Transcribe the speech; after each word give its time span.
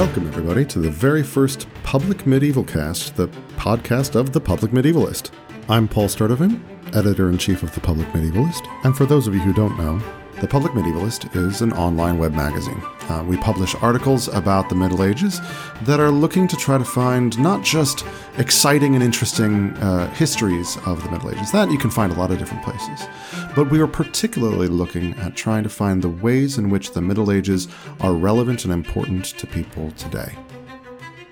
Welcome, 0.00 0.28
everybody, 0.28 0.64
to 0.64 0.78
the 0.78 0.90
very 0.90 1.22
first 1.22 1.68
Public 1.82 2.20
Medievalcast, 2.24 3.16
the 3.16 3.28
podcast 3.58 4.14
of 4.14 4.32
The 4.32 4.40
Public 4.40 4.72
Medievalist. 4.72 5.30
I'm 5.68 5.86
Paul 5.86 6.08
Sturtevant, 6.08 6.58
editor 6.96 7.28
in 7.28 7.36
chief 7.36 7.62
of 7.62 7.74
The 7.74 7.82
Public 7.82 8.08
Medievalist, 8.08 8.66
and 8.82 8.96
for 8.96 9.04
those 9.04 9.26
of 9.26 9.34
you 9.34 9.40
who 9.40 9.52
don't 9.52 9.76
know, 9.76 10.02
The 10.40 10.48
Public 10.48 10.72
Medievalist 10.72 11.36
is 11.36 11.60
an 11.60 11.74
online 11.74 12.16
web 12.16 12.32
magazine. 12.32 12.82
Uh, 13.10 13.22
we 13.28 13.36
publish 13.36 13.74
articles 13.82 14.26
about 14.28 14.70
the 14.70 14.74
Middle 14.74 15.04
Ages 15.04 15.38
that 15.82 16.00
are 16.00 16.10
looking 16.10 16.48
to 16.48 16.56
try 16.56 16.78
to 16.78 16.84
find 16.84 17.38
not 17.38 17.62
just 17.62 18.06
exciting 18.38 18.94
and 18.94 19.04
interesting 19.04 19.76
uh, 19.76 20.10
histories 20.14 20.78
of 20.86 21.02
the 21.04 21.10
Middle 21.10 21.30
Ages, 21.30 21.52
that 21.52 21.70
you 21.70 21.76
can 21.76 21.90
find 21.90 22.10
a 22.10 22.16
lot 22.16 22.30
of 22.30 22.38
different 22.38 22.64
places, 22.64 23.06
but 23.54 23.70
we 23.70 23.80
are 23.80 23.86
particularly 23.86 24.68
looking 24.68 25.12
at 25.16 25.36
trying 25.36 25.62
to 25.62 25.68
find 25.68 26.00
the 26.00 26.08
ways 26.08 26.56
in 26.56 26.70
which 26.70 26.92
the 26.92 27.02
Middle 27.02 27.30
Ages 27.30 27.68
are 28.00 28.14
relevant 28.14 28.64
and 28.64 28.72
important 28.72 29.26
to 29.26 29.46
people 29.46 29.90
today 29.90 30.34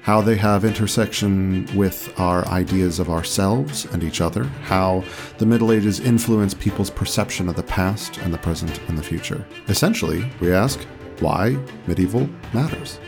how 0.08 0.22
they 0.22 0.36
have 0.36 0.64
intersection 0.64 1.68
with 1.76 2.18
our 2.18 2.48
ideas 2.48 2.98
of 2.98 3.10
ourselves 3.10 3.84
and 3.92 4.02
each 4.02 4.22
other, 4.22 4.44
how 4.62 5.04
the 5.36 5.44
Middle 5.44 5.70
Ages 5.70 6.00
influence 6.00 6.54
people's 6.54 6.88
perception 6.88 7.46
of 7.46 7.56
the 7.56 7.62
past 7.64 8.16
and 8.22 8.32
the 8.32 8.38
present 8.38 8.80
and 8.88 8.96
the 8.96 9.02
future. 9.02 9.46
Essentially, 9.68 10.24
we 10.40 10.50
ask 10.50 10.80
why 11.20 11.58
medieval 11.86 12.26
matters. 12.54 12.98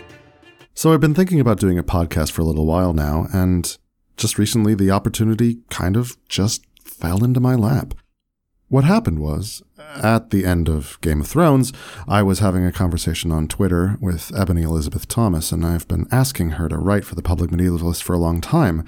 So 0.75 0.93
I've 0.93 1.01
been 1.01 1.15
thinking 1.15 1.41
about 1.41 1.59
doing 1.59 1.79
a 1.79 1.83
podcast 1.83 2.33
for 2.33 2.43
a 2.43 2.45
little 2.45 2.67
while 2.67 2.93
now, 2.93 3.29
and 3.33 3.79
just 4.19 4.37
recently 4.37 4.75
the 4.75 4.91
opportunity 4.91 5.61
kind 5.71 5.97
of 5.97 6.19
just 6.29 6.67
fell 6.85 7.25
into 7.25 7.41
my 7.41 7.55
lap. 7.55 7.95
What 8.71 8.85
happened 8.85 9.19
was, 9.19 9.65
at 10.01 10.31
the 10.31 10.47
end 10.47 10.69
of 10.69 10.97
Game 11.01 11.23
of 11.23 11.27
Thrones, 11.27 11.73
I 12.07 12.23
was 12.23 12.39
having 12.39 12.65
a 12.65 12.71
conversation 12.71 13.33
on 13.33 13.49
Twitter 13.49 13.99
with 14.01 14.31
Ebony 14.33 14.63
Elizabeth 14.63 15.09
Thomas, 15.09 15.51
and 15.51 15.67
I've 15.67 15.89
been 15.89 16.07
asking 16.13 16.51
her 16.51 16.69
to 16.69 16.79
write 16.79 17.05
for 17.05 17.17
the 17.17 17.23
Public 17.23 17.51
Medievalist 17.51 18.01
for 18.01 18.13
a 18.13 18.19
long 18.19 18.41
time. 18.41 18.85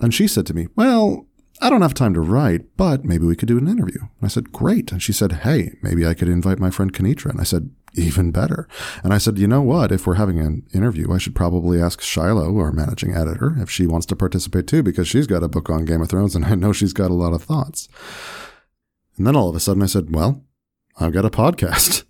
And 0.00 0.12
she 0.12 0.28
said 0.28 0.44
to 0.48 0.54
me, 0.54 0.68
Well, 0.76 1.26
I 1.62 1.70
don't 1.70 1.80
have 1.80 1.94
time 1.94 2.12
to 2.12 2.20
write, 2.20 2.76
but 2.76 3.06
maybe 3.06 3.24
we 3.24 3.34
could 3.34 3.48
do 3.48 3.56
an 3.56 3.68
interview. 3.68 4.00
And 4.02 4.10
I 4.22 4.28
said, 4.28 4.52
Great. 4.52 4.92
And 4.92 5.02
she 5.02 5.14
said, 5.14 5.32
Hey, 5.32 5.78
maybe 5.80 6.06
I 6.06 6.12
could 6.12 6.28
invite 6.28 6.58
my 6.58 6.68
friend 6.68 6.92
Kinitra. 6.92 7.30
And 7.30 7.40
I 7.40 7.44
said, 7.44 7.70
Even 7.94 8.32
better. 8.32 8.68
And 9.02 9.14
I 9.14 9.18
said, 9.18 9.38
You 9.38 9.46
know 9.46 9.62
what? 9.62 9.92
If 9.92 10.06
we're 10.06 10.16
having 10.16 10.40
an 10.40 10.66
interview, 10.74 11.10
I 11.10 11.16
should 11.16 11.34
probably 11.34 11.80
ask 11.80 12.02
Shiloh, 12.02 12.54
our 12.58 12.70
managing 12.70 13.14
editor, 13.14 13.56
if 13.58 13.70
she 13.70 13.86
wants 13.86 14.04
to 14.08 14.16
participate 14.16 14.66
too, 14.66 14.82
because 14.82 15.08
she's 15.08 15.26
got 15.26 15.42
a 15.42 15.48
book 15.48 15.70
on 15.70 15.86
Game 15.86 16.02
of 16.02 16.10
Thrones, 16.10 16.36
and 16.36 16.44
I 16.44 16.54
know 16.54 16.74
she's 16.74 16.92
got 16.92 17.10
a 17.10 17.14
lot 17.14 17.32
of 17.32 17.42
thoughts. 17.42 17.88
And 19.16 19.26
then 19.26 19.36
all 19.36 19.48
of 19.48 19.56
a 19.56 19.60
sudden 19.60 19.82
I 19.82 19.86
said, 19.86 20.14
well, 20.14 20.44
I've 20.98 21.12
got 21.12 21.24
a 21.24 21.30
podcast. 21.30 22.04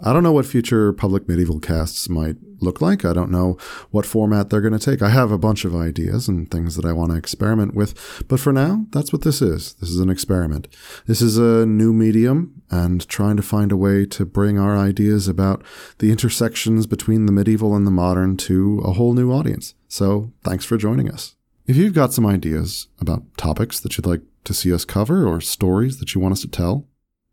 I 0.00 0.12
don't 0.12 0.24
know 0.24 0.32
what 0.32 0.46
future 0.46 0.92
public 0.92 1.28
medieval 1.28 1.60
casts 1.60 2.08
might 2.08 2.36
look 2.60 2.80
like. 2.80 3.04
I 3.04 3.12
don't 3.12 3.30
know 3.30 3.56
what 3.90 4.04
format 4.04 4.50
they're 4.50 4.60
going 4.60 4.76
to 4.76 4.78
take. 4.78 5.02
I 5.02 5.10
have 5.10 5.30
a 5.30 5.38
bunch 5.38 5.64
of 5.64 5.76
ideas 5.76 6.26
and 6.26 6.50
things 6.50 6.74
that 6.74 6.84
I 6.84 6.92
want 6.92 7.12
to 7.12 7.16
experiment 7.16 7.74
with, 7.74 8.24
but 8.26 8.40
for 8.40 8.52
now, 8.52 8.86
that's 8.90 9.12
what 9.12 9.22
this 9.22 9.40
is. 9.40 9.74
This 9.74 9.90
is 9.90 10.00
an 10.00 10.10
experiment. 10.10 10.66
This 11.06 11.22
is 11.22 11.38
a 11.38 11.64
new 11.64 11.92
medium 11.92 12.62
and 12.70 13.06
trying 13.08 13.36
to 13.36 13.42
find 13.42 13.70
a 13.70 13.76
way 13.76 14.04
to 14.06 14.24
bring 14.24 14.58
our 14.58 14.76
ideas 14.76 15.28
about 15.28 15.62
the 15.98 16.10
intersections 16.10 16.88
between 16.88 17.26
the 17.26 17.32
medieval 17.32 17.76
and 17.76 17.86
the 17.86 17.92
modern 17.92 18.36
to 18.38 18.82
a 18.84 18.94
whole 18.94 19.14
new 19.14 19.30
audience. 19.30 19.74
So 19.86 20.32
thanks 20.42 20.64
for 20.64 20.76
joining 20.76 21.08
us. 21.08 21.36
If 21.66 21.76
you've 21.76 21.94
got 21.94 22.12
some 22.12 22.26
ideas 22.26 22.88
about 23.00 23.22
topics 23.36 23.78
that 23.80 23.96
you'd 23.96 24.06
like 24.06 24.22
to 24.44 24.54
see 24.54 24.72
us 24.72 24.84
cover 24.84 25.26
or 25.26 25.40
stories 25.40 25.98
that 25.98 26.14
you 26.14 26.20
want 26.20 26.32
us 26.32 26.40
to 26.42 26.48
tell, 26.48 26.86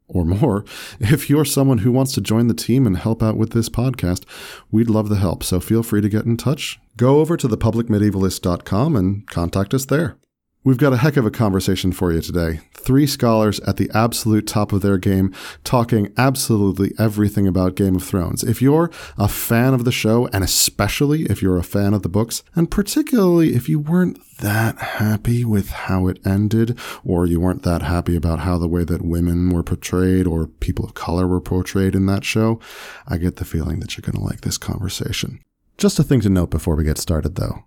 or 0.07 0.25
more, 0.25 0.65
if 0.99 1.29
you're 1.29 1.45
someone 1.45 1.79
who 1.79 1.91
wants 1.91 2.13
to 2.13 2.21
join 2.21 2.47
the 2.47 2.53
team 2.53 2.85
and 2.85 2.97
help 2.97 3.23
out 3.23 3.37
with 3.37 3.51
this 3.51 3.69
podcast, 3.69 4.23
we'd 4.71 4.89
love 4.89 5.09
the 5.09 5.17
help. 5.17 5.43
So 5.43 5.59
feel 5.59 5.83
free 5.83 6.01
to 6.01 6.09
get 6.09 6.25
in 6.25 6.37
touch. 6.37 6.79
Go 6.97 7.19
over 7.19 7.37
to 7.37 7.47
thepublicmedievalist.com 7.47 8.95
and 8.95 9.27
contact 9.27 9.73
us 9.73 9.85
there. 9.85 10.17
We've 10.63 10.77
got 10.77 10.93
a 10.93 10.97
heck 10.97 11.17
of 11.17 11.25
a 11.25 11.31
conversation 11.31 11.91
for 11.91 12.11
you 12.11 12.21
today. 12.21 12.59
Three 12.75 13.07
scholars 13.07 13.59
at 13.61 13.77
the 13.77 13.89
absolute 13.95 14.45
top 14.45 14.71
of 14.71 14.83
their 14.83 14.99
game 14.99 15.33
talking 15.63 16.13
absolutely 16.19 16.93
everything 16.99 17.47
about 17.47 17.73
Game 17.73 17.95
of 17.95 18.03
Thrones. 18.03 18.43
If 18.43 18.61
you're 18.61 18.91
a 19.17 19.27
fan 19.27 19.73
of 19.73 19.85
the 19.85 19.91
show, 19.91 20.27
and 20.27 20.43
especially 20.43 21.23
if 21.23 21.41
you're 21.41 21.57
a 21.57 21.63
fan 21.63 21.95
of 21.95 22.03
the 22.03 22.09
books, 22.09 22.43
and 22.53 22.69
particularly 22.69 23.55
if 23.55 23.69
you 23.69 23.79
weren't 23.79 24.19
that 24.37 24.77
happy 24.77 25.43
with 25.43 25.71
how 25.71 26.05
it 26.05 26.19
ended, 26.27 26.77
or 27.03 27.25
you 27.25 27.39
weren't 27.39 27.63
that 27.63 27.81
happy 27.81 28.15
about 28.15 28.41
how 28.41 28.59
the 28.59 28.67
way 28.67 28.83
that 28.83 29.03
women 29.03 29.49
were 29.49 29.63
portrayed 29.63 30.27
or 30.27 30.45
people 30.45 30.85
of 30.85 30.93
color 30.93 31.25
were 31.25 31.41
portrayed 31.41 31.95
in 31.95 32.05
that 32.05 32.23
show, 32.23 32.59
I 33.07 33.17
get 33.17 33.37
the 33.37 33.45
feeling 33.45 33.79
that 33.79 33.97
you're 33.97 34.03
going 34.03 34.23
to 34.23 34.31
like 34.31 34.41
this 34.41 34.59
conversation. 34.59 35.39
Just 35.79 35.97
a 35.97 36.03
thing 36.03 36.21
to 36.21 36.29
note 36.29 36.51
before 36.51 36.75
we 36.75 36.83
get 36.83 36.99
started, 36.99 37.33
though. 37.33 37.63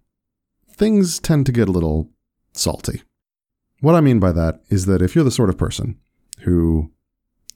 Things 0.71 1.19
tend 1.19 1.47
to 1.47 1.53
get 1.53 1.69
a 1.69 1.73
little 1.73 2.11
salty. 2.55 3.03
What 3.81 3.95
I 3.95 4.01
mean 4.01 4.19
by 4.19 4.33
that 4.33 4.61
is 4.71 4.87
that 4.87 5.03
if 5.03 5.15
you're 5.15 5.25
the 5.25 5.31
sort 5.31 5.51
of 5.51 5.59
person 5.59 5.99
who 6.41 6.91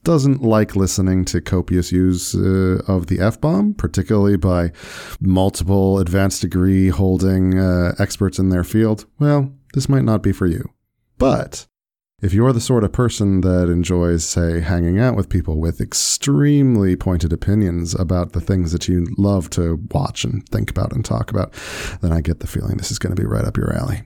doesn't 0.03 0.41
like 0.41 0.75
listening 0.75 1.25
to 1.25 1.41
copious 1.41 1.91
use 1.91 2.33
uh, 2.35 2.81
of 2.87 3.07
the 3.07 3.19
F 3.19 3.41
bomb, 3.41 3.73
particularly 3.73 4.37
by 4.37 4.71
multiple 5.19 5.99
advanced 5.99 6.41
degree 6.41 6.89
holding 6.89 7.59
uh, 7.59 7.93
experts 7.99 8.39
in 8.39 8.49
their 8.49 8.63
field, 8.63 9.05
well, 9.19 9.51
this 9.73 9.89
might 9.89 10.03
not 10.03 10.23
be 10.23 10.31
for 10.31 10.47
you. 10.47 10.69
But 11.17 11.67
if 12.21 12.33
you're 12.33 12.53
the 12.53 12.61
sort 12.61 12.83
of 12.83 12.91
person 12.91 13.41
that 13.41 13.69
enjoys, 13.69 14.25
say, 14.25 14.61
hanging 14.61 14.99
out 14.99 15.15
with 15.15 15.29
people 15.29 15.59
with 15.59 15.81
extremely 15.81 16.95
pointed 16.95 17.31
opinions 17.31 17.93
about 17.95 18.33
the 18.33 18.41
things 18.41 18.71
that 18.71 18.87
you 18.87 19.07
love 19.17 19.49
to 19.51 19.81
watch 19.91 20.23
and 20.23 20.47
think 20.49 20.69
about 20.69 20.91
and 20.91 21.03
talk 21.03 21.31
about, 21.31 21.53
then 22.01 22.11
I 22.11 22.21
get 22.21 22.39
the 22.39 22.47
feeling 22.47 22.77
this 22.77 22.91
is 22.91 22.99
going 22.99 23.15
to 23.15 23.21
be 23.21 23.27
right 23.27 23.45
up 23.45 23.57
your 23.57 23.73
alley. 23.73 24.03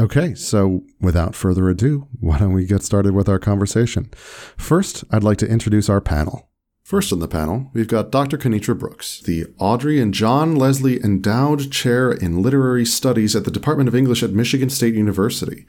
Okay, 0.00 0.34
so 0.34 0.84
without 1.00 1.34
further 1.34 1.68
ado, 1.68 2.08
why 2.18 2.38
don't 2.38 2.54
we 2.54 2.64
get 2.64 2.82
started 2.82 3.14
with 3.14 3.28
our 3.28 3.38
conversation? 3.38 4.10
First, 4.56 5.04
I'd 5.10 5.22
like 5.22 5.38
to 5.38 5.48
introduce 5.48 5.90
our 5.90 6.00
panel. 6.00 6.48
First 6.82 7.12
on 7.12 7.20
the 7.20 7.28
panel, 7.28 7.70
we've 7.72 7.88
got 7.88 8.10
Dr. 8.10 8.36
Kinitra 8.36 8.76
Brooks, 8.76 9.20
the 9.20 9.46
Audrey 9.58 10.00
and 10.00 10.12
John 10.12 10.56
Leslie 10.56 11.02
Endowed 11.02 11.70
Chair 11.70 12.10
in 12.10 12.42
Literary 12.42 12.84
Studies 12.84 13.36
at 13.36 13.44
the 13.44 13.50
Department 13.50 13.88
of 13.88 13.94
English 13.94 14.22
at 14.22 14.32
Michigan 14.32 14.68
State 14.68 14.94
University. 14.94 15.64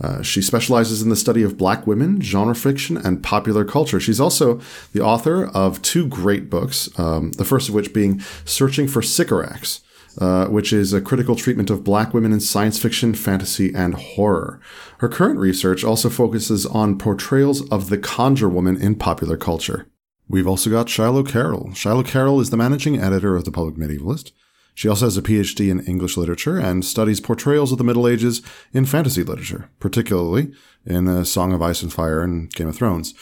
Uh, 0.00 0.22
she 0.22 0.42
specializes 0.42 1.02
in 1.02 1.08
the 1.08 1.16
study 1.16 1.42
of 1.42 1.56
black 1.56 1.86
women, 1.86 2.20
genre 2.20 2.54
fiction, 2.54 2.96
and 2.96 3.22
popular 3.22 3.64
culture. 3.64 4.00
She's 4.00 4.20
also 4.20 4.60
the 4.92 5.00
author 5.00 5.46
of 5.46 5.80
two 5.82 6.06
great 6.08 6.50
books, 6.50 6.88
um, 6.98 7.30
the 7.32 7.44
first 7.44 7.68
of 7.68 7.74
which 7.74 7.94
being 7.94 8.20
Searching 8.44 8.88
for 8.88 9.02
Sycorax, 9.02 9.82
uh, 10.18 10.46
which 10.46 10.72
is 10.72 10.92
a 10.92 11.00
critical 11.00 11.36
treatment 11.36 11.70
of 11.70 11.84
black 11.84 12.14
women 12.14 12.32
in 12.32 12.40
science 12.40 12.78
fiction, 12.78 13.14
fantasy, 13.14 13.72
and 13.74 13.94
horror. 13.94 14.60
Her 14.98 15.08
current 15.08 15.38
research 15.38 15.84
also 15.84 16.08
focuses 16.08 16.66
on 16.66 16.98
portrayals 16.98 17.68
of 17.70 17.90
the 17.90 17.98
conjure 17.98 18.48
woman 18.48 18.80
in 18.80 18.94
popular 18.94 19.36
culture. 19.36 19.86
We've 20.28 20.46
also 20.46 20.70
got 20.70 20.88
Shiloh 20.88 21.22
Carroll. 21.22 21.72
Shiloh 21.74 22.02
Carroll 22.02 22.40
is 22.40 22.50
the 22.50 22.56
managing 22.56 22.98
editor 22.98 23.36
of 23.36 23.44
The 23.44 23.52
Public 23.52 23.76
Medievalist. 23.76 24.32
She 24.74 24.88
also 24.88 25.06
has 25.06 25.16
a 25.16 25.22
PhD 25.22 25.70
in 25.70 25.80
English 25.86 26.16
literature 26.16 26.58
and 26.58 26.84
studies 26.84 27.20
portrayals 27.20 27.72
of 27.72 27.78
the 27.78 27.84
Middle 27.84 28.06
Ages 28.06 28.42
in 28.72 28.84
fantasy 28.84 29.22
literature, 29.22 29.70
particularly 29.80 30.52
in 30.84 31.06
The 31.06 31.24
Song 31.24 31.52
of 31.52 31.62
Ice 31.62 31.82
and 31.82 31.92
Fire 31.92 32.20
and 32.20 32.52
Game 32.52 32.68
of 32.68 32.76
Thrones. 32.76 33.14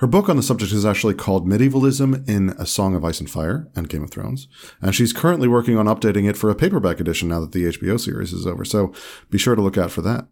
Her 0.00 0.06
book 0.06 0.28
on 0.30 0.36
the 0.36 0.42
subject 0.42 0.72
is 0.72 0.86
actually 0.86 1.12
called 1.12 1.46
Medievalism 1.46 2.26
in 2.26 2.54
A 2.58 2.64
Song 2.64 2.94
of 2.94 3.04
Ice 3.04 3.20
and 3.20 3.28
Fire 3.28 3.68
and 3.76 3.86
Game 3.86 4.02
of 4.02 4.10
Thrones, 4.10 4.48
and 4.80 4.94
she's 4.94 5.12
currently 5.12 5.46
working 5.46 5.76
on 5.76 5.84
updating 5.84 6.26
it 6.26 6.38
for 6.38 6.48
a 6.48 6.54
paperback 6.54 7.00
edition 7.00 7.28
now 7.28 7.40
that 7.40 7.52
the 7.52 7.64
HBO 7.64 8.00
series 8.00 8.32
is 8.32 8.46
over, 8.46 8.64
so 8.64 8.94
be 9.28 9.36
sure 9.36 9.54
to 9.54 9.60
look 9.60 9.76
out 9.76 9.90
for 9.90 10.00
that. 10.00 10.26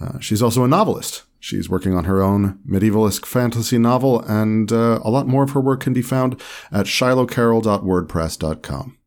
Uh, 0.00 0.20
she's 0.20 0.40
also 0.40 0.62
a 0.62 0.68
novelist. 0.68 1.24
She's 1.40 1.68
working 1.68 1.96
on 1.96 2.04
her 2.04 2.22
own 2.22 2.60
medievalist 2.64 3.26
fantasy 3.26 3.76
novel, 3.76 4.20
and 4.20 4.70
uh, 4.70 5.00
a 5.02 5.10
lot 5.10 5.26
more 5.26 5.42
of 5.42 5.50
her 5.50 5.60
work 5.60 5.80
can 5.80 5.92
be 5.92 6.02
found 6.02 6.40
at 6.70 6.86
shilohcarroll.wordpress.com. 6.86 8.97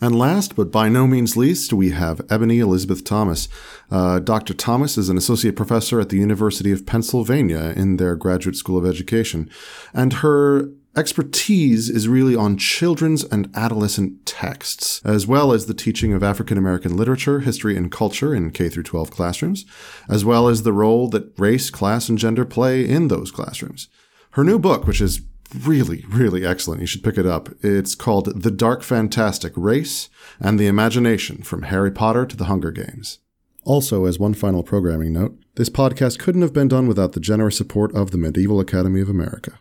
And 0.00 0.18
last, 0.18 0.56
but 0.56 0.70
by 0.70 0.90
no 0.90 1.06
means 1.06 1.38
least, 1.38 1.72
we 1.72 1.90
have 1.90 2.20
Ebony 2.28 2.58
Elizabeth 2.58 3.02
Thomas. 3.02 3.48
Uh, 3.90 4.18
Dr. 4.18 4.52
Thomas 4.52 4.98
is 4.98 5.08
an 5.08 5.16
associate 5.16 5.56
professor 5.56 6.00
at 6.00 6.10
the 6.10 6.18
University 6.18 6.70
of 6.70 6.84
Pennsylvania 6.84 7.72
in 7.74 7.96
their 7.96 8.14
Graduate 8.14 8.56
School 8.56 8.76
of 8.76 8.84
Education, 8.84 9.48
and 9.94 10.14
her 10.14 10.68
expertise 10.94 11.90
is 11.90 12.08
really 12.08 12.34
on 12.34 12.58
children's 12.58 13.24
and 13.24 13.50
adolescent 13.54 14.26
texts, 14.26 15.00
as 15.04 15.26
well 15.26 15.52
as 15.52 15.64
the 15.64 15.74
teaching 15.74 16.12
of 16.12 16.22
African 16.22 16.58
American 16.58 16.94
literature, 16.94 17.40
history, 17.40 17.76
and 17.76 17.90
culture 17.90 18.34
in 18.34 18.50
K 18.50 18.68
through 18.68 18.82
12 18.82 19.10
classrooms, 19.10 19.64
as 20.10 20.26
well 20.26 20.46
as 20.46 20.62
the 20.62 20.72
role 20.72 21.08
that 21.08 21.38
race, 21.38 21.70
class, 21.70 22.10
and 22.10 22.18
gender 22.18 22.44
play 22.44 22.86
in 22.86 23.08
those 23.08 23.30
classrooms. 23.30 23.88
Her 24.32 24.44
new 24.44 24.58
book, 24.58 24.86
which 24.86 25.00
is 25.00 25.20
really, 25.54 26.04
really 26.08 26.44
excellent. 26.44 26.80
You 26.80 26.86
should 26.86 27.04
pick 27.04 27.18
it 27.18 27.26
up. 27.26 27.48
It's 27.62 27.94
called 27.94 28.42
The 28.42 28.50
Dark 28.50 28.82
Fantastic 28.82 29.52
Race 29.56 30.08
and 30.40 30.58
the 30.58 30.66
Imagination 30.66 31.42
from 31.42 31.62
Harry 31.62 31.90
Potter 31.90 32.26
to 32.26 32.36
the 32.36 32.44
Hunger 32.44 32.70
Games. 32.70 33.18
Also, 33.64 34.04
as 34.04 34.18
one 34.18 34.34
final 34.34 34.62
programming 34.62 35.12
note, 35.12 35.36
this 35.56 35.68
podcast 35.68 36.18
couldn't 36.18 36.42
have 36.42 36.52
been 36.52 36.68
done 36.68 36.86
without 36.86 37.12
the 37.12 37.20
generous 37.20 37.56
support 37.56 37.94
of 37.94 38.12
the 38.12 38.18
Medieval 38.18 38.60
Academy 38.60 39.00
of 39.00 39.08
America. 39.08 39.58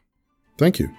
Thank 0.58 0.80
you. 0.80 0.90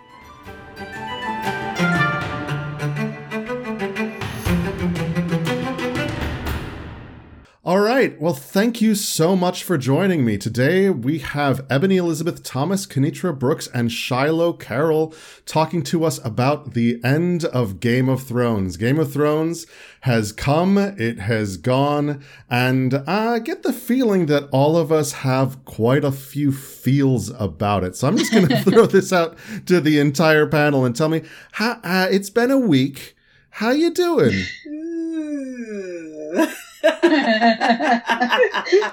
Right. 7.66 8.20
Well, 8.20 8.34
thank 8.34 8.80
you 8.80 8.94
so 8.94 9.34
much 9.34 9.64
for 9.64 9.76
joining 9.76 10.24
me. 10.24 10.38
Today 10.38 10.88
we 10.88 11.18
have 11.18 11.66
Ebony 11.68 11.96
Elizabeth 11.96 12.44
Thomas, 12.44 12.86
Kinitra 12.86 13.36
Brooks, 13.36 13.66
and 13.74 13.90
Shiloh 13.90 14.52
Carroll 14.52 15.12
talking 15.46 15.82
to 15.84 16.04
us 16.04 16.24
about 16.24 16.74
the 16.74 17.00
end 17.02 17.44
of 17.46 17.80
Game 17.80 18.08
of 18.08 18.22
Thrones. 18.22 18.76
Game 18.76 19.00
of 19.00 19.12
Thrones 19.12 19.66
has 20.02 20.30
come, 20.30 20.78
it 20.78 21.18
has 21.18 21.56
gone, 21.56 22.22
and 22.48 22.94
I 23.08 23.40
get 23.40 23.64
the 23.64 23.72
feeling 23.72 24.26
that 24.26 24.48
all 24.52 24.76
of 24.76 24.92
us 24.92 25.12
have 25.12 25.64
quite 25.64 26.04
a 26.04 26.12
few 26.12 26.52
feels 26.52 27.30
about 27.30 27.82
it. 27.82 27.96
So 27.96 28.06
I'm 28.06 28.16
just 28.16 28.32
going 28.32 28.46
to 28.48 28.62
throw 28.62 28.86
this 28.86 29.12
out 29.12 29.36
to 29.66 29.80
the 29.80 29.98
entire 29.98 30.46
panel 30.46 30.84
and 30.84 30.94
tell 30.94 31.08
me 31.08 31.22
how 31.52 31.80
uh, 31.82 32.06
it's 32.10 32.30
been 32.30 32.52
a 32.52 32.58
week. 32.58 33.16
How 33.50 33.70
you 33.70 33.90
doing? 33.92 34.44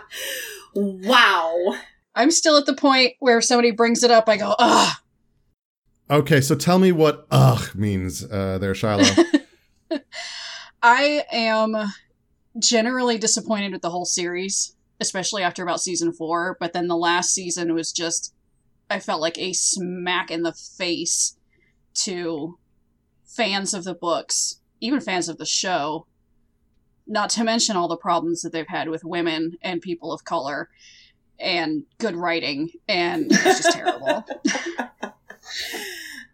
wow. 0.76 1.76
I'm 2.16 2.32
still 2.32 2.58
at 2.58 2.66
the 2.66 2.76
point 2.76 3.14
where 3.20 3.40
if 3.40 3.46
somebody 3.46 3.72
brings 3.72 4.04
it 4.04 4.12
up, 4.12 4.30
I 4.30 4.38
go, 4.38 4.56
ugh. 4.60 4.96
Okay, 6.10 6.42
so 6.42 6.56
tell 6.56 6.80
me 6.80 6.92
what 6.92 7.26
ugh 7.32 7.76
means 7.76 8.24
uh, 8.24 8.58
there, 8.60 8.76
Shiloh. 8.76 9.06
I 10.82 11.24
am 11.32 11.76
generally 12.60 13.18
disappointed 13.18 13.72
with 13.72 13.82
the 13.82 13.90
whole 13.90 14.06
series, 14.06 14.76
especially 15.00 15.44
after 15.44 15.64
about 15.64 15.82
season 15.82 16.14
four. 16.14 16.58
But 16.60 16.74
then 16.74 16.88
the 16.88 16.98
last 16.98 17.34
season 17.34 17.74
was 17.74 17.92
just, 17.92 18.34
I 18.90 19.00
felt 19.00 19.22
like 19.22 19.38
a 19.38 19.54
smack 19.54 20.30
in 20.30 20.44
the 20.44 20.54
face 20.54 21.38
to 21.96 22.58
fans 23.26 23.74
of 23.74 23.84
the 23.84 23.96
books, 23.96 24.60
even 24.82 25.00
fans 25.00 25.30
of 25.30 25.38
the 25.38 25.46
show, 25.46 26.06
not 27.08 27.30
to 27.32 27.44
mention 27.44 27.76
all 27.76 27.88
the 27.88 27.98
problems 27.98 28.42
that 28.42 28.52
they've 28.52 28.68
had 28.68 28.90
with 28.90 29.04
women 29.04 29.58
and 29.62 29.82
people 29.82 30.12
of 30.14 30.24
color 30.24 30.70
and 31.40 31.84
good 31.98 32.16
writing 32.16 32.70
and 32.88 33.28
it's 33.32 33.44
just 33.62 33.72
terrible. 33.74 34.26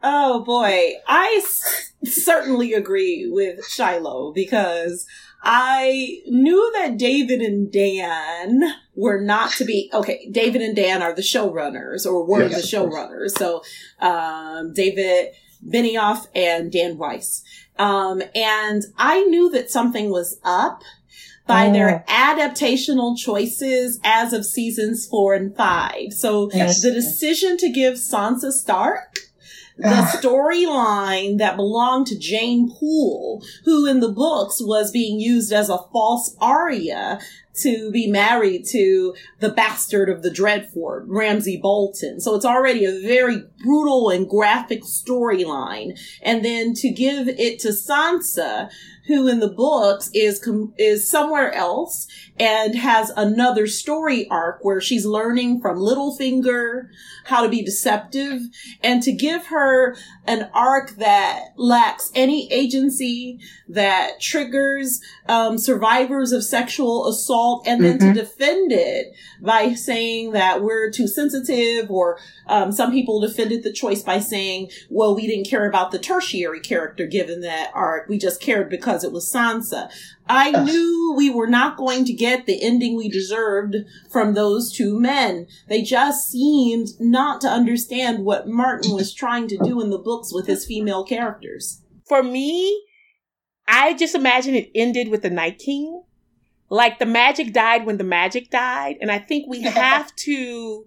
Oh 0.01 0.43
boy. 0.45 0.93
I 1.07 1.41
s- 1.43 1.91
certainly 2.05 2.73
agree 2.73 3.27
with 3.29 3.65
shiloh 3.65 4.31
because 4.31 5.05
i 5.41 6.19
knew 6.27 6.69
that 6.75 6.97
david 6.97 7.39
and 7.41 7.71
dan 7.71 8.61
were 8.95 9.21
not 9.21 9.51
to 9.53 9.63
be 9.65 9.89
okay 9.93 10.29
david 10.31 10.61
and 10.61 10.75
dan 10.75 11.01
are 11.01 11.13
the 11.15 11.21
showrunners 11.21 12.05
or 12.05 12.25
were 12.25 12.47
Yes, 12.47 12.69
the 12.69 12.77
showrunners. 12.77 13.31
So 13.37 13.61
um, 13.99 14.73
david 14.73 15.29
benioff 15.65 16.27
and 16.35 16.71
dan 16.71 16.97
weiss 16.97 17.41
um, 17.79 18.21
and 18.35 18.83
I 18.97 19.23
knew 19.23 19.49
that 19.51 19.71
something 19.71 20.11
was 20.11 20.39
up 20.43 20.83
by 21.47 21.71
their 21.71 22.05
adaptational 22.07 23.17
choices 23.17 23.99
as 24.03 24.33
of 24.33 24.45
seasons 24.45 25.07
four 25.07 25.33
and 25.33 25.55
five. 25.55 26.13
So 26.13 26.51
Yes. 26.53 26.83
the 26.83 26.91
decision 26.91 27.57
to 27.57 27.69
give 27.71 27.95
Sansa 27.95 28.51
Stark 28.51 29.17
the 29.79 29.85
storyline 30.19 31.37
that 31.37 31.55
belonged 31.55 32.05
to 32.07 32.19
Jeyne 32.19 32.69
Poole, 32.69 33.41
who 33.63 33.85
in 33.85 34.01
the 34.01 34.11
books 34.11 34.61
was 34.61 34.91
being 34.91 35.21
used 35.21 35.53
as 35.53 35.69
a 35.69 35.77
false 35.93 36.35
Arya 36.41 37.19
to 37.61 37.91
be 37.91 38.07
married 38.07 38.65
to 38.71 39.13
the 39.39 39.49
bastard 39.49 40.09
of 40.09 40.21
the 40.21 40.29
Dreadfort, 40.29 41.05
Ramsay 41.07 41.57
Bolton. 41.57 42.19
So 42.19 42.35
it's 42.35 42.45
already 42.45 42.85
a 42.85 43.01
very 43.01 43.43
brutal 43.63 44.09
and 44.09 44.29
graphic 44.29 44.83
storyline. 44.83 45.99
And 46.21 46.43
then 46.43 46.73
to 46.75 46.89
give 46.89 47.27
it 47.27 47.59
to 47.59 47.69
Sansa, 47.69 48.69
who 49.09 49.27
in 49.27 49.39
the 49.39 49.49
books 49.49 50.11
is 50.13 50.39
com- 50.39 50.71
is 50.77 51.09
somewhere 51.09 51.51
else 51.51 52.07
and 52.39 52.75
has 52.75 53.09
another 53.17 53.65
story 53.65 54.29
arc 54.29 54.63
where 54.63 54.79
she's 54.79 55.05
learning 55.05 55.59
from 55.59 55.77
Littlefinger 55.77 56.89
how 57.25 57.43
to 57.43 57.49
be 57.49 57.63
deceptive. 57.63 58.41
And 58.83 59.01
to 59.03 59.11
give 59.11 59.47
her 59.47 59.95
an 60.25 60.49
arc 60.53 60.91
that 60.97 61.49
lacks 61.55 62.11
any 62.15 62.51
agency 62.51 63.39
that 63.67 64.19
triggers 64.19 64.99
um, 65.27 65.57
survivors 65.57 66.31
of 66.31 66.43
sexual 66.43 67.07
assault 67.07 67.67
and 67.67 67.83
then 67.83 67.99
to 67.99 68.13
defend 68.13 68.71
it 68.71 69.13
by 69.41 69.73
saying 69.73 70.31
that 70.31 70.61
we're 70.61 70.91
too 70.91 71.07
sensitive 71.07 71.89
or 71.89 72.19
um, 72.47 72.71
some 72.71 72.91
people 72.91 73.19
defended 73.19 73.63
the 73.63 73.71
choice 73.71 74.01
by 74.01 74.19
saying 74.19 74.69
well 74.89 75.15
we 75.15 75.27
didn't 75.27 75.49
care 75.49 75.67
about 75.67 75.91
the 75.91 75.99
tertiary 75.99 76.59
character 76.59 77.05
given 77.05 77.41
that 77.41 77.71
arc. 77.73 78.09
We 78.09 78.17
just 78.17 78.41
cared 78.41 78.69
because 78.69 78.98
it 79.03 79.11
was 79.11 79.31
sansa 79.31 79.89
I 80.29 80.51
knew 80.51 81.15
we 81.17 81.31
were 81.31 81.47
not 81.47 81.75
going 81.75 82.05
to 82.05 82.13
get 82.13 82.45
the 82.45 82.61
ending 82.61 82.95
we 82.95 83.09
deserved 83.09 83.75
from 84.11 84.35
those 84.35 84.71
two 84.71 84.99
men. 84.99 85.47
They 85.67 85.81
just 85.81 86.29
seemed 86.29 86.89
not 86.99 87.41
to 87.41 87.47
understand 87.47 88.23
what 88.23 88.47
Martin 88.47 88.93
was 88.93 89.11
trying 89.11 89.47
to 89.47 89.57
do 89.57 89.81
in 89.81 89.89
the 89.89 89.97
books 89.97 90.31
with 90.31 90.45
his 90.45 90.65
female 90.65 91.03
characters. 91.03 91.81
For 92.07 92.21
me, 92.21 92.85
I 93.67 93.95
just 93.95 94.13
imagine 94.13 94.53
it 94.53 94.69
ended 94.75 95.09
with 95.09 95.23
the 95.23 95.31
Night 95.31 95.57
King. 95.57 96.03
Like 96.69 96.99
the 96.99 97.07
magic 97.07 97.51
died 97.51 97.87
when 97.87 97.97
the 97.97 98.03
magic 98.03 98.51
died. 98.51 98.97
And 99.01 99.11
I 99.11 99.17
think 99.17 99.47
we 99.47 99.61
have 99.63 100.15
to 100.17 100.85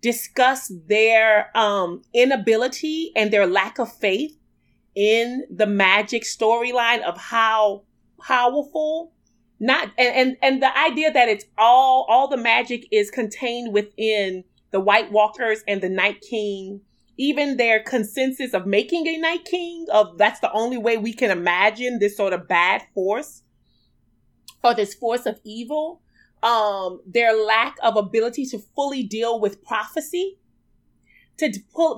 discuss 0.00 0.72
their 0.86 1.54
um, 1.54 2.00
inability 2.14 3.12
and 3.14 3.30
their 3.30 3.46
lack 3.46 3.78
of 3.78 3.92
faith 3.92 4.39
in 4.94 5.44
the 5.50 5.66
magic 5.66 6.24
storyline 6.24 7.02
of 7.02 7.16
how 7.16 7.82
powerful 8.20 9.12
not 9.60 9.90
and, 9.98 10.14
and 10.14 10.36
and 10.42 10.62
the 10.62 10.78
idea 10.78 11.12
that 11.12 11.28
it's 11.28 11.44
all 11.58 12.06
all 12.08 12.28
the 12.28 12.36
magic 12.36 12.86
is 12.90 13.10
contained 13.10 13.72
within 13.72 14.42
the 14.72 14.80
white 14.80 15.12
walkers 15.12 15.62
and 15.68 15.80
the 15.82 15.88
night 15.88 16.20
king 16.28 16.80
even 17.16 17.58
their 17.58 17.80
consensus 17.80 18.54
of 18.54 18.66
making 18.66 19.06
a 19.06 19.18
night 19.18 19.44
king 19.44 19.86
of 19.92 20.16
that's 20.18 20.40
the 20.40 20.50
only 20.52 20.78
way 20.78 20.96
we 20.96 21.12
can 21.12 21.30
imagine 21.30 21.98
this 21.98 22.16
sort 22.16 22.32
of 22.32 22.48
bad 22.48 22.82
force 22.94 23.42
or 24.64 24.74
this 24.74 24.94
force 24.94 25.26
of 25.26 25.38
evil 25.44 26.00
um 26.42 27.00
their 27.06 27.34
lack 27.34 27.76
of 27.82 27.96
ability 27.96 28.46
to 28.46 28.58
fully 28.74 29.02
deal 29.02 29.38
with 29.38 29.62
prophecy 29.62 30.38
to 31.36 31.52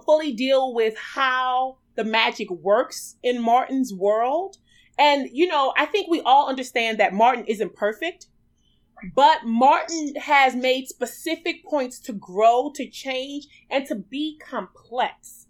fully 0.04 0.32
deal 0.32 0.74
with 0.74 0.96
how 0.96 1.76
the 1.96 2.04
magic 2.04 2.50
works 2.50 3.16
in 3.22 3.40
martin's 3.40 3.92
world 3.92 4.56
and 4.98 5.28
you 5.32 5.46
know 5.46 5.72
i 5.76 5.86
think 5.86 6.10
we 6.10 6.20
all 6.22 6.48
understand 6.48 6.98
that 6.98 7.12
martin 7.12 7.44
isn't 7.46 7.74
perfect 7.74 8.26
but 9.16 9.44
Martin 9.44 10.14
has 10.14 10.54
made 10.54 10.86
specific 10.86 11.64
points 11.64 11.98
to 12.00 12.12
grow, 12.12 12.70
to 12.76 12.88
change, 12.88 13.48
and 13.68 13.84
to 13.86 13.96
be 13.96 14.38
complex. 14.38 15.46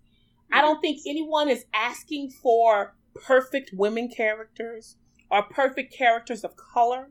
I 0.51 0.63
don't 0.63 0.81
think 0.81 1.01
anyone 1.07 1.49
is 1.49 1.67
asking 1.75 2.31
for 2.31 2.95
perfect 3.15 3.71
women 3.75 4.09
characters 4.09 4.97
or 5.31 5.43
perfect 5.43 5.95
characters 5.95 6.45
of 6.45 6.57
color. 6.57 7.11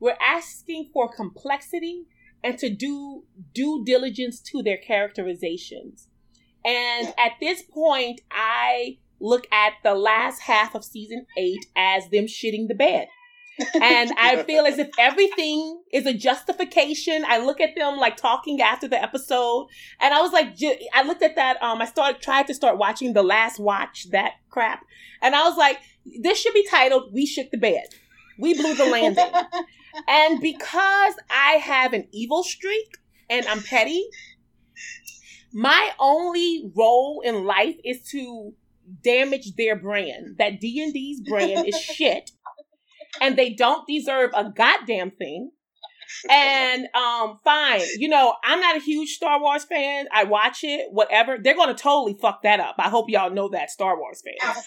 We're 0.00 0.16
asking 0.20 0.90
for 0.92 1.12
complexity 1.12 2.06
and 2.42 2.58
to 2.58 2.70
do 2.70 3.24
due 3.54 3.84
diligence 3.84 4.40
to 4.40 4.62
their 4.62 4.78
characterizations. 4.78 6.08
And 6.64 7.08
at 7.18 7.32
this 7.40 7.62
point, 7.62 8.20
I 8.30 8.98
look 9.20 9.46
at 9.52 9.74
the 9.82 9.94
last 9.94 10.40
half 10.40 10.74
of 10.74 10.84
season 10.84 11.26
eight 11.36 11.66
as 11.76 12.08
them 12.10 12.26
shitting 12.26 12.68
the 12.68 12.74
bed 12.74 13.08
and 13.74 14.12
I 14.18 14.42
feel 14.46 14.64
as 14.64 14.78
if 14.78 14.90
everything 14.98 15.82
is 15.92 16.06
a 16.06 16.14
justification. 16.14 17.24
I 17.26 17.38
look 17.38 17.60
at 17.60 17.74
them 17.76 17.98
like 17.98 18.16
talking 18.16 18.60
after 18.60 18.88
the 18.88 19.02
episode, 19.02 19.68
and 20.00 20.14
I 20.14 20.20
was 20.20 20.32
like, 20.32 20.56
I 20.94 21.02
looked 21.02 21.22
at 21.22 21.36
that. 21.36 21.62
Um, 21.62 21.80
I 21.80 21.86
started 21.86 22.22
tried 22.22 22.46
to 22.48 22.54
start 22.54 22.78
watching 22.78 23.12
the 23.12 23.22
last 23.22 23.58
watch 23.58 24.10
that 24.10 24.34
crap, 24.50 24.84
and 25.20 25.34
I 25.34 25.48
was 25.48 25.56
like, 25.56 25.78
this 26.20 26.40
should 26.40 26.54
be 26.54 26.66
titled 26.68 27.12
"We 27.12 27.26
Shook 27.26 27.50
the 27.50 27.58
Bed, 27.58 27.84
We 28.38 28.54
Blew 28.54 28.74
the 28.74 28.86
Landing," 28.86 29.30
and 30.08 30.40
because 30.40 31.14
I 31.30 31.52
have 31.62 31.92
an 31.92 32.08
evil 32.12 32.42
streak 32.42 32.98
and 33.30 33.46
I'm 33.46 33.62
petty, 33.62 34.04
my 35.52 35.90
only 35.98 36.70
role 36.76 37.22
in 37.24 37.44
life 37.44 37.76
is 37.84 38.02
to 38.10 38.52
damage 39.02 39.54
their 39.56 39.76
brand. 39.76 40.36
That 40.38 40.60
D 40.60 40.82
and 40.82 40.92
D's 40.92 41.20
brand 41.20 41.66
is 41.66 41.78
shit 41.80 42.30
and 43.20 43.36
they 43.36 43.50
don't 43.50 43.86
deserve 43.86 44.30
a 44.34 44.50
goddamn 44.50 45.10
thing. 45.12 45.50
And 46.30 46.86
um, 46.94 47.38
fine, 47.42 47.82
you 47.98 48.08
know, 48.08 48.34
I'm 48.44 48.60
not 48.60 48.76
a 48.76 48.80
huge 48.80 49.10
Star 49.10 49.40
Wars 49.40 49.64
fan. 49.64 50.06
I 50.12 50.24
watch 50.24 50.62
it, 50.62 50.88
whatever. 50.92 51.38
They're 51.42 51.56
gonna 51.56 51.74
totally 51.74 52.16
fuck 52.20 52.42
that 52.42 52.60
up. 52.60 52.76
I 52.78 52.88
hope 52.90 53.08
y'all 53.08 53.30
know 53.30 53.48
that 53.50 53.70
Star 53.70 53.98
Wars 53.98 54.22
fans. 54.22 54.64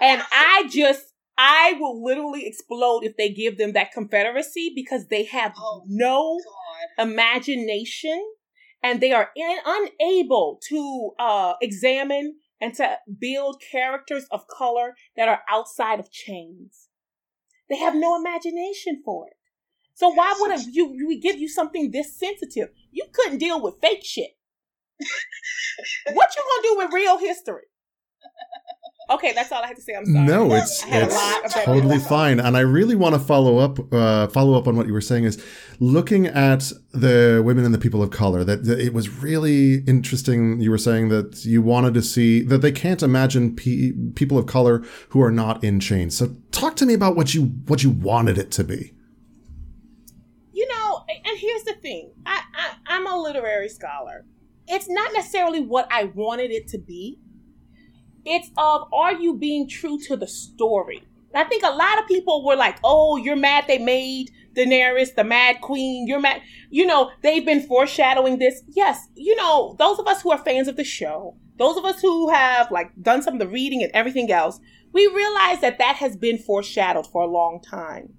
And 0.00 0.22
I 0.32 0.68
just, 0.70 1.02
I 1.36 1.76
will 1.78 2.02
literally 2.04 2.46
explode 2.46 3.04
if 3.04 3.16
they 3.16 3.28
give 3.30 3.58
them 3.58 3.72
that 3.72 3.92
Confederacy 3.92 4.72
because 4.74 5.08
they 5.08 5.24
have 5.24 5.52
Oh, 5.58 5.82
no 5.86 6.38
God. 6.98 7.08
imagination 7.08 8.22
and 8.82 9.00
they 9.00 9.12
are 9.12 9.30
in, 9.36 9.58
unable 9.66 10.60
to 10.68 11.10
uh, 11.18 11.54
examine 11.60 12.36
and 12.60 12.74
to 12.74 12.96
build 13.18 13.62
characters 13.70 14.26
of 14.30 14.46
color 14.48 14.94
that 15.16 15.28
are 15.28 15.42
outside 15.48 16.00
of 16.00 16.10
chains. 16.10 16.88
They 17.68 17.76
have 17.76 17.94
no 17.94 18.16
imagination 18.16 19.02
for 19.04 19.26
it. 19.26 19.34
So 19.94 20.10
why 20.10 20.34
would 20.38 20.74
you 20.74 21.06
we 21.06 21.18
give 21.18 21.38
you 21.38 21.48
something 21.48 21.90
this 21.90 22.18
sensitive? 22.18 22.68
You 22.90 23.06
couldn't 23.12 23.38
deal 23.38 23.60
with 23.62 23.76
fake 23.80 24.04
shit. 24.04 24.36
what 26.12 26.30
you 26.36 26.42
gonna 26.42 26.62
do 26.62 26.76
with 26.78 26.92
real 26.92 27.18
history? 27.18 27.64
Okay, 29.08 29.32
that's 29.32 29.52
all 29.52 29.62
I 29.62 29.68
had 29.68 29.76
to 29.76 29.82
say. 29.82 29.94
I'm 29.94 30.04
sorry. 30.04 30.26
No, 30.26 30.52
it's 30.52 30.84
it's 30.86 31.54
totally 31.64 31.98
fine, 31.98 32.40
and 32.40 32.56
I 32.56 32.60
really 32.60 32.96
want 32.96 33.14
to 33.14 33.20
follow 33.20 33.58
up 33.58 33.92
uh, 33.92 34.26
follow 34.28 34.58
up 34.58 34.66
on 34.66 34.76
what 34.76 34.86
you 34.86 34.92
were 34.92 35.00
saying. 35.00 35.24
Is 35.24 35.42
looking 35.78 36.26
at 36.26 36.72
the 36.92 37.42
women 37.44 37.64
and 37.64 37.74
the 37.74 37.78
people 37.78 38.02
of 38.02 38.10
color. 38.10 38.44
That, 38.44 38.64
that 38.64 38.78
it 38.78 38.92
was 38.92 39.08
really 39.08 39.84
interesting. 39.86 40.60
You 40.60 40.70
were 40.70 40.78
saying 40.78 41.08
that 41.10 41.44
you 41.44 41.62
wanted 41.62 41.94
to 41.94 42.02
see 42.02 42.42
that 42.42 42.58
they 42.58 42.72
can't 42.72 43.02
imagine 43.02 43.54
pe- 43.56 43.92
people 44.14 44.38
of 44.38 44.46
color 44.46 44.84
who 45.10 45.22
are 45.22 45.30
not 45.30 45.62
in 45.62 45.80
chains. 45.80 46.16
So 46.16 46.36
talk 46.50 46.76
to 46.76 46.86
me 46.86 46.94
about 46.94 47.16
what 47.16 47.34
you 47.34 47.44
what 47.66 47.82
you 47.82 47.90
wanted 47.90 48.38
it 48.38 48.50
to 48.52 48.64
be. 48.64 48.94
You 50.52 50.66
know, 50.68 51.04
and 51.08 51.38
here's 51.38 51.64
the 51.64 51.74
thing. 51.74 52.12
I, 52.24 52.42
I 52.54 52.74
I'm 52.86 53.06
a 53.06 53.16
literary 53.16 53.68
scholar. 53.68 54.24
It's 54.68 54.88
not 54.88 55.12
necessarily 55.12 55.60
what 55.60 55.86
I 55.92 56.04
wanted 56.04 56.50
it 56.50 56.66
to 56.68 56.78
be 56.78 57.20
it's 58.26 58.50
of 58.58 58.92
are 58.92 59.14
you 59.14 59.36
being 59.36 59.68
true 59.68 59.98
to 60.00 60.16
the 60.16 60.26
story? 60.26 61.02
I 61.32 61.44
think 61.44 61.62
a 61.62 61.70
lot 61.70 61.98
of 61.98 62.08
people 62.08 62.44
were 62.44 62.56
like, 62.56 62.78
"Oh, 62.82 63.16
you're 63.16 63.36
mad 63.36 63.66
they 63.68 63.78
made 63.78 64.32
Daenerys 64.56 65.14
the 65.14 65.24
Mad 65.24 65.60
Queen. 65.60 66.06
You're 66.06 66.20
mad." 66.20 66.42
You 66.70 66.86
know, 66.86 67.10
they've 67.22 67.44
been 67.44 67.62
foreshadowing 67.62 68.38
this. 68.38 68.62
Yes, 68.68 69.08
you 69.14 69.36
know, 69.36 69.76
those 69.78 69.98
of 69.98 70.06
us 70.06 70.22
who 70.22 70.30
are 70.30 70.38
fans 70.38 70.68
of 70.68 70.76
the 70.76 70.84
show, 70.84 71.36
those 71.58 71.76
of 71.76 71.84
us 71.84 72.00
who 72.00 72.30
have 72.30 72.70
like 72.70 72.90
done 73.00 73.22
some 73.22 73.34
of 73.34 73.40
the 73.40 73.48
reading 73.48 73.82
and 73.82 73.92
everything 73.92 74.30
else, 74.30 74.58
we 74.92 75.06
realize 75.06 75.60
that 75.60 75.78
that 75.78 75.96
has 75.96 76.16
been 76.16 76.38
foreshadowed 76.38 77.06
for 77.06 77.22
a 77.22 77.30
long 77.30 77.60
time. 77.60 78.14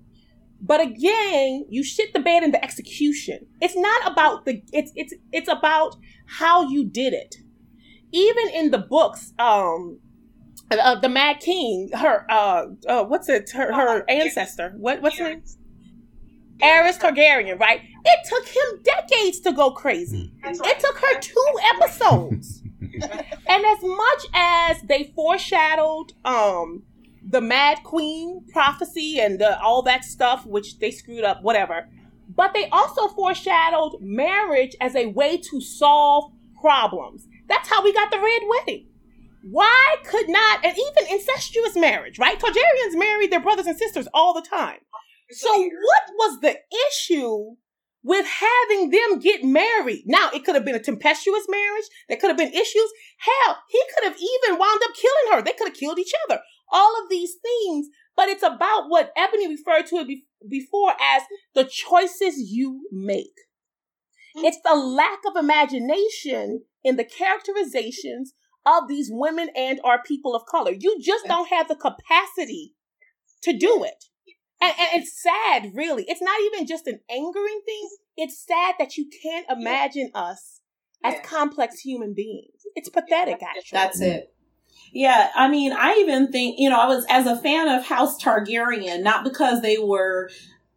But 0.60 0.82
again, 0.82 1.66
you 1.70 1.84
shit 1.84 2.14
the 2.14 2.20
bed 2.20 2.44
in 2.44 2.52
the 2.52 2.64
execution. 2.64 3.46
It's 3.62 3.76
not 3.76 4.12
about 4.12 4.46
the 4.46 4.62
it's 4.72 4.92
it's 4.96 5.14
it's 5.32 5.50
about 5.50 5.96
how 6.26 6.70
you 6.70 6.86
did 6.86 7.14
it 7.14 7.36
even 8.12 8.50
in 8.50 8.72
the 8.72 8.78
books, 8.78 9.34
um, 9.40 10.00
uh, 10.72 11.00
the 11.00 11.10
Mad 11.10 11.40
King, 11.40 11.90
her, 11.94 12.26
uh, 12.30 12.66
uh 12.88 13.04
what's 13.06 13.30
it, 13.30 13.50
her, 13.52 13.74
her 13.74 14.10
ancestor, 14.10 14.74
what, 14.78 15.02
what's 15.02 15.18
her 15.18 15.30
name? 15.30 15.44
Aerys 16.62 17.00
Targaryen, 17.00 17.60
right? 17.60 17.82
It 18.06 18.28
took 18.28 18.48
him 18.48 18.84
decades 18.84 19.40
to 19.42 19.52
go 19.52 19.72
crazy. 19.72 20.34
Right. 20.44 20.56
It 20.56 20.80
took 20.80 20.98
her 20.98 21.20
two 21.20 21.54
episodes. 21.76 22.64
and 22.82 23.66
as 23.66 23.84
much 23.84 24.26
as 24.34 24.82
they 24.84 25.12
foreshadowed 25.16 26.14
um 26.26 26.84
the 27.30 27.42
Mad 27.42 27.84
Queen 27.84 28.46
prophecy 28.54 29.20
and 29.20 29.40
the, 29.40 29.60
all 29.62 29.82
that 29.82 30.06
stuff, 30.06 30.46
which 30.46 30.80
they 30.80 30.92
screwed 30.92 31.26
up, 31.26 31.44
whatever, 31.44 31.90
but 32.34 32.54
they 32.54 32.70
also 32.70 33.10
foreshadowed 33.10 33.98
marriage 34.00 34.76
as 34.80 34.96
a 34.96 35.08
way 35.08 35.38
to 35.38 35.60
solve 35.60 36.32
problems. 36.62 37.28
That's 37.50 37.68
how 37.68 37.84
we 37.84 37.94
got 37.94 38.12
the 38.12 38.20
red 38.20 38.42
wedding. 38.48 38.88
Why 39.44 39.98
could 40.06 40.30
not, 40.30 40.66
and 40.66 40.78
even 40.78 41.14
incestuous 41.14 41.76
marriage, 41.76 42.20
right? 42.20 42.40
Targaryens 42.40 42.98
married 42.98 43.32
their 43.32 43.40
brothers 43.40 43.66
and 43.66 43.78
sisters 43.78 44.08
all 44.14 44.34
the 44.34 44.42
time. 44.42 44.80
So 45.32 45.50
what 45.52 46.04
was 46.18 46.40
the 46.42 46.58
issue 46.90 47.56
with 48.04 48.26
having 48.26 48.92
them 48.92 49.20
get 49.20 49.44
married? 49.44 50.04
Now, 50.06 50.30
it 50.34 50.46
could 50.46 50.56
have 50.56 50.66
been 50.66 50.76
a 50.76 50.80
tempestuous 50.80 51.48
marriage. 51.50 51.86
There 52.08 52.18
could 52.18 52.30
have 52.30 52.38
been 52.38 52.54
issues. 52.54 52.92
Hell, 53.20 53.58
he 53.70 53.82
could 53.94 54.06
have 54.06 54.18
even 54.18 54.60
wound 54.60 54.82
up 54.84 54.96
killing 54.96 55.34
her. 55.34 55.42
They 55.42 55.54
could 55.54 55.70
have 55.70 55.78
killed 55.78 56.00
each 56.00 56.14
other. 56.28 56.42
All 56.72 57.02
of 57.02 57.10
these 57.10 57.36
things. 57.42 57.88
But 58.16 58.30
it's 58.30 58.44
about 58.44 58.86
what 58.88 59.12
Ebony 59.16 59.48
referred 59.48 59.86
to 59.88 59.98
it 59.98 60.20
before 60.50 60.94
as 61.00 61.24
the 61.54 61.66
choices 61.66 62.52
you 62.52 62.88
make. 62.92 63.36
Mm. 64.36 64.44
It's 64.46 64.60
the 64.64 64.76
lack 64.76 65.20
of 65.28 65.36
imagination 65.36 66.64
in 66.84 66.96
the 66.96 67.04
characterizations 67.04 68.34
of 68.66 68.88
these 68.88 69.10
women 69.12 69.50
and 69.56 69.80
our 69.84 70.02
people 70.02 70.36
of 70.36 70.46
color. 70.46 70.72
You 70.72 71.00
just 71.02 71.26
don't 71.26 71.50
have 71.50 71.68
the 71.68 71.76
capacity 71.76 72.74
to 73.44 73.58
do 73.58 73.84
it. 73.84 74.06
And, 74.60 74.74
and, 74.78 75.02
it's 75.02 75.22
sad, 75.22 75.72
really. 75.76 76.06
It's 76.08 76.22
not 76.22 76.40
even 76.42 76.66
just 76.66 76.88
an 76.88 77.00
angering 77.10 77.62
thing. 77.66 77.90
It's 78.16 78.44
sad 78.44 78.76
that 78.80 78.98
you 78.98 79.10
can't 79.22 79.46
imagine 79.50 80.12
us 80.16 80.62
as 81.04 81.16
complex 81.24 81.80
human 81.80 82.14
beings. 82.14 82.66
It's 82.76 82.90
pathetic, 82.90 83.44
actually. 83.44 83.78
That's 83.78 84.02
it. 84.02 84.34
Yeah, 84.92 85.30
I 85.36 85.48
mean, 85.48 85.74
I 85.74 85.96
even 86.00 86.32
think, 86.32 86.56
you 86.60 86.70
know, 86.70 86.80
I 86.80 86.88
was 86.88 87.06
as 87.10 87.28
a 87.28 87.38
fan 87.38 87.68
of 87.68 87.86
House 87.86 88.22
Targaryen, 88.22 89.04
not 89.04 89.24
because 89.24 89.62
they 89.62 89.78
were 89.78 90.30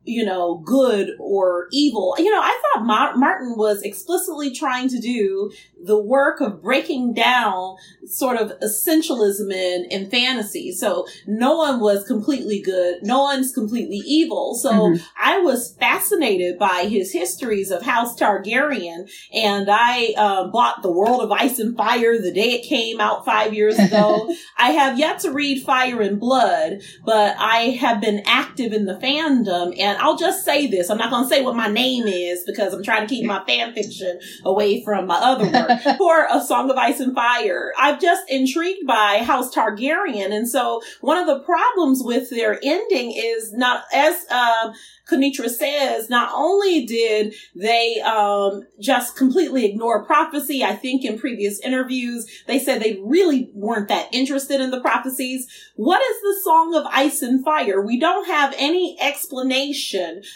you 0.04 0.24
know, 0.24 0.58
good 0.64 1.10
or 1.18 1.68
evil. 1.72 2.14
You 2.18 2.30
know, 2.30 2.40
I 2.40 2.60
thought 2.74 2.86
Ma- 2.86 3.16
Martin 3.16 3.54
was 3.56 3.82
explicitly 3.82 4.54
trying 4.54 4.88
to 4.88 4.98
do 4.98 5.52
the 5.82 6.00
work 6.00 6.40
of 6.40 6.62
breaking 6.62 7.14
down 7.14 7.76
sort 8.06 8.36
of 8.36 8.52
essentialism 8.60 9.52
in, 9.52 9.86
in 9.90 10.10
fantasy. 10.10 10.72
So 10.72 11.06
no 11.26 11.56
one 11.56 11.80
was 11.80 12.06
completely 12.06 12.60
good. 12.60 13.02
No 13.02 13.22
one's 13.22 13.52
completely 13.52 14.00
evil. 14.04 14.54
So 14.54 14.72
mm-hmm. 14.72 15.02
I 15.20 15.38
was 15.40 15.76
fascinated 15.78 16.58
by 16.58 16.86
his 16.88 17.12
histories 17.12 17.70
of 17.70 17.82
House 17.82 18.18
Targaryen 18.18 19.10
and 19.32 19.68
I 19.70 20.14
uh, 20.16 20.48
bought 20.48 20.82
The 20.82 20.92
World 20.92 21.22
of 21.22 21.30
Ice 21.30 21.58
and 21.58 21.76
Fire 21.76 22.18
the 22.18 22.32
day 22.32 22.52
it 22.52 22.68
came 22.68 23.00
out 23.00 23.24
five 23.24 23.54
years 23.54 23.78
ago. 23.78 24.34
I 24.58 24.72
have 24.72 24.98
yet 24.98 25.20
to 25.20 25.30
read 25.30 25.62
Fire 25.62 26.00
and 26.00 26.18
Blood, 26.18 26.80
but 27.04 27.36
I 27.38 27.76
have 27.80 28.00
been 28.00 28.22
active 28.26 28.72
in 28.72 28.86
the 28.86 28.94
fandom 28.94 29.78
and 29.78 29.89
I'll 29.98 30.16
just 30.16 30.44
say 30.44 30.66
this. 30.66 30.90
I'm 30.90 30.98
not 30.98 31.10
going 31.10 31.24
to 31.24 31.28
say 31.28 31.42
what 31.42 31.56
my 31.56 31.68
name 31.68 32.06
is 32.06 32.44
because 32.44 32.74
I'm 32.74 32.82
trying 32.82 33.06
to 33.06 33.14
keep 33.14 33.24
my 33.24 33.44
fan 33.44 33.72
fiction 33.72 34.20
away 34.44 34.82
from 34.84 35.06
my 35.06 35.16
other 35.16 35.44
work. 35.50 35.80
For 35.98 36.26
A 36.30 36.40
Song 36.40 36.70
of 36.70 36.76
Ice 36.76 37.00
and 37.00 37.14
Fire, 37.14 37.72
I'm 37.78 38.00
just 38.00 38.28
intrigued 38.28 38.86
by 38.86 39.22
House 39.24 39.54
Targaryen. 39.54 40.32
And 40.32 40.48
so 40.48 40.82
one 41.00 41.18
of 41.18 41.26
the 41.26 41.40
problems 41.40 42.02
with 42.04 42.30
their 42.30 42.58
ending 42.62 43.12
is 43.16 43.52
not, 43.52 43.84
as, 43.92 44.26
uh, 44.30 44.72
Kinitra 45.10 45.48
says, 45.48 46.08
not 46.08 46.30
only 46.34 46.86
did 46.86 47.34
they 47.54 48.00
um, 48.00 48.62
just 48.80 49.16
completely 49.16 49.64
ignore 49.64 50.04
prophecy, 50.04 50.62
I 50.62 50.76
think 50.76 51.04
in 51.04 51.18
previous 51.18 51.58
interviews, 51.60 52.26
they 52.46 52.58
said 52.58 52.80
they 52.80 53.00
really 53.02 53.50
weren't 53.52 53.88
that 53.88 54.08
interested 54.12 54.60
in 54.60 54.70
the 54.70 54.80
prophecies. 54.80 55.48
What 55.74 56.00
is 56.00 56.20
the 56.22 56.40
Song 56.44 56.74
of 56.74 56.86
Ice 56.92 57.22
and 57.22 57.44
Fire? 57.44 57.84
We 57.84 57.98
don't 57.98 58.26
have 58.26 58.54
any 58.56 58.96
explanation 59.00 59.79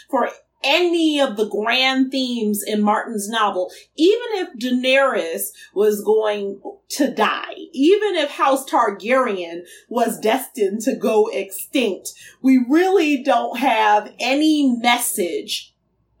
for 0.09 0.29
any 0.63 1.19
of 1.21 1.37
the 1.37 1.47
grand 1.47 2.11
themes 2.11 2.63
in 2.65 2.81
Martin's 2.81 3.29
novel, 3.29 3.71
even 3.95 4.27
if 4.33 4.49
Daenerys 4.57 5.51
was 5.73 6.03
going 6.03 6.59
to 6.89 7.11
die, 7.11 7.53
even 7.71 8.15
if 8.15 8.31
House 8.31 8.67
Targaryen 8.69 9.61
was 9.89 10.19
destined 10.19 10.81
to 10.81 10.95
go 10.95 11.27
extinct, 11.27 12.13
we 12.41 12.65
really 12.67 13.23
don't 13.23 13.59
have 13.59 14.11
any 14.19 14.75
message 14.77 15.73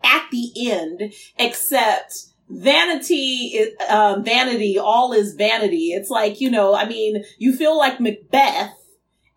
at 0.03 0.25
the 0.31 0.51
end 0.71 1.13
except 1.39 2.27
vanity 2.47 3.73
um, 3.89 4.23
vanity 4.23 4.77
all 4.77 5.13
is 5.13 5.33
vanity. 5.33 5.93
It's 5.93 6.11
like 6.11 6.39
you 6.39 6.51
know 6.51 6.75
i 6.75 6.87
mean 6.87 7.23
you 7.39 7.55
feel 7.55 7.75
like 7.75 7.99
macbeth 7.99 8.84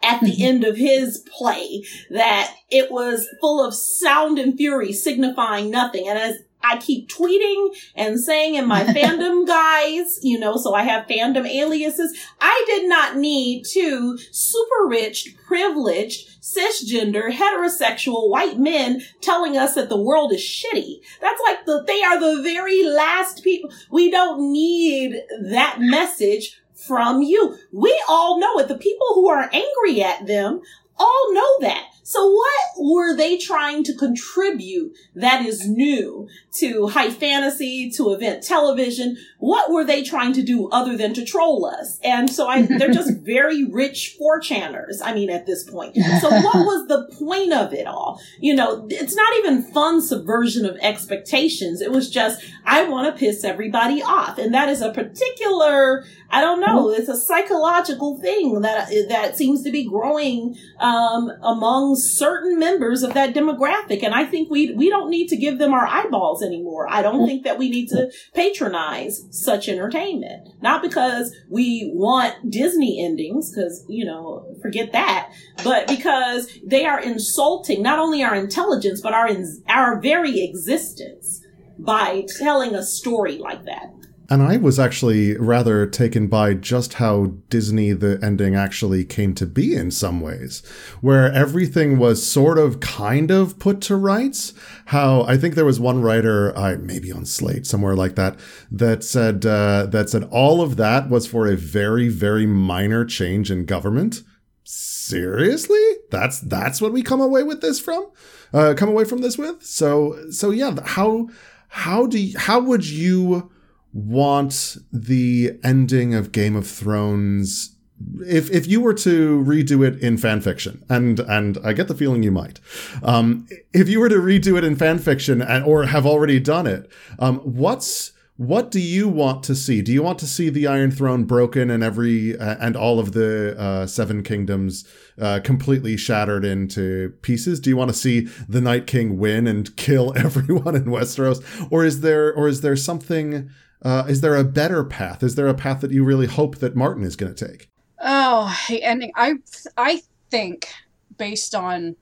at 0.02 0.20
the 0.20 0.28
mm-hmm. 0.28 0.42
end 0.42 0.64
of 0.64 0.76
his 0.76 1.24
play 1.36 1.84
that 2.10 2.54
it 2.70 2.90
was 2.90 3.28
full 3.40 3.64
of 3.64 3.74
sound 3.74 4.38
and 4.38 4.56
fury 4.56 4.92
signifying 4.92 5.70
nothing. 5.70 6.08
And 6.08 6.18
as 6.18 6.36
I 6.62 6.78
keep 6.78 7.08
tweeting 7.08 7.74
and 7.94 8.18
saying 8.18 8.54
in 8.54 8.66
my 8.66 8.84
fandom 8.84 9.46
guys, 9.46 10.18
you 10.22 10.38
know, 10.38 10.56
so 10.56 10.74
I 10.74 10.82
have 10.82 11.06
fandom 11.06 11.46
aliases. 11.46 12.16
I 12.40 12.64
did 12.66 12.88
not 12.88 13.16
need 13.16 13.64
two 13.64 14.18
super 14.32 14.86
rich, 14.86 15.34
privileged, 15.46 16.28
cisgender, 16.42 17.30
heterosexual 17.30 18.30
white 18.30 18.58
men 18.58 19.02
telling 19.20 19.56
us 19.56 19.74
that 19.74 19.88
the 19.88 20.00
world 20.00 20.32
is 20.32 20.40
shitty. 20.40 21.00
That's 21.20 21.40
like 21.46 21.64
the, 21.64 21.84
they 21.86 22.02
are 22.02 22.18
the 22.18 22.42
very 22.42 22.84
last 22.84 23.44
people. 23.44 23.70
We 23.90 24.10
don't 24.10 24.52
need 24.52 25.20
that 25.42 25.76
message 25.80 26.60
from 26.88 27.22
you. 27.22 27.56
We 27.72 28.02
all 28.08 28.40
know 28.40 28.58
it. 28.58 28.68
The 28.68 28.78
people 28.78 29.08
who 29.14 29.28
are 29.28 29.50
angry 29.52 30.02
at 30.02 30.26
them 30.26 30.62
all 30.98 31.34
know 31.34 31.60
that. 31.60 31.87
So 32.08 32.26
what 32.26 32.52
were 32.78 33.14
they 33.14 33.36
trying 33.36 33.84
to 33.84 33.92
contribute 33.92 34.96
that 35.14 35.44
is 35.44 35.68
new 35.68 36.26
to 36.58 36.86
high 36.86 37.10
fantasy, 37.10 37.90
to 37.98 38.14
event 38.14 38.42
television? 38.42 39.18
What 39.40 39.70
were 39.70 39.84
they 39.84 40.02
trying 40.02 40.32
to 40.32 40.42
do 40.42 40.70
other 40.70 40.96
than 40.96 41.12
to 41.12 41.24
troll 41.26 41.66
us? 41.66 42.00
And 42.02 42.30
so 42.30 42.48
I, 42.48 42.62
they're 42.62 42.90
just 42.90 43.18
very 43.20 43.62
rich 43.62 44.16
4chaners. 44.18 45.02
I 45.04 45.12
mean, 45.12 45.28
at 45.28 45.44
this 45.44 45.64
point. 45.64 45.98
So 46.20 46.30
what 46.30 46.56
was 46.56 46.88
the 46.88 47.14
point 47.16 47.52
of 47.52 47.72
it 47.72 47.86
all? 47.86 48.20
You 48.40 48.54
know, 48.54 48.86
it's 48.90 49.14
not 49.14 49.36
even 49.38 49.62
fun 49.62 50.00
subversion 50.00 50.64
of 50.64 50.76
expectations. 50.80 51.80
It 51.80 51.92
was 51.92 52.10
just, 52.10 52.42
I 52.64 52.84
want 52.84 53.06
to 53.06 53.18
piss 53.18 53.44
everybody 53.44 54.02
off. 54.02 54.38
And 54.38 54.52
that 54.54 54.68
is 54.68 54.80
a 54.80 54.90
particular, 54.90 56.04
I 56.30 56.40
don't 56.40 56.60
know, 56.60 56.90
it's 56.90 57.08
a 57.08 57.16
psychological 57.16 58.18
thing 58.18 58.62
that, 58.62 58.90
that 59.10 59.36
seems 59.36 59.62
to 59.62 59.70
be 59.70 59.88
growing, 59.88 60.56
um, 60.80 61.30
among 61.42 61.97
certain 61.98 62.58
members 62.58 63.02
of 63.02 63.14
that 63.14 63.34
demographic. 63.34 64.02
And 64.02 64.14
I 64.14 64.24
think 64.24 64.50
we, 64.50 64.72
we 64.74 64.88
don't 64.88 65.10
need 65.10 65.28
to 65.28 65.36
give 65.36 65.58
them 65.58 65.72
our 65.72 65.86
eyeballs 65.86 66.42
anymore. 66.42 66.86
I 66.88 67.02
don't 67.02 67.26
think 67.26 67.44
that 67.44 67.58
we 67.58 67.68
need 67.68 67.88
to 67.88 68.10
patronize 68.34 69.26
such 69.30 69.68
entertainment. 69.68 70.48
Not 70.62 70.82
because 70.82 71.34
we 71.48 71.90
want 71.94 72.50
Disney 72.50 73.04
endings, 73.04 73.50
because, 73.54 73.84
you 73.88 74.04
know, 74.04 74.56
forget 74.62 74.92
that, 74.92 75.32
but 75.64 75.88
because 75.88 76.48
they 76.64 76.84
are 76.84 77.00
insulting 77.00 77.82
not 77.82 77.98
only 77.98 78.22
our 78.22 78.34
intelligence, 78.34 79.00
but 79.00 79.14
our, 79.14 79.28
our 79.68 80.00
very 80.00 80.40
existence 80.40 81.44
by 81.78 82.24
telling 82.38 82.74
a 82.74 82.82
story 82.82 83.38
like 83.38 83.64
that. 83.64 83.92
And 84.30 84.42
I 84.42 84.58
was 84.58 84.78
actually 84.78 85.38
rather 85.38 85.86
taken 85.86 86.26
by 86.26 86.52
just 86.52 86.94
how 86.94 87.32
Disney 87.48 87.92
the 87.92 88.18
ending 88.22 88.54
actually 88.54 89.06
came 89.06 89.34
to 89.34 89.46
be 89.46 89.74
in 89.74 89.90
some 89.90 90.20
ways, 90.20 90.62
where 91.00 91.32
everything 91.32 91.98
was 91.98 92.30
sort 92.30 92.58
of 92.58 92.80
kind 92.80 93.30
of 93.30 93.58
put 93.58 93.80
to 93.82 93.96
rights. 93.96 94.52
How 94.86 95.22
I 95.22 95.38
think 95.38 95.54
there 95.54 95.64
was 95.64 95.80
one 95.80 96.02
writer, 96.02 96.56
I 96.56 96.76
maybe 96.76 97.10
on 97.10 97.24
Slate 97.24 97.66
somewhere 97.66 97.96
like 97.96 98.16
that, 98.16 98.38
that 98.70 99.02
said 99.02 99.46
uh, 99.46 99.86
that 99.86 100.10
said 100.10 100.24
all 100.30 100.60
of 100.60 100.76
that 100.76 101.08
was 101.08 101.26
for 101.26 101.46
a 101.46 101.56
very 101.56 102.08
very 102.08 102.44
minor 102.44 103.06
change 103.06 103.50
in 103.50 103.64
government. 103.64 104.22
Seriously, 104.62 105.80
that's 106.10 106.38
that's 106.40 106.82
what 106.82 106.92
we 106.92 107.00
come 107.00 107.22
away 107.22 107.44
with 107.44 107.62
this 107.62 107.80
from, 107.80 108.10
uh, 108.52 108.74
come 108.76 108.90
away 108.90 109.04
from 109.04 109.22
this 109.22 109.38
with. 109.38 109.62
So 109.62 110.30
so 110.30 110.50
yeah, 110.50 110.74
how 110.84 111.30
how 111.68 112.06
do 112.06 112.18
you, 112.18 112.38
how 112.38 112.60
would 112.60 112.86
you 112.86 113.50
want 113.92 114.76
the 114.92 115.58
ending 115.62 116.14
of 116.14 116.32
Game 116.32 116.56
of 116.56 116.66
Thrones 116.66 117.74
if 118.20 118.50
if 118.50 118.66
you 118.66 118.80
were 118.80 118.94
to 118.94 119.44
redo 119.44 119.86
it 119.86 120.00
in 120.00 120.18
fan 120.18 120.40
fiction, 120.40 120.84
and 120.88 121.20
and 121.20 121.58
I 121.64 121.72
get 121.72 121.88
the 121.88 121.94
feeling 121.94 122.22
you 122.22 122.30
might, 122.30 122.60
um, 123.02 123.46
if 123.72 123.88
you 123.88 124.00
were 124.00 124.08
to 124.08 124.16
redo 124.16 124.56
it 124.56 124.64
in 124.64 124.76
fan 124.76 124.98
fiction 124.98 125.42
and, 125.42 125.64
or 125.64 125.86
have 125.86 126.06
already 126.06 126.38
done 126.38 126.66
it, 126.66 126.90
um, 127.18 127.38
what's 127.38 128.12
what 128.36 128.70
do 128.70 128.78
you 128.78 129.08
want 129.08 129.42
to 129.44 129.54
see? 129.56 129.82
Do 129.82 129.92
you 129.92 130.00
want 130.00 130.20
to 130.20 130.26
see 130.26 130.48
the 130.48 130.68
Iron 130.68 130.92
Throne 130.92 131.24
broken 131.24 131.70
and 131.70 131.82
every 131.82 132.38
uh, 132.38 132.56
and 132.60 132.76
all 132.76 133.00
of 133.00 133.12
the 133.12 133.58
uh, 133.58 133.86
Seven 133.86 134.22
Kingdoms 134.22 134.86
uh, 135.20 135.40
completely 135.42 135.96
shattered 135.96 136.44
into 136.44 137.14
pieces? 137.22 137.58
Do 137.58 137.68
you 137.68 137.76
want 137.76 137.90
to 137.90 137.96
see 137.96 138.28
the 138.48 138.60
Night 138.60 138.86
King 138.86 139.18
win 139.18 139.48
and 139.48 139.76
kill 139.76 140.12
everyone 140.16 140.76
in 140.76 140.84
Westeros, 140.84 141.42
or 141.70 141.84
is 141.84 142.00
there 142.00 142.32
or 142.32 142.48
is 142.48 142.60
there 142.60 142.76
something? 142.76 143.50
Uh, 143.82 144.04
is 144.08 144.20
there 144.20 144.36
a 144.36 144.44
better 144.44 144.84
path? 144.84 145.22
Is 145.22 145.34
there 145.34 145.46
a 145.46 145.54
path 145.54 145.80
that 145.80 145.92
you 145.92 146.04
really 146.04 146.26
hope 146.26 146.56
that 146.58 146.74
Martin 146.74 147.04
is 147.04 147.16
going 147.16 147.34
to 147.34 147.48
take? 147.48 147.68
Oh, 148.00 148.54
ending. 148.70 149.12
I 149.14 149.34
I 149.76 150.02
think 150.30 150.68
based 151.16 151.54
on 151.54 151.96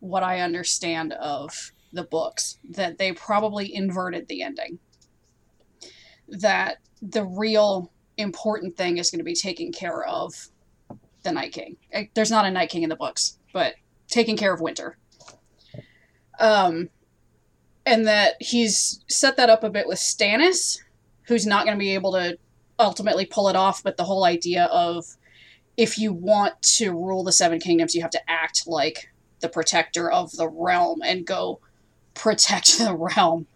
what 0.00 0.22
I 0.22 0.40
understand 0.40 1.12
of 1.14 1.72
the 1.92 2.04
books 2.04 2.58
that 2.70 2.98
they 2.98 3.12
probably 3.12 3.74
inverted 3.74 4.28
the 4.28 4.42
ending. 4.42 4.78
That 6.28 6.78
the 7.02 7.24
real 7.24 7.90
important 8.16 8.76
thing 8.76 8.98
is 8.98 9.10
going 9.10 9.18
to 9.18 9.24
be 9.24 9.34
taking 9.34 9.72
care 9.72 10.04
of 10.04 10.48
the 11.22 11.32
Night 11.32 11.52
King. 11.52 11.76
There's 12.14 12.30
not 12.30 12.44
a 12.44 12.50
Night 12.50 12.70
King 12.70 12.82
in 12.82 12.88
the 12.88 12.96
books, 12.96 13.38
but 13.52 13.74
taking 14.08 14.36
care 14.36 14.54
of 14.54 14.60
Winter. 14.60 14.96
Um, 16.38 16.88
and 17.86 18.06
that 18.06 18.34
he's 18.40 19.02
set 19.08 19.36
that 19.36 19.50
up 19.50 19.64
a 19.64 19.70
bit 19.70 19.86
with 19.86 19.98
Stannis, 19.98 20.78
who's 21.24 21.46
not 21.46 21.64
going 21.64 21.76
to 21.76 21.82
be 21.82 21.94
able 21.94 22.12
to 22.12 22.38
ultimately 22.78 23.26
pull 23.26 23.48
it 23.48 23.56
off. 23.56 23.82
But 23.82 23.96
the 23.96 24.04
whole 24.04 24.24
idea 24.24 24.64
of 24.66 25.16
if 25.76 25.98
you 25.98 26.12
want 26.12 26.60
to 26.62 26.92
rule 26.92 27.24
the 27.24 27.32
Seven 27.32 27.58
Kingdoms, 27.58 27.94
you 27.94 28.02
have 28.02 28.10
to 28.10 28.30
act 28.30 28.66
like 28.66 29.10
the 29.40 29.48
protector 29.48 30.10
of 30.10 30.32
the 30.32 30.48
realm 30.48 31.00
and 31.02 31.26
go 31.26 31.60
protect 32.14 32.78
the 32.78 32.94
realm. 32.94 33.46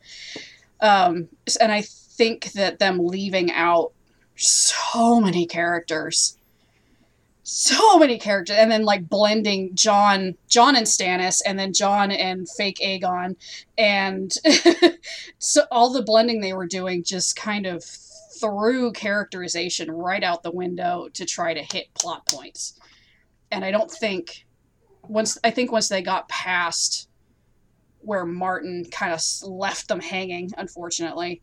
Um, 0.81 1.29
and 1.61 1.73
I 1.73 1.83
think 1.83 2.53
that 2.53 2.79
them 2.79 3.07
leaving 3.07 3.51
out 3.53 3.93
so 4.37 5.21
many 5.21 5.47
characters 5.47 6.39
so 7.45 7.99
many 7.99 8.19
characters 8.19 8.57
and 8.57 8.71
then 8.71 8.85
like 8.85 9.09
blending 9.09 9.75
Jon 9.75 10.35
Jon 10.49 10.77
and 10.77 10.87
Stannis 10.87 11.43
and 11.45 11.59
then 11.59 11.75
Jon 11.75 12.11
and 12.11 12.49
fake 12.49 12.79
Aegon 12.83 13.37
and 13.77 14.33
so 15.39 15.63
all 15.71 15.93
the 15.93 16.03
blending 16.03 16.41
they 16.41 16.55
were 16.55 16.67
doing 16.67 17.05
just 17.05 17.37
kind 17.37 17.67
of 17.67 17.85
threw 18.41 18.93
characterization 18.93 19.91
right 19.91 20.25
out 20.25 20.43
the 20.43 20.51
window 20.51 21.09
to 21.13 21.27
try 21.27 21.55
to 21.55 21.63
hit 21.63 21.93
plot 21.95 22.27
points. 22.27 22.79
And 23.51 23.65
I 23.65 23.71
don't 23.71 23.91
think 23.91 24.47
once 25.03 25.39
I 25.45 25.51
think 25.51 25.71
once 25.71 25.89
they 25.89 26.01
got 26.01 26.29
past 26.31 27.09
where 28.01 28.25
Martin 28.25 28.87
kind 28.91 29.13
of 29.13 29.21
left 29.43 29.89
them 29.89 30.01
hanging 30.01 30.51
unfortunately 30.57 31.43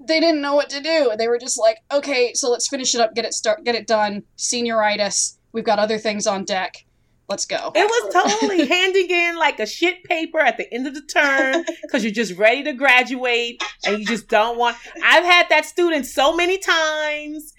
they 0.00 0.20
didn't 0.20 0.40
know 0.40 0.54
what 0.54 0.70
to 0.70 0.80
do. 0.80 1.12
They 1.16 1.28
were 1.28 1.38
just 1.38 1.58
like, 1.58 1.78
okay, 1.92 2.32
so 2.34 2.50
let's 2.50 2.68
finish 2.68 2.94
it 2.94 3.00
up, 3.00 3.14
get 3.14 3.24
it 3.24 3.34
start, 3.34 3.64
get 3.64 3.74
it 3.74 3.86
done. 3.86 4.22
Senioritis. 4.36 5.36
We've 5.52 5.64
got 5.64 5.78
other 5.78 5.98
things 5.98 6.26
on 6.26 6.44
deck. 6.44 6.84
Let's 7.28 7.44
go. 7.44 7.72
It 7.74 7.84
was 7.84 8.12
totally 8.40 8.66
handing 8.66 9.10
in 9.10 9.36
like 9.36 9.60
a 9.60 9.66
shit 9.66 10.02
paper 10.04 10.38
at 10.38 10.56
the 10.56 10.72
end 10.72 10.86
of 10.86 10.94
the 10.94 11.02
term 11.02 11.62
because 11.82 12.02
you're 12.02 12.12
just 12.12 12.38
ready 12.38 12.62
to 12.64 12.72
graduate 12.72 13.62
and 13.84 13.98
you 13.98 14.06
just 14.06 14.28
don't 14.28 14.56
want. 14.58 14.76
I've 15.04 15.24
had 15.24 15.46
that 15.50 15.66
student 15.66 16.06
so 16.06 16.34
many 16.34 16.56
times, 16.56 17.52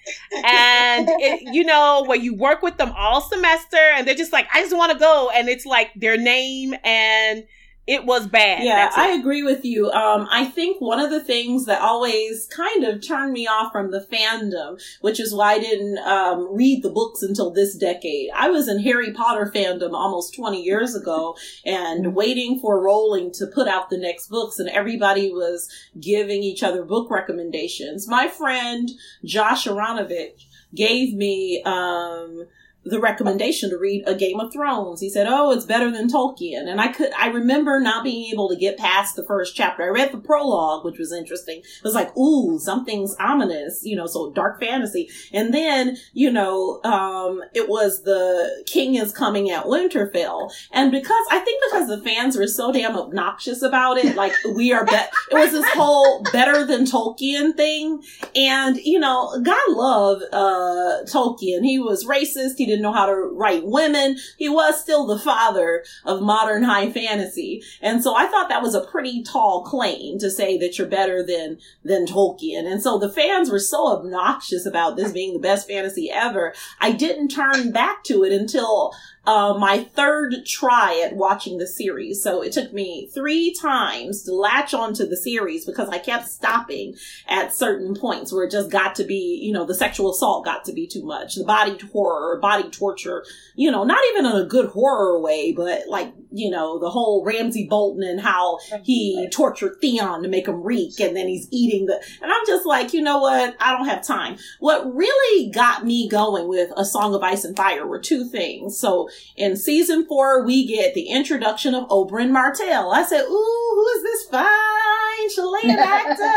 and 0.44 1.08
it, 1.08 1.54
you 1.54 1.62
know 1.62 2.04
where 2.04 2.18
you 2.18 2.34
work 2.34 2.62
with 2.62 2.78
them 2.78 2.92
all 2.96 3.20
semester 3.20 3.76
and 3.76 4.08
they're 4.08 4.16
just 4.16 4.32
like, 4.32 4.48
I 4.52 4.60
just 4.62 4.76
want 4.76 4.90
to 4.92 4.98
go, 4.98 5.30
and 5.32 5.48
it's 5.48 5.66
like 5.66 5.92
their 5.94 6.16
name 6.16 6.74
and 6.82 7.44
it 7.86 8.04
was 8.04 8.26
bad. 8.26 8.62
Yeah, 8.62 8.90
I 8.94 9.08
agree 9.08 9.42
with 9.42 9.64
you. 9.64 9.90
Um, 9.90 10.28
I 10.30 10.44
think 10.44 10.80
one 10.80 11.00
of 11.00 11.10
the 11.10 11.22
things 11.22 11.64
that 11.64 11.80
always 11.80 12.46
kind 12.46 12.84
of 12.84 13.04
turned 13.04 13.32
me 13.32 13.46
off 13.46 13.72
from 13.72 13.90
the 13.90 14.06
fandom, 14.12 14.80
which 15.00 15.18
is 15.18 15.34
why 15.34 15.54
I 15.54 15.58
didn't 15.58 15.98
um, 15.98 16.54
read 16.54 16.82
the 16.82 16.90
books 16.90 17.22
until 17.22 17.50
this 17.50 17.76
decade. 17.76 18.30
I 18.34 18.48
was 18.50 18.68
in 18.68 18.80
Harry 18.80 19.12
Potter 19.12 19.50
fandom 19.52 19.92
almost 19.92 20.36
20 20.36 20.62
years 20.62 20.94
ago 20.94 21.36
and 21.64 22.14
waiting 22.14 22.60
for 22.60 22.80
Rowling 22.80 23.32
to 23.32 23.46
put 23.46 23.66
out 23.66 23.90
the 23.90 23.98
next 23.98 24.28
books, 24.28 24.58
and 24.58 24.68
everybody 24.68 25.32
was 25.32 25.68
giving 25.98 26.42
each 26.42 26.62
other 26.62 26.84
book 26.84 27.10
recommendations. 27.10 28.06
My 28.06 28.28
friend 28.28 28.90
Josh 29.24 29.66
Aronovich 29.66 30.46
gave 30.74 31.14
me 31.14 31.62
um, 31.64 32.46
the 32.84 33.00
recommendation 33.00 33.68
to 33.70 33.76
read 33.76 34.04
a 34.06 34.14
Game 34.14 34.40
of 34.40 34.52
Thrones. 34.52 35.00
He 35.00 35.10
said, 35.10 35.26
"Oh, 35.28 35.50
it's 35.50 35.66
better 35.66 35.90
than 35.90 36.08
Tolkien." 36.08 36.66
And 36.66 36.80
I 36.80 36.88
could 36.88 37.12
I 37.18 37.28
remember 37.28 37.78
not 37.78 38.04
being 38.04 38.32
able 38.32 38.48
to 38.48 38.56
get 38.56 38.78
past 38.78 39.16
the 39.16 39.24
first 39.24 39.54
chapter. 39.54 39.82
I 39.82 39.88
read 39.88 40.12
the 40.12 40.18
prologue, 40.18 40.84
which 40.84 40.98
was 40.98 41.12
interesting. 41.12 41.58
It 41.58 41.84
was 41.84 41.94
like, 41.94 42.16
"Ooh, 42.16 42.58
something's 42.58 43.14
ominous," 43.20 43.84
you 43.84 43.96
know, 43.96 44.06
so 44.06 44.30
dark 44.30 44.60
fantasy. 44.60 45.10
And 45.32 45.52
then, 45.52 45.98
you 46.14 46.30
know, 46.30 46.80
um 46.82 47.42
it 47.54 47.68
was 47.68 48.02
the 48.04 48.64
king 48.66 48.94
is 48.94 49.12
coming 49.12 49.50
at 49.50 49.66
Winterfell. 49.66 50.50
And 50.72 50.90
because 50.90 51.26
I 51.30 51.38
think 51.40 51.62
because 51.70 51.88
the 51.88 52.00
fans 52.02 52.36
were 52.36 52.46
so 52.46 52.72
damn 52.72 52.96
obnoxious 52.96 53.60
about 53.60 53.98
it, 53.98 54.16
like 54.16 54.32
we 54.54 54.72
are 54.72 54.86
bet 54.86 55.12
it 55.30 55.34
was 55.34 55.52
this 55.52 55.68
whole 55.72 56.22
better 56.32 56.64
than 56.64 56.86
Tolkien 56.86 57.54
thing. 57.54 58.02
And, 58.34 58.78
you 58.78 58.98
know, 58.98 59.38
God 59.42 59.68
love 59.68 60.22
uh 60.32 61.04
Tolkien. 61.04 61.62
He 61.62 61.78
was 61.78 62.06
racist. 62.06 62.54
He 62.56 62.69
didn't 62.70 62.82
know 62.82 62.92
how 62.92 63.06
to 63.06 63.14
write 63.14 63.64
women. 63.64 64.16
He 64.38 64.48
was 64.48 64.80
still 64.80 65.06
the 65.06 65.18
father 65.18 65.84
of 66.04 66.22
modern 66.22 66.62
high 66.62 66.90
fantasy. 66.90 67.62
And 67.80 68.02
so 68.02 68.14
I 68.16 68.26
thought 68.26 68.48
that 68.48 68.62
was 68.62 68.74
a 68.74 68.86
pretty 68.86 69.22
tall 69.22 69.64
claim 69.64 70.18
to 70.18 70.30
say 70.30 70.56
that 70.58 70.78
you're 70.78 70.86
better 70.86 71.24
than, 71.24 71.58
than 71.84 72.06
Tolkien. 72.06 72.70
And 72.70 72.82
so 72.82 72.98
the 72.98 73.12
fans 73.12 73.50
were 73.50 73.58
so 73.58 73.98
obnoxious 73.98 74.66
about 74.66 74.96
this 74.96 75.12
being 75.12 75.32
the 75.32 75.40
best 75.40 75.68
fantasy 75.68 76.10
ever. 76.10 76.54
I 76.80 76.92
didn't 76.92 77.28
turn 77.28 77.72
back 77.72 78.04
to 78.04 78.24
it 78.24 78.32
until 78.32 78.92
uh, 79.26 79.54
my 79.58 79.84
third 79.94 80.34
try 80.46 81.02
at 81.04 81.14
watching 81.14 81.58
the 81.58 81.66
series. 81.66 82.22
So 82.22 82.42
it 82.42 82.52
took 82.52 82.72
me 82.72 83.08
three 83.12 83.54
times 83.60 84.22
to 84.24 84.34
latch 84.34 84.72
onto 84.72 85.06
the 85.06 85.16
series 85.16 85.66
because 85.66 85.88
I 85.90 85.98
kept 85.98 86.28
stopping 86.28 86.94
at 87.28 87.54
certain 87.54 87.94
points 87.94 88.32
where 88.32 88.44
it 88.44 88.50
just 88.50 88.70
got 88.70 88.94
to 88.96 89.04
be, 89.04 89.38
you 89.42 89.52
know, 89.52 89.66
the 89.66 89.74
sexual 89.74 90.12
assault 90.12 90.44
got 90.46 90.64
to 90.64 90.72
be 90.72 90.86
too 90.86 91.04
much, 91.04 91.34
the 91.34 91.44
body 91.44 91.78
horror, 91.92 92.38
body 92.40 92.70
torture, 92.70 93.24
you 93.54 93.70
know, 93.70 93.84
not 93.84 94.00
even 94.12 94.26
in 94.26 94.36
a 94.36 94.46
good 94.46 94.70
horror 94.70 95.20
way, 95.20 95.52
but 95.52 95.82
like, 95.88 96.12
you 96.32 96.50
know, 96.50 96.78
the 96.78 96.90
whole 96.90 97.24
Ramsay 97.24 97.66
Bolton 97.68 98.02
and 98.02 98.20
how 98.20 98.58
he 98.82 99.28
tortured 99.30 99.78
Theon 99.80 100.22
to 100.22 100.28
make 100.28 100.46
him 100.46 100.62
reek 100.62 101.00
and 101.00 101.16
then 101.16 101.28
he's 101.28 101.48
eating 101.50 101.86
the, 101.86 101.94
and 102.22 102.30
I'm 102.30 102.46
just 102.46 102.66
like, 102.66 102.92
you 102.92 103.02
know 103.02 103.18
what? 103.18 103.56
I 103.60 103.72
don't 103.72 103.86
have 103.86 104.04
time. 104.04 104.36
What 104.58 104.94
really 104.94 105.50
got 105.50 105.84
me 105.84 106.08
going 106.08 106.48
with 106.48 106.70
A 106.76 106.84
Song 106.84 107.14
of 107.14 107.22
Ice 107.22 107.44
and 107.44 107.56
Fire 107.56 107.86
were 107.86 108.00
two 108.00 108.24
things. 108.24 108.78
So 108.78 109.08
in 109.36 109.56
season 109.56 110.06
four, 110.06 110.44
we 110.44 110.66
get 110.66 110.94
the 110.94 111.08
introduction 111.08 111.74
of 111.74 111.88
Oberyn 111.88 112.30
Martell. 112.30 112.92
I 112.92 113.04
said, 113.04 113.22
ooh, 113.22 113.72
who 113.74 113.88
is 113.96 114.02
this 114.02 114.24
fine 114.30 115.30
Chilean 115.34 115.78
actor? 115.78 116.30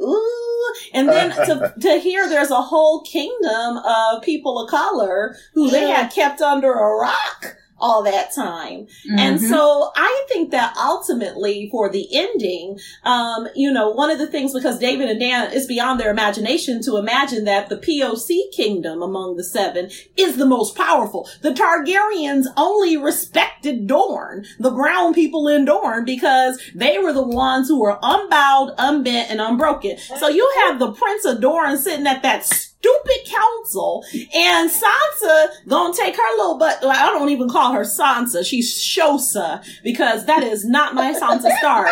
ooh. 0.00 0.74
And 0.94 1.08
then 1.08 1.30
to, 1.30 1.74
to 1.80 1.98
hear 1.98 2.28
there's 2.28 2.50
a 2.50 2.62
whole 2.62 3.02
kingdom 3.02 3.78
of 3.78 4.22
people 4.22 4.58
of 4.58 4.70
color 4.70 5.36
who 5.54 5.70
they 5.70 5.88
had 5.88 6.12
kept 6.12 6.40
under 6.40 6.72
a 6.72 6.96
rock 6.96 7.56
all 7.80 8.02
that 8.02 8.34
time. 8.34 8.86
Mm-hmm. 8.86 9.18
And 9.18 9.40
so 9.40 9.90
I 9.96 10.24
think 10.28 10.50
that 10.50 10.76
ultimately 10.76 11.68
for 11.70 11.88
the 11.88 12.08
ending, 12.12 12.78
um, 13.04 13.48
you 13.54 13.72
know, 13.72 13.90
one 13.90 14.10
of 14.10 14.18
the 14.18 14.26
things 14.26 14.52
because 14.52 14.78
David 14.78 15.08
and 15.08 15.20
Dan 15.20 15.52
is 15.52 15.66
beyond 15.66 16.00
their 16.00 16.10
imagination 16.10 16.82
to 16.82 16.96
imagine 16.96 17.44
that 17.44 17.68
the 17.68 17.76
POC 17.76 18.52
kingdom 18.52 19.02
among 19.02 19.36
the 19.36 19.44
seven 19.44 19.90
is 20.16 20.36
the 20.36 20.46
most 20.46 20.76
powerful. 20.76 21.28
The 21.42 21.52
Targaryens 21.52 22.46
only 22.56 22.96
respected 22.96 23.86
Dorne, 23.86 24.44
the 24.58 24.70
brown 24.70 25.14
people 25.14 25.48
in 25.48 25.64
Dorne, 25.64 26.04
because 26.04 26.60
they 26.74 26.98
were 26.98 27.12
the 27.12 27.26
ones 27.26 27.68
who 27.68 27.80
were 27.80 27.98
unbowed, 28.02 28.74
unbent, 28.78 29.30
and 29.30 29.40
unbroken. 29.40 29.98
So 29.98 30.28
you 30.28 30.50
have 30.66 30.78
the 30.78 30.92
Prince 30.92 31.24
of 31.24 31.40
Dorne 31.40 31.78
sitting 31.78 32.06
at 32.06 32.22
that 32.22 32.44
stupid 32.80 33.26
council 33.26 34.04
and 34.34 34.70
Sansa 34.70 35.48
gonna 35.66 35.94
take 35.94 36.16
her 36.16 36.36
little 36.36 36.58
butt. 36.58 36.84
I 36.84 37.06
don't 37.06 37.30
even 37.30 37.48
call 37.48 37.72
her 37.72 37.82
Sansa. 37.82 38.44
She's 38.44 38.72
Shosa 38.74 39.64
because 39.82 40.26
that 40.26 40.42
is 40.42 40.64
not 40.64 40.94
my 40.94 41.12
Sansa 41.12 41.50
Stark. 41.58 41.88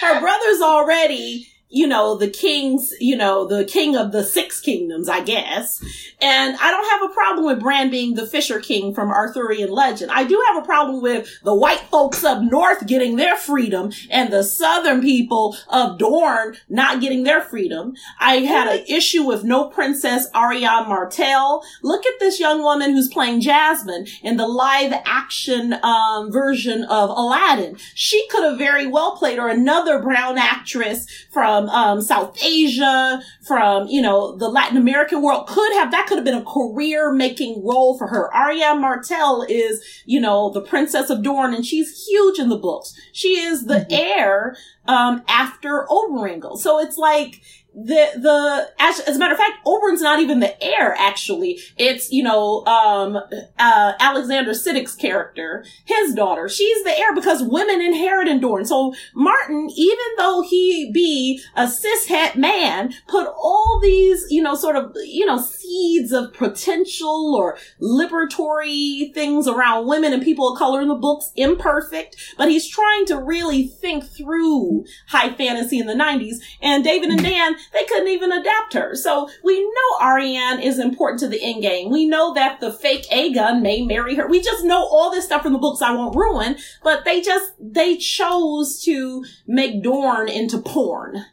Her 0.00 0.20
brother's 0.20 0.60
already 0.60 1.48
you 1.70 1.86
know, 1.86 2.16
the 2.16 2.28
kings, 2.28 2.94
you 2.98 3.16
know, 3.16 3.46
the 3.46 3.64
king 3.64 3.94
of 3.94 4.10
the 4.10 4.24
six 4.24 4.60
kingdoms, 4.60 5.08
I 5.08 5.20
guess. 5.20 5.82
And 6.20 6.56
I 6.56 6.70
don't 6.70 6.90
have 6.90 7.10
a 7.10 7.14
problem 7.14 7.46
with 7.46 7.60
Bran 7.60 7.90
being 7.90 8.14
the 8.14 8.26
Fisher 8.26 8.58
King 8.58 8.94
from 8.94 9.10
Arthurian 9.10 9.70
legend. 9.70 10.10
I 10.10 10.24
do 10.24 10.42
have 10.48 10.62
a 10.62 10.66
problem 10.66 11.02
with 11.02 11.28
the 11.44 11.54
white 11.54 11.80
folks 11.90 12.24
up 12.24 12.42
north 12.42 12.86
getting 12.86 13.16
their 13.16 13.36
freedom 13.36 13.92
and 14.10 14.32
the 14.32 14.42
southern 14.42 15.02
people 15.02 15.56
of 15.68 15.98
Dorne 15.98 16.56
not 16.68 17.00
getting 17.00 17.24
their 17.24 17.42
freedom. 17.42 17.94
I 18.18 18.36
had 18.36 18.68
an 18.68 18.84
issue 18.88 19.24
with 19.24 19.44
no 19.44 19.68
Princess 19.68 20.30
Arianne 20.30 20.88
Martell. 20.88 21.62
Look 21.82 22.06
at 22.06 22.18
this 22.18 22.40
young 22.40 22.62
woman 22.62 22.92
who's 22.92 23.08
playing 23.08 23.42
Jasmine 23.42 24.06
in 24.22 24.38
the 24.38 24.48
live 24.48 24.94
action 25.04 25.74
um, 25.82 26.32
version 26.32 26.84
of 26.84 27.10
Aladdin. 27.10 27.76
She 27.94 28.26
could 28.28 28.44
have 28.44 28.58
very 28.58 28.86
well 28.86 29.16
played 29.16 29.38
or 29.38 29.48
another 29.48 30.00
brown 30.00 30.38
actress 30.38 31.06
from 31.30 31.57
from 31.58 31.68
um, 31.70 32.00
South 32.00 32.36
Asia, 32.42 33.20
from, 33.46 33.88
you 33.88 34.00
know, 34.00 34.36
the 34.36 34.48
Latin 34.48 34.76
American 34.76 35.22
world 35.22 35.48
could 35.48 35.72
have, 35.74 35.90
that 35.90 36.06
could 36.06 36.16
have 36.16 36.24
been 36.24 36.34
a 36.34 36.44
career 36.44 37.12
making 37.12 37.64
role 37.64 37.98
for 37.98 38.06
her. 38.06 38.30
Arianne 38.34 38.80
Martell 38.80 39.44
is, 39.48 39.84
you 40.04 40.20
know, 40.20 40.50
the 40.50 40.60
Princess 40.60 41.10
of 41.10 41.22
Dorne 41.22 41.54
and 41.54 41.66
she's 41.66 42.06
huge 42.06 42.38
in 42.38 42.48
the 42.48 42.58
books. 42.58 42.94
She 43.12 43.40
is 43.40 43.66
the 43.66 43.80
mm-hmm. 43.80 43.92
heir, 43.92 44.56
um, 44.86 45.22
after 45.28 45.86
Oberyngle. 45.90 46.58
So 46.58 46.78
it's 46.78 46.96
like, 46.96 47.42
the 47.84 48.10
the 48.16 48.70
as, 48.80 49.00
as, 49.00 49.16
a 49.16 49.18
matter 49.18 49.34
of 49.34 49.38
fact, 49.38 49.64
Oberyn's 49.64 50.02
not 50.02 50.20
even 50.20 50.40
the 50.40 50.62
heir. 50.62 50.96
Actually, 50.98 51.60
it's 51.76 52.10
you 52.10 52.22
know 52.24 52.64
um, 52.66 53.16
uh, 53.58 53.92
Alexander 54.00 54.52
Siddig's 54.52 54.94
character, 54.94 55.64
his 55.84 56.14
daughter. 56.14 56.48
She's 56.48 56.82
the 56.82 56.98
heir 56.98 57.14
because 57.14 57.42
women 57.42 57.80
inherit 57.80 58.26
in 58.26 58.40
Dorne. 58.40 58.64
So 58.64 58.94
Martin, 59.14 59.70
even 59.76 60.06
though 60.16 60.42
he 60.42 60.90
be 60.92 61.40
a 61.54 61.66
cishet 61.66 62.36
man, 62.36 62.94
put 63.06 63.28
all 63.28 63.78
these 63.80 64.26
you 64.28 64.42
know 64.42 64.56
sort 64.56 64.74
of 64.74 64.92
you 65.04 65.24
know 65.24 65.38
seeds 65.38 66.10
of 66.12 66.32
potential 66.32 67.36
or 67.36 67.58
liberatory 67.80 69.12
things 69.14 69.46
around 69.46 69.86
women 69.86 70.12
and 70.12 70.22
people 70.22 70.52
of 70.52 70.58
color 70.58 70.80
in 70.80 70.88
the 70.88 70.94
books. 70.94 71.30
Imperfect, 71.36 72.16
but 72.36 72.48
he's 72.48 72.66
trying 72.68 73.06
to 73.06 73.16
really 73.16 73.68
think 73.68 74.04
through 74.04 74.84
high 75.08 75.32
fantasy 75.32 75.78
in 75.78 75.86
the 75.86 75.94
'90s. 75.94 76.36
And 76.60 76.82
David 76.82 77.10
and 77.10 77.22
Dan 77.22 77.54
they 77.72 77.84
couldn't 77.84 78.08
even 78.08 78.32
adapt 78.32 78.74
her. 78.74 78.94
So 78.94 79.28
we 79.42 79.60
know 79.60 79.98
Arianne 80.00 80.62
is 80.62 80.78
important 80.78 81.20
to 81.20 81.28
the 81.28 81.42
end 81.42 81.62
game. 81.62 81.90
We 81.90 82.06
know 82.06 82.34
that 82.34 82.60
the 82.60 82.72
fake 82.72 83.06
Aegon 83.10 83.62
may 83.62 83.82
marry 83.82 84.14
her. 84.16 84.26
We 84.26 84.40
just 84.40 84.64
know 84.64 84.86
all 84.86 85.10
this 85.10 85.24
stuff 85.24 85.42
from 85.42 85.52
the 85.52 85.58
books 85.58 85.82
I 85.82 85.94
won't 85.94 86.16
ruin, 86.16 86.56
but 86.82 87.04
they 87.04 87.20
just, 87.20 87.52
they 87.60 87.96
chose 87.96 88.82
to 88.84 89.24
make 89.46 89.82
Dorne 89.82 90.28
into 90.28 90.58
porn. 90.58 91.24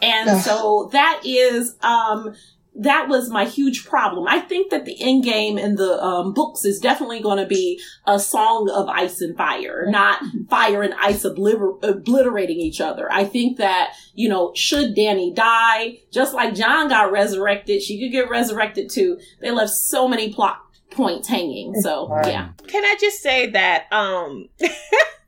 And 0.00 0.40
so 0.42 0.90
that 0.92 1.22
is, 1.24 1.76
um, 1.80 2.34
that 2.74 3.08
was 3.08 3.30
my 3.30 3.44
huge 3.44 3.84
problem. 3.84 4.26
I 4.26 4.40
think 4.40 4.70
that 4.70 4.84
the 4.84 4.96
end 5.00 5.24
game 5.24 5.58
in 5.58 5.76
the 5.76 6.02
um, 6.02 6.32
books 6.32 6.64
is 6.64 6.78
definitely 6.78 7.20
going 7.20 7.38
to 7.38 7.46
be 7.46 7.80
a 8.06 8.18
song 8.18 8.70
of 8.70 8.88
ice 8.88 9.20
and 9.20 9.36
fire, 9.36 9.86
not 9.88 10.22
fire 10.48 10.82
and 10.82 10.94
ice 10.94 11.24
obliter- 11.24 11.82
obliterating 11.82 12.58
each 12.58 12.80
other. 12.80 13.12
I 13.12 13.24
think 13.24 13.58
that, 13.58 13.92
you 14.14 14.28
know, 14.28 14.52
should 14.54 14.96
Dany 14.96 15.34
die, 15.34 15.98
just 16.10 16.34
like 16.34 16.54
Jon 16.54 16.88
got 16.88 17.12
resurrected, 17.12 17.82
she 17.82 18.00
could 18.00 18.12
get 18.12 18.30
resurrected 18.30 18.90
too. 18.90 19.18
They 19.40 19.50
left 19.50 19.72
so 19.72 20.08
many 20.08 20.32
plot 20.32 20.62
points 20.90 21.28
hanging. 21.28 21.74
So, 21.80 22.08
yeah. 22.24 22.50
Can 22.68 22.84
I 22.84 22.96
just 22.98 23.20
say 23.20 23.50
that, 23.50 23.92
um, 23.92 24.48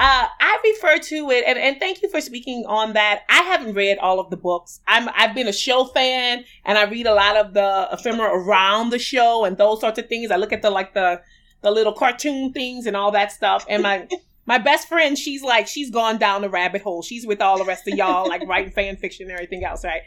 Uh, 0.00 0.28
I 0.40 0.58
refer 0.62 0.98
to 0.98 1.30
it, 1.30 1.44
and, 1.44 1.58
and 1.58 1.80
thank 1.80 2.02
you 2.02 2.08
for 2.08 2.20
speaking 2.20 2.64
on 2.68 2.92
that. 2.92 3.22
I 3.28 3.42
haven't 3.42 3.74
read 3.74 3.98
all 3.98 4.20
of 4.20 4.30
the 4.30 4.36
books. 4.36 4.80
I'm 4.86 5.08
I've 5.12 5.34
been 5.34 5.48
a 5.48 5.52
show 5.52 5.86
fan, 5.86 6.44
and 6.64 6.78
I 6.78 6.84
read 6.84 7.06
a 7.06 7.14
lot 7.14 7.36
of 7.36 7.52
the 7.52 7.88
ephemera 7.92 8.30
around 8.32 8.90
the 8.90 8.98
show 9.00 9.44
and 9.44 9.56
those 9.56 9.80
sorts 9.80 9.98
of 9.98 10.08
things. 10.08 10.30
I 10.30 10.36
look 10.36 10.52
at 10.52 10.62
the 10.62 10.70
like 10.70 10.94
the 10.94 11.20
the 11.62 11.72
little 11.72 11.92
cartoon 11.92 12.52
things 12.52 12.86
and 12.86 12.96
all 12.96 13.10
that 13.10 13.32
stuff. 13.32 13.66
And 13.68 13.82
my 13.82 14.06
my 14.46 14.58
best 14.58 14.86
friend, 14.86 15.18
she's 15.18 15.42
like 15.42 15.66
she's 15.66 15.90
gone 15.90 16.16
down 16.16 16.42
the 16.42 16.48
rabbit 16.48 16.82
hole. 16.82 17.02
She's 17.02 17.26
with 17.26 17.40
all 17.40 17.58
the 17.58 17.64
rest 17.64 17.88
of 17.88 17.94
y'all, 17.94 18.28
like 18.28 18.46
writing 18.46 18.70
fan 18.70 18.96
fiction 18.98 19.24
and 19.24 19.32
everything 19.32 19.64
else, 19.64 19.84
right? 19.84 20.02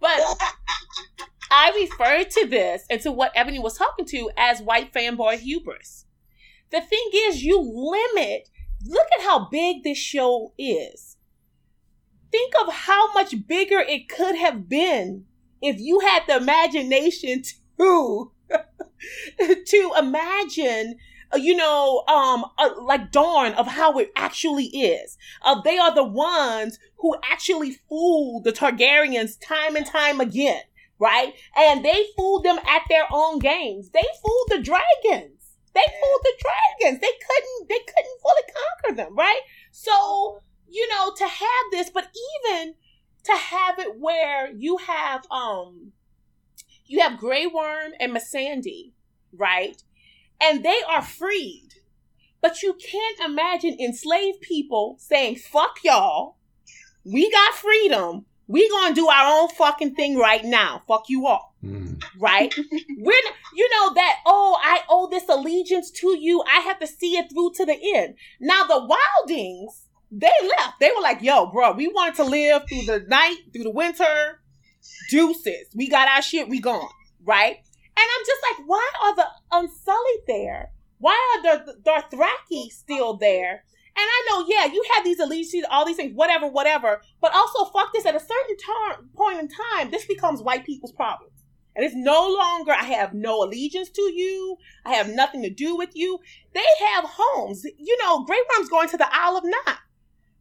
But 0.00 0.20
I 1.52 1.88
refer 1.88 2.24
to 2.24 2.46
this 2.48 2.84
and 2.90 3.00
to 3.02 3.12
what 3.12 3.30
Ebony 3.36 3.60
was 3.60 3.78
talking 3.78 4.06
to 4.06 4.30
as 4.36 4.60
white 4.60 4.92
fanboy 4.92 5.38
hubris. 5.38 6.04
The 6.70 6.80
thing 6.80 7.10
is, 7.14 7.44
you 7.44 7.60
limit 7.60 8.48
look 8.88 9.06
at 9.18 9.24
how 9.24 9.48
big 9.48 9.82
this 9.82 9.98
show 9.98 10.52
is. 10.58 11.16
Think 12.30 12.54
of 12.60 12.72
how 12.72 13.12
much 13.12 13.46
bigger 13.46 13.78
it 13.78 14.08
could 14.08 14.36
have 14.36 14.68
been 14.68 15.26
if 15.62 15.78
you 15.78 16.00
had 16.00 16.24
the 16.26 16.36
imagination 16.36 17.42
to 17.78 18.32
to 19.38 19.92
imagine 19.98 20.96
uh, 21.32 21.38
you 21.38 21.56
know, 21.56 22.04
um, 22.06 22.44
uh, 22.56 22.70
like 22.82 23.10
Dorne 23.10 23.52
of 23.54 23.66
how 23.66 23.98
it 23.98 24.12
actually 24.14 24.66
is. 24.66 25.18
Uh, 25.42 25.60
they 25.60 25.76
are 25.76 25.94
the 25.94 26.04
ones 26.04 26.78
who 26.98 27.16
actually 27.24 27.72
fooled 27.88 28.44
the 28.44 28.52
Targaryens 28.52 29.36
time 29.40 29.74
and 29.74 29.84
time 29.84 30.20
again, 30.20 30.62
right? 30.98 31.34
And 31.56 31.84
they 31.84 32.06
fooled 32.16 32.44
them 32.44 32.58
at 32.66 32.82
their 32.88 33.06
own 33.10 33.40
games. 33.40 33.90
They 33.90 34.04
fooled 34.22 34.48
the 34.48 34.62
dragons. 34.62 35.45
They 35.76 35.82
fooled 35.82 36.20
the 36.24 36.32
dragons. 36.40 37.00
They 37.02 37.12
couldn't 37.26 37.68
they 37.68 37.78
couldn't 37.80 38.20
fully 38.22 38.42
conquer 38.54 38.96
them, 38.96 39.14
right? 39.14 39.42
So, 39.72 40.40
you 40.66 40.88
know, 40.88 41.12
to 41.14 41.24
have 41.24 41.64
this, 41.70 41.90
but 41.90 42.08
even 42.48 42.74
to 43.24 43.32
have 43.32 43.78
it 43.78 44.00
where 44.00 44.50
you 44.56 44.78
have 44.78 45.26
um 45.30 45.92
you 46.86 47.00
have 47.00 47.18
Grey 47.18 47.46
Worm 47.46 47.92
and 48.00 48.16
Missandei, 48.16 48.92
right? 49.34 49.82
And 50.42 50.64
they 50.64 50.80
are 50.88 51.02
freed. 51.02 51.68
But 52.40 52.62
you 52.62 52.72
can't 52.74 53.20
imagine 53.20 53.76
enslaved 53.78 54.40
people 54.40 54.96
saying, 54.98 55.36
fuck 55.36 55.78
y'all. 55.84 56.36
We 57.04 57.30
got 57.30 57.54
freedom. 57.54 58.24
We 58.48 58.68
gonna 58.68 58.94
do 58.94 59.08
our 59.08 59.42
own 59.42 59.48
fucking 59.50 59.94
thing 59.94 60.16
right 60.16 60.44
now. 60.44 60.82
Fuck 60.86 61.08
you 61.08 61.26
all. 61.26 61.54
Mm. 61.64 62.02
Right? 62.18 62.54
We're, 62.98 63.14
you 63.54 63.70
know, 63.70 63.94
that, 63.94 64.18
oh, 64.24 64.58
I 64.62 64.82
owe 64.88 65.08
this 65.08 65.28
allegiance 65.28 65.90
to 65.92 66.16
you. 66.16 66.42
I 66.46 66.60
have 66.60 66.78
to 66.80 66.86
see 66.86 67.16
it 67.16 67.30
through 67.32 67.52
to 67.56 67.66
the 67.66 67.78
end. 67.96 68.14
Now, 68.40 68.64
the 68.64 68.88
Wildlings, 68.88 69.86
they 70.12 70.30
left. 70.58 70.78
They 70.78 70.90
were 70.94 71.02
like, 71.02 71.22
yo, 71.22 71.46
bro, 71.46 71.72
we 71.72 71.88
wanted 71.88 72.14
to 72.16 72.24
live 72.24 72.62
through 72.68 72.82
the 72.82 73.04
night, 73.08 73.38
through 73.52 73.64
the 73.64 73.70
winter. 73.70 74.40
Deuces. 75.10 75.66
We 75.74 75.88
got 75.88 76.08
our 76.08 76.22
shit, 76.22 76.48
we 76.48 76.60
gone. 76.60 76.88
Right? 77.24 77.56
And 77.56 78.06
I'm 78.14 78.24
just 78.26 78.42
like, 78.42 78.68
why 78.68 78.90
are 79.02 79.16
the 79.16 79.26
Unsullied 79.52 80.26
there? 80.28 80.70
Why 80.98 81.18
are 81.36 81.42
the 81.42 81.76
Dothraki 81.82 82.70
still 82.70 83.14
there? 83.14 83.64
And 83.98 84.04
I 84.04 84.26
know, 84.28 84.46
yeah, 84.46 84.66
you 84.66 84.84
have 84.94 85.04
these 85.04 85.18
allegiances, 85.18 85.64
all 85.70 85.86
these 85.86 85.96
things, 85.96 86.12
whatever, 86.14 86.46
whatever. 86.46 87.00
But 87.20 87.34
also, 87.34 87.64
fuck 87.70 87.94
this. 87.94 88.04
At 88.04 88.14
a 88.14 88.20
certain 88.20 88.56
tar- 88.58 89.04
point 89.14 89.38
in 89.38 89.48
time, 89.48 89.90
this 89.90 90.04
becomes 90.04 90.42
white 90.42 90.66
people's 90.66 90.92
problem. 90.92 91.30
And 91.74 91.84
it's 91.84 91.94
no 91.94 92.28
longer, 92.28 92.72
I 92.72 92.84
have 92.84 93.14
no 93.14 93.42
allegiance 93.42 93.88
to 93.90 94.02
you. 94.02 94.56
I 94.84 94.94
have 94.94 95.08
nothing 95.08 95.42
to 95.42 95.50
do 95.50 95.76
with 95.76 95.90
you. 95.94 96.18
They 96.52 96.64
have 96.88 97.04
homes. 97.06 97.64
You 97.64 97.98
know, 98.02 98.24
Grey 98.24 98.38
Worm's 98.54 98.68
going 98.68 98.88
to 98.90 98.96
the 98.98 99.08
Isle 99.10 99.38
of 99.38 99.44
Naath 99.44 99.78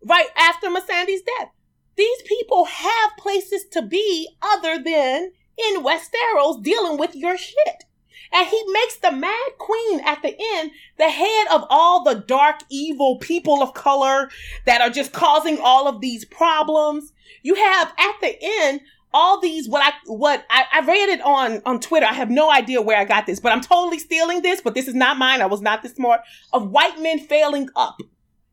right 0.05 0.27
after 0.37 0.67
Missandei's 0.67 1.21
death. 1.21 1.49
These 1.95 2.21
people 2.25 2.65
have 2.65 3.17
places 3.17 3.65
to 3.71 3.81
be 3.81 4.29
other 4.41 4.81
than 4.81 5.31
in 5.57 5.83
Westeros 5.83 6.61
dealing 6.61 6.97
with 6.97 7.15
your 7.15 7.37
shit. 7.37 7.84
And 8.31 8.47
he 8.47 8.63
makes 8.71 8.97
the 8.97 9.11
Mad 9.11 9.51
Queen 9.57 9.99
at 10.01 10.21
the 10.21 10.35
end 10.55 10.71
the 10.97 11.09
head 11.09 11.47
of 11.51 11.65
all 11.69 12.03
the 12.03 12.15
dark, 12.15 12.61
evil 12.69 13.17
people 13.19 13.61
of 13.61 13.73
color 13.73 14.29
that 14.65 14.81
are 14.81 14.89
just 14.89 15.13
causing 15.13 15.59
all 15.59 15.87
of 15.87 16.01
these 16.01 16.25
problems. 16.25 17.13
You 17.43 17.55
have 17.55 17.93
at 17.97 18.15
the 18.21 18.37
end 18.41 18.81
all 19.13 19.39
these 19.39 19.69
what 19.69 19.81
I 19.81 19.93
what 20.07 20.45
I, 20.49 20.65
I 20.73 20.85
read 20.85 21.09
it 21.09 21.21
on 21.21 21.61
on 21.65 21.79
Twitter. 21.79 22.05
I 22.05 22.13
have 22.13 22.29
no 22.29 22.51
idea 22.51 22.81
where 22.81 22.97
I 22.97 23.05
got 23.05 23.25
this, 23.25 23.39
but 23.39 23.53
I'm 23.53 23.61
totally 23.61 23.97
stealing 23.99 24.41
this. 24.41 24.61
But 24.61 24.75
this 24.75 24.87
is 24.87 24.93
not 24.93 25.17
mine. 25.17 25.41
I 25.41 25.45
was 25.45 25.61
not 25.61 25.81
this 25.81 25.93
smart. 25.93 26.21
Of 26.51 26.69
white 26.69 26.99
men 26.99 27.19
failing 27.19 27.69
up, 27.75 27.97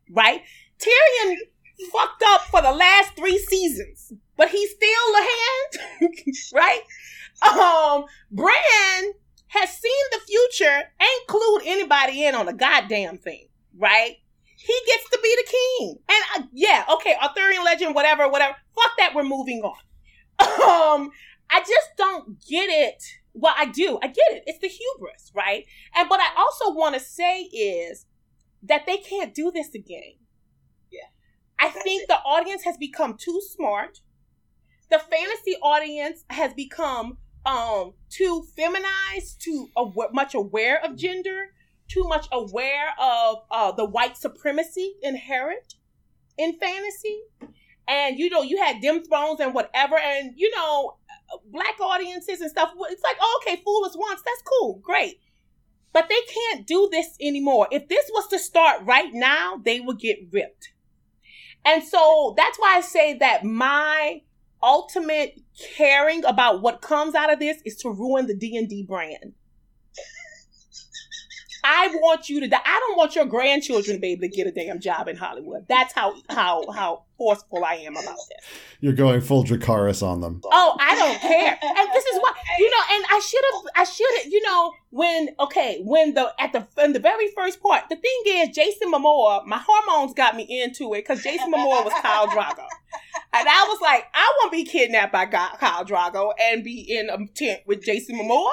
right? 0.09 0.41
Tyrion 0.79 1.35
fucked 1.91 2.23
up 2.27 2.41
for 2.43 2.61
the 2.61 2.71
last 2.71 3.15
three 3.15 3.37
seasons, 3.37 4.13
but 4.37 4.49
he's 4.49 4.71
still 4.71 4.89
a 4.89 5.27
hand, 5.99 6.13
right? 6.53 6.81
Um, 7.41 8.05
Bran 8.31 9.13
has 9.53 9.69
seen 9.69 9.91
the 10.11 10.19
future, 10.27 10.83
ain't 11.01 11.27
clued 11.27 11.61
anybody 11.65 12.25
in 12.25 12.35
on 12.35 12.47
a 12.47 12.53
goddamn 12.53 13.17
thing, 13.17 13.47
right? 13.77 14.15
He 14.57 14.79
gets 14.87 15.09
to 15.09 15.19
be 15.21 15.35
the 15.35 15.51
king. 15.51 15.95
And 16.09 16.43
uh, 16.43 16.47
yeah, 16.53 16.85
okay, 16.95 17.15
Arthurian 17.21 17.63
legend, 17.63 17.95
whatever, 17.95 18.29
whatever. 18.29 18.55
Fuck 18.75 18.91
that, 18.97 19.13
we're 19.15 19.23
moving 19.23 19.61
on. 19.61 19.75
Um, 20.43 21.11
I 21.49 21.59
just 21.59 21.89
don't 21.97 22.39
get 22.47 22.67
it. 22.69 23.03
Well, 23.33 23.53
I 23.57 23.65
do. 23.65 23.99
I 24.01 24.07
get 24.07 24.31
it. 24.31 24.43
It's 24.45 24.59
the 24.59 24.67
hubris, 24.67 25.31
right? 25.35 25.65
And 25.95 26.09
what 26.09 26.19
I 26.19 26.29
also 26.37 26.73
want 26.73 26.95
to 26.95 26.99
say 26.99 27.41
is 27.43 28.05
that 28.63 28.85
they 28.85 28.97
can't 28.97 29.33
do 29.33 29.51
this 29.51 29.73
again. 29.75 30.15
Yeah. 30.91 31.07
I 31.59 31.69
think 31.69 32.07
the 32.07 32.15
audience 32.15 32.63
has 32.63 32.77
become 32.77 33.15
too 33.17 33.41
smart. 33.55 33.99
The 34.89 34.99
fantasy 34.99 35.55
audience 35.61 36.25
has 36.29 36.53
become 36.53 37.17
um 37.45 37.93
too 38.09 38.45
feminized, 38.55 39.41
too 39.41 39.69
aw- 39.75 40.11
much 40.13 40.33
aware 40.33 40.83
of 40.83 40.95
gender, 40.95 41.47
too 41.87 42.03
much 42.05 42.27
aware 42.31 42.93
of 42.99 43.37
uh, 43.51 43.71
the 43.71 43.85
white 43.85 44.17
supremacy 44.17 44.95
inherent 45.01 45.75
in 46.37 46.57
fantasy. 46.59 47.21
And 47.87 48.17
you 48.17 48.29
know, 48.29 48.41
you 48.41 48.57
had 48.57 48.81
Dem 48.81 49.03
Thrones 49.03 49.39
and 49.39 49.53
whatever, 49.53 49.97
and 49.97 50.33
you 50.37 50.49
know, 50.55 50.97
black 51.51 51.79
audiences 51.81 52.41
and 52.41 52.49
stuff. 52.49 52.71
It's 52.89 53.03
like, 53.03 53.17
oh, 53.19 53.41
okay, 53.41 53.61
fool 53.63 53.85
us 53.85 53.95
once. 53.97 54.21
That's 54.21 54.43
cool, 54.43 54.79
great. 54.81 55.19
But 55.91 56.09
they 56.09 56.21
can't 56.33 56.65
do 56.65 56.89
this 56.91 57.15
anymore. 57.21 57.67
If 57.71 57.87
this 57.87 58.09
was 58.13 58.27
to 58.29 58.39
start 58.39 58.81
right 58.83 59.13
now, 59.13 59.61
they 59.63 59.79
would 59.79 59.99
get 59.99 60.17
ripped. 60.31 60.69
And 61.65 61.83
so 61.83 62.33
that's 62.35 62.57
why 62.57 62.77
I 62.77 62.81
say 62.81 63.17
that 63.19 63.43
my 63.43 64.21
ultimate 64.63 65.39
caring 65.75 66.25
about 66.25 66.61
what 66.61 66.81
comes 66.81 67.13
out 67.13 67.31
of 67.31 67.39
this 67.39 67.57
is 67.65 67.75
to 67.77 67.89
ruin 67.89 68.27
the 68.27 68.35
D&D 68.35 68.85
brand. 68.87 69.33
I 71.63 71.87
want 71.87 72.27
you 72.27 72.41
to 72.41 72.47
die. 72.47 72.59
I 72.65 72.79
don't 72.79 72.97
want 72.97 73.15
your 73.15 73.25
grandchildren 73.25 73.95
to 73.95 74.01
be 74.01 74.11
able 74.11 74.23
to 74.23 74.27
get 74.27 74.47
a 74.47 74.51
damn 74.51 74.81
job 74.81 75.07
in 75.07 75.15
Hollywood. 75.15 75.65
That's 75.69 75.93
how 75.93 76.13
how 76.29 76.69
how 76.71 77.03
forceful 77.17 77.63
I 77.63 77.75
am 77.75 77.93
about 77.93 78.17
this. 78.29 78.45
You're 78.81 78.91
going 78.91 79.21
full 79.21 79.45
Dracarys 79.45 80.03
on 80.05 80.19
them. 80.19 80.41
Oh, 80.43 80.75
I 80.77 80.93
don't 80.95 81.21
care. 81.21 81.57
And 81.61 81.89
this 81.93 82.05
is 82.05 82.19
why 82.19 82.33
you 82.59 82.69
know. 82.69 82.83
And 82.91 83.05
I 83.09 83.21
should 83.25 83.41
have. 83.53 83.61
I 83.77 83.83
should 83.85 84.23
have. 84.23 84.33
You 84.33 84.41
know, 84.41 84.73
when 84.89 85.29
okay, 85.39 85.81
when 85.85 86.13
the 86.15 86.33
at 86.37 86.51
the 86.51 86.67
in 86.83 86.91
the 86.91 86.99
very 86.99 87.29
first 87.29 87.61
part, 87.61 87.83
the 87.89 87.95
thing 87.95 88.21
is, 88.25 88.49
Jason 88.49 88.91
Momoa. 88.91 89.45
My 89.45 89.61
hormones 89.65 90.13
got 90.13 90.35
me 90.35 90.43
into 90.43 90.93
it 90.95 91.03
because 91.07 91.23
Jason 91.23 91.49
Momoa 91.49 91.85
was 91.85 91.93
Khal 91.93 92.27
Drogo, 92.27 92.67
and 93.33 93.49
I 93.49 93.65
was 93.67 93.79
like, 93.81 94.05
I 94.13 94.31
won't 94.39 94.51
be 94.51 94.63
kidnapped 94.63 95.11
by 95.11 95.25
Ga- 95.25 95.57
Khal 95.59 95.87
Drogo 95.87 96.33
and 96.39 96.63
be 96.63 96.81
in 96.81 97.09
a 97.09 97.17
tent 97.33 97.61
with 97.65 97.83
Jason 97.83 98.15
Momoa. 98.17 98.51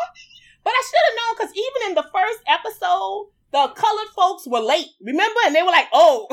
But 0.65 0.71
I 0.71 0.83
should 0.85 1.07
have 1.07 1.17
known 1.17 1.35
because 1.37 1.55
even 1.57 1.91
in 1.91 1.95
the 1.95 2.11
first 2.13 2.41
episode, 2.47 3.29
the 3.53 3.69
colored 3.75 4.09
folks 4.15 4.47
were 4.47 4.61
late. 4.61 4.89
Remember? 5.03 5.41
And 5.47 5.55
they 5.55 5.63
were 5.63 5.69
like, 5.69 5.89
oh. 5.93 6.27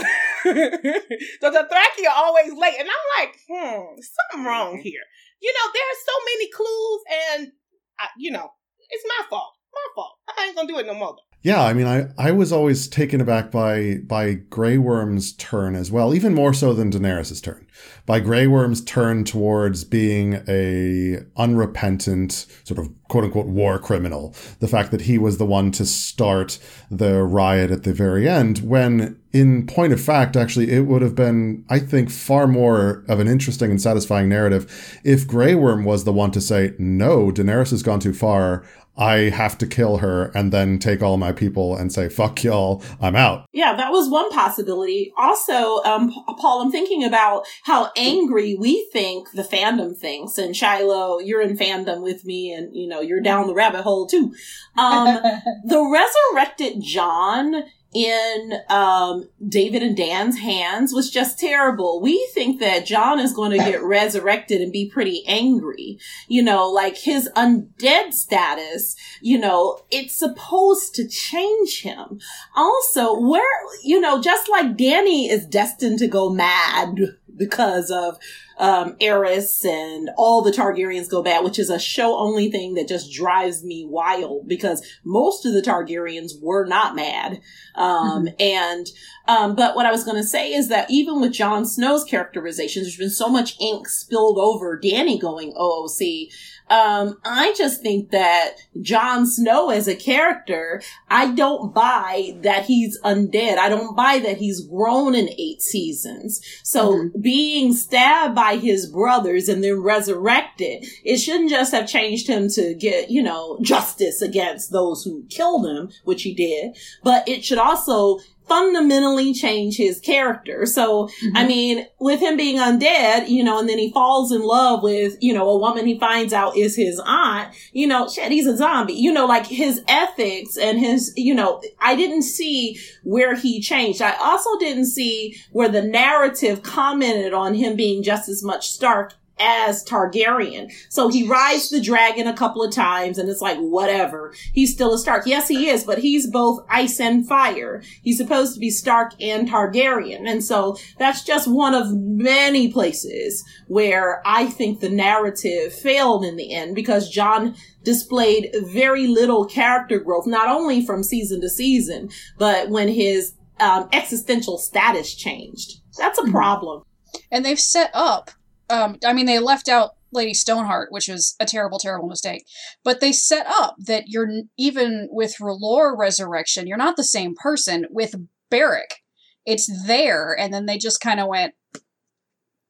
the 0.43 1.67
Thraki 1.71 2.07
are 2.07 2.15
always 2.15 2.53
late. 2.53 2.75
And 2.79 2.87
I'm 2.87 3.07
like, 3.19 3.37
hmm, 3.49 3.99
something 3.99 4.45
wrong 4.45 4.77
here. 4.77 5.03
You 5.41 5.53
know, 5.53 5.71
there 5.73 5.83
are 5.83 6.01
so 6.05 6.13
many 6.25 6.51
clues 6.51 7.01
and, 7.29 7.51
I, 7.99 8.07
you 8.17 8.31
know, 8.31 8.49
it's 8.89 9.03
my 9.07 9.25
fault. 9.29 9.53
My 9.73 9.87
fault. 9.95 10.13
I 10.29 10.45
ain't 10.45 10.55
gonna 10.55 10.67
do 10.67 10.79
it 10.79 10.87
no 10.87 10.93
more. 10.93 11.15
Yeah, 11.47 11.63
I 11.63 11.71
mean, 11.71 11.87
I, 11.87 12.09
I 12.17 12.31
was 12.31 12.51
always 12.51 12.89
taken 12.89 13.21
aback 13.21 13.51
by 13.51 13.99
by 14.05 14.33
Grey 14.33 14.77
Worm's 14.77 15.31
turn 15.31 15.75
as 15.75 15.89
well, 15.89 16.13
even 16.13 16.33
more 16.33 16.53
so 16.53 16.73
than 16.73 16.91
Daenerys' 16.91 17.41
turn. 17.41 17.65
By 18.05 18.19
Grey 18.19 18.47
Worm's 18.47 18.83
turn 18.83 19.23
towards 19.23 19.85
being 19.85 20.43
a 20.45 21.19
unrepentant 21.37 22.47
sort 22.65 22.79
of 22.79 22.89
quote 23.07 23.23
unquote 23.23 23.45
war 23.45 23.79
criminal. 23.79 24.35
The 24.59 24.67
fact 24.67 24.91
that 24.91 25.03
he 25.03 25.17
was 25.17 25.37
the 25.37 25.45
one 25.45 25.71
to 25.71 25.85
start 25.85 26.59
the 26.91 27.23
riot 27.23 27.71
at 27.71 27.83
the 27.83 27.93
very 27.93 28.27
end, 28.27 28.57
when 28.57 29.17
in 29.31 29.67
point 29.67 29.93
of 29.93 30.01
fact, 30.01 30.35
actually, 30.35 30.71
it 30.71 30.81
would 30.81 31.01
have 31.01 31.15
been, 31.15 31.63
I 31.69 31.79
think, 31.79 32.09
far 32.09 32.47
more 32.47 33.05
of 33.07 33.19
an 33.19 33.27
interesting 33.27 33.69
and 33.71 33.81
satisfying 33.81 34.27
narrative 34.27 34.99
if 35.03 35.27
Grey 35.27 35.55
Worm 35.55 35.85
was 35.85 36.03
the 36.03 36.13
one 36.13 36.31
to 36.31 36.41
say, 36.41 36.73
no, 36.77 37.31
Daenerys 37.31 37.71
has 37.71 37.83
gone 37.83 37.99
too 37.99 38.13
far. 38.13 38.65
I 38.97 39.29
have 39.29 39.57
to 39.59 39.67
kill 39.67 39.97
her 39.97 40.31
and 40.33 40.51
then 40.51 40.79
take 40.79 41.01
all 41.01 41.17
my 41.17 41.31
people 41.31 41.75
and 41.75 41.91
say, 41.91 42.09
fuck 42.09 42.43
y'all, 42.43 42.83
I'm 42.99 43.15
out. 43.15 43.45
Yeah, 43.51 43.75
that 43.75 43.91
was 43.91 44.09
one 44.09 44.31
possibility. 44.31 45.13
Also, 45.17 45.83
um, 45.83 46.11
Paul, 46.39 46.61
I'm 46.61 46.71
thinking 46.71 47.03
about 47.03 47.45
how 47.63 47.91
angry 47.95 48.55
we 48.55 48.87
think 48.91 49.31
the 49.31 49.43
fandom 49.43 49.95
thinks. 49.95 50.37
And 50.37 50.55
Shiloh, 50.55 51.19
you're 51.19 51.41
in 51.41 51.57
fandom 51.57 52.01
with 52.01 52.25
me 52.25 52.51
and, 52.51 52.75
you 52.75 52.87
know, 52.87 53.01
you're 53.01 53.21
down 53.21 53.47
the 53.47 53.53
rabbit 53.53 53.83
hole 53.83 54.07
too. 54.07 54.33
Um, 54.77 55.05
the 55.65 55.89
resurrected 56.33 56.81
Jon 56.81 57.63
in 57.93 58.53
um, 58.69 59.29
David 59.47 59.81
and 59.81 59.95
Dan's 59.95 60.39
hands 60.39 60.93
was 60.93 61.09
just 61.09 61.39
terrible. 61.39 62.01
We 62.01 62.29
think 62.33 62.59
that 62.59 62.85
Jon 62.85 63.19
is 63.19 63.33
going 63.33 63.51
to 63.51 63.57
get 63.57 63.81
resurrected 63.83 64.61
and 64.61 64.71
be 64.71 64.89
pretty 64.89 65.23
angry. 65.27 65.97
You 66.27 66.43
know, 66.43 66.69
like 66.69 66.97
his 66.97 67.29
undead 67.35 68.13
status, 68.13 68.95
you 69.21 69.37
know, 69.37 69.79
it's 69.89 70.17
supposed 70.17 70.95
to 70.95 71.07
change 71.07 71.81
him. 71.81 72.19
Also, 72.55 73.19
where, 73.19 73.43
you 73.83 73.99
know, 73.99 74.21
just 74.21 74.49
like 74.49 74.77
Dany 74.77 75.29
is 75.29 75.45
destined 75.45 75.99
to 75.99 76.07
go 76.07 76.29
mad 76.29 76.97
because 77.37 77.91
of 77.91 78.17
um, 78.57 78.95
Aerys 78.95 79.63
and 79.65 80.09
all 80.17 80.41
the 80.41 80.51
Targaryens 80.51 81.09
go 81.09 81.21
bad, 81.21 81.43
which 81.43 81.59
is 81.59 81.69
a 81.69 81.79
show 81.79 82.17
only 82.17 82.49
thing 82.49 82.73
that 82.73 82.87
just 82.87 83.11
drives 83.11 83.63
me 83.63 83.85
wild 83.87 84.47
because 84.47 84.85
most 85.03 85.45
of 85.45 85.53
the 85.53 85.61
Targaryens 85.61 86.31
were 86.41 86.65
not 86.65 86.95
mad. 86.95 87.41
Um, 87.75 88.25
mm-hmm. 88.25 88.35
and, 88.39 88.87
um, 89.27 89.55
but 89.55 89.75
what 89.75 89.85
I 89.85 89.91
was 89.91 90.03
going 90.03 90.17
to 90.17 90.27
say 90.27 90.53
is 90.53 90.69
that 90.69 90.89
even 90.89 91.21
with 91.21 91.33
Jon 91.33 91.65
Snow's 91.65 92.03
characterizations, 92.03 92.85
there's 92.85 92.97
been 92.97 93.09
so 93.09 93.29
much 93.29 93.59
ink 93.61 93.87
spilled 93.87 94.39
over 94.39 94.79
Dany 94.79 95.19
going 95.19 95.53
OOC 95.53 96.29
um, 96.69 97.17
I 97.23 97.53
just 97.57 97.81
think 97.81 98.11
that 98.11 98.55
Jon 98.81 99.25
Snow 99.25 99.69
as 99.69 99.87
a 99.87 99.95
character, 99.95 100.81
I 101.09 101.31
don't 101.31 101.73
buy 101.73 102.37
that 102.41 102.65
he's 102.65 102.99
undead. 103.01 103.57
I 103.57 103.69
don't 103.69 103.95
buy 103.95 104.19
that 104.19 104.37
he's 104.37 104.65
grown 104.65 105.15
in 105.15 105.29
eight 105.37 105.61
seasons. 105.61 106.41
So 106.63 106.93
mm-hmm. 106.93 107.21
being 107.21 107.73
stabbed 107.73 108.35
by 108.35 108.57
his 108.57 108.87
brothers 108.87 109.47
and 109.47 109.63
then 109.63 109.81
resurrected, 109.81 110.85
it 111.03 111.17
shouldn't 111.17 111.49
just 111.49 111.71
have 111.71 111.87
changed 111.87 112.27
him 112.27 112.49
to 112.49 112.73
get, 112.73 113.09
you 113.09 113.23
know, 113.23 113.57
justice 113.61 114.21
against 114.21 114.71
those 114.71 115.03
who 115.03 115.25
killed 115.29 115.65
him, 115.65 115.89
which 116.03 116.23
he 116.23 116.33
did, 116.33 116.77
but 117.03 117.27
it 117.29 117.45
should 117.45 117.57
also 117.57 118.19
fundamentally 118.47 119.33
change 119.33 119.77
his 119.77 119.99
character. 119.99 120.65
So, 120.65 121.07
mm-hmm. 121.07 121.37
I 121.37 121.47
mean, 121.47 121.87
with 121.99 122.19
him 122.19 122.37
being 122.37 122.57
undead, 122.57 123.29
you 123.29 123.43
know, 123.43 123.59
and 123.59 123.69
then 123.69 123.77
he 123.77 123.91
falls 123.91 124.31
in 124.31 124.41
love 124.41 124.83
with, 124.83 125.17
you 125.19 125.33
know, 125.33 125.49
a 125.49 125.57
woman 125.57 125.85
he 125.85 125.99
finds 125.99 126.33
out 126.33 126.57
is 126.57 126.75
his 126.75 127.01
aunt, 127.05 127.53
you 127.73 127.87
know, 127.87 128.07
shit, 128.07 128.31
he's 128.31 128.47
a 128.47 128.57
zombie, 128.57 128.93
you 128.93 129.11
know, 129.11 129.25
like 129.25 129.45
his 129.45 129.81
ethics 129.87 130.57
and 130.57 130.79
his, 130.79 131.13
you 131.15 131.33
know, 131.33 131.61
I 131.79 131.95
didn't 131.95 132.23
see 132.23 132.79
where 133.03 133.35
he 133.35 133.61
changed. 133.61 134.01
I 134.01 134.15
also 134.17 134.57
didn't 134.59 134.85
see 134.85 135.37
where 135.51 135.69
the 135.69 135.81
narrative 135.81 136.63
commented 136.63 137.33
on 137.33 137.53
him 137.53 137.75
being 137.75 138.03
just 138.03 138.29
as 138.29 138.43
much 138.43 138.69
Stark 138.69 139.13
as 139.39 139.83
Targaryen. 139.83 140.71
So 140.89 141.09
he 141.09 141.27
rides 141.27 141.69
the 141.69 141.81
dragon 141.81 142.27
a 142.27 142.35
couple 142.35 142.63
of 142.63 142.73
times 142.73 143.17
and 143.17 143.29
it's 143.29 143.41
like, 143.41 143.57
whatever. 143.57 144.33
He's 144.53 144.73
still 144.73 144.93
a 144.93 144.97
Stark. 144.97 145.25
Yes, 145.25 145.47
he 145.47 145.69
is, 145.69 145.83
but 145.83 145.99
he's 145.99 146.27
both 146.27 146.65
ice 146.69 146.99
and 146.99 147.27
fire. 147.27 147.81
He's 148.01 148.17
supposed 148.17 148.53
to 148.53 148.59
be 148.59 148.69
Stark 148.69 149.13
and 149.21 149.47
Targaryen. 149.47 150.29
And 150.29 150.43
so 150.43 150.77
that's 150.97 151.23
just 151.23 151.47
one 151.47 151.73
of 151.73 151.93
many 151.93 152.71
places 152.71 153.43
where 153.67 154.21
I 154.25 154.47
think 154.47 154.79
the 154.79 154.89
narrative 154.89 155.73
failed 155.73 156.23
in 156.23 156.35
the 156.35 156.53
end 156.53 156.75
because 156.75 157.09
Jon 157.09 157.55
displayed 157.83 158.53
very 158.65 159.07
little 159.07 159.45
character 159.45 159.99
growth, 159.99 160.27
not 160.27 160.49
only 160.49 160.85
from 160.85 161.03
season 161.03 161.41
to 161.41 161.49
season, 161.49 162.09
but 162.37 162.69
when 162.69 162.89
his 162.89 163.33
um, 163.59 163.89
existential 163.93 164.57
status 164.57 165.15
changed. 165.15 165.81
That's 165.97 166.19
a 166.19 166.23
mm-hmm. 166.23 166.31
problem. 166.31 166.83
And 167.31 167.45
they've 167.45 167.59
set 167.59 167.91
up 167.93 168.31
um, 168.69 168.97
I 169.05 169.13
mean, 169.13 169.25
they 169.25 169.39
left 169.39 169.69
out 169.69 169.91
Lady 170.11 170.33
Stoneheart, 170.33 170.91
which 170.91 171.07
was 171.07 171.35
a 171.39 171.45
terrible, 171.45 171.79
terrible 171.79 172.07
mistake. 172.07 172.45
But 172.83 172.99
they 172.99 173.11
set 173.11 173.45
up 173.47 173.75
that 173.79 174.05
you're 174.07 174.29
even 174.57 175.07
with 175.11 175.35
R'hllor 175.39 175.97
resurrection, 175.97 176.67
you're 176.67 176.77
not 176.77 176.95
the 176.97 177.03
same 177.03 177.35
person. 177.35 177.85
With 177.89 178.15
Beric, 178.49 179.03
it's 179.45 179.69
there, 179.87 180.35
and 180.37 180.53
then 180.53 180.65
they 180.65 180.77
just 180.77 181.01
kind 181.01 181.19
of 181.19 181.27
went, 181.27 181.53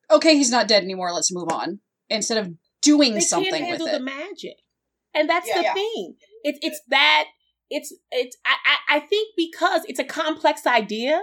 "Okay, 0.10 0.36
he's 0.36 0.52
not 0.52 0.68
dead 0.68 0.84
anymore. 0.84 1.12
Let's 1.14 1.32
move 1.34 1.50
on." 1.52 1.80
Instead 2.10 2.38
of 2.38 2.54
doing 2.82 3.14
they 3.16 3.20
something 3.20 3.52
can't 3.52 3.80
with 3.80 3.90
it. 3.90 3.92
the 3.92 4.00
magic, 4.00 4.58
and 5.14 5.30
that's 5.30 5.48
Yeah, 5.48 5.58
the 5.58 5.64
yeah. 5.64 5.74
thing. 5.74 6.16
It's 6.44 6.60
it's 6.62 6.82
that 6.90 7.26
it's 7.70 7.94
it's 8.12 8.38
I, 8.46 8.56
I 8.66 8.98
I 8.98 9.00
think 9.02 9.36
because 9.36 9.82
it's 9.88 10.00
a 10.00 10.04
complex 10.04 10.66
idea 10.66 11.22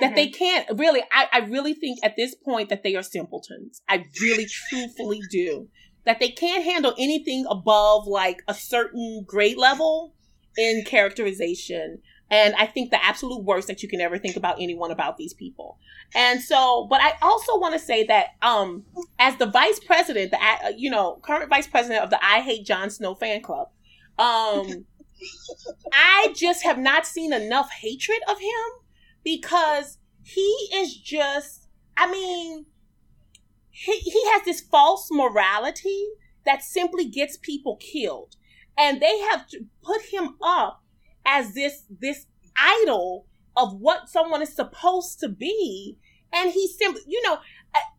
that 0.00 0.14
they 0.14 0.28
can't 0.28 0.66
really. 0.78 1.02
I 1.12 1.28
I 1.32 1.38
really 1.40 1.74
think 1.74 1.98
at 2.02 2.16
this 2.16 2.34
point 2.34 2.68
that 2.68 2.82
they 2.82 2.96
are 2.96 3.02
simpletons. 3.02 3.82
I 3.88 4.04
really 4.20 4.46
truthfully 4.46 5.20
do 5.30 5.68
that 6.04 6.20
they 6.20 6.30
can't 6.30 6.64
handle 6.64 6.94
anything 6.98 7.46
above 7.48 8.06
like 8.06 8.42
a 8.48 8.54
certain 8.54 9.24
grade 9.26 9.56
level 9.56 10.14
in 10.56 10.82
characterization. 10.84 11.98
And 12.30 12.54
I 12.54 12.66
think 12.66 12.90
the 12.90 13.04
absolute 13.04 13.42
worst 13.42 13.66
that 13.66 13.82
you 13.82 13.88
can 13.88 14.00
ever 14.00 14.16
think 14.16 14.36
about 14.36 14.60
anyone 14.60 14.92
about 14.92 15.16
these 15.16 15.34
people. 15.34 15.78
And 16.14 16.40
so, 16.40 16.86
but 16.88 17.00
I 17.00 17.14
also 17.22 17.58
want 17.58 17.74
to 17.74 17.78
say 17.78 18.04
that, 18.04 18.28
um, 18.40 18.84
as 19.18 19.36
the 19.36 19.46
vice 19.46 19.80
president, 19.80 20.30
the 20.30 20.38
uh, 20.40 20.70
you 20.76 20.90
know 20.90 21.18
current 21.22 21.50
vice 21.50 21.66
president 21.66 22.02
of 22.02 22.10
the 22.10 22.24
I 22.24 22.40
Hate 22.40 22.64
Jon 22.64 22.90
Snow 22.90 23.14
fan 23.14 23.42
club, 23.42 23.68
um, 24.18 24.84
I 25.92 26.32
just 26.34 26.62
have 26.62 26.78
not 26.78 27.06
seen 27.06 27.32
enough 27.32 27.70
hatred 27.70 28.18
of 28.28 28.38
him 28.38 28.79
because 29.24 29.98
he 30.22 30.68
is 30.72 30.96
just. 30.96 31.66
I 31.96 32.10
mean, 32.10 32.66
he 33.70 33.98
he 33.98 34.30
has 34.30 34.44
this 34.44 34.60
false 34.60 35.08
morality 35.10 36.06
that 36.46 36.62
simply 36.62 37.04
gets 37.06 37.36
people 37.36 37.76
killed, 37.76 38.36
and 38.78 39.00
they 39.00 39.18
have 39.30 39.46
to 39.48 39.66
put 39.82 40.02
him 40.12 40.36
up 40.42 40.82
as 41.26 41.54
this 41.54 41.84
this 42.00 42.26
idol 42.56 43.26
of 43.56 43.74
what 43.74 44.08
someone 44.08 44.42
is 44.42 44.54
supposed 44.54 45.20
to 45.20 45.28
be. 45.28 45.98
And 46.32 46.52
he 46.52 46.68
simply 46.68 47.02
you 47.08 47.20
know, 47.22 47.38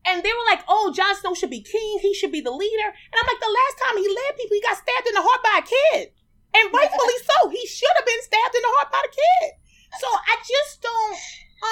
and 0.05 0.23
they 0.23 0.29
were 0.29 0.49
like 0.49 0.63
oh 0.67 0.93
Jon 0.95 1.15
Snow 1.15 1.33
should 1.33 1.49
be 1.49 1.61
king. 1.61 1.99
He 2.01 2.13
should 2.13 2.31
be 2.31 2.41
the 2.41 2.51
leader. 2.51 2.87
And 2.87 3.19
I'm 3.19 3.27
like 3.27 3.41
the 3.41 3.57
last 3.59 3.75
time 3.83 3.97
he 3.97 4.07
led 4.07 4.37
people 4.37 4.55
he 4.55 4.61
got 4.61 4.77
stabbed 4.77 5.07
in 5.07 5.13
the 5.13 5.21
heart 5.21 5.43
by 5.43 5.59
a 5.59 5.67
kid. 5.67 6.11
And 6.53 6.73
rightfully 6.73 7.19
so. 7.27 7.49
He 7.49 7.67
should 7.67 7.91
have 7.97 8.05
been 8.05 8.21
stabbed 8.23 8.55
in 8.55 8.61
the 8.61 8.73
heart 8.77 8.91
by 8.91 9.01
the 9.03 9.15
kid 9.15 9.60
so 9.99 10.07
I 10.07 10.37
just 10.39 10.81
don't 10.81 11.17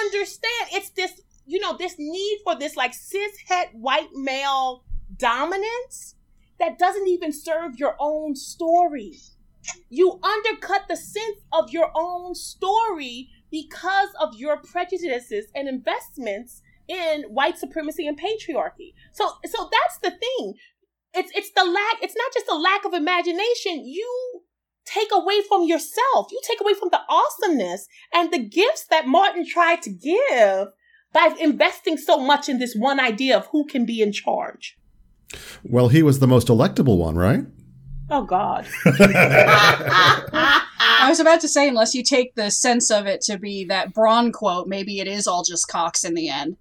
understand 0.06 0.70
it's 0.74 0.90
this 0.92 1.22
you 1.46 1.60
know 1.60 1.78
this 1.78 1.96
need 1.98 2.40
for 2.44 2.58
this 2.58 2.76
like 2.76 2.94
cis 2.94 3.38
het 3.48 3.70
white 3.74 4.14
male 4.14 4.84
dominance 5.18 6.16
that 6.60 6.78
doesn't 6.78 7.08
even 7.08 7.32
serve 7.32 7.78
your 7.78 7.96
own 8.00 8.36
story 8.36 9.14
you 9.90 10.20
undercut 10.24 10.88
the 10.88 10.96
sense 10.96 11.40
of 11.52 11.72
your 11.72 11.92
own 11.96 12.36
story 12.36 13.30
because 13.52 14.10
of 14.20 14.36
your 14.36 14.58
prejudices 14.58 15.46
and 15.56 15.68
investments 15.68 16.62
in 16.88 17.24
white 17.24 17.58
supremacy 17.58 18.08
and 18.08 18.20
patriarchy. 18.20 18.94
So 19.14 19.30
so 19.46 19.70
that's 19.72 19.98
the 20.02 20.12
thing. 20.12 20.56
It's 21.14 21.32
it's 21.36 21.52
the 21.52 21.64
lack 21.64 22.02
it's 22.02 22.16
not 22.16 22.34
just 22.34 22.48
a 22.50 22.56
lack 22.56 22.86
of 22.86 22.94
imagination. 22.94 23.86
You 23.86 24.44
take 24.94 25.10
away 25.14 25.42
from 25.48 25.64
yourself. 25.64 26.28
You 26.32 26.40
take 26.44 26.62
away 26.62 26.74
from 26.74 26.90
the 26.92 27.02
awesomeness 27.10 27.88
and 28.14 28.32
the 28.32 28.40
gifts 28.40 28.86
that 28.90 29.08
Martin 29.08 29.46
tried 29.48 29.82
to 29.84 29.90
give 29.90 30.70
by 31.14 31.36
investing 31.40 31.98
so 31.98 32.18
much 32.18 32.50
in 32.50 32.60
this 32.60 32.76
one 32.76 33.00
idea 33.00 33.38
of 33.38 33.48
who 33.48 33.66
can 33.66 33.86
be 33.86 34.02
in 34.02 34.12
charge. 34.12 34.78
Well, 35.64 35.90
he 35.90 36.04
was 36.04 36.20
the 36.20 36.28
most 36.28 36.48
electable 36.48 36.98
one, 36.98 37.16
right? 37.16 37.42
Oh 38.10 38.24
God. 38.24 38.68
I 41.02 41.06
was 41.08 41.20
about 41.20 41.42
to 41.42 41.48
say, 41.48 41.68
unless 41.68 41.94
you 41.94 42.04
take 42.04 42.36
the 42.36 42.50
sense 42.50 42.90
of 42.90 43.06
it 43.06 43.22
to 43.22 43.38
be 43.38 43.66
that 43.66 43.94
Bronn 43.94 44.34
quote, 44.34 44.68
maybe 44.68 45.00
it 45.00 45.08
is 45.08 45.28
all 45.28 45.44
just 45.44 45.68
Cox 45.68 46.04
in 46.04 46.16
the 46.16 46.30
end. 46.30 46.58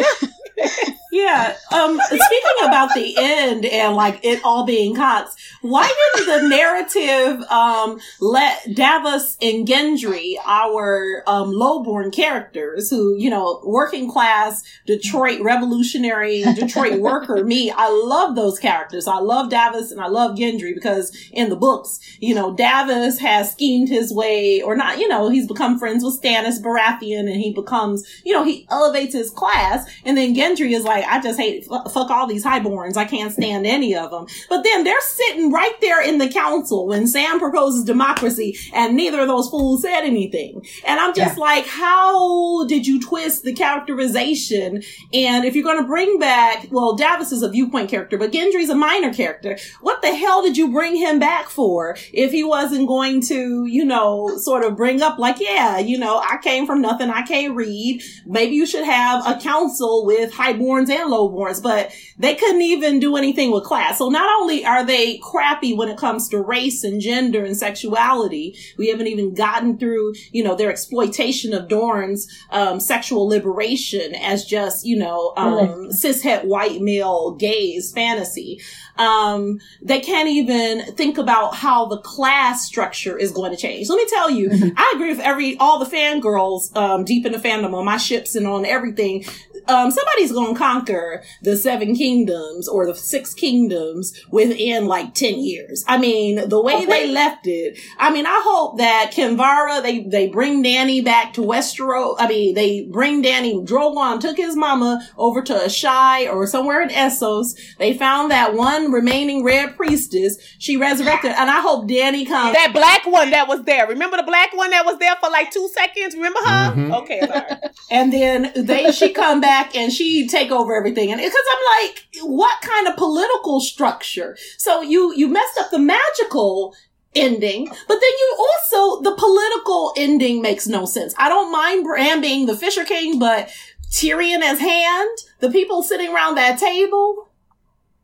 Yeah. 1.12 1.56
Um, 1.72 2.00
speaking 2.06 2.66
about 2.66 2.94
the 2.94 3.14
end 3.18 3.64
and 3.64 3.96
like 3.96 4.20
it 4.24 4.40
all 4.44 4.64
being 4.64 4.94
Cox, 4.94 5.34
why 5.60 5.92
didn't 6.14 6.42
the 6.42 6.48
narrative 6.48 7.42
um, 7.50 7.98
let 8.20 8.74
Davos 8.74 9.36
and 9.42 9.66
Gendry, 9.66 10.34
our 10.44 11.22
um, 11.26 11.52
lowborn 11.52 12.12
characters, 12.12 12.90
who 12.90 13.16
you 13.16 13.28
know, 13.28 13.60
working 13.64 14.10
class 14.10 14.62
Detroit 14.86 15.40
revolutionary 15.40 16.42
Detroit 16.54 17.00
worker, 17.00 17.44
me, 17.44 17.72
I 17.74 17.88
love 17.88 18.36
those 18.36 18.58
characters. 18.58 19.08
I 19.08 19.18
love 19.18 19.50
Davos 19.50 19.90
and 19.90 20.00
I 20.00 20.06
love 20.06 20.36
Gendry 20.36 20.74
because 20.74 21.16
in 21.32 21.48
the 21.48 21.56
books, 21.56 21.98
you 22.20 22.34
know, 22.34 22.54
Davos 22.54 23.18
has 23.18 23.52
schemed 23.52 23.88
his 23.88 24.12
way, 24.12 24.62
or 24.62 24.76
not, 24.76 24.98
you 24.98 25.08
know, 25.08 25.28
he's 25.28 25.48
become 25.48 25.78
friends 25.78 26.04
with 26.04 26.20
Stannis 26.20 26.62
Baratheon, 26.62 27.30
and 27.30 27.40
he 27.40 27.52
becomes, 27.52 28.06
you 28.24 28.32
know, 28.32 28.44
he 28.44 28.66
elevates 28.70 29.12
his 29.12 29.30
class, 29.30 29.89
and 30.04 30.16
then 30.16 30.34
Gendry 30.34 30.72
is 30.72 30.84
like, 30.84 31.04
I 31.04 31.20
just 31.20 31.38
hate 31.38 31.66
f- 31.70 31.92
fuck 31.92 32.10
all 32.10 32.26
these 32.26 32.44
highborns. 32.44 32.96
I 32.96 33.04
can't 33.04 33.32
stand 33.32 33.66
any 33.66 33.94
of 33.94 34.10
them. 34.10 34.26
But 34.48 34.62
then 34.64 34.84
they're 34.84 35.00
sitting 35.00 35.52
right 35.52 35.78
there 35.80 36.02
in 36.02 36.18
the 36.18 36.28
council 36.28 36.86
when 36.86 37.06
Sam 37.06 37.38
proposes 37.38 37.84
democracy, 37.84 38.56
and 38.72 38.96
neither 38.96 39.20
of 39.20 39.28
those 39.28 39.48
fools 39.48 39.82
said 39.82 40.02
anything. 40.02 40.64
And 40.86 41.00
I'm 41.00 41.14
just 41.14 41.38
like, 41.38 41.66
how 41.66 42.66
did 42.66 42.86
you 42.86 43.00
twist 43.00 43.44
the 43.44 43.52
characterization? 43.52 44.82
And 45.12 45.44
if 45.44 45.54
you're 45.54 45.64
going 45.64 45.80
to 45.80 45.86
bring 45.86 46.18
back, 46.18 46.66
well, 46.70 46.96
Davos 46.96 47.32
is 47.32 47.42
a 47.42 47.48
viewpoint 47.48 47.90
character, 47.90 48.18
but 48.18 48.32
Gendry's 48.32 48.70
a 48.70 48.74
minor 48.74 49.12
character. 49.12 49.58
What 49.80 50.02
the 50.02 50.14
hell 50.14 50.42
did 50.42 50.56
you 50.56 50.70
bring 50.70 50.96
him 50.96 51.18
back 51.18 51.48
for 51.48 51.96
if 52.12 52.32
he 52.32 52.44
wasn't 52.44 52.88
going 52.88 53.20
to, 53.22 53.66
you 53.66 53.84
know, 53.84 54.36
sort 54.38 54.64
of 54.64 54.76
bring 54.76 55.02
up 55.02 55.18
like, 55.18 55.40
yeah, 55.40 55.78
you 55.78 55.98
know, 55.98 56.18
I 56.18 56.38
came 56.42 56.66
from 56.66 56.80
nothing. 56.80 57.10
I 57.10 57.22
can't 57.22 57.54
read. 57.54 58.02
Maybe 58.26 58.54
you 58.54 58.66
should 58.66 58.84
have 58.84 59.26
a 59.26 59.40
council 59.40 59.69
with 59.78 60.32
highborns 60.32 60.88
and 60.90 61.10
lowborns, 61.10 61.62
but 61.62 61.92
they 62.18 62.34
couldn't 62.34 62.62
even 62.62 63.00
do 63.00 63.16
anything 63.16 63.52
with 63.52 63.64
class. 63.64 63.98
So 63.98 64.08
not 64.08 64.28
only 64.40 64.64
are 64.64 64.84
they 64.84 65.18
crappy 65.18 65.72
when 65.74 65.88
it 65.88 65.96
comes 65.96 66.28
to 66.30 66.40
race 66.40 66.84
and 66.84 67.00
gender 67.00 67.44
and 67.44 67.56
sexuality, 67.56 68.56
we 68.78 68.88
haven't 68.88 69.06
even 69.06 69.34
gotten 69.34 69.78
through, 69.78 70.14
you 70.32 70.42
know, 70.42 70.54
their 70.54 70.70
exploitation 70.70 71.52
of 71.52 71.68
Dorne's 71.68 72.26
um, 72.50 72.80
sexual 72.80 73.26
liberation 73.26 74.14
as 74.16 74.44
just, 74.44 74.84
you 74.84 74.96
know, 74.96 75.32
um, 75.36 75.90
cishet 75.90 76.44
white 76.44 76.80
male 76.80 77.32
gaze 77.32 77.92
fantasy. 77.92 78.60
Um, 79.00 79.60
they 79.80 80.00
can't 80.00 80.28
even 80.28 80.94
think 80.94 81.16
about 81.16 81.54
how 81.54 81.86
the 81.86 81.96
class 81.98 82.66
structure 82.66 83.16
is 83.16 83.32
going 83.32 83.50
to 83.50 83.56
change. 83.56 83.88
Let 83.88 83.96
me 83.96 84.06
tell 84.06 84.30
you, 84.30 84.50
I 84.76 84.92
agree 84.94 85.08
with 85.08 85.20
every 85.20 85.56
all 85.56 85.78
the 85.78 85.86
fangirls 85.86 86.76
um, 86.76 87.04
deep 87.04 87.24
in 87.24 87.32
the 87.32 87.38
fandom 87.38 87.72
on 87.72 87.86
my 87.86 87.96
ships 87.96 88.34
and 88.34 88.46
on 88.46 88.66
everything. 88.66 89.24
Um, 89.68 89.90
somebody's 89.90 90.32
going 90.32 90.54
to 90.54 90.58
conquer 90.58 91.22
the 91.42 91.56
seven 91.56 91.94
kingdoms 91.94 92.68
or 92.68 92.86
the 92.86 92.94
six 92.94 93.34
kingdoms 93.34 94.12
within 94.30 94.86
like 94.86 95.14
10 95.14 95.38
years. 95.38 95.84
I 95.86 95.96
mean, 95.96 96.48
the 96.48 96.60
way 96.60 96.84
they 96.84 97.08
left 97.08 97.46
it, 97.46 97.78
I 97.98 98.10
mean, 98.10 98.26
I 98.26 98.42
hope 98.44 98.78
that 98.78 99.12
Kinvara, 99.14 99.82
they, 99.82 100.00
they 100.00 100.28
bring 100.28 100.62
Dany 100.62 101.04
back 101.04 101.34
to 101.34 101.42
Westeros. 101.42 102.16
I 102.18 102.28
mean, 102.28 102.54
they 102.54 102.82
bring 102.90 103.22
Dany, 103.22 103.64
Drogon 103.66 104.20
took 104.20 104.36
his 104.36 104.56
mama 104.56 105.06
over 105.16 105.40
to 105.42 105.52
Asshai 105.54 106.32
or 106.32 106.46
somewhere 106.46 106.82
in 106.82 106.88
Essos. 106.88 107.56
They 107.78 107.94
found 107.94 108.30
that 108.30 108.54
one 108.54 108.89
remaining 108.92 109.44
red 109.44 109.76
priestess. 109.76 110.36
She 110.58 110.76
resurrected, 110.76 111.32
and 111.32 111.50
I 111.50 111.60
hope 111.60 111.88
Dany 111.88 112.26
comes. 112.26 112.54
That 112.54 112.72
black 112.72 113.06
one 113.06 113.30
that 113.30 113.48
was 113.48 113.62
there. 113.64 113.86
Remember 113.86 114.16
the 114.16 114.22
black 114.22 114.54
one 114.56 114.70
that 114.70 114.84
was 114.84 114.98
there 114.98 115.16
for 115.16 115.30
like 115.30 115.50
two 115.50 115.68
seconds? 115.72 116.14
Remember 116.14 116.40
her? 116.40 116.72
Mhm. 116.74 117.02
Okay, 117.02 117.20
sorry. 117.26 117.46
and 117.90 118.12
then 118.12 118.52
they 118.56 118.92
she 118.92 119.12
come 119.12 119.40
back 119.40 119.74
and 119.74 119.92
she 119.92 120.26
take 120.28 120.50
over 120.50 120.74
everything 120.76 121.10
and 121.10 121.20
because 121.20 121.34
i'm 121.52 121.84
like 121.88 122.04
what 122.22 122.60
kind 122.62 122.86
of 122.86 122.96
political 122.96 123.60
structure 123.60 124.36
so 124.58 124.80
you 124.80 125.12
you 125.14 125.26
messed 125.28 125.58
up 125.58 125.70
the 125.70 125.78
magical 125.78 126.74
ending 127.14 127.66
but 127.66 128.00
then 128.00 128.10
you 128.18 128.36
also 128.38 129.02
the 129.02 129.14
political 129.16 129.92
ending 129.96 130.40
makes 130.40 130.66
no 130.68 130.84
sense 130.86 131.14
i 131.18 131.28
don't 131.28 131.50
mind 131.50 131.82
bran 131.84 132.20
being 132.20 132.46
the 132.46 132.56
fisher 132.56 132.84
king 132.84 133.18
but 133.18 133.48
tyrion 133.90 134.40
as 134.40 134.58
hand 134.60 135.18
the 135.40 135.50
people 135.50 135.82
sitting 135.82 136.14
around 136.14 136.36
that 136.36 136.58
table 136.58 137.29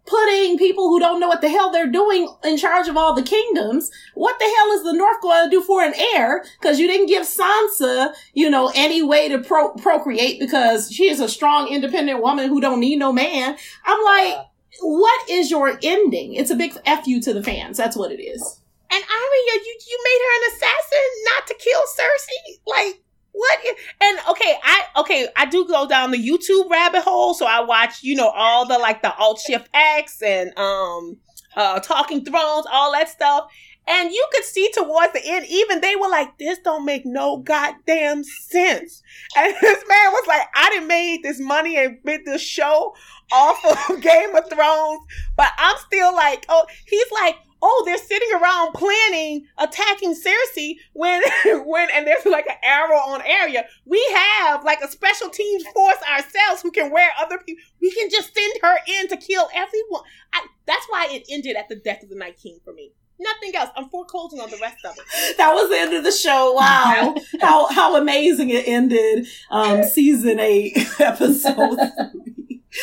putting 0.07 0.57
people 0.57 0.89
who 0.89 1.01
don't 1.01 1.21
know 1.21 1.29
what 1.29 1.41
the 1.41 1.49
hell 1.49 1.71
they're 1.71 1.91
doing 1.91 2.29
in 2.45 2.57
charge 2.57 2.89
of 2.89 2.97
all 2.97 3.15
the 3.15 3.23
kingdoms. 3.23 3.91
What 4.15 4.39
the 4.39 4.45
hell 4.45 4.73
is 4.73 4.85
the 4.85 4.93
North 4.93 5.21
going 5.21 5.45
to 5.45 5.51
do 5.51 5.63
for 5.63 5.83
an 5.83 5.95
heir? 6.15 6.45
Because 6.61 6.79
you 6.79 6.87
didn't 6.87 7.07
give 7.07 7.25
Sansa, 7.25 8.15
you 8.33 8.49
know, 8.49 8.73
any 8.75 9.03
way 9.03 9.29
to 9.29 9.39
pro- 9.39 9.75
procreate 9.75 10.39
because 10.39 10.91
she 10.91 11.09
is 11.09 11.21
a 11.21 11.29
strong, 11.29 11.69
independent 11.69 12.23
woman 12.23 12.49
who 12.49 12.61
don't 12.61 12.81
need 12.81 12.99
no 12.99 13.13
man. 13.13 13.57
I'm 13.85 14.05
like, 14.05 14.37
what 14.81 15.31
is 15.31 15.51
your 15.51 15.79
ending? 15.83 16.35
It's 16.35 16.51
a 16.51 16.57
big 16.57 16.77
F 16.85 17.07
you 17.07 17.21
to 17.23 17.33
the 17.33 17.43
fans. 17.43 17.77
That's 17.77 17.97
what 17.97 18.13
it 18.13 18.23
is. 18.23 18.61
And 18.91 19.03
Arya, 19.03 19.65
you 19.65 19.79
you 19.89 19.99
made 20.05 20.21
her 20.23 20.37
an 20.37 20.53
assassin 20.55 21.09
not 21.25 21.47
to 21.49 21.55
kill 21.55 21.81
Cersei. 21.99 22.61
Like 22.67 23.03
what? 23.37 23.59
And 24.01 24.19
okay, 24.31 24.57
I 24.65 24.85
okay, 25.01 25.29
I 25.37 25.45
do 25.47 25.67
go 25.67 25.87
down 25.87 26.11
the 26.11 26.19
YouTube 26.19 26.71
rabbit 26.71 27.03
hole, 27.03 27.35
so 27.35 27.45
I 27.47 27.61
watch 27.61 28.03
you 28.03 28.17
know 28.17 28.29
all 28.29 28.67
the 28.67 28.79
like 28.79 29.03
the 29.03 29.15
Alt 29.15 29.41
Shift 29.47 29.69
X 29.75 30.23
and 30.23 30.57
um 30.59 31.19
uh 31.55 31.81
Talking 31.81 32.25
Thrones, 32.25 32.67
all 32.73 32.93
that 32.93 33.09
stuff. 33.11 33.51
And 33.89 34.11
you 34.11 34.27
could 34.33 34.45
see 34.45 34.69
towards 34.73 35.13
the 35.13 35.25
end, 35.25 35.47
even 35.49 35.81
they 35.81 35.95
were 35.95 36.09
like, 36.09 36.39
this 36.39 36.59
don't 36.59 36.85
make 36.85 37.07
no 37.07 37.37
goddamn 37.37 38.25
sense. 38.25 39.03
And 39.37 39.55
this 39.61 39.85
man 39.89 40.13
was 40.13 40.27
like, 40.27 40.43
I 40.57 40.71
didn't 40.71 40.89
made 40.89 41.23
this 41.23 41.39
money 41.39 41.77
and 41.77 42.03
bit 42.03 42.25
this 42.25 42.43
show 42.43 42.95
off 43.31 43.65
of 43.65 44.01
Game 44.01 44.35
of 44.35 44.49
Thrones, 44.49 45.01
but 45.37 45.49
I'm 45.59 45.77
still 45.87 46.13
like, 46.15 46.47
oh, 46.49 46.67
he's 46.87 47.11
like, 47.13 47.37
oh, 47.67 47.83
they're 47.85 47.99
sitting 47.99 48.29
around 48.33 48.73
planning 48.75 49.47
attacking 49.59 50.15
Cersei 50.15 50.77
when 50.93 51.21
when 51.67 51.89
and 51.93 52.07
there's 52.07 52.25
like 52.25 52.47
an 52.47 52.57
arrow 52.63 52.97
on 52.97 53.23
area. 53.23 53.67
We 53.85 54.05
have 54.15 54.65
like 54.65 54.81
a 54.83 54.89
special 54.89 55.29
teams 55.31 55.65
force 55.75 55.99
ourselves 56.09 56.63
who 56.63 56.71
can 56.71 56.91
wear 56.93 57.11
other 57.21 57.39
people. 57.39 57.65
We 57.81 57.91
can 57.91 58.09
just 58.09 58.33
send 58.35 58.55
her 58.63 58.79
in 58.87 59.09
to 59.09 59.17
kill 59.17 59.49
everyone. 59.53 60.03
I, 60.33 60.47
that's 60.67 60.87
why 60.89 61.09
it 61.11 61.27
ended 61.29 61.57
at 61.57 61.69
the 61.69 61.77
death 61.77 62.03
of 62.03 62.09
the 62.09 62.17
Night 62.17 62.39
King 62.41 62.61
for 62.65 62.73
me. 62.73 62.93
Nothing 63.19 63.57
else. 63.57 63.71
I'm 63.77 63.89
foreclosing 63.89 64.41
on 64.41 64.51
the 64.51 64.59
rest 64.59 64.85
of 64.85 64.97
it. 64.97 65.37
That 65.39 65.55
was 65.55 65.71
the 65.71 65.79
end 65.79 65.95
of 65.95 66.05
the 66.05 66.13
show. 66.13 66.53
Wow. 66.53 67.15
how 67.41 67.67
how 67.73 67.97
amazing 67.97 68.51
it 68.51 68.69
ended. 68.69 69.27
Um 69.51 69.83
season 69.83 70.39
eight, 70.39 70.79
episode. 71.01 71.79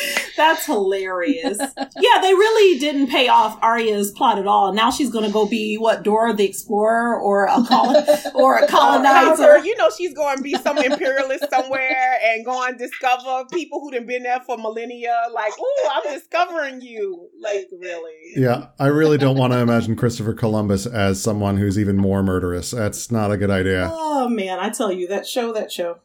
That's 0.38 0.66
hilarious. 0.66 1.58
Yeah, 1.60 2.22
they 2.22 2.34
really 2.34 2.80
didn't 2.80 3.08
pay 3.08 3.28
off 3.28 3.58
Arya's 3.62 4.12
plot 4.12 4.39
at 4.39 4.48
all. 4.48 4.74
Now 4.74 4.91
she's 4.91 5.10
gonna 5.10 5.32
go 5.32 5.48
be 5.48 5.76
what 5.78 6.04
Dora 6.04 6.34
the 6.34 6.46
Explorer 6.46 7.20
or 7.20 7.46
a 7.46 7.64
col- 7.68 8.04
or 8.36 8.58
a 8.58 8.68
colonizer. 8.68 9.60
You 9.60 9.76
know 9.78 9.89
she's 9.96 10.14
going 10.14 10.38
to 10.38 10.44
be 10.44 10.54
some 10.56 10.78
imperialist 10.78 11.50
somewhere 11.50 12.20
and 12.24 12.46
go 12.46 12.64
and 12.66 12.78
discover 12.78 13.46
people 13.52 13.80
who've 13.80 14.06
been 14.06 14.24
there 14.24 14.39
for 14.41 14.58
millennia. 14.58 15.16
Like, 15.34 15.54
ooh, 15.60 15.89
I'm 15.91 16.14
discovering 16.14 16.82
you. 16.82 17.30
Like, 17.41 17.68
really? 17.80 18.12
Yeah, 18.36 18.68
I 18.80 18.88
really 18.88 19.18
don't 19.18 19.38
want 19.38 19.54
to 19.54 19.60
imagine 19.60 19.96
Christopher 19.96 20.34
Columbus 20.34 20.86
as 20.86 21.22
someone 21.22 21.58
who's 21.58 21.78
even 21.78 21.98
more 21.98 22.24
murderous. 22.24 22.72
That's 22.72 23.12
not 23.12 23.32
a 23.32 23.38
good 23.38 23.52
idea. 23.52 23.89
Oh 23.91 24.30
man, 24.30 24.60
I 24.60 24.70
tell 24.70 24.91
you 24.91 25.08
that 25.08 25.28
show, 25.28 25.54
that 25.54 25.72
show. 25.72 26.00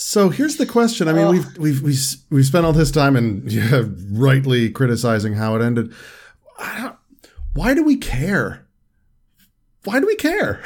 So 0.00 0.28
here's 0.28 0.58
the 0.58 0.64
question. 0.64 1.08
I 1.08 1.12
mean, 1.12 1.24
Ugh. 1.24 1.32
we've 1.32 1.58
we've 1.58 1.82
we've 1.82 2.04
we've 2.30 2.46
spent 2.46 2.64
all 2.64 2.72
this 2.72 2.92
time 2.92 3.16
and 3.16 3.50
yeah, 3.50 3.82
rightly 4.12 4.70
criticizing 4.70 5.34
how 5.34 5.56
it 5.56 5.60
ended. 5.60 5.92
Why 7.54 7.74
do 7.74 7.82
we 7.82 7.96
care? 7.96 8.68
Why 9.82 9.98
do 9.98 10.06
we 10.06 10.14
care? 10.14 10.62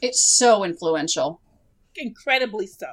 It's 0.00 0.38
so 0.38 0.64
influential. 0.64 1.42
Incredibly 1.94 2.66
so. 2.66 2.86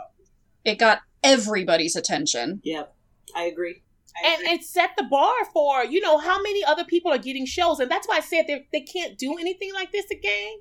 It 0.65 0.77
got 0.77 0.99
everybody's 1.23 1.95
attention. 1.95 2.59
Yep, 2.65 2.93
I 3.33 3.43
agree. 3.43 3.83
I 4.21 4.27
and 4.27 4.41
agree. 4.41 4.55
it 4.55 4.63
set 4.65 4.89
the 4.97 5.05
bar 5.05 5.45
for 5.53 5.85
you 5.85 6.01
know 6.01 6.17
how 6.17 6.41
many 6.41 6.65
other 6.65 6.83
people 6.83 7.13
are 7.13 7.17
getting 7.17 7.45
shows 7.45 7.79
and 7.79 7.89
that's 7.89 8.09
why 8.09 8.17
i 8.17 8.19
said 8.19 8.43
they, 8.45 8.67
they 8.73 8.81
can't 8.81 9.17
do 9.17 9.37
anything 9.39 9.73
like 9.73 9.93
this 9.93 10.11
again 10.11 10.55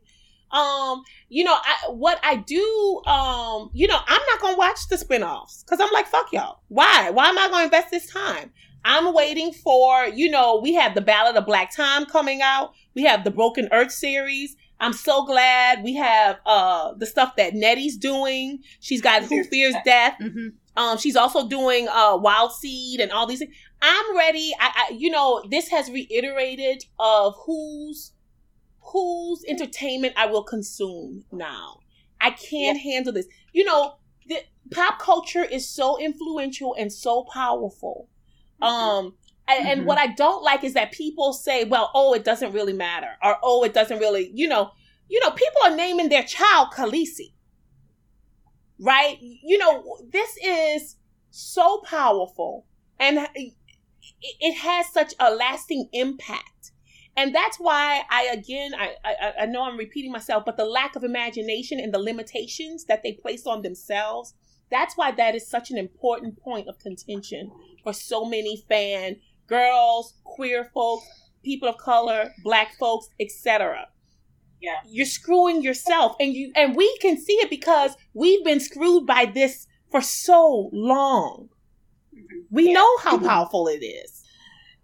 um 0.53 1.03
you 1.29 1.45
know 1.45 1.55
I, 1.55 1.91
what 1.91 2.19
i 2.23 2.37
do 2.37 3.03
um 3.07 3.71
you 3.73 3.87
know 3.87 3.99
i'm 4.07 4.23
not 4.33 4.41
gonna 4.41 4.57
watch 4.57 4.89
the 4.89 4.99
spin-offs 4.99 5.63
because 5.63 5.81
i'm 5.81 5.93
like 5.93 6.07
fuck 6.07 6.33
y'all. 6.33 6.61
Why? 6.69 7.11
Why 7.11 7.29
am 7.29 7.39
i 7.39 7.49
gonna 7.49 7.65
invest 7.65 7.91
this 7.91 8.11
time? 8.11 8.53
I'm 8.85 9.13
waiting 9.13 9.53
for 9.53 10.07
you 10.07 10.31
know 10.31 10.61
we 10.63 10.75
have 10.75 10.95
the 10.95 11.01
ballad 11.01 11.37
of 11.37 11.47
Black 11.47 11.75
Tom 11.75 12.07
coming 12.07 12.41
out. 12.43 12.73
We 12.95 13.05
have 13.05 13.25
the 13.25 13.31
broken 13.31 13.69
earth 13.73 13.93
series. 13.93 14.57
I'm 14.83 14.95
so 14.95 15.25
glad 15.27 15.83
we 15.85 15.95
have 15.97 16.39
uh 16.47 16.95
the 16.97 17.07
stuff 17.07 17.37
that 17.37 17.55
Nnedi's 17.55 17.97
doing. 17.97 18.61
She's 18.81 19.03
got 19.03 19.25
who 19.25 19.45
fears 19.45 19.75
death. 19.85 20.15
Hmm 20.21 20.49
um, 20.77 20.99
she's 20.99 21.17
also 21.17 21.49
doing 21.49 21.89
uh, 21.89 22.17
Wild 22.17 22.53
Seed 22.53 23.01
and 23.01 23.11
all 23.13 23.27
these 23.27 23.41
things. 23.41 23.55
I'm 23.83 24.17
ready. 24.17 24.53
I, 24.59 24.73
I, 24.75 24.93
you 24.95 25.11
know, 25.11 25.43
this 25.51 25.69
has 25.69 25.91
reiterated 25.91 26.85
of 26.99 27.35
whose 27.45 28.13
whose 28.93 29.45
entertainment 29.49 30.15
I 30.17 30.27
will 30.27 30.43
consume 30.43 31.25
now. 31.33 31.81
I 32.21 32.31
can't 32.31 32.79
handle 32.79 33.13
this. 33.13 33.27
You 33.53 33.65
know, 33.65 33.97
the 34.27 34.39
pop 34.71 34.99
culture 34.99 35.45
is 35.45 35.69
so 35.69 35.99
influential 35.99 36.75
and 36.79 36.93
so 36.93 37.25
powerful. 37.25 38.09
Um, 38.61 39.17
and, 39.49 39.67
and 39.67 39.81
Mhm. 39.81 39.87
what 39.87 39.99
I 39.99 40.09
don't 40.09 40.43
like 40.43 40.65
is 40.65 40.75
that 40.75 40.93
people 40.93 41.33
say, 41.33 41.65
"Well, 41.65 41.91
oh, 41.95 42.13
it 42.15 42.25
doesn't 42.25 42.53
really 42.53 42.75
matter," 42.75 43.17
or 43.23 43.39
"Oh, 43.43 43.65
it 43.65 43.73
doesn't 43.73 43.99
really," 43.99 44.31
you 44.35 44.49
know, 44.49 44.71
you 45.09 45.19
know, 45.21 45.31
people 45.31 45.61
are 45.65 45.75
naming 45.75 46.09
their 46.09 46.23
child 46.25 46.69
Khaleesi 46.73 47.33
right? 48.79 49.19
You 49.21 49.59
know, 49.59 49.99
this 50.11 50.37
is 50.43 50.97
so 51.31 51.83
powerful 51.85 52.67
and 52.99 53.29
it- 53.35 53.55
it 54.41 54.55
has 54.55 54.89
such 54.93 55.15
a 55.21 55.31
lasting 55.35 55.89
impact. 55.93 56.73
And 57.17 57.35
that's 57.35 57.59
why 57.59 58.03
I 58.11 58.25
again 58.33 58.73
I, 58.75 58.95
I 59.05 59.33
I 59.43 59.47
know 59.47 59.63
I'm 59.65 59.77
repeating 59.77 60.13
myself, 60.13 60.45
but 60.45 60.57
the 60.57 60.65
lack 60.65 60.97
of 60.97 61.05
imagination 61.05 61.81
and 61.81 61.93
the 61.93 61.99
limitations 61.99 62.85
that 62.87 63.03
they 63.03 63.13
place 63.13 63.47
on 63.47 63.63
themselves, 63.63 64.35
that's 64.71 64.97
why 64.97 65.11
that 65.13 65.35
is 65.35 65.49
such 65.49 65.71
an 65.71 65.77
important 65.79 66.39
point 66.39 66.69
of 66.69 66.79
contention 66.79 67.51
for 67.83 67.93
so 67.93 68.25
many 68.25 68.65
fan 68.69 69.17
girls, 69.47 70.15
queer 70.25 70.71
folks, 70.73 71.05
people 71.45 71.69
of 71.69 71.77
color, 71.79 72.31
black 72.45 72.77
folks, 72.79 73.09
etc 73.19 73.89
Yeah. 74.61 74.77
you're 74.87 75.07
screwing 75.07 75.63
yourself 75.63 76.17
and 76.21 76.33
you 76.35 76.53
and 76.55 76.77
we 76.77 76.97
can 76.99 77.19
see 77.19 77.35
it 77.35 77.51
because 77.51 77.97
we've 78.15 78.45
been 78.45 78.61
screwed 78.61 79.07
by 79.07 79.25
this 79.27 79.67
for 79.91 80.01
so 80.03 80.71
long 80.73 81.49
mm-hmm. 82.15 82.41
we 82.51 82.67
Yeah. 82.69 82.75
know 82.75 82.99
how 82.99 83.19
powerful 83.19 83.67
it 83.69 83.83
is 83.85 84.20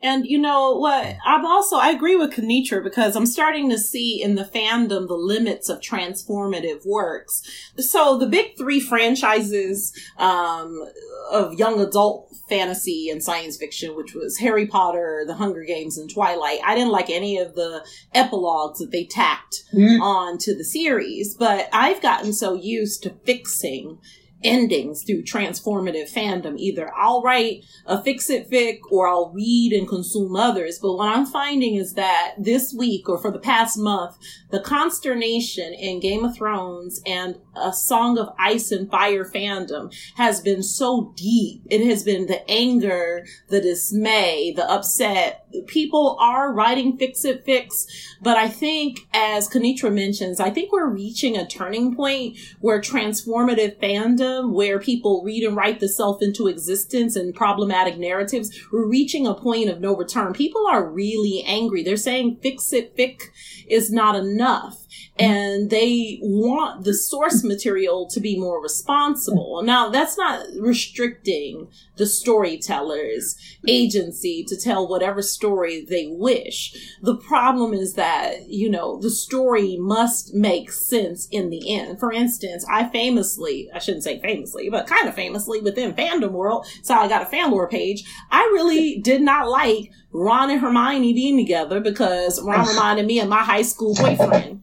And 0.06 0.24
you 0.24 0.38
know 0.38 0.76
what? 0.76 1.16
I'm 1.24 1.44
also 1.44 1.76
I 1.76 1.90
agree 1.90 2.14
with 2.14 2.30
Kinitra 2.30 2.80
because 2.80 3.16
I'm 3.16 3.26
starting 3.26 3.68
to 3.70 3.78
see 3.78 4.22
in 4.22 4.36
the 4.36 4.44
fandom 4.44 5.08
the 5.08 5.14
limits 5.14 5.68
of 5.68 5.80
transformative 5.80 6.86
works. 6.86 7.42
So 7.76 8.16
the 8.16 8.28
big 8.28 8.56
three 8.56 8.78
franchises 8.78 9.92
um, 10.16 10.88
of 11.32 11.54
young 11.54 11.80
adult 11.80 12.32
fantasy 12.48 13.10
and 13.10 13.20
science 13.20 13.56
fiction, 13.56 13.96
which 13.96 14.14
was 14.14 14.38
Harry 14.38 14.68
Potter, 14.68 15.24
The 15.26 15.34
Hunger 15.34 15.64
Games, 15.64 15.98
and 15.98 16.08
Twilight. 16.08 16.60
I 16.64 16.76
didn't 16.76 16.92
like 16.92 17.10
any 17.10 17.38
of 17.38 17.56
the 17.56 17.84
epilogues 18.14 18.78
that 18.78 18.92
they 18.92 19.06
tacked 19.06 19.64
on 20.00 20.38
to 20.38 20.56
the 20.56 20.62
series, 20.64 21.34
but 21.34 21.68
I've 21.72 22.00
gotten 22.00 22.32
so 22.32 22.54
used 22.54 23.02
to 23.02 23.10
fixing 23.10 23.98
endings 24.42 25.02
through 25.02 25.22
transformative 25.22 26.12
fandom. 26.12 26.58
Either 26.58 26.92
I'll 26.94 27.22
write 27.22 27.64
a 27.86 28.02
fix 28.02 28.30
it 28.30 28.50
fic 28.50 28.78
or 28.90 29.08
I'll 29.08 29.32
read 29.32 29.72
and 29.72 29.88
consume 29.88 30.36
others. 30.36 30.78
But 30.80 30.94
what 30.94 31.08
I'm 31.08 31.26
finding 31.26 31.76
is 31.76 31.94
that 31.94 32.34
this 32.38 32.74
week 32.74 33.08
or 33.08 33.18
for 33.18 33.30
the 33.30 33.38
past 33.38 33.78
month, 33.78 34.16
the 34.50 34.60
consternation 34.60 35.72
in 35.74 36.00
Game 36.00 36.24
of 36.24 36.36
Thrones 36.36 37.00
and 37.06 37.36
a 37.56 37.72
Song 37.72 38.18
of 38.18 38.34
Ice 38.38 38.70
and 38.70 38.90
Fire 38.90 39.24
fandom 39.24 39.94
has 40.16 40.40
been 40.40 40.62
so 40.62 41.12
deep. 41.16 41.62
It 41.70 41.86
has 41.86 42.02
been 42.02 42.26
the 42.26 42.48
anger, 42.50 43.26
the 43.48 43.60
dismay, 43.60 44.52
the 44.54 44.68
upset. 44.70 45.46
People 45.66 46.16
are 46.20 46.52
writing 46.52 46.96
fix 46.96 47.24
it 47.24 47.44
fix, 47.44 47.86
but 48.20 48.36
I 48.36 48.48
think 48.48 49.00
as 49.12 49.48
Kinitra 49.48 49.92
mentions, 49.92 50.40
I 50.40 50.50
think 50.50 50.72
we're 50.72 50.88
reaching 50.88 51.36
a 51.36 51.46
turning 51.46 51.94
point 51.94 52.36
where 52.60 52.80
transformative 52.80 53.78
fandom, 53.80 54.52
where 54.52 54.78
people 54.78 55.22
read 55.24 55.44
and 55.44 55.56
write 55.56 55.80
the 55.80 55.88
self 55.88 56.22
into 56.22 56.48
existence 56.48 57.16
and 57.16 57.34
problematic 57.34 57.98
narratives, 57.98 58.50
we're 58.72 58.86
reaching 58.86 59.26
a 59.26 59.34
point 59.34 59.70
of 59.70 59.80
no 59.80 59.96
return. 59.96 60.32
People 60.32 60.66
are 60.66 60.88
really 60.88 61.42
angry. 61.46 61.82
They're 61.82 61.96
saying 61.96 62.38
fix 62.42 62.72
it 62.72 62.94
fix 62.96 63.28
is 63.68 63.90
not 63.90 64.14
enough. 64.14 64.85
Mm-hmm. 65.18 65.24
And 65.24 65.70
they 65.70 66.18
want 66.22 66.84
the 66.84 66.94
source 66.94 67.42
material 67.42 68.06
to 68.08 68.20
be 68.20 68.38
more 68.38 68.62
responsible. 68.62 69.56
Mm-hmm. 69.58 69.66
Now, 69.66 69.88
that's 69.88 70.18
not 70.18 70.46
restricting 70.58 71.68
the 71.96 72.06
storyteller's 72.06 73.34
mm-hmm. 73.34 73.68
agency 73.68 74.44
to 74.44 74.56
tell 74.56 74.88
whatever 74.88 75.22
story 75.22 75.84
they 75.88 76.06
wish. 76.06 76.96
The 77.02 77.16
problem 77.16 77.72
is 77.72 77.94
that, 77.94 78.48
you 78.48 78.70
know, 78.70 79.00
the 79.00 79.10
story 79.10 79.76
must 79.78 80.34
make 80.34 80.70
sense 80.70 81.26
in 81.30 81.50
the 81.50 81.74
end. 81.74 81.98
For 81.98 82.12
instance, 82.12 82.66
I 82.70 82.88
famously, 82.88 83.70
I 83.74 83.78
shouldn't 83.78 84.04
say 84.04 84.20
famously, 84.20 84.68
but 84.70 84.86
kind 84.86 85.08
of 85.08 85.14
famously 85.14 85.60
within 85.60 85.94
fandom 85.94 86.32
world, 86.32 86.66
so 86.82 86.94
I 86.94 87.08
got 87.08 87.22
a 87.22 87.26
fan 87.26 87.50
lore 87.50 87.68
page. 87.68 88.04
I 88.30 88.40
really 88.52 88.98
did 89.02 89.22
not 89.22 89.48
like 89.48 89.90
Ron 90.12 90.50
and 90.50 90.60
Hermione 90.60 91.12
being 91.12 91.36
together 91.36 91.80
because 91.80 92.42
Ron 92.42 92.66
reminded 92.68 93.06
me 93.06 93.20
of 93.20 93.28
my 93.28 93.42
high 93.42 93.62
school 93.62 93.94
boyfriend. 93.94 94.62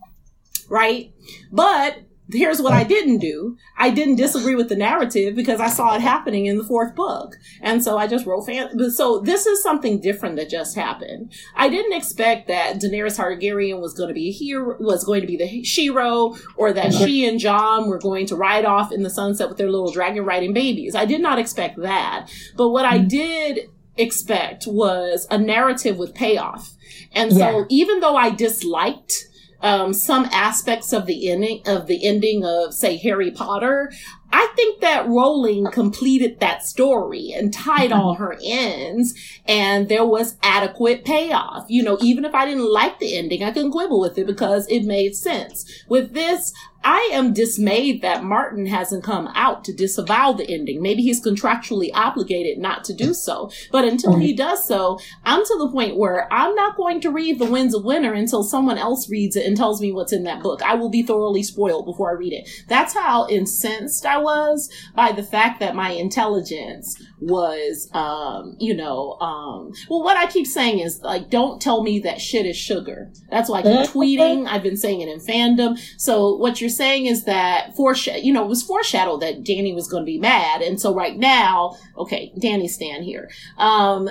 Right? 0.73 1.13
But 1.51 1.99
here's 2.31 2.61
what 2.61 2.73
I 2.73 2.83
didn't 2.83 3.19
do. 3.19 3.57
I 3.77 3.89
didn't 3.91 4.15
disagree 4.15 4.55
with 4.55 4.69
the 4.69 4.75
narrative 4.75 5.35
because 5.35 5.59
I 5.59 5.67
saw 5.67 5.93
it 5.93 6.01
happening 6.01 6.47
in 6.47 6.57
the 6.57 6.63
fourth 6.63 6.95
book. 6.95 7.35
And 7.61 7.83
so 7.83 7.97
I 7.97 8.07
just 8.07 8.25
wrote 8.25 8.45
fan. 8.45 8.89
So 8.91 9.19
this 9.19 9.45
is 9.45 9.61
something 9.61 9.99
different 9.99 10.37
that 10.37 10.49
just 10.49 10.75
happened. 10.75 11.31
I 11.55 11.69
didn't 11.69 11.93
expect 11.93 12.47
that 12.47 12.77
Daenerys 12.77 13.19
Targaryen 13.19 13.81
was 13.81 13.93
going 13.93 14.07
to 14.07 14.13
be 14.15 14.29
a 14.29 14.31
hero, 14.31 14.75
was 14.79 15.03
going 15.03 15.21
to 15.21 15.27
be 15.27 15.37
the 15.37 15.63
Shiro, 15.63 16.35
or 16.55 16.73
that 16.73 16.93
she 16.93 17.27
and 17.27 17.39
Jon 17.39 17.87
were 17.87 17.99
going 17.99 18.25
to 18.27 18.35
ride 18.35 18.65
off 18.65 18.91
in 18.91 19.03
the 19.03 19.11
sunset 19.11 19.49
with 19.49 19.57
their 19.57 19.69
little 19.69 19.91
dragon 19.91 20.25
riding 20.25 20.53
babies. 20.53 20.95
I 20.95 21.05
did 21.05 21.21
not 21.21 21.37
expect 21.37 21.79
that. 21.81 22.29
But 22.55 22.69
what 22.69 22.85
I 22.85 22.99
mm. 22.99 23.09
did 23.09 23.69
expect 23.97 24.65
was 24.65 25.27
a 25.29 25.37
narrative 25.37 25.97
with 25.97 26.15
payoff. 26.15 26.73
And 27.11 27.31
so 27.31 27.59
Yeah. 27.59 27.65
even 27.69 27.99
though 27.99 28.15
I 28.15 28.31
disliked 28.31 29.27
um, 29.63 29.93
some 29.93 30.25
aspects 30.25 30.91
of 30.91 31.05
the 31.05 31.29
ending 31.31 31.61
of 31.65 31.87
the 31.87 32.05
ending 32.05 32.43
of 32.45 32.73
say 32.73 32.97
Harry 32.97 33.31
Potter, 33.31 33.91
I 34.31 34.51
think 34.55 34.81
that 34.81 35.07
Rowling 35.07 35.67
completed 35.71 36.39
that 36.39 36.63
story 36.63 37.31
and 37.31 37.53
tied 37.53 37.91
all 37.91 38.15
her 38.15 38.37
ends 38.43 39.13
and 39.47 39.87
there 39.87 40.05
was 40.05 40.37
adequate 40.43 41.05
payoff. 41.05 41.65
You 41.69 41.83
know, 41.83 41.97
even 42.01 42.25
if 42.25 42.35
I 42.35 42.45
didn't 42.45 42.71
like 42.71 42.99
the 42.99 43.17
ending, 43.17 43.41
I 43.41 43.51
couldn't 43.51 43.71
quibble 43.71 44.01
with 44.01 44.17
it 44.17 44.27
because 44.27 44.67
it 44.67 44.83
made 44.83 45.15
sense. 45.15 45.85
With 45.87 46.13
this, 46.13 46.51
I 46.83 47.09
am 47.13 47.33
dismayed 47.33 48.01
that 48.01 48.23
Martin 48.23 48.65
hasn't 48.65 49.03
come 49.03 49.27
out 49.35 49.63
to 49.65 49.73
disavow 49.73 50.33
the 50.33 50.49
ending. 50.49 50.81
Maybe 50.81 51.01
he's 51.01 51.23
contractually 51.23 51.89
obligated 51.93 52.57
not 52.57 52.83
to 52.85 52.93
do 52.93 53.13
so. 53.13 53.51
But 53.71 53.85
until 53.85 54.15
he 54.15 54.33
does 54.33 54.67
so, 54.67 54.99
I'm 55.23 55.43
to 55.43 55.57
the 55.59 55.69
point 55.69 55.97
where 55.97 56.31
I'm 56.31 56.55
not 56.55 56.77
going 56.77 57.01
to 57.01 57.11
read 57.11 57.39
The 57.39 57.45
Winds 57.45 57.73
of 57.73 57.85
Winter 57.85 58.13
until 58.13 58.43
someone 58.43 58.77
else 58.77 59.09
reads 59.09 59.35
it 59.35 59.45
and 59.45 59.55
tells 59.55 59.81
me 59.81 59.91
what's 59.91 60.13
in 60.13 60.23
that 60.23 60.43
book. 60.43 60.61
I 60.61 60.75
will 60.75 60.89
be 60.89 61.03
thoroughly 61.03 61.43
spoiled 61.43 61.85
before 61.85 62.09
I 62.09 62.13
read 62.13 62.33
it. 62.33 62.49
That's 62.67 62.93
how 62.93 63.27
incensed 63.29 64.05
I 64.05 64.17
was 64.17 64.69
by 64.95 65.11
the 65.11 65.23
fact 65.23 65.59
that 65.59 65.75
my 65.75 65.91
intelligence 65.91 67.01
was, 67.27 67.89
um, 67.93 68.55
you 68.59 68.75
know, 68.75 69.13
um, 69.19 69.71
well, 69.89 70.03
what 70.03 70.17
I 70.17 70.27
keep 70.27 70.45
saying 70.47 70.79
is 70.79 71.01
like, 71.01 71.29
don't 71.29 71.61
tell 71.61 71.83
me 71.83 71.99
that 71.99 72.19
shit 72.19 72.45
is 72.45 72.57
sugar. 72.57 73.11
That's 73.29 73.49
why 73.49 73.59
I 73.59 73.61
keep 73.63 73.91
tweeting. 73.91 74.47
I've 74.47 74.63
been 74.63 74.77
saying 74.77 75.01
it 75.01 75.09
in 75.09 75.19
fandom. 75.19 75.79
So 75.97 76.35
what 76.35 76.59
you're 76.59 76.69
saying 76.69 77.05
is 77.05 77.25
that 77.25 77.75
foreshadow, 77.75 78.19
you 78.19 78.33
know, 78.33 78.43
it 78.43 78.49
was 78.49 78.63
foreshadowed 78.63 79.21
that 79.21 79.43
Dany 79.43 79.73
was 79.73 79.87
going 79.87 80.03
to 80.03 80.05
be 80.05 80.19
mad. 80.19 80.61
And 80.61 80.79
so 80.79 80.93
right 80.93 81.17
now, 81.17 81.77
okay, 81.97 82.31
Dany 82.37 82.67
stand 82.67 83.05
here. 83.05 83.29
Um, 83.57 84.09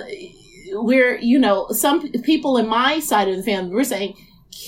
we're, 0.71 1.17
you 1.17 1.37
know, 1.39 1.67
some 1.69 2.01
p- 2.01 2.21
people 2.21 2.57
in 2.57 2.67
my 2.67 2.99
side 2.99 3.27
of 3.27 3.35
the 3.37 3.43
family, 3.43 3.73
we're 3.73 3.83
saying 3.83 4.15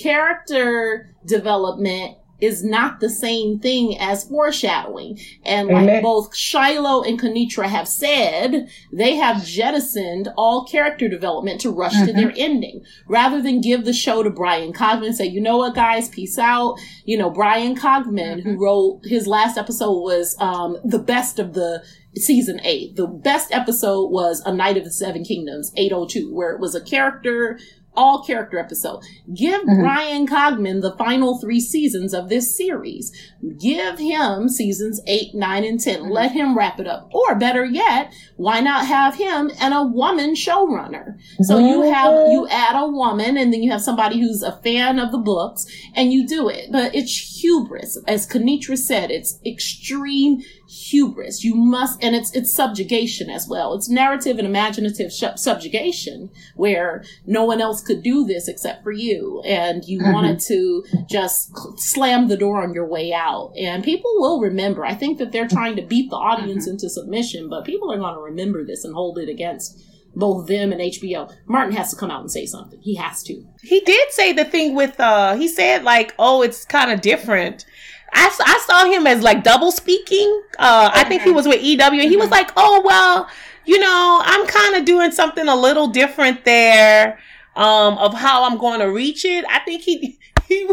character 0.02 1.14
development 1.26 2.16
is 2.40 2.62
not 2.62 3.00
the 3.00 3.08
same 3.08 3.58
thing 3.58 3.96
as 3.98 4.24
foreshadowing. 4.24 5.18
And 5.44 5.68
like 5.68 5.84
Amen. 5.84 6.02
both 6.02 6.36
Shiloh 6.36 7.02
and 7.02 7.20
Kinitra 7.20 7.66
have 7.66 7.88
said, 7.88 8.68
they 8.92 9.16
have 9.16 9.44
jettisoned 9.44 10.28
all 10.36 10.64
character 10.64 11.08
development 11.08 11.60
to 11.62 11.70
rush 11.70 11.94
to 12.04 12.12
their 12.12 12.32
ending 12.36 12.84
rather 13.08 13.40
than 13.40 13.60
give 13.60 13.84
the 13.84 13.92
show 13.92 14.22
to 14.22 14.30
Bryan 14.30 14.72
Cogman 14.72 15.14
say, 15.14 15.26
you 15.26 15.40
know 15.40 15.58
what, 15.58 15.74
guys, 15.74 16.08
peace 16.08 16.38
out. 16.38 16.78
You 17.04 17.18
know, 17.18 17.30
Bryan 17.30 17.76
Cogman, 17.76 18.42
who 18.42 18.56
wrote 18.56 19.00
his 19.04 19.26
last 19.26 19.56
episode 19.56 20.00
was 20.00 20.36
um, 20.38 20.76
the 20.84 20.98
best 20.98 21.38
of 21.38 21.54
the 21.54 21.82
season 22.16 22.60
eight. 22.64 22.96
The 22.96 23.06
best 23.06 23.52
episode 23.52 24.08
was 24.08 24.40
A 24.44 24.52
Knight 24.52 24.76
of 24.76 24.84
the 24.84 24.90
Seven 24.90 25.24
Kingdoms, 25.24 25.72
802, 25.76 26.34
where 26.34 26.50
it 26.52 26.60
was 26.60 26.74
a 26.74 26.80
character, 26.80 27.58
all 27.96 28.24
character 28.24 28.58
episode. 28.58 29.02
Give 29.34 29.62
mm-hmm. 29.62 29.80
Bryan 29.80 30.26
Cogman 30.26 30.82
the 30.82 30.96
final 30.96 31.38
three 31.38 31.60
seasons 31.60 32.14
of 32.14 32.28
this 32.28 32.56
series. 32.56 33.12
Give 33.60 33.98
him 33.98 34.48
seasons 34.48 35.00
eight, 35.06 35.34
nine, 35.34 35.64
and 35.64 35.80
10. 35.80 36.00
Mm-hmm. 36.00 36.10
Let 36.10 36.32
him 36.32 36.56
wrap 36.56 36.80
it 36.80 36.86
up. 36.86 37.10
Or 37.12 37.34
better 37.34 37.64
yet, 37.64 38.12
why 38.36 38.60
not 38.60 38.86
have 38.86 39.14
him 39.14 39.50
and 39.60 39.72
a 39.72 39.82
woman 39.82 40.34
showrunner? 40.34 41.18
So 41.42 41.58
you 41.58 41.82
mm-hmm. 41.82 41.92
have, 41.92 42.12
you 42.30 42.46
add 42.50 42.76
a 42.76 42.88
woman 42.88 43.36
and 43.36 43.52
then 43.52 43.62
you 43.62 43.70
have 43.70 43.82
somebody 43.82 44.20
who's 44.20 44.42
a 44.42 44.60
fan 44.62 44.98
of 44.98 45.12
the 45.12 45.18
books 45.18 45.66
and 45.94 46.12
you 46.12 46.26
do 46.26 46.48
it. 46.48 46.70
But 46.72 46.94
it's 46.94 47.40
hubris. 47.40 47.98
As 48.06 48.26
Kinitra 48.26 48.76
said, 48.76 49.10
it's 49.10 49.38
extreme 49.46 50.42
hubris. 50.68 51.44
You 51.44 51.54
must, 51.54 52.02
and 52.02 52.16
it's, 52.16 52.34
it's 52.34 52.54
subjugation 52.54 53.30
as 53.30 53.46
well. 53.48 53.74
It's 53.74 53.88
narrative 53.88 54.38
and 54.38 54.46
imaginative 54.46 55.12
sh- 55.12 55.36
subjugation 55.36 56.30
where 56.56 57.04
no 57.26 57.44
one 57.44 57.60
else 57.60 57.80
could 57.80 58.02
do 58.02 58.24
this 58.24 58.48
except 58.48 58.82
for 58.82 58.92
you. 58.92 59.42
And 59.44 59.84
you 59.84 60.00
mm-hmm. 60.00 60.12
wanted 60.12 60.40
to 60.48 60.84
just 61.08 61.52
slam 61.78 62.28
the 62.28 62.36
door 62.36 62.62
on 62.62 62.74
your 62.74 62.86
way 62.86 63.12
out. 63.12 63.35
And 63.58 63.84
people 63.84 64.10
will 64.18 64.40
remember. 64.40 64.84
I 64.84 64.94
think 64.94 65.18
that 65.18 65.32
they're 65.32 65.48
trying 65.48 65.76
to 65.76 65.82
beat 65.82 66.10
the 66.10 66.16
audience 66.16 66.66
into 66.66 66.88
submission, 66.88 67.48
but 67.48 67.64
people 67.64 67.92
are 67.92 67.98
going 67.98 68.14
to 68.14 68.20
remember 68.20 68.64
this 68.64 68.84
and 68.84 68.94
hold 68.94 69.18
it 69.18 69.28
against 69.28 69.82
both 70.16 70.46
them 70.46 70.72
and 70.72 70.80
HBO. 70.80 71.32
Martin 71.46 71.76
has 71.76 71.90
to 71.90 71.96
come 71.96 72.10
out 72.10 72.22
and 72.22 72.30
say 72.30 72.46
something. 72.46 72.80
He 72.80 72.94
has 72.96 73.22
to. 73.24 73.44
He 73.62 73.80
did 73.80 74.10
say 74.12 74.32
the 74.32 74.44
thing 74.46 74.74
with 74.74 74.98
uh 74.98 75.36
he 75.36 75.46
said 75.46 75.84
like, 75.84 76.14
"Oh, 76.18 76.42
it's 76.42 76.64
kind 76.64 76.90
of 76.90 77.00
different." 77.02 77.66
I 78.12 78.62
saw 78.66 78.86
him 78.86 79.06
as 79.06 79.22
like 79.22 79.44
double 79.44 79.70
speaking. 79.70 80.42
Uh 80.58 80.90
I 80.92 81.04
think 81.04 81.22
he 81.22 81.30
was 81.30 81.46
with 81.46 81.62
EW 81.62 82.00
and 82.00 82.10
he 82.10 82.16
was 82.16 82.30
like, 82.30 82.50
"Oh, 82.56 82.80
well, 82.84 83.28
you 83.66 83.78
know, 83.78 84.20
I'm 84.24 84.46
kind 84.46 84.76
of 84.76 84.84
doing 84.84 85.12
something 85.12 85.46
a 85.48 85.56
little 85.56 85.88
different 85.88 86.44
there 86.44 87.18
um 87.54 87.98
of 87.98 88.14
how 88.14 88.44
I'm 88.44 88.56
going 88.58 88.80
to 88.80 88.90
reach 88.90 89.24
it." 89.24 89.44
I 89.48 89.58
think 89.60 89.82
he 89.82 90.18
he 90.48 90.66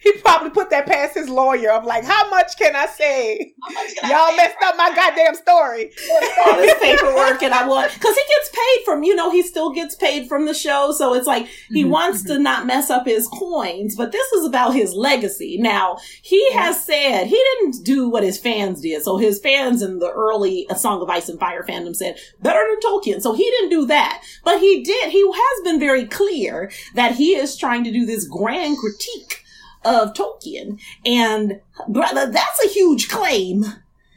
he 0.02 0.12
probably 0.12 0.50
put 0.50 0.70
that 0.70 0.86
past 0.86 1.14
his 1.14 1.28
lawyer. 1.28 1.70
I'm 1.70 1.84
like, 1.84 2.04
"How 2.04 2.28
much 2.30 2.56
can 2.58 2.74
I 2.74 2.86
say? 2.86 3.54
Y'all 4.02 4.36
messed 4.36 4.56
up 4.64 4.76
my 4.76 4.94
goddamn 4.94 5.34
story." 5.34 5.90
all 6.46 6.56
this 6.56 6.78
paperwork 6.82 7.42
and 7.42 7.52
I 7.52 7.66
want 7.66 7.92
because 7.92 8.16
he 8.16 8.22
gets 8.22 8.50
paid 8.50 8.84
from 8.84 9.02
you 9.02 9.14
know 9.14 9.30
he 9.30 9.42
still 9.42 9.70
gets 9.70 9.94
paid 9.94 10.28
from 10.28 10.46
the 10.46 10.54
show. 10.54 10.92
So 10.92 11.14
it's 11.14 11.26
like 11.26 11.46
he 11.68 11.82
mm-hmm, 11.82 11.90
wants 11.90 12.22
mm-hmm. 12.22 12.34
to 12.34 12.38
not 12.38 12.66
mess 12.66 12.90
up 12.90 13.06
his 13.06 13.28
coins 13.28 13.96
but 13.96 14.12
this 14.12 14.32
is 14.32 14.46
about 14.46 14.74
his 14.74 14.94
legacy. 14.94 15.58
Now 15.58 15.98
he 16.22 16.40
mm-hmm. 16.50 16.58
has 16.58 16.84
said 16.84 17.26
he 17.26 17.42
didn't 17.60 17.84
do 17.84 18.08
what 18.08 18.22
his 18.22 18.38
fans 18.38 18.80
did. 18.80 19.02
So 19.02 19.18
his 19.18 19.38
fans 19.40 19.82
in 19.82 19.98
the 19.98 20.10
early 20.10 20.66
A 20.70 20.76
Song 20.76 21.02
of 21.02 21.10
Ice 21.10 21.28
and 21.28 21.38
Fire 21.38 21.62
fandom 21.62 21.94
said 21.94 22.18
better 22.40 22.64
than 22.68 22.80
Tolkien. 22.80 23.20
So 23.20 23.34
he 23.34 23.44
didn't 23.44 23.70
do 23.70 23.86
that. 23.86 24.22
But 24.44 24.60
he 24.60 24.82
did 24.82 25.10
he 25.10 25.20
has 25.30 25.64
been 25.64 25.78
very 25.78 26.06
clear 26.06 26.70
that 26.94 27.16
he 27.16 27.34
is 27.34 27.56
trying 27.56 27.84
to 27.84 27.92
do 27.92 28.06
this 28.06 28.26
grand 28.26 28.78
critique 28.78 29.44
of 29.84 30.12
Tolkien. 30.14 30.80
And 31.04 31.60
brother 31.88 32.30
that's 32.30 32.64
a 32.64 32.68
huge 32.68 33.08
claim. 33.08 33.64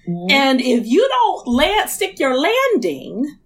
Mm-hmm. 0.07 0.31
And 0.31 0.61
if 0.61 0.85
you 0.85 1.07
don't 1.07 1.47
land, 1.47 1.89
stick 1.89 2.19
your 2.19 2.37
landing, 2.37 3.37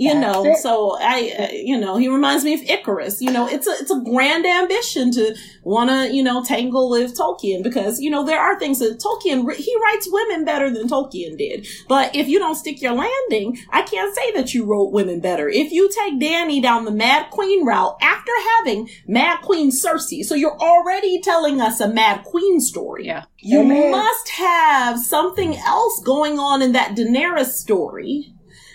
you 0.00 0.14
That's 0.14 0.34
know. 0.34 0.46
it. 0.46 0.56
So 0.56 0.96
I, 0.98 1.34
uh, 1.38 1.52
you 1.52 1.78
know, 1.78 1.98
he 1.98 2.08
reminds 2.08 2.42
me 2.42 2.54
of 2.54 2.62
Icarus. 2.62 3.20
You 3.20 3.30
know, 3.30 3.46
it's 3.46 3.66
a 3.66 3.72
it's 3.72 3.90
a 3.90 4.00
grand 4.00 4.46
ambition 4.46 5.10
to 5.12 5.36
want 5.62 5.90
to 5.90 6.10
you 6.10 6.22
know 6.22 6.42
tangle 6.42 6.88
with 6.88 7.14
Tolkien 7.14 7.62
because 7.62 8.00
you 8.00 8.08
know 8.08 8.24
there 8.24 8.40
are 8.40 8.58
things 8.58 8.78
that 8.78 8.98
Tolkien 8.98 9.52
he 9.54 9.76
writes 9.84 10.08
women 10.10 10.46
better 10.46 10.70
than 10.70 10.88
Tolkien 10.88 11.36
did. 11.36 11.66
But 11.86 12.16
if 12.16 12.28
you 12.28 12.38
don't 12.38 12.54
stick 12.54 12.80
your 12.80 12.94
landing, 12.94 13.58
I 13.68 13.82
can't 13.82 14.14
say 14.14 14.32
that 14.32 14.54
you 14.54 14.64
wrote 14.64 14.90
women 14.90 15.20
better. 15.20 15.50
If 15.50 15.70
you 15.70 15.90
take 15.90 16.18
Dany 16.18 16.62
down 16.62 16.86
the 16.86 16.92
Mad 16.92 17.30
Queen 17.30 17.66
route 17.66 17.98
after 18.00 18.32
having 18.56 18.88
Mad 19.06 19.42
Queen 19.42 19.70
Cersei, 19.70 20.24
so 20.24 20.34
you're 20.34 20.58
already 20.58 21.20
telling 21.20 21.60
us 21.60 21.78
a 21.78 21.88
Mad 21.88 22.24
Queen 22.24 22.58
story. 22.60 23.06
Yeah. 23.06 23.24
You 23.36 23.60
Amen. 23.60 23.90
must 23.90 24.30
have 24.30 24.98
something 24.98 25.56
else 25.58 26.00
going 26.06 26.38
on 26.38 26.62
in 26.62 26.72
that 26.72 26.96
Daenerys 26.96 27.52
story 27.52 28.32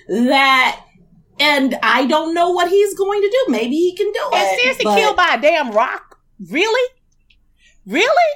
that, 0.07 0.84
and 1.39 1.75
I 1.83 2.05
don't 2.05 2.33
know 2.33 2.51
what 2.51 2.69
he's 2.69 2.93
going 2.95 3.21
to 3.21 3.29
do. 3.29 3.51
Maybe 3.51 3.75
he 3.75 3.95
can 3.95 4.11
do 4.11 4.29
And 4.33 4.43
it. 4.43 4.59
seriously 4.59 4.83
but- 4.85 4.95
killed 4.97 5.15
by 5.17 5.35
a 5.37 5.41
damn 5.41 5.71
rock? 5.71 6.19
Really? 6.49 6.89
Really? 7.85 8.31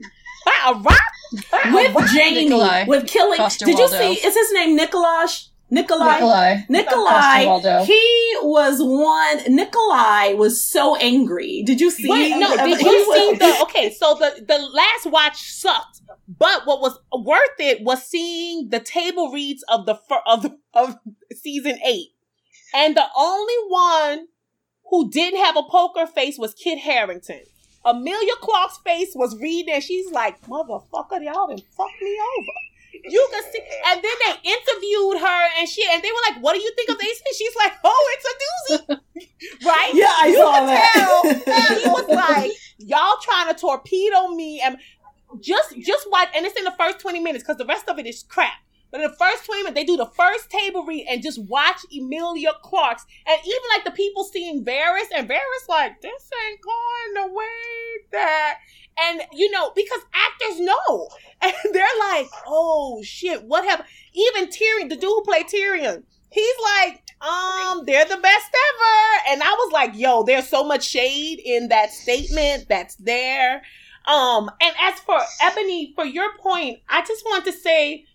By 0.46 0.70
a 0.70 0.74
rock? 0.74 1.02
with 1.32 2.10
Jaime, 2.10 2.48
Nikolaj 2.48 2.86
with 2.88 3.06
killing. 3.06 3.36
Coster 3.36 3.64
Did 3.66 3.78
you 3.78 3.84
Waldo. 3.84 3.98
see? 3.98 4.12
Is 4.26 4.34
his 4.34 4.52
name 4.52 4.76
Nikolaj? 4.76 5.48
Nikolaj. 5.72 6.18
Nikolaj. 6.20 6.66
Nikolaj, 6.68 7.84
he 7.86 8.36
was 8.42 8.80
one. 8.82 9.38
Nikolaj 9.56 10.36
was 10.36 10.60
so 10.60 10.96
angry. 10.96 11.62
Did 11.64 11.80
you 11.80 11.90
see? 11.90 12.08
Wait, 12.10 12.36
no, 12.36 12.56
did 12.56 12.80
you 12.80 13.14
see 13.14 13.36
the 13.38 13.58
okay, 13.62 13.92
so 13.92 14.14
the 14.14 14.44
the 14.48 14.58
last 14.58 15.06
watch 15.06 15.52
sucked. 15.52 16.00
But 16.26 16.66
what 16.66 16.80
was 16.80 16.98
worth 17.12 17.58
it 17.60 17.82
was 17.84 18.02
seeing 18.04 18.70
the 18.70 18.80
table 18.80 19.30
reads 19.30 19.62
of 19.68 19.86
the 19.86 19.96
of 20.26 20.50
of 20.74 20.96
season 21.34 21.78
8. 21.84 22.08
And 22.74 22.96
the 22.96 23.06
only 23.16 23.54
one 23.68 24.26
who 24.90 25.10
didn't 25.10 25.40
have 25.40 25.56
a 25.56 25.62
poker 25.62 26.06
face 26.06 26.38
was 26.38 26.54
Kit 26.54 26.78
Harington. 26.78 27.42
Emilia 27.84 28.34
Clarke's 28.40 28.78
face 28.78 29.12
was 29.14 29.38
reading 29.40 29.74
and 29.74 29.82
she's 29.82 30.10
like, 30.10 30.40
"Motherfucker, 30.42 31.22
y'all 31.24 31.48
done 31.48 31.62
fucked 31.76 32.02
me 32.02 32.18
over." 32.38 32.52
You 33.04 33.28
can 33.32 33.42
see, 33.50 33.60
and 33.86 34.02
then 34.02 34.12
they 34.26 34.50
interviewed 34.50 35.20
her 35.20 35.48
and 35.58 35.68
shit, 35.68 35.88
and 35.90 36.02
they 36.02 36.10
were 36.10 36.22
like, 36.28 36.42
"What 36.42 36.54
do 36.54 36.60
you 36.60 36.70
think 36.76 36.90
of 36.90 36.98
this?" 36.98 37.22
And 37.26 37.34
she's 37.34 37.56
like, 37.56 37.72
"Oh, 37.82 38.14
it's 38.14 38.26
a 38.26 38.92
doozy, 38.92 39.00
right?" 39.66 39.90
Yeah, 39.94 40.12
I 40.12 40.26
you 40.26 40.36
saw 40.36 40.66
that. 40.66 40.92
tell 40.94 41.78
he 41.78 41.88
was 41.88 42.08
like, 42.08 42.50
"Y'all 42.78 43.16
trying 43.22 43.54
to 43.54 43.58
torpedo 43.58 44.28
me?" 44.28 44.60
And 44.60 44.76
just, 45.40 45.78
just 45.80 46.10
watch, 46.10 46.28
and 46.34 46.44
it's 46.44 46.58
in 46.58 46.64
the 46.64 46.74
first 46.78 47.00
twenty 47.00 47.20
minutes 47.20 47.42
because 47.42 47.56
the 47.56 47.64
rest 47.66 47.88
of 47.88 47.98
it 47.98 48.06
is 48.06 48.22
crap. 48.24 48.52
But 48.90 49.00
in 49.00 49.10
the 49.10 49.16
first 49.16 49.44
20 49.46 49.62
minutes, 49.62 49.74
they 49.74 49.84
do 49.84 49.96
the 49.96 50.06
first 50.06 50.50
table 50.50 50.84
read 50.84 51.06
and 51.08 51.22
just 51.22 51.42
watch 51.44 51.78
Emilia 51.96 52.52
Clarke's. 52.62 53.06
And 53.26 53.38
even 53.44 53.62
like 53.74 53.84
the 53.84 53.92
people 53.92 54.24
seeing 54.24 54.64
Varys, 54.64 55.08
and 55.14 55.28
Varys 55.28 55.68
like, 55.68 56.00
this 56.00 56.30
ain't 56.48 56.60
going 56.60 57.28
the 57.28 57.34
way 57.34 57.46
that. 58.12 58.58
And, 58.98 59.22
you 59.32 59.50
know, 59.50 59.72
because 59.74 60.00
actors 60.12 60.60
know. 60.60 61.08
And 61.42 61.54
they're 61.72 61.86
like, 62.10 62.26
oh 62.46 63.00
shit, 63.02 63.44
what 63.44 63.64
have. 63.64 63.86
Even 64.12 64.48
Tyrion, 64.48 64.90
the 64.90 64.96
dude 64.96 65.04
who 65.04 65.22
played 65.22 65.46
Tyrion, 65.46 66.02
he's 66.30 66.54
like, 66.76 67.02
um, 67.20 67.84
they're 67.86 68.04
the 68.04 68.18
best 68.18 68.46
ever. 68.46 69.32
And 69.32 69.42
I 69.42 69.50
was 69.50 69.72
like, 69.72 69.92
yo, 69.94 70.22
there's 70.22 70.48
so 70.48 70.64
much 70.64 70.84
shade 70.84 71.40
in 71.42 71.68
that 71.68 71.92
statement 71.92 72.66
that's 72.68 72.96
there. 72.96 73.62
Um, 74.06 74.50
and 74.60 74.74
as 74.80 74.98
for 75.00 75.18
Ebony, 75.42 75.92
for 75.94 76.04
your 76.04 76.36
point, 76.38 76.80
I 76.88 77.02
just 77.06 77.24
want 77.24 77.44
to 77.44 77.52
say, 77.52 78.06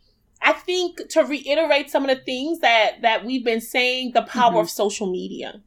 I 0.46 0.54
think 0.54 1.10
to 1.10 1.24
reiterate 1.24 1.90
some 1.90 2.08
of 2.08 2.16
the 2.16 2.24
things 2.24 2.60
that 2.60 3.02
that 3.02 3.26
we've 3.26 3.44
been 3.44 3.62
saying, 3.62 4.12
the 4.14 4.22
power 4.22 4.52
mm-hmm. 4.52 4.60
of 4.60 4.70
social 4.70 5.12
media. 5.12 5.64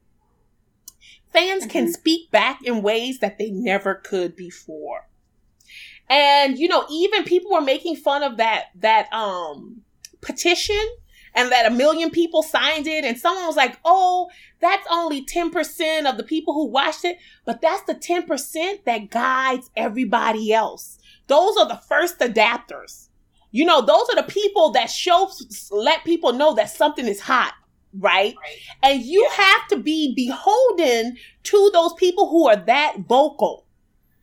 Fans 1.32 1.64
mm-hmm. 1.64 1.70
can 1.70 1.92
speak 1.92 2.30
back 2.30 2.60
in 2.64 2.82
ways 2.82 3.18
that 3.18 3.38
they 3.38 3.50
never 3.50 3.96
could 3.96 4.36
before. 4.36 5.08
And 6.08 6.58
you 6.60 6.68
know, 6.68 6.86
even 6.88 7.24
people 7.24 7.50
were 7.50 7.60
making 7.60 7.96
fun 7.96 8.22
of 8.22 8.36
that 8.36 8.66
that 8.76 9.12
um 9.12 9.82
petition 10.20 10.80
and 11.34 11.50
that 11.50 11.66
a 11.66 11.74
million 11.74 12.10
people 12.10 12.44
signed 12.44 12.86
it 12.86 13.04
and 13.04 13.18
someone 13.18 13.46
was 13.46 13.56
like, 13.56 13.78
"Oh, 13.84 14.30
that's 14.60 14.86
only 14.92 15.24
10% 15.24 16.08
of 16.08 16.16
the 16.16 16.22
people 16.22 16.54
who 16.54 16.66
watched 16.66 17.04
it, 17.04 17.18
but 17.44 17.60
that's 17.60 17.82
the 17.82 17.94
10% 17.96 18.84
that 18.84 19.10
guides 19.10 19.70
everybody 19.76 20.52
else. 20.52 20.98
Those 21.26 21.56
are 21.56 21.68
the 21.68 21.82
first 21.88 22.20
adapters. 22.20 23.07
You 23.50 23.64
know, 23.64 23.80
those 23.80 24.08
are 24.10 24.16
the 24.16 24.30
people 24.30 24.70
that 24.72 24.90
show 24.90 25.30
let 25.70 26.04
people 26.04 26.32
know 26.32 26.54
that 26.54 26.70
something 26.70 27.06
is 27.06 27.20
hot 27.20 27.54
right? 27.94 28.34
right. 28.40 28.58
And 28.82 29.02
you 29.02 29.22
yeah. 29.22 29.44
have 29.44 29.68
to 29.68 29.76
be 29.78 30.14
beholden 30.14 31.16
to 31.44 31.70
those 31.72 31.94
people 31.94 32.28
who 32.28 32.48
are 32.48 32.56
that 32.56 32.96
vocal. 33.08 33.64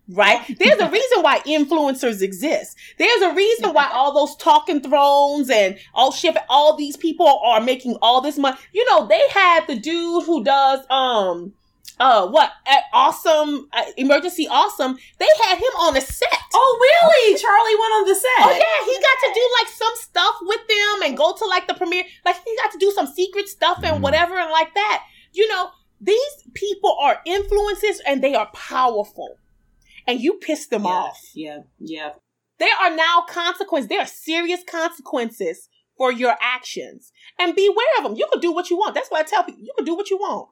Right? 0.07 0.39
There's 0.59 0.79
a 0.79 0.89
reason 0.91 1.23
why 1.23 1.39
influencers 1.39 2.21
exist. 2.21 2.77
There's 2.99 3.21
a 3.23 3.33
reason 3.33 3.73
why 3.73 3.89
all 3.91 4.13
those 4.13 4.35
talking 4.35 4.81
thrones 4.81 5.49
and 5.49 5.79
all 5.95 6.11
shit, 6.11 6.37
all 6.47 6.75
these 6.75 6.95
people 6.95 7.27
are 7.43 7.59
making 7.59 7.97
all 8.01 8.21
this 8.21 8.37
money. 8.37 8.57
You 8.71 8.85
know, 8.85 9.07
they 9.07 9.21
had 9.31 9.65
the 9.65 9.75
dude 9.75 10.25
who 10.25 10.43
does, 10.43 10.85
um, 10.91 11.53
uh 11.99 12.27
what? 12.27 12.51
At 12.65 12.83
awesome 12.93 13.69
uh, 13.71 13.83
emergency 13.97 14.47
awesome. 14.49 14.97
They 15.17 15.27
had 15.43 15.57
him 15.57 15.73
on 15.79 15.93
the 15.93 16.01
set. 16.01 16.27
Oh 16.53 16.77
really? 16.81 17.37
Charlie 17.37 17.75
went 17.79 17.93
on 17.93 18.07
the 18.07 18.15
set. 18.15 18.39
Oh 18.39 18.51
yeah 18.51 18.85
he 18.85 19.01
got 19.01 19.27
to 19.27 19.33
do 19.33 19.49
like 19.59 19.69
some 19.69 19.93
stuff 19.95 20.35
with 20.41 20.61
them 20.67 21.03
and 21.07 21.17
go 21.17 21.35
to 21.35 21.45
like 21.45 21.67
the 21.67 21.73
premiere. 21.73 22.03
Like 22.25 22.35
he 22.43 22.57
got 22.61 22.71
to 22.71 22.77
do 22.77 22.91
some 22.91 23.07
secret 23.07 23.47
stuff 23.47 23.77
and 23.77 23.95
mm-hmm. 23.95 24.01
whatever 24.01 24.37
and 24.37 24.51
like 24.51 24.73
that. 24.73 25.03
You 25.33 25.47
know 25.47 25.69
these 26.01 26.43
people 26.53 26.97
are 27.01 27.21
influences 27.25 28.01
and 28.05 28.23
they 28.23 28.35
are 28.35 28.49
powerful. 28.53 29.37
And 30.07 30.19
you 30.19 30.33
piss 30.33 30.67
them 30.67 30.83
yeah, 30.83 30.89
off. 30.89 31.21
yeah 31.33 31.59
yeah. 31.79 32.09
There 32.59 32.75
are 32.81 32.95
now 32.95 33.25
consequences 33.27 33.87
there 33.89 34.01
are 34.01 34.05
serious 34.05 34.61
consequences 34.69 35.69
for 35.97 36.11
your 36.11 36.35
actions. 36.41 37.13
And 37.39 37.55
beware 37.55 37.97
of 37.99 38.03
them 38.03 38.15
you 38.15 38.27
can 38.31 38.41
do 38.41 38.51
what 38.51 38.69
you 38.69 38.75
want. 38.75 38.95
That's 38.95 39.09
why 39.09 39.21
i 39.21 39.23
tell 39.23 39.43
people 39.43 39.61
you 39.61 39.71
can 39.77 39.85
do 39.85 39.95
what 39.95 40.09
you 40.09 40.17
want 40.17 40.49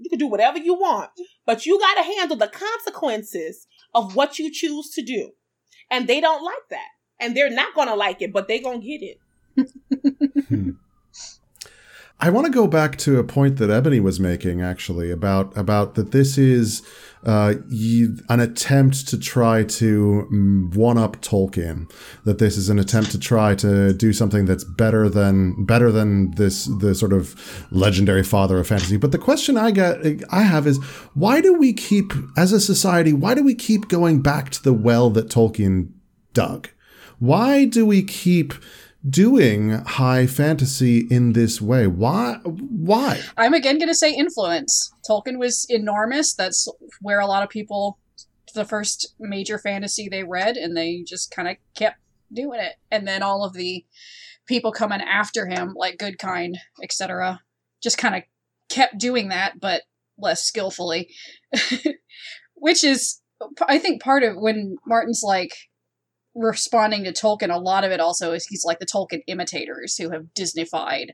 you 0.00 0.10
can 0.10 0.18
do 0.18 0.26
whatever 0.26 0.58
you 0.58 0.74
want, 0.74 1.10
but 1.46 1.66
you 1.66 1.78
got 1.78 1.94
to 1.94 2.02
handle 2.02 2.36
the 2.36 2.48
consequences 2.48 3.66
of 3.94 4.16
what 4.16 4.38
you 4.38 4.50
choose 4.52 4.90
to 4.90 5.02
do. 5.02 5.32
And 5.90 6.08
they 6.08 6.20
don't 6.20 6.44
like 6.44 6.68
that. 6.70 6.88
And 7.20 7.36
they're 7.36 7.50
not 7.50 7.74
going 7.74 7.88
to 7.88 7.94
like 7.94 8.22
it, 8.22 8.32
but 8.32 8.48
they're 8.48 8.62
going 8.62 8.80
to 8.80 8.86
get 8.86 9.02
it. 9.02 9.18
Hmm. 10.48 10.70
I 12.22 12.28
want 12.28 12.46
to 12.46 12.52
go 12.52 12.66
back 12.66 12.98
to 12.98 13.18
a 13.18 13.24
point 13.24 13.56
that 13.56 13.70
Ebony 13.70 13.98
was 13.98 14.20
making 14.20 14.60
actually 14.60 15.10
about 15.10 15.56
about 15.56 15.94
that 15.94 16.12
this 16.12 16.36
is 16.36 16.82
uh, 17.24 17.54
an 18.28 18.40
attempt 18.40 19.08
to 19.08 19.18
try 19.18 19.64
to 19.64 20.28
mm, 20.30 20.74
one 20.74 20.98
up 20.98 21.16
Tolkien. 21.22 21.90
That 22.24 22.38
this 22.38 22.58
is 22.58 22.68
an 22.68 22.78
attempt 22.78 23.10
to 23.12 23.18
try 23.18 23.54
to 23.56 23.94
do 23.94 24.12
something 24.12 24.44
that's 24.44 24.64
better 24.64 25.08
than 25.08 25.64
better 25.64 25.90
than 25.90 26.32
this 26.32 26.66
the 26.66 26.94
sort 26.94 27.14
of 27.14 27.66
legendary 27.70 28.22
father 28.22 28.58
of 28.58 28.66
fantasy. 28.66 28.98
But 28.98 29.12
the 29.12 29.18
question 29.18 29.56
I 29.56 29.70
get 29.70 30.22
I 30.30 30.42
have 30.42 30.66
is 30.66 30.76
why 31.14 31.40
do 31.40 31.54
we 31.54 31.72
keep 31.72 32.12
as 32.36 32.52
a 32.52 32.60
society 32.60 33.14
why 33.14 33.34
do 33.34 33.42
we 33.42 33.54
keep 33.54 33.88
going 33.88 34.20
back 34.20 34.50
to 34.50 34.62
the 34.62 34.74
well 34.74 35.08
that 35.10 35.28
Tolkien 35.28 35.92
dug? 36.34 36.68
Why 37.18 37.64
do 37.64 37.84
we 37.86 38.02
keep 38.02 38.54
doing 39.08 39.70
high 39.70 40.26
fantasy 40.26 40.98
in 41.10 41.32
this 41.32 41.60
way. 41.60 41.86
Why? 41.86 42.34
Why? 42.44 43.20
I'm 43.36 43.54
again 43.54 43.78
going 43.78 43.88
to 43.88 43.94
say 43.94 44.12
influence. 44.12 44.92
Tolkien 45.08 45.38
was 45.38 45.66
enormous. 45.68 46.34
That's 46.34 46.68
where 47.00 47.20
a 47.20 47.26
lot 47.26 47.42
of 47.42 47.48
people, 47.48 47.98
the 48.54 48.64
first 48.64 49.14
major 49.18 49.58
fantasy 49.58 50.08
they 50.08 50.24
read, 50.24 50.56
and 50.56 50.76
they 50.76 51.02
just 51.06 51.30
kind 51.30 51.48
of 51.48 51.56
kept 51.74 51.98
doing 52.32 52.60
it. 52.60 52.74
And 52.90 53.06
then 53.06 53.22
all 53.22 53.44
of 53.44 53.54
the 53.54 53.84
people 54.46 54.72
coming 54.72 55.00
after 55.00 55.46
him, 55.46 55.74
like 55.76 55.98
Goodkind, 55.98 56.56
etc., 56.82 57.40
just 57.82 57.98
kind 57.98 58.14
of 58.14 58.22
kept 58.68 58.98
doing 58.98 59.28
that, 59.28 59.60
but 59.60 59.82
less 60.18 60.42
skillfully. 60.42 61.08
Which 62.54 62.84
is, 62.84 63.20
I 63.66 63.78
think, 63.78 64.02
part 64.02 64.22
of 64.22 64.36
when 64.36 64.76
Martin's 64.86 65.22
like, 65.24 65.52
responding 66.40 67.04
to 67.04 67.12
Tolkien, 67.12 67.54
a 67.54 67.58
lot 67.58 67.84
of 67.84 67.92
it 67.92 68.00
also 68.00 68.32
is 68.32 68.46
he's 68.46 68.64
like 68.64 68.78
the 68.78 68.86
Tolkien 68.86 69.22
imitators 69.26 69.96
who 69.96 70.10
have 70.10 70.34
Disneyfied 70.34 71.10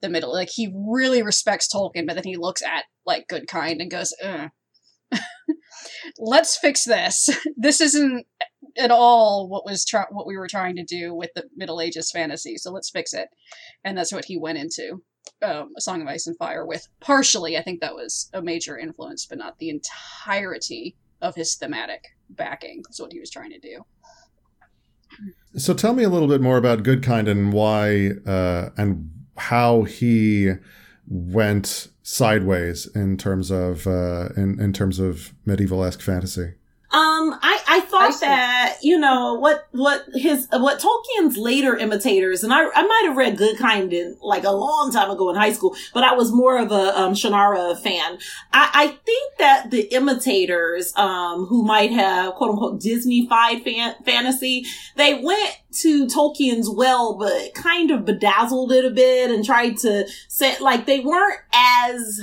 the 0.00 0.08
middle. 0.08 0.32
Like 0.32 0.50
he 0.50 0.72
really 0.74 1.22
respects 1.22 1.68
Tolkien, 1.68 2.06
but 2.06 2.14
then 2.14 2.24
he 2.24 2.36
looks 2.36 2.62
at 2.62 2.84
like 3.04 3.28
Goodkind 3.28 3.80
and 3.80 3.90
goes, 3.90 4.14
"Let's 6.18 6.56
fix 6.56 6.84
this. 6.84 7.30
this 7.56 7.80
isn't 7.80 8.26
at 8.76 8.90
all 8.90 9.48
what 9.48 9.64
was 9.64 9.84
try- 9.84 10.06
what 10.10 10.26
we 10.26 10.36
were 10.36 10.48
trying 10.48 10.76
to 10.76 10.84
do 10.84 11.14
with 11.14 11.30
the 11.34 11.44
Middle 11.56 11.80
Ages 11.80 12.10
fantasy. 12.10 12.56
So 12.56 12.70
let's 12.70 12.90
fix 12.90 13.12
it." 13.12 13.28
And 13.84 13.96
that's 13.96 14.12
what 14.12 14.26
he 14.26 14.38
went 14.38 14.58
into 14.58 15.02
um, 15.42 15.72
A 15.76 15.80
Song 15.80 16.02
of 16.02 16.08
Ice 16.08 16.26
and 16.26 16.36
Fire 16.36 16.66
with. 16.66 16.86
Partially, 17.00 17.56
I 17.56 17.62
think 17.62 17.80
that 17.80 17.94
was 17.94 18.30
a 18.32 18.42
major 18.42 18.78
influence, 18.78 19.26
but 19.26 19.38
not 19.38 19.58
the 19.58 19.70
entirety 19.70 20.96
of 21.20 21.34
his 21.34 21.56
thematic 21.56 22.04
backing. 22.30 22.82
Is 22.90 23.00
what 23.00 23.12
he 23.12 23.20
was 23.20 23.30
trying 23.30 23.50
to 23.50 23.58
do. 23.58 23.84
So 25.56 25.74
tell 25.74 25.94
me 25.94 26.04
a 26.04 26.08
little 26.08 26.28
bit 26.28 26.40
more 26.40 26.56
about 26.56 26.82
Goodkind 26.82 27.28
and 27.28 27.52
why 27.52 28.10
uh, 28.26 28.70
and 28.76 29.10
how 29.36 29.82
he 29.82 30.52
went 31.06 31.88
sideways 32.02 32.86
in 32.94 33.16
terms 33.16 33.50
of 33.50 33.86
uh, 33.86 34.28
in 34.36 34.60
in 34.60 34.72
terms 34.72 34.98
of 34.98 35.34
medieval 35.44 35.84
esque 35.84 36.02
fantasy. 36.02 36.54
Um, 36.90 37.38
I, 37.42 37.60
I 37.68 37.80
thought 37.80 38.14
I 38.14 38.18
that, 38.20 38.76
you 38.82 38.98
know, 38.98 39.34
what, 39.34 39.68
what 39.72 40.06
his, 40.14 40.48
what 40.50 40.80
Tolkien's 40.80 41.36
later 41.36 41.76
imitators, 41.76 42.42
and 42.42 42.50
I, 42.50 42.62
I 42.74 42.82
might 42.82 43.02
have 43.04 43.16
read 43.16 43.36
Goodkind 43.36 43.92
in 43.92 44.16
like 44.22 44.44
a 44.44 44.52
long 44.52 44.90
time 44.90 45.10
ago 45.10 45.28
in 45.28 45.36
high 45.36 45.52
school, 45.52 45.76
but 45.92 46.02
I 46.02 46.14
was 46.14 46.32
more 46.32 46.56
of 46.58 46.72
a, 46.72 46.98
um, 46.98 47.12
Shannara 47.12 47.78
fan. 47.78 48.18
I, 48.54 48.70
I 48.72 48.86
think 48.86 49.36
that 49.38 49.70
the 49.70 49.82
imitators, 49.94 50.96
um, 50.96 51.44
who 51.44 51.62
might 51.62 51.92
have 51.92 52.34
quote 52.36 52.52
unquote 52.52 52.80
Disney-fied 52.80 53.62
fan- 53.62 53.96
fantasy, 54.06 54.64
they 54.96 55.22
went 55.22 55.58
to 55.80 56.06
Tolkien's 56.06 56.70
well, 56.70 57.18
but 57.18 57.52
kind 57.52 57.90
of 57.90 58.06
bedazzled 58.06 58.72
it 58.72 58.86
a 58.86 58.90
bit 58.90 59.30
and 59.30 59.44
tried 59.44 59.76
to 59.78 60.08
set, 60.28 60.62
like, 60.62 60.86
they 60.86 61.00
weren't 61.00 61.40
as, 61.52 62.22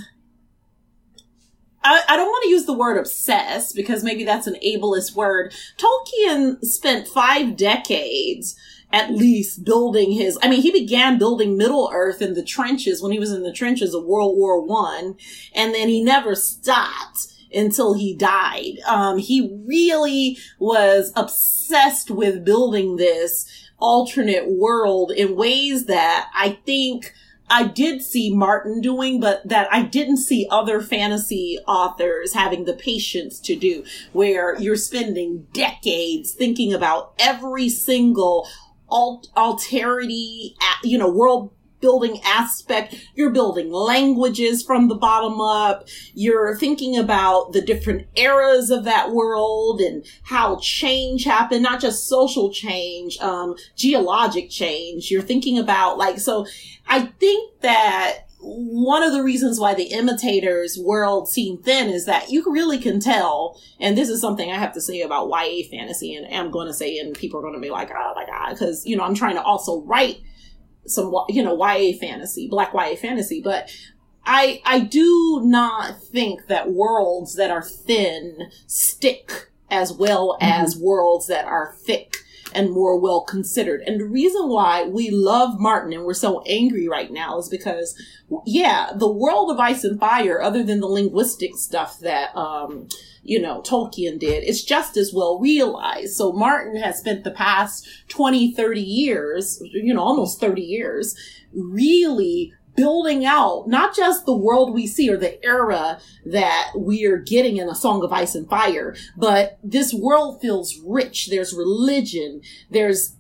I, 1.86 2.02
I 2.10 2.18
don't 2.18 2.28
want 2.28 2.44
to 2.44 2.50
use 2.50 2.66
the 2.66 2.74
word 2.74 2.98
obsessed 2.98 3.76
because 3.76 4.04
maybe 4.04 4.24
that's 4.24 4.48
an 4.48 4.58
ableist 4.66 5.16
word. 5.16 5.54
Tolkien 5.78 6.60
spent 6.62 7.08
five 7.08 7.56
decades 7.56 8.56
at 8.92 9.12
least 9.12 9.66
building 9.66 10.12
his 10.12 10.38
i 10.44 10.48
mean 10.48 10.62
he 10.62 10.72
began 10.72 11.18
building 11.18 11.58
middle 11.58 11.90
earth 11.92 12.22
in 12.22 12.36
the 12.36 12.44
trenches 12.44 13.02
when 13.02 13.12
he 13.12 13.18
was 13.18 13.32
in 13.32 13.42
the 13.42 13.52
trenches 13.52 13.96
of 13.96 14.06
world 14.06 14.38
war 14.38 14.62
one 14.62 15.16
and 15.56 15.74
then 15.74 15.90
he 15.90 16.04
never 16.04 16.36
stopped 16.36 17.34
until 17.52 17.96
he 17.96 18.16
died 18.16 18.78
um, 18.88 19.18
he 19.18 19.60
really 19.66 20.38
was 20.60 21.12
obsessed 21.16 22.12
with 22.12 22.46
building 22.46 22.96
this 22.96 23.70
alternate 23.80 24.52
world 24.52 25.12
in 25.12 25.36
ways 25.36 25.88
that 25.88 26.30
i 26.36 26.50
think 26.64 27.12
I 27.50 27.68
did 27.68 28.02
see 28.02 28.34
Martin 28.34 28.82
doing, 28.82 29.20
but 29.20 29.48
that 29.48 29.68
I 29.72 29.84
didn't 29.84 30.18
see 30.18 30.48
other 30.50 30.82
fantasy 30.82 31.60
authors 31.68 32.34
having 32.34 32.66
the 32.66 32.74
patience 32.74 33.40
to 33.42 33.56
do, 33.56 33.84
where 34.14 34.60
you're 34.60 34.76
spending 34.76 35.48
decades 35.54 36.34
thinking 36.34 36.74
about 36.74 37.14
every 37.20 37.70
single 37.70 38.48
alt- 38.90 39.30
alterity, 39.36 40.56
you 40.84 40.98
know, 40.98 41.10
world 41.10 41.52
building 41.82 42.20
aspect. 42.26 42.96
You're 43.14 43.30
building 43.30 43.72
languages 43.72 44.64
from 44.64 44.88
the 44.88 44.96
bottom 44.96 45.40
up. 45.40 45.88
You're 46.16 46.58
thinking 46.58 46.98
about 46.98 47.54
the 47.54 47.62
different 47.62 48.08
eras 48.16 48.72
of 48.72 48.86
that 48.86 49.12
world 49.12 49.82
and 49.82 50.04
how 50.24 50.58
change 50.62 51.26
happened, 51.26 51.62
not 51.62 51.82
just 51.82 52.08
social 52.08 52.52
change, 52.52 53.20
um, 53.20 53.56
geologic 53.76 54.50
change. 54.50 55.12
You're 55.12 55.22
thinking 55.22 55.60
about 55.60 56.00
like, 56.00 56.18
so 56.18 56.48
I 56.88 57.06
think 57.06 57.62
that 57.62 58.26
one 58.40 59.02
of 59.02 59.12
the 59.12 59.24
reasons 59.24 59.60
why 59.60 59.74
the 59.74 59.86
imitators 59.86 60.78
world 60.78 61.28
seemed 61.28 61.64
thin 61.64 61.90
is 61.90 62.06
that 62.06 62.30
you 62.30 62.44
really 62.52 62.78
can 62.78 63.00
tell, 63.00 63.60
and 63.80 63.98
this 63.98 64.10
is 64.10 64.22
something 64.22 64.52
I 64.52 64.58
have 64.58 64.74
to 64.74 64.82
say 64.82 65.02
about 65.02 65.30
YA 65.30 65.64
fantasy, 65.70 66.16
and 66.16 66.28
I'm 66.34 66.52
going 66.52 66.68
to 66.68 66.74
say, 66.74 66.98
and 67.00 67.16
people 67.16 67.40
are 67.40 67.44
going 67.44 67.56
to 67.56 67.60
be 67.60 67.72
like, 67.72 67.90
oh 67.92 68.14
my 68.16 68.26
God, 68.26 68.52
because, 68.52 68.86
you 68.86 68.96
know, 68.96 69.04
I'm 69.04 69.16
trying 69.16 69.36
to 69.36 69.42
also 69.42 69.82
write 69.82 70.22
some, 70.86 71.14
you 71.30 71.44
know, 71.44 71.56
YA 71.58 71.98
fantasy, 72.00 72.48
black 72.48 72.74
YA 72.74 72.96
fantasy, 72.96 73.42
but 73.42 73.70
I 74.26 74.62
I 74.66 74.80
do 74.80 75.42
not 75.44 76.02
think 76.02 76.48
that 76.48 76.72
worlds 76.72 77.36
that 77.36 77.52
are 77.52 77.62
thin 77.62 78.50
stick 78.68 79.52
as 79.70 79.92
well 79.94 80.38
mm-hmm. 80.42 80.64
as 80.64 80.78
worlds 80.78 81.28
that 81.28 81.46
are 81.46 81.76
thick 81.86 82.18
and 82.54 82.72
more 82.72 83.00
well 83.00 83.22
considered. 83.22 83.82
And 83.86 84.00
the 84.00 84.06
reason 84.06 84.50
why 84.50 84.84
we 84.84 85.10
love 85.10 85.60
Martin 85.60 85.94
and 85.94 86.04
we're 86.04 86.14
so 86.14 86.42
angry 86.42 86.88
right 86.88 87.12
now 87.12 87.40
is 87.40 87.50
because, 87.50 88.00
yeah, 88.46 88.92
the 88.96 89.12
world 89.12 89.52
of 89.52 89.60
Ice 89.60 89.84
and 89.84 90.00
Fire, 90.00 90.42
other 90.42 90.64
than 90.64 90.80
the 90.80 90.88
linguistic 90.88 91.56
stuff 91.56 92.00
that, 92.00 92.36
um, 92.36 92.88
you 93.24 93.42
know, 93.42 93.62
Tolkien 93.62 94.20
did, 94.20 94.44
it's 94.44 94.64
just 94.64 94.96
as 94.96 95.12
well 95.14 95.40
realized. 95.40 96.16
So 96.16 96.32
Martin 96.32 96.80
has 96.82 97.00
spent 97.00 97.24
the 97.24 97.32
past 97.32 97.88
20, 98.10 98.54
30 98.54 98.82
years, 98.82 99.60
you 99.74 99.94
know, 99.94 100.04
almost 100.04 100.40
30 100.40 100.62
years, 100.62 101.16
really 101.54 102.54
building 102.76 103.26
out 103.26 103.68
not 103.68 103.96
just 103.96 104.26
the 104.26 104.36
world 104.36 104.74
we 104.74 104.86
see 104.86 105.10
or 105.10 105.18
the 105.18 105.44
era 105.46 106.00
that 106.26 106.72
we 106.78 107.06
are 107.06 107.18
getting 107.18 107.58
in 107.58 107.70
a 107.70 107.76
song 107.76 108.04
of 108.04 108.12
ice 108.12 108.36
and 108.36 108.50
fire 108.50 108.96
but 109.18 109.58
this 109.64 109.94
world 109.94 110.42
feels 110.42 110.80
rich. 110.86 111.28
There's 111.28 111.54
religion. 111.54 112.42
There's 112.70 113.16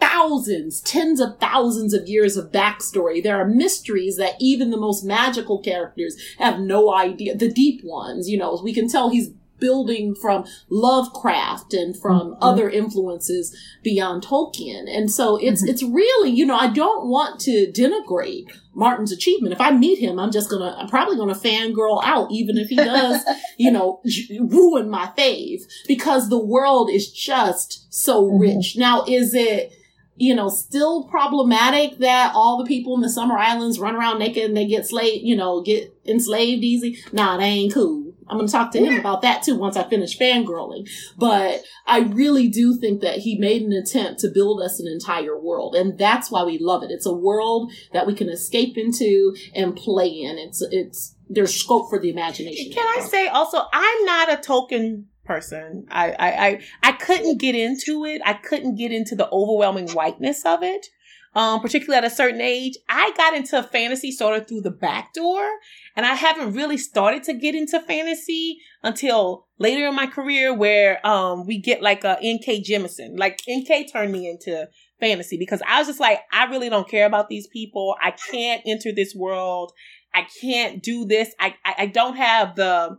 thousands 0.00 0.80
tens 0.80 1.20
of 1.20 1.38
thousands 1.38 1.94
of 1.94 2.08
years 2.08 2.36
of 2.36 2.50
backstory. 2.50 3.22
There 3.22 3.40
are 3.40 3.46
mysteries 3.46 4.16
that 4.16 4.34
even 4.40 4.70
the 4.70 4.76
most 4.76 5.04
magical 5.04 5.60
characters 5.60 6.16
have 6.38 6.58
no 6.58 6.92
idea 6.92 7.36
the 7.36 7.52
deep 7.52 7.84
ones 7.84 8.28
you 8.28 8.36
know. 8.36 8.60
We 8.62 8.74
can 8.74 8.88
tell 8.88 9.10
he's 9.10 9.30
building 9.62 10.14
from 10.14 10.44
Lovecraft 10.68 11.72
and 11.72 11.96
from 11.96 12.32
mm-hmm. 12.32 12.42
other 12.42 12.68
influences 12.68 13.56
beyond 13.82 14.24
Tolkien. 14.24 14.84
And 14.88 15.10
so 15.10 15.36
it's, 15.36 15.62
mm-hmm. 15.62 15.70
it's 15.70 15.82
really, 15.84 16.30
you 16.30 16.44
know, 16.44 16.56
I 16.56 16.66
don't 16.66 17.06
want 17.06 17.40
to 17.42 17.72
denigrate 17.72 18.50
Martin's 18.74 19.12
achievement. 19.12 19.54
If 19.54 19.60
I 19.60 19.70
meet 19.70 20.00
him, 20.00 20.18
I'm 20.18 20.32
just 20.32 20.50
gonna, 20.50 20.74
I'm 20.76 20.88
probably 20.88 21.16
gonna 21.16 21.34
fangirl 21.34 22.02
out, 22.02 22.32
even 22.32 22.58
if 22.58 22.68
he 22.68 22.76
does, 22.76 23.22
you 23.56 23.70
know, 23.70 24.02
ruin 24.40 24.90
my 24.90 25.12
fave 25.16 25.62
because 25.86 26.28
the 26.28 26.44
world 26.44 26.90
is 26.90 27.10
just 27.10 27.86
so 27.94 28.24
mm-hmm. 28.24 28.38
rich. 28.38 28.76
Now, 28.76 29.04
is 29.06 29.32
it, 29.32 29.72
you 30.16 30.34
know, 30.34 30.48
still 30.48 31.04
problematic 31.04 31.98
that 31.98 32.32
all 32.34 32.58
the 32.58 32.66
people 32.66 32.94
in 32.96 33.00
the 33.00 33.08
summer 33.08 33.38
islands 33.38 33.78
run 33.78 33.94
around 33.94 34.18
naked 34.18 34.44
and 34.44 34.56
they 34.56 34.66
get 34.66 34.86
slaved, 34.86 35.24
you 35.24 35.36
know, 35.36 35.62
get 35.62 35.94
enslaved 36.04 36.64
easy? 36.64 36.98
Nah, 37.12 37.36
they 37.36 37.44
ain't 37.44 37.74
cool. 37.74 38.11
I'm 38.28 38.38
going 38.38 38.46
to 38.46 38.52
talk 38.52 38.70
to 38.72 38.78
him 38.78 38.98
about 38.98 39.22
that 39.22 39.42
too 39.42 39.56
once 39.56 39.76
I 39.76 39.88
finish 39.88 40.18
fangirling. 40.18 40.88
But 41.16 41.62
I 41.86 42.00
really 42.00 42.48
do 42.48 42.78
think 42.78 43.00
that 43.00 43.18
he 43.18 43.38
made 43.38 43.62
an 43.62 43.72
attempt 43.72 44.20
to 44.20 44.28
build 44.28 44.62
us 44.62 44.80
an 44.80 44.86
entire 44.86 45.38
world. 45.38 45.74
And 45.74 45.98
that's 45.98 46.30
why 46.30 46.44
we 46.44 46.58
love 46.58 46.82
it. 46.82 46.90
It's 46.90 47.06
a 47.06 47.12
world 47.12 47.72
that 47.92 48.06
we 48.06 48.14
can 48.14 48.28
escape 48.28 48.76
into 48.76 49.34
and 49.54 49.76
play 49.76 50.08
in. 50.08 50.38
It's, 50.38 50.62
it's, 50.70 51.16
there's 51.28 51.54
scope 51.54 51.90
for 51.90 51.98
the 51.98 52.10
imagination. 52.10 52.72
Can 52.72 52.86
I 52.98 53.02
say 53.02 53.28
also, 53.28 53.58
I'm 53.72 54.04
not 54.04 54.32
a 54.32 54.36
Tolkien 54.36 55.04
person. 55.24 55.86
I, 55.90 56.10
I, 56.12 56.46
I, 56.46 56.60
I 56.82 56.92
couldn't 56.92 57.38
get 57.38 57.54
into 57.54 58.04
it. 58.04 58.22
I 58.24 58.34
couldn't 58.34 58.76
get 58.76 58.92
into 58.92 59.14
the 59.14 59.28
overwhelming 59.30 59.88
whiteness 59.90 60.44
of 60.44 60.62
it. 60.62 60.86
Um, 61.34 61.60
particularly 61.60 61.96
at 61.96 62.04
a 62.04 62.14
certain 62.14 62.42
age, 62.42 62.76
I 62.90 63.12
got 63.16 63.34
into 63.34 63.62
fantasy 63.62 64.12
sort 64.12 64.36
of 64.36 64.46
through 64.46 64.60
the 64.60 64.70
back 64.70 65.14
door. 65.14 65.48
And 65.94 66.06
I 66.06 66.14
haven't 66.14 66.54
really 66.54 66.78
started 66.78 67.22
to 67.24 67.34
get 67.34 67.54
into 67.54 67.78
fantasy 67.80 68.58
until 68.82 69.46
later 69.58 69.86
in 69.86 69.94
my 69.94 70.06
career 70.06 70.54
where 70.54 71.06
um 71.06 71.46
we 71.46 71.58
get 71.58 71.82
like 71.82 72.04
a 72.04 72.18
N.K. 72.22 72.62
Jemisin. 72.62 73.18
Like 73.18 73.40
N.K. 73.46 73.88
turned 73.88 74.12
me 74.12 74.28
into 74.28 74.68
fantasy 75.02 75.36
because 75.36 75.60
I 75.68 75.78
was 75.78 75.88
just 75.88 76.00
like, 76.00 76.20
I 76.32 76.44
really 76.44 76.70
don't 76.70 76.88
care 76.88 77.06
about 77.06 77.28
these 77.28 77.46
people. 77.48 77.96
I 78.00 78.12
can't 78.30 78.62
enter 78.64 78.92
this 78.92 79.14
world. 79.14 79.72
I 80.14 80.26
can't 80.40 80.82
do 80.82 81.04
this. 81.04 81.34
I, 81.38 81.56
I, 81.64 81.74
I 81.78 81.86
don't 81.86 82.16
have 82.16 82.54
the, 82.54 82.98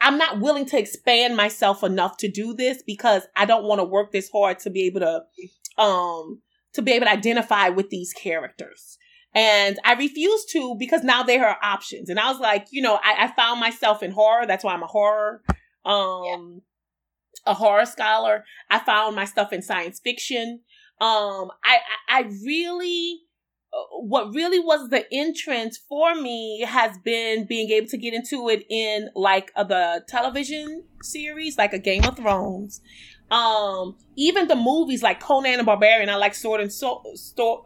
I'm 0.00 0.18
not 0.18 0.40
willing 0.40 0.66
to 0.66 0.78
expand 0.78 1.36
myself 1.36 1.84
enough 1.84 2.16
to 2.18 2.30
do 2.30 2.54
this 2.54 2.82
because 2.84 3.22
I 3.36 3.44
don't 3.44 3.64
want 3.64 3.80
to 3.80 3.84
work 3.84 4.10
this 4.10 4.30
hard 4.32 4.58
to 4.60 4.70
be 4.70 4.86
able 4.86 5.00
to, 5.00 5.82
um, 5.82 6.40
to 6.72 6.82
be 6.82 6.92
able 6.92 7.06
to 7.06 7.12
identify 7.12 7.68
with 7.68 7.90
these 7.90 8.12
characters. 8.12 8.98
And 9.34 9.78
I 9.84 9.94
refused 9.94 10.50
to 10.52 10.76
because 10.78 11.02
now 11.02 11.22
there 11.22 11.46
are 11.46 11.56
options. 11.62 12.10
And 12.10 12.20
I 12.20 12.30
was 12.30 12.40
like, 12.40 12.66
you 12.70 12.82
know, 12.82 12.98
I, 13.02 13.24
I 13.24 13.32
found 13.34 13.60
myself 13.60 14.02
in 14.02 14.10
horror. 14.10 14.46
That's 14.46 14.62
why 14.62 14.74
I'm 14.74 14.82
a 14.82 14.86
horror, 14.86 15.42
um, 15.84 16.60
yeah. 17.46 17.52
a 17.52 17.54
horror 17.54 17.86
scholar. 17.86 18.44
I 18.70 18.78
found 18.78 19.16
my 19.16 19.24
stuff 19.24 19.52
in 19.52 19.62
science 19.62 20.00
fiction. 20.00 20.60
Um, 21.00 21.50
I, 21.64 21.78
I, 22.08 22.18
I 22.18 22.20
really, 22.44 23.20
uh, 23.72 23.96
what 24.00 24.34
really 24.34 24.58
was 24.58 24.90
the 24.90 25.06
entrance 25.10 25.78
for 25.88 26.14
me 26.14 26.60
has 26.68 26.98
been 26.98 27.46
being 27.46 27.70
able 27.70 27.88
to 27.88 27.96
get 27.96 28.12
into 28.12 28.50
it 28.50 28.66
in 28.68 29.08
like 29.14 29.50
uh, 29.56 29.64
the 29.64 30.04
television 30.08 30.84
series, 31.02 31.56
like 31.56 31.72
a 31.72 31.78
Game 31.78 32.04
of 32.04 32.18
Thrones. 32.18 32.82
Um, 33.30 33.96
even 34.14 34.46
the 34.46 34.56
movies 34.56 35.02
like 35.02 35.20
Conan 35.20 35.56
the 35.56 35.64
Barbarian, 35.64 36.10
I 36.10 36.16
like 36.16 36.34
Sword 36.34 36.60
and 36.60 36.70
Soul, 36.70 37.02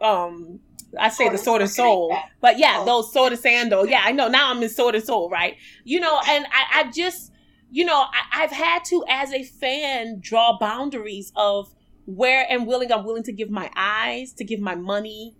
um, 0.01 0.61
I 0.97 1.09
say 1.09 1.29
the 1.29 1.37
sword 1.37 1.61
and 1.61 1.69
soul, 1.69 2.17
but 2.41 2.57
yeah, 2.57 2.77
oh. 2.79 2.85
those 2.85 3.11
sword 3.11 3.33
and 3.33 3.41
sandal. 3.41 3.87
Yeah, 3.87 4.01
I 4.03 4.11
know. 4.11 4.27
Now 4.27 4.51
I'm 4.51 4.61
in 4.63 4.69
sword 4.69 4.95
and 4.95 5.03
soul, 5.03 5.29
right? 5.29 5.55
You 5.83 5.99
know, 5.99 6.19
and 6.27 6.45
I, 6.45 6.79
I 6.79 6.91
just, 6.91 7.31
you 7.69 7.85
know, 7.85 8.05
I, 8.13 8.43
I've 8.43 8.51
had 8.51 8.85
to, 8.85 9.03
as 9.09 9.33
a 9.33 9.43
fan, 9.43 10.19
draw 10.19 10.57
boundaries 10.57 11.31
of 11.35 11.73
where 12.05 12.45
and 12.49 12.65
willing 12.65 12.91
I'm 12.91 13.03
willing 13.03 13.23
to 13.23 13.33
give 13.33 13.49
my 13.49 13.69
eyes, 13.75 14.31
to 14.33 14.43
give 14.43 14.59
my 14.59 14.75
money, 14.75 15.35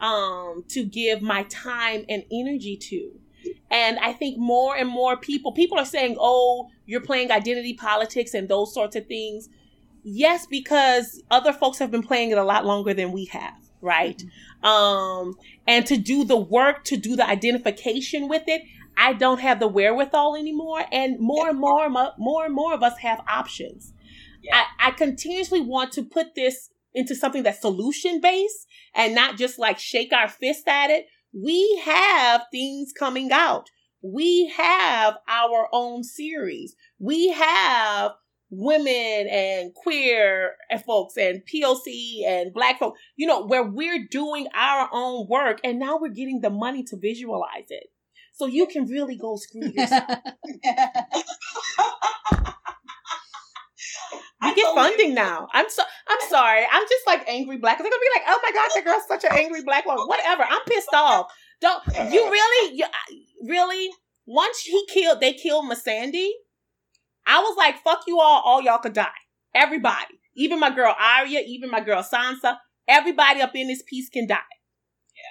um, 0.00 0.64
to 0.68 0.84
give 0.84 1.20
my 1.20 1.44
time 1.44 2.04
and 2.08 2.24
energy 2.30 2.76
to. 2.76 3.18
And 3.70 3.98
I 3.98 4.12
think 4.12 4.38
more 4.38 4.76
and 4.76 4.88
more 4.88 5.16
people, 5.16 5.52
people 5.52 5.78
are 5.78 5.84
saying, 5.84 6.16
oh, 6.20 6.68
you're 6.86 7.00
playing 7.00 7.32
identity 7.32 7.74
politics 7.74 8.34
and 8.34 8.48
those 8.48 8.72
sorts 8.72 8.94
of 8.94 9.06
things. 9.06 9.48
Yes, 10.04 10.46
because 10.46 11.22
other 11.30 11.52
folks 11.52 11.78
have 11.78 11.90
been 11.90 12.02
playing 12.02 12.30
it 12.30 12.38
a 12.38 12.44
lot 12.44 12.64
longer 12.64 12.94
than 12.94 13.10
we 13.10 13.24
have 13.26 13.61
right? 13.82 14.18
Mm-hmm. 14.18 14.66
Um, 14.66 15.34
and 15.66 15.84
to 15.86 15.96
do 15.96 16.24
the 16.24 16.36
work, 16.36 16.84
to 16.84 16.96
do 16.96 17.16
the 17.16 17.28
identification 17.28 18.28
with 18.28 18.44
it, 18.46 18.62
I 18.96 19.12
don't 19.12 19.40
have 19.40 19.60
the 19.60 19.68
wherewithal 19.68 20.36
anymore. 20.36 20.84
And 20.92 21.18
more 21.18 21.48
and 21.48 21.58
more, 21.58 21.90
more 22.18 22.44
and 22.44 22.54
more 22.54 22.72
of 22.72 22.82
us 22.82 22.98
have 22.98 23.20
options. 23.28 23.92
Yeah. 24.42 24.62
I, 24.78 24.88
I 24.88 24.90
continuously 24.92 25.60
want 25.60 25.92
to 25.92 26.02
put 26.02 26.34
this 26.34 26.70
into 26.94 27.14
something 27.14 27.42
that's 27.42 27.60
solution 27.60 28.20
based 28.20 28.66
and 28.94 29.14
not 29.14 29.36
just 29.36 29.58
like 29.58 29.78
shake 29.78 30.12
our 30.12 30.28
fist 30.28 30.68
at 30.68 30.90
it. 30.90 31.06
We 31.32 31.80
have 31.84 32.42
things 32.50 32.92
coming 32.92 33.32
out. 33.32 33.70
We 34.02 34.48
have 34.56 35.16
our 35.28 35.68
own 35.72 36.02
series. 36.02 36.74
We 36.98 37.28
have 37.30 38.12
women 38.52 39.28
and 39.30 39.74
queer 39.74 40.52
folks 40.86 41.16
and 41.16 41.42
POC 41.46 42.26
and 42.26 42.52
black 42.52 42.78
folks, 42.78 43.00
you 43.16 43.26
know, 43.26 43.46
where 43.46 43.64
we're 43.64 44.06
doing 44.10 44.46
our 44.54 44.90
own 44.92 45.26
work 45.26 45.58
and 45.64 45.78
now 45.78 45.98
we're 45.98 46.10
getting 46.10 46.42
the 46.42 46.50
money 46.50 46.84
to 46.84 46.96
visualize 46.96 47.70
it. 47.70 47.86
So 48.34 48.46
you 48.46 48.66
can 48.66 48.86
really 48.86 49.16
go 49.16 49.36
screw 49.36 49.68
yourself. 49.74 50.04
You 54.42 54.56
get 54.56 54.74
funding 54.74 55.14
now. 55.14 55.48
I'm 55.52 55.70
so 55.70 55.82
I'm 56.08 56.18
sorry. 56.28 56.64
I'm 56.70 56.82
just 56.82 57.06
like 57.06 57.28
angry 57.28 57.58
black. 57.58 57.78
They're 57.78 57.88
gonna 57.88 58.00
be 58.00 58.20
like, 58.20 58.24
oh 58.28 58.40
my 58.42 58.52
god, 58.52 58.70
that 58.74 58.84
girl's 58.84 59.06
such 59.08 59.24
an 59.24 59.38
angry 59.38 59.62
black 59.62 59.86
woman. 59.86 60.06
Whatever. 60.06 60.44
I'm 60.48 60.62
pissed 60.66 60.92
off. 60.92 61.32
Don't 61.60 61.82
you 62.12 62.28
really? 62.28 62.76
You, 62.76 62.86
really? 63.46 63.90
Once 64.26 64.60
he 64.60 64.84
killed, 64.92 65.20
they 65.20 65.32
killed 65.32 65.70
Missandei. 65.70 66.28
I 67.26 67.40
was 67.40 67.56
like, 67.56 67.82
fuck 67.82 68.02
you 68.06 68.20
all, 68.20 68.42
all 68.44 68.62
y'all 68.62 68.78
could 68.78 68.92
die. 68.92 69.08
Everybody. 69.54 70.18
Even 70.34 70.60
my 70.60 70.74
girl 70.74 70.94
Arya, 70.98 71.40
even 71.46 71.70
my 71.70 71.80
girl 71.80 72.02
Sansa, 72.02 72.56
everybody 72.88 73.40
up 73.40 73.54
in 73.54 73.68
this 73.68 73.82
piece 73.88 74.08
can 74.08 74.26
die. 74.26 74.38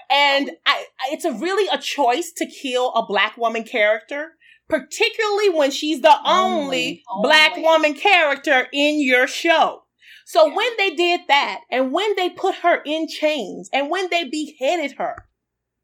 Yeah. 0.09 0.15
And 0.15 0.51
I, 0.65 0.85
it's 1.11 1.25
a 1.25 1.33
really 1.33 1.67
a 1.73 1.81
choice 1.81 2.31
to 2.37 2.45
kill 2.45 2.93
a 2.93 3.05
black 3.05 3.35
woman 3.37 3.63
character, 3.63 4.33
particularly 4.69 5.49
when 5.49 5.71
she's 5.71 6.01
the 6.01 6.15
only, 6.25 7.03
only 7.11 7.23
black 7.23 7.53
only. 7.53 7.63
woman 7.63 7.93
character 7.95 8.67
in 8.71 9.01
your 9.01 9.27
show. 9.27 9.83
So 10.25 10.47
yeah. 10.47 10.55
when 10.55 10.77
they 10.77 10.91
did 10.91 11.21
that, 11.27 11.61
and 11.71 11.91
when 11.91 12.15
they 12.15 12.29
put 12.29 12.55
her 12.55 12.81
in 12.85 13.07
chains, 13.07 13.69
and 13.73 13.89
when 13.89 14.09
they 14.11 14.23
beheaded 14.23 14.93
her, 14.93 15.25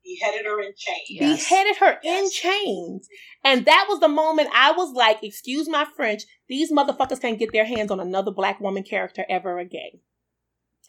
beheaded 0.08 0.46
her 0.46 0.60
in 0.62 0.74
chains. 0.78 1.08
Yes. 1.10 1.50
Beheaded 1.50 1.78
her 1.78 1.98
yes. 2.02 2.24
in 2.24 2.32
chains. 2.32 3.10
And 3.44 3.66
that 3.66 3.86
was 3.90 4.00
the 4.00 4.08
moment 4.08 4.50
I 4.54 4.72
was 4.72 4.94
like, 4.94 5.24
excuse 5.24 5.68
my 5.68 5.86
French, 5.96 6.24
these 6.48 6.72
motherfuckers 6.72 7.22
can't 7.22 7.40
get 7.40 7.52
their 7.52 7.66
hands 7.66 7.92
on 7.92 8.00
another 8.00 8.32
black 8.32 8.60
woman 8.60 8.84
character 8.84 9.26
ever 9.30 9.60
again. 9.60 10.00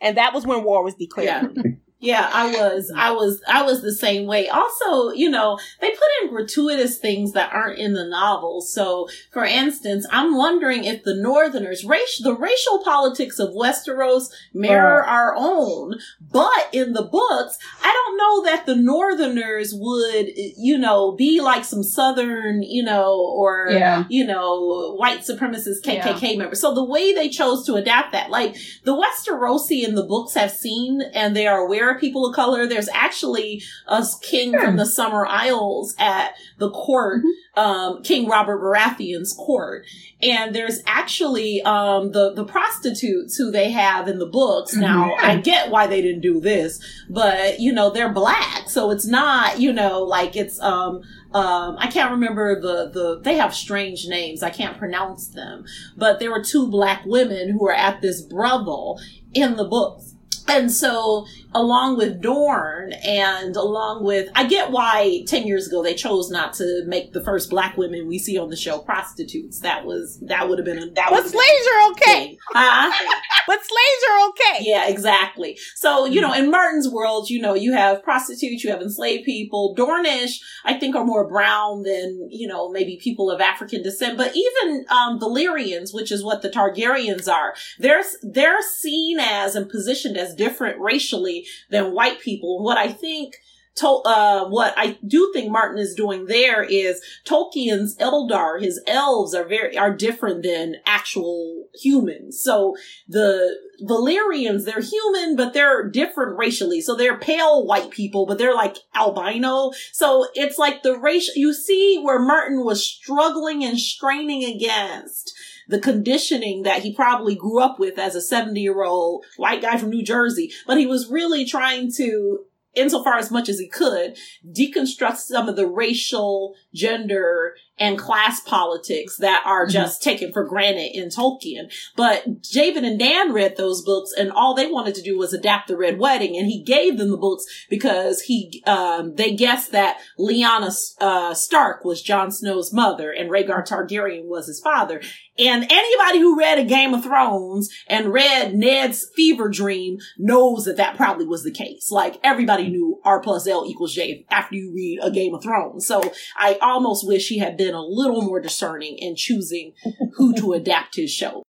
And 0.00 0.16
that 0.16 0.32
was 0.32 0.46
when 0.46 0.62
war 0.64 0.84
was 0.84 0.94
declared. 0.94 1.56
Yeah. 1.56 1.62
Yeah, 2.00 2.30
I 2.32 2.52
was, 2.52 2.92
mm. 2.94 2.98
I 2.98 3.10
was, 3.10 3.42
I 3.48 3.62
was 3.62 3.82
the 3.82 3.92
same 3.92 4.26
way. 4.26 4.48
Also, 4.48 5.10
you 5.10 5.28
know, 5.28 5.58
they 5.80 5.90
put 5.90 6.08
in 6.22 6.30
gratuitous 6.30 6.98
things 6.98 7.32
that 7.32 7.52
aren't 7.52 7.80
in 7.80 7.94
the 7.94 8.06
novel. 8.06 8.60
So, 8.60 9.08
for 9.32 9.44
instance, 9.44 10.06
I'm 10.12 10.36
wondering 10.36 10.84
if 10.84 11.02
the 11.02 11.16
Northerners, 11.16 11.84
race, 11.84 12.20
the 12.22 12.36
racial 12.36 12.84
politics 12.84 13.40
of 13.40 13.50
Westeros 13.50 14.30
mirror 14.54 15.04
oh. 15.04 15.10
our 15.10 15.34
own. 15.36 15.96
But 16.20 16.68
in 16.72 16.92
the 16.92 17.02
books, 17.02 17.58
I 17.82 17.92
don't 17.92 18.16
know 18.16 18.44
that 18.44 18.66
the 18.66 18.76
Northerners 18.76 19.72
would, 19.74 20.28
you 20.36 20.78
know, 20.78 21.12
be 21.12 21.40
like 21.40 21.64
some 21.64 21.82
Southern, 21.82 22.62
you 22.62 22.84
know, 22.84 23.18
or, 23.18 23.70
Yeah. 23.70 24.04
you 24.08 24.24
know, 24.24 24.94
white 24.96 25.20
supremacist 25.22 25.82
KKK 25.84 26.38
members. 26.38 26.60
So 26.60 26.72
the 26.74 26.84
way 26.84 27.12
they 27.12 27.28
chose 27.28 27.66
to 27.66 27.74
adapt 27.74 28.12
that, 28.12 28.30
like 28.30 28.54
the 28.84 28.94
Westerosi 28.94 29.82
in 29.82 29.96
the 29.96 30.04
books 30.04 30.34
have 30.34 30.52
seen 30.52 31.02
and 31.12 31.34
they 31.34 31.48
are 31.48 31.58
aware 31.58 31.87
of 31.94 32.00
people 32.00 32.26
of 32.26 32.34
color. 32.34 32.66
There's 32.66 32.88
actually 32.92 33.62
a 33.86 34.04
king 34.22 34.52
from 34.58 34.76
the 34.76 34.86
Summer 34.86 35.26
Isles 35.26 35.94
at 35.98 36.34
the 36.58 36.70
court, 36.70 37.22
um, 37.56 38.02
King 38.02 38.28
Robert 38.28 38.60
Baratheon's 38.60 39.32
court. 39.32 39.84
And 40.20 40.54
there's 40.54 40.80
actually, 40.86 41.62
um, 41.62 42.12
the, 42.12 42.32
the 42.34 42.44
prostitutes 42.44 43.36
who 43.36 43.50
they 43.50 43.70
have 43.70 44.08
in 44.08 44.18
the 44.18 44.26
books. 44.26 44.74
Now, 44.74 45.14
I 45.20 45.36
get 45.36 45.70
why 45.70 45.86
they 45.86 46.02
didn't 46.02 46.22
do 46.22 46.40
this, 46.40 46.80
but, 47.08 47.60
you 47.60 47.72
know, 47.72 47.90
they're 47.90 48.12
black. 48.12 48.68
So 48.68 48.90
it's 48.90 49.06
not, 49.06 49.60
you 49.60 49.72
know, 49.72 50.02
like 50.02 50.34
it's, 50.34 50.60
um, 50.60 51.02
um, 51.32 51.76
I 51.78 51.88
can't 51.88 52.10
remember 52.10 52.60
the, 52.60 52.90
the, 52.90 53.20
they 53.22 53.36
have 53.36 53.54
strange 53.54 54.06
names. 54.08 54.42
I 54.42 54.50
can't 54.50 54.78
pronounce 54.78 55.28
them, 55.28 55.66
but 55.96 56.18
there 56.18 56.30
were 56.30 56.42
two 56.42 56.68
black 56.68 57.02
women 57.04 57.50
who 57.50 57.60
were 57.60 57.74
at 57.74 58.00
this 58.00 58.22
brothel 58.22 58.98
in 59.34 59.56
the 59.56 59.64
books. 59.64 60.14
And 60.48 60.72
so, 60.72 61.26
along 61.54 61.96
with 61.96 62.20
Dorne 62.20 62.92
and 62.92 63.56
along 63.56 64.04
with, 64.04 64.28
I 64.34 64.46
get 64.46 64.70
why 64.70 65.22
10 65.26 65.46
years 65.46 65.66
ago 65.66 65.82
they 65.82 65.94
chose 65.94 66.30
not 66.30 66.52
to 66.54 66.84
make 66.86 67.12
the 67.12 67.24
first 67.24 67.48
black 67.48 67.76
women 67.76 68.06
we 68.06 68.18
see 68.18 68.38
on 68.38 68.50
the 68.50 68.56
show 68.56 68.78
prostitutes. 68.78 69.60
That 69.60 69.84
was, 69.84 70.18
that 70.26 70.48
would 70.48 70.58
have 70.58 70.66
been 70.66 70.78
a, 70.78 70.90
that 70.90 71.10
But 71.10 71.24
would 71.24 71.32
slaves 71.32 71.68
are 71.74 71.90
okay. 71.92 72.38
Huh? 72.52 72.92
But 73.46 73.60
slaves 73.60 74.04
are 74.10 74.28
okay. 74.28 74.64
Yeah, 74.68 74.88
exactly. 74.88 75.58
So, 75.74 76.04
you 76.04 76.20
know, 76.20 76.34
in 76.34 76.50
Martin's 76.50 76.86
world, 76.86 77.30
you 77.30 77.40
know, 77.40 77.54
you 77.54 77.72
have 77.72 78.02
prostitutes, 78.02 78.62
you 78.62 78.70
have 78.70 78.82
enslaved 78.82 79.24
people. 79.24 79.74
Dornish, 79.74 80.40
I 80.66 80.74
think, 80.74 80.94
are 80.94 81.04
more 81.04 81.26
brown 81.26 81.82
than, 81.82 82.28
you 82.30 82.46
know, 82.46 82.68
maybe 82.68 83.00
people 83.02 83.30
of 83.30 83.40
African 83.40 83.82
descent. 83.82 84.18
But 84.18 84.36
even 84.36 84.84
um, 84.90 85.18
Valyrians, 85.18 85.94
which 85.94 86.12
is 86.12 86.22
what 86.22 86.42
the 86.42 86.50
Targaryens 86.50 87.26
are, 87.26 87.54
they're, 87.78 88.04
they're 88.22 88.60
seen 88.60 89.18
as 89.18 89.56
and 89.56 89.70
positioned 89.70 90.18
as 90.18 90.34
different 90.34 90.78
racially 90.78 91.37
than 91.70 91.94
white 91.94 92.20
people. 92.20 92.62
What 92.62 92.78
I 92.78 92.88
think 92.88 93.34
to, 93.78 93.88
uh, 93.88 94.48
what 94.48 94.74
I 94.76 94.98
do 95.06 95.30
think 95.32 95.50
Martin 95.50 95.78
is 95.78 95.94
doing 95.94 96.26
there 96.26 96.62
is 96.62 97.00
Tolkien's 97.24 97.96
Eldar, 97.98 98.60
his 98.60 98.80
elves 98.86 99.34
are 99.34 99.46
very, 99.46 99.78
are 99.78 99.94
different 99.94 100.42
than 100.42 100.76
actual 100.84 101.66
humans. 101.80 102.40
So 102.42 102.76
the 103.08 103.56
Valyrians, 103.82 104.64
they're 104.64 104.80
human, 104.80 105.36
but 105.36 105.54
they're 105.54 105.88
different 105.88 106.36
racially. 106.36 106.80
So 106.80 106.96
they're 106.96 107.18
pale 107.18 107.64
white 107.64 107.90
people, 107.90 108.26
but 108.26 108.38
they're 108.38 108.54
like 108.54 108.78
albino. 108.94 109.70
So 109.92 110.26
it's 110.34 110.58
like 110.58 110.82
the 110.82 110.98
race, 110.98 111.30
you 111.36 111.54
see 111.54 112.00
where 112.02 112.18
Martin 112.18 112.64
was 112.64 112.84
struggling 112.84 113.64
and 113.64 113.78
straining 113.78 114.42
against 114.44 115.32
the 115.68 115.78
conditioning 115.78 116.62
that 116.62 116.82
he 116.82 116.94
probably 116.94 117.34
grew 117.34 117.60
up 117.60 117.78
with 117.78 117.98
as 117.98 118.14
a 118.14 118.20
70 118.20 118.60
year 118.60 118.82
old 118.82 119.24
white 119.36 119.62
guy 119.62 119.76
from 119.76 119.90
New 119.90 120.02
Jersey, 120.02 120.52
but 120.66 120.78
he 120.78 120.86
was 120.86 121.10
really 121.10 121.44
trying 121.44 121.92
to 121.96 122.40
insofar 122.74 123.16
as 123.16 123.30
much 123.30 123.48
as 123.48 123.58
he 123.58 123.68
could, 123.68 124.16
deconstruct 124.46 125.16
some 125.16 125.48
of 125.48 125.56
the 125.56 125.66
racial, 125.66 126.54
gender, 126.74 127.54
and 127.78 127.98
class 127.98 128.40
politics 128.40 129.16
that 129.18 129.42
are 129.44 129.66
just 129.66 130.02
taken 130.02 130.32
for 130.32 130.44
granted 130.44 130.90
in 130.94 131.08
Tolkien. 131.08 131.72
But 131.96 132.42
Javen 132.42 132.86
and 132.86 132.98
Dan 132.98 133.32
read 133.32 133.56
those 133.56 133.82
books 133.82 134.12
and 134.16 134.30
all 134.30 134.54
they 134.54 134.66
wanted 134.66 134.94
to 134.96 135.02
do 135.02 135.18
was 135.18 135.32
adapt 135.32 135.68
the 135.68 135.76
Red 135.76 135.98
Wedding 135.98 136.36
and 136.36 136.46
he 136.46 136.62
gave 136.62 136.98
them 136.98 137.10
the 137.10 137.16
books 137.16 137.44
because 137.70 138.22
he, 138.22 138.62
um, 138.66 139.14
they 139.14 139.34
guessed 139.34 139.72
that 139.72 139.98
Lyanna, 140.18 140.72
uh, 141.00 141.34
Stark 141.34 141.84
was 141.84 142.02
Jon 142.02 142.30
Snow's 142.30 142.72
mother 142.72 143.10
and 143.10 143.30
Rhaegar 143.30 143.66
Targaryen 143.66 144.24
was 144.24 144.46
his 144.46 144.60
father. 144.60 145.00
And 145.38 145.64
anybody 145.70 146.18
who 146.18 146.36
read 146.36 146.58
a 146.58 146.64
Game 146.64 146.94
of 146.94 147.04
Thrones 147.04 147.70
and 147.86 148.12
read 148.12 148.54
Ned's 148.54 149.08
fever 149.14 149.48
dream 149.48 149.98
knows 150.18 150.64
that 150.64 150.76
that 150.78 150.96
probably 150.96 151.26
was 151.26 151.44
the 151.44 151.52
case. 151.52 151.90
Like 151.92 152.18
everybody 152.24 152.68
knew 152.68 153.00
R 153.04 153.20
plus 153.20 153.46
L 153.46 153.64
equals 153.64 153.94
J 153.94 154.26
after 154.30 154.56
you 154.56 154.72
read 154.74 154.98
a 155.00 155.10
Game 155.10 155.34
of 155.34 155.42
Thrones. 155.42 155.86
So 155.86 156.12
I 156.36 156.58
almost 156.60 157.06
wish 157.06 157.28
he 157.28 157.38
had 157.38 157.56
been 157.56 157.67
a 157.74 157.82
little 157.82 158.22
more 158.22 158.40
discerning 158.40 158.98
in 158.98 159.16
choosing 159.16 159.74
who 160.16 160.34
to 160.34 160.52
adapt 160.54 160.96
his 160.96 161.10
show. 161.10 161.42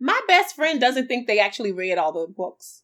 My 0.00 0.20
best 0.26 0.56
friend 0.56 0.80
doesn't 0.80 1.06
think 1.06 1.26
they 1.26 1.38
actually 1.38 1.72
read 1.72 1.98
all 1.98 2.12
the 2.12 2.26
books. 2.26 2.82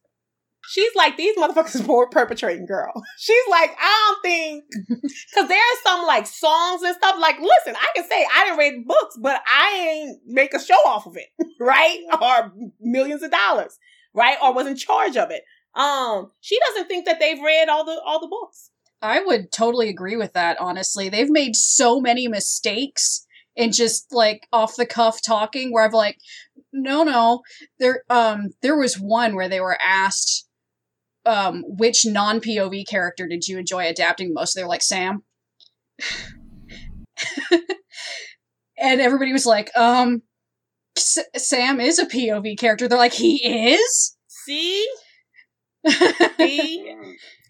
She's 0.70 0.95
like, 0.95 1.16
these 1.16 1.36
motherfuckers 1.36 1.88
are 1.88 2.09
perpetrating, 2.09 2.66
girl. 2.66 2.93
She's 3.18 3.43
like, 3.51 3.74
I 3.78 4.14
don't 4.14 4.22
think, 4.22 4.64
because 4.88 5.49
there's 5.49 5.82
some 5.84 6.07
like 6.07 6.26
songs 6.26 6.82
and 6.82 6.95
stuff. 6.95 7.16
Like, 7.18 7.41
listen, 7.41 7.74
I 7.76 7.88
can 7.97 8.09
say 8.09 8.24
I 8.32 8.45
didn't 8.45 8.59
read 8.59 8.86
books, 8.86 9.16
but 9.20 9.41
I 9.49 9.88
ain't 9.91 10.20
make 10.26 10.55
a 10.55 10.61
show 10.61 10.74
off 10.86 11.07
of 11.07 11.16
it, 11.16 11.26
right? 11.59 11.99
Or 12.20 12.53
millions 12.80 13.22
of 13.22 13.30
dollars, 13.30 13.78
right? 14.14 14.36
Or 14.43 14.55
was 14.55 14.66
in 14.66 14.76
charge 14.76 15.16
of 15.16 15.30
it. 15.30 15.43
Um, 15.74 16.30
she 16.41 16.59
doesn't 16.68 16.88
think 16.88 17.07
that 17.07 17.20
they've 17.20 17.41
read 17.41 17.68
all 17.68 17.84
the 17.84 18.01
all 18.05 18.20
the 18.20 18.28
books. 18.28 18.70
I 19.03 19.20
would 19.20 19.51
totally 19.51 19.88
agree 19.88 20.16
with 20.16 20.34
that, 20.34 20.61
honestly. 20.61 21.09
They've 21.09 21.30
made 21.30 21.57
so 21.57 22.01
many 22.01 22.28
mistakes 22.28 23.26
in 23.57 23.72
just 23.72 24.12
like 24.12 24.46
off 24.53 24.76
the 24.76 24.86
cuff 24.86 25.20
talking 25.22 25.72
where 25.72 25.84
I've 25.84 25.94
like, 25.94 26.18
no, 26.72 27.03
no. 27.03 27.42
There 27.78 28.05
um 28.11 28.51
there 28.62 28.76
was 28.76 28.98
one 28.98 29.34
where 29.34 29.48
they 29.48 29.61
were 29.61 29.78
asked 29.80 30.46
um 31.26 31.64
which 31.66 32.07
non 32.07 32.40
POV 32.40 32.86
character 32.88 33.26
did 33.26 33.48
you 33.48 33.59
enjoy 33.59 33.86
adapting 33.88 34.32
most? 34.34 34.55
They're 34.55 34.66
like, 34.66 34.82
Sam. 34.82 35.24
and 38.78 39.01
everybody 39.01 39.32
was 39.32 39.46
like, 39.46 39.70
um 39.76 40.22
S- 40.96 41.18
Sam 41.36 41.80
is 41.80 41.98
a 41.98 42.07
POV 42.07 42.59
character. 42.59 42.88
They're 42.88 42.98
like, 42.98 43.12
he 43.14 43.72
is? 43.72 44.16
See, 44.28 44.86
see, 46.38 46.94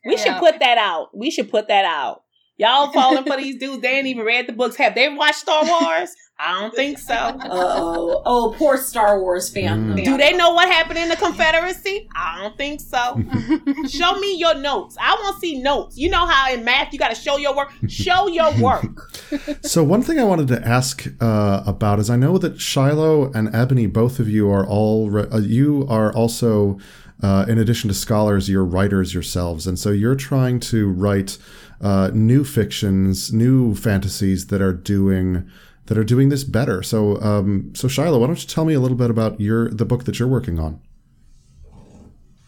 we 0.04 0.16
should 0.16 0.36
put 0.38 0.60
that 0.60 0.78
out. 0.78 1.16
We 1.16 1.30
should 1.30 1.50
put 1.50 1.68
that 1.68 1.84
out. 1.84 2.22
Y'all 2.56 2.92
falling 2.92 3.24
for 3.24 3.36
these 3.38 3.58
dudes. 3.58 3.82
They 3.82 3.98
ain't 3.98 4.06
even 4.06 4.24
read 4.24 4.46
the 4.46 4.52
books. 4.52 4.76
Have 4.76 4.94
they 4.94 5.08
watched 5.08 5.36
Star 5.36 5.64
Wars? 5.64 6.14
I 6.42 6.58
don't 6.58 6.74
think 6.74 6.98
so. 6.98 7.14
Uh-oh. 7.14 8.22
Oh, 8.24 8.54
poor 8.56 8.78
Star 8.78 9.20
Wars 9.20 9.50
fan. 9.50 9.94
Mm. 9.94 10.04
Do 10.04 10.16
they 10.16 10.32
know 10.32 10.54
what 10.54 10.70
happened 10.70 10.98
in 10.98 11.10
the 11.10 11.16
Confederacy? 11.16 12.08
I 12.16 12.40
don't 12.40 12.56
think 12.56 12.80
so. 12.80 13.22
show 13.88 14.18
me 14.18 14.36
your 14.36 14.54
notes. 14.54 14.96
I 14.98 15.14
want 15.14 15.36
to 15.36 15.40
see 15.40 15.60
notes. 15.60 15.98
You 15.98 16.08
know 16.08 16.24
how 16.26 16.50
in 16.50 16.64
math 16.64 16.94
you 16.94 16.98
got 16.98 17.08
to 17.08 17.14
show 17.14 17.36
your 17.36 17.54
work. 17.54 17.72
Show 17.88 18.28
your 18.28 18.52
work. 18.60 18.84
So 19.62 19.84
one 19.84 20.02
thing 20.02 20.18
I 20.18 20.24
wanted 20.24 20.48
to 20.48 20.66
ask 20.66 21.06
uh, 21.20 21.62
about 21.64 22.00
is 22.00 22.10
I 22.10 22.16
know 22.16 22.36
that 22.38 22.60
Shiloh 22.60 23.30
and 23.32 23.54
Ebony, 23.54 23.86
both 23.86 24.18
of 24.18 24.28
you 24.28 24.50
are 24.50 24.66
all 24.66 25.16
uh, 25.16 25.38
you 25.38 25.86
are 25.88 26.12
also, 26.12 26.78
uh, 27.22 27.44
in 27.48 27.58
addition 27.58 27.88
to 27.88 27.94
scholars, 27.94 28.48
you're 28.48 28.64
writers 28.64 29.12
yourselves, 29.12 29.66
and 29.66 29.78
so 29.78 29.90
you're 29.90 30.14
trying 30.14 30.60
to 30.60 30.88
write 30.90 31.38
uh, 31.80 32.10
new 32.12 32.44
fictions, 32.44 33.32
new 33.32 33.74
fantasies 33.74 34.46
that 34.48 34.60
are 34.60 34.72
doing 34.72 35.48
that 35.86 35.98
are 35.98 36.04
doing 36.04 36.28
this 36.28 36.44
better. 36.44 36.82
So 36.82 37.20
um, 37.20 37.72
so 37.74 37.88
Shiloh, 37.88 38.18
why 38.18 38.26
don't 38.26 38.40
you 38.40 38.48
tell 38.48 38.64
me 38.64 38.74
a 38.74 38.80
little 38.80 38.96
bit 38.96 39.10
about 39.10 39.40
your 39.40 39.70
the 39.70 39.84
book 39.84 40.04
that 40.04 40.18
you're 40.18 40.28
working 40.28 40.58
on? 40.58 40.80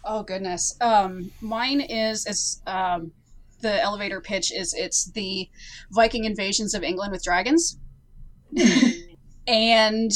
Oh 0.05 0.23
goodness. 0.23 0.77
Um, 0.81 1.31
mine 1.41 1.81
is 1.81 2.27
is 2.27 2.63
um, 2.67 3.13
the 3.61 3.81
elevator 3.83 4.21
pitch 4.21 4.53
is 4.53 4.75
it's 4.75 5.11
the 5.13 5.49
Viking 5.91 6.25
invasions 6.25 6.75
of 6.75 6.83
England 6.83 7.13
with 7.13 7.25
dragons, 7.25 7.79
and 9.47 10.11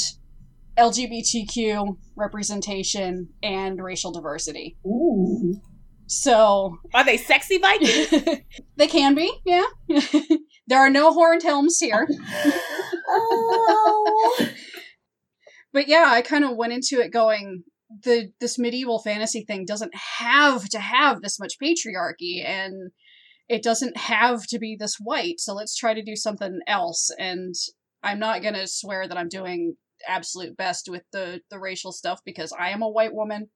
LGBTQ 0.79 1.97
representation 2.16 3.29
and 3.43 3.83
racial 3.83 4.12
diversity. 4.12 4.77
Ooh. 4.87 5.61
So 6.07 6.79
Are 6.95 7.05
they 7.05 7.16
sexy 7.16 7.59
Vikings? 7.59 8.41
they 8.77 8.87
can 8.87 9.14
be, 9.14 9.33
yeah. 9.45 9.64
there 10.66 10.79
are 10.79 10.91
no 10.91 11.12
horned 11.12 11.43
helms 11.43 11.79
here. 11.79 12.07
Oh. 13.09 14.49
but 15.72 15.89
yeah, 15.89 16.07
I 16.09 16.22
kind 16.22 16.45
of 16.45 16.57
went 16.57 16.72
into 16.72 17.01
it 17.01 17.12
going 17.12 17.64
the 18.03 18.33
this 18.41 18.59
medieval 18.59 19.01
fantasy 19.01 19.45
thing 19.45 19.64
doesn't 19.64 19.95
have 19.95 20.68
to 20.70 20.79
have 20.79 21.22
this 21.22 21.39
much 21.39 21.55
patriarchy 21.62 22.45
and 22.45 22.91
it 23.49 23.62
doesn't 23.62 23.97
have 23.97 24.45
to 24.49 24.59
be 24.59 24.77
this 24.79 24.97
white. 24.99 25.39
So 25.39 25.55
let's 25.55 25.77
try 25.77 25.95
to 25.95 26.03
do 26.03 26.16
something 26.16 26.59
else 26.66 27.11
and 27.18 27.55
I'm 28.03 28.18
not 28.18 28.43
going 28.43 28.55
to 28.55 28.66
swear 28.66 29.07
that 29.07 29.16
I'm 29.16 29.29
doing 29.29 29.77
absolute 30.09 30.57
best 30.57 30.89
with 30.91 31.03
the 31.13 31.41
the 31.51 31.59
racial 31.59 31.93
stuff 31.93 32.21
because 32.25 32.53
I 32.59 32.71
am 32.71 32.83
a 32.83 32.89
white 32.89 33.15
woman. 33.15 33.49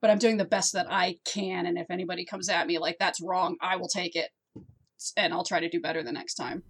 but 0.00 0.10
I'm 0.10 0.18
doing 0.18 0.36
the 0.36 0.44
best 0.44 0.72
that 0.72 0.86
I 0.90 1.16
can. 1.24 1.64
And 1.66 1.78
if 1.78 1.86
anybody 1.90 2.24
comes 2.24 2.48
at 2.48 2.66
me 2.66 2.78
like 2.78 2.96
that's 2.98 3.20
wrong, 3.22 3.56
I 3.62 3.76
will 3.76 3.88
take 3.88 4.16
it, 4.16 4.30
and 5.16 5.32
I'll 5.32 5.44
try 5.44 5.60
to 5.60 5.68
do 5.68 5.80
better 5.80 6.02
the 6.02 6.12
next 6.12 6.34
time. 6.34 6.64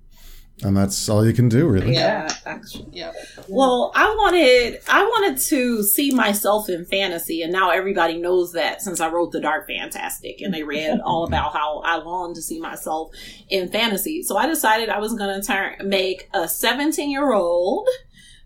And 0.63 0.77
that's 0.77 1.09
all 1.09 1.25
you 1.27 1.33
can 1.33 1.49
do, 1.49 1.67
really. 1.67 1.95
Yeah, 1.95 2.29
actually. 2.45 2.89
Yeah. 2.93 3.13
Well, 3.49 3.91
I 3.95 4.05
wanted 4.05 4.81
I 4.87 5.03
wanted 5.03 5.41
to 5.45 5.83
see 5.83 6.13
myself 6.13 6.69
in 6.69 6.85
fantasy, 6.85 7.41
and 7.41 7.51
now 7.51 7.71
everybody 7.71 8.19
knows 8.19 8.53
that 8.53 8.83
since 8.83 9.01
I 9.01 9.09
wrote 9.09 9.33
the 9.33 9.41
Dark 9.41 9.67
Fantastic, 9.67 10.43
and 10.43 10.53
they 10.53 10.63
read 10.63 11.01
all 11.05 11.25
about 11.25 11.55
how 11.55 11.81
I 11.87 11.97
longed 11.97 12.37
to 12.37 12.43
see 12.43 12.61
myself 12.61 13.13
in 13.49 13.71
fantasy. 13.71 14.23
So 14.23 14.37
I 14.37 14.47
decided 14.47 14.91
I 14.91 14.99
was 14.99 15.15
going 15.15 15.41
to 15.41 15.47
turn 15.47 15.89
make 15.89 16.29
a 16.35 16.47
17 16.47 17.11
year 17.11 17.33
old 17.33 17.89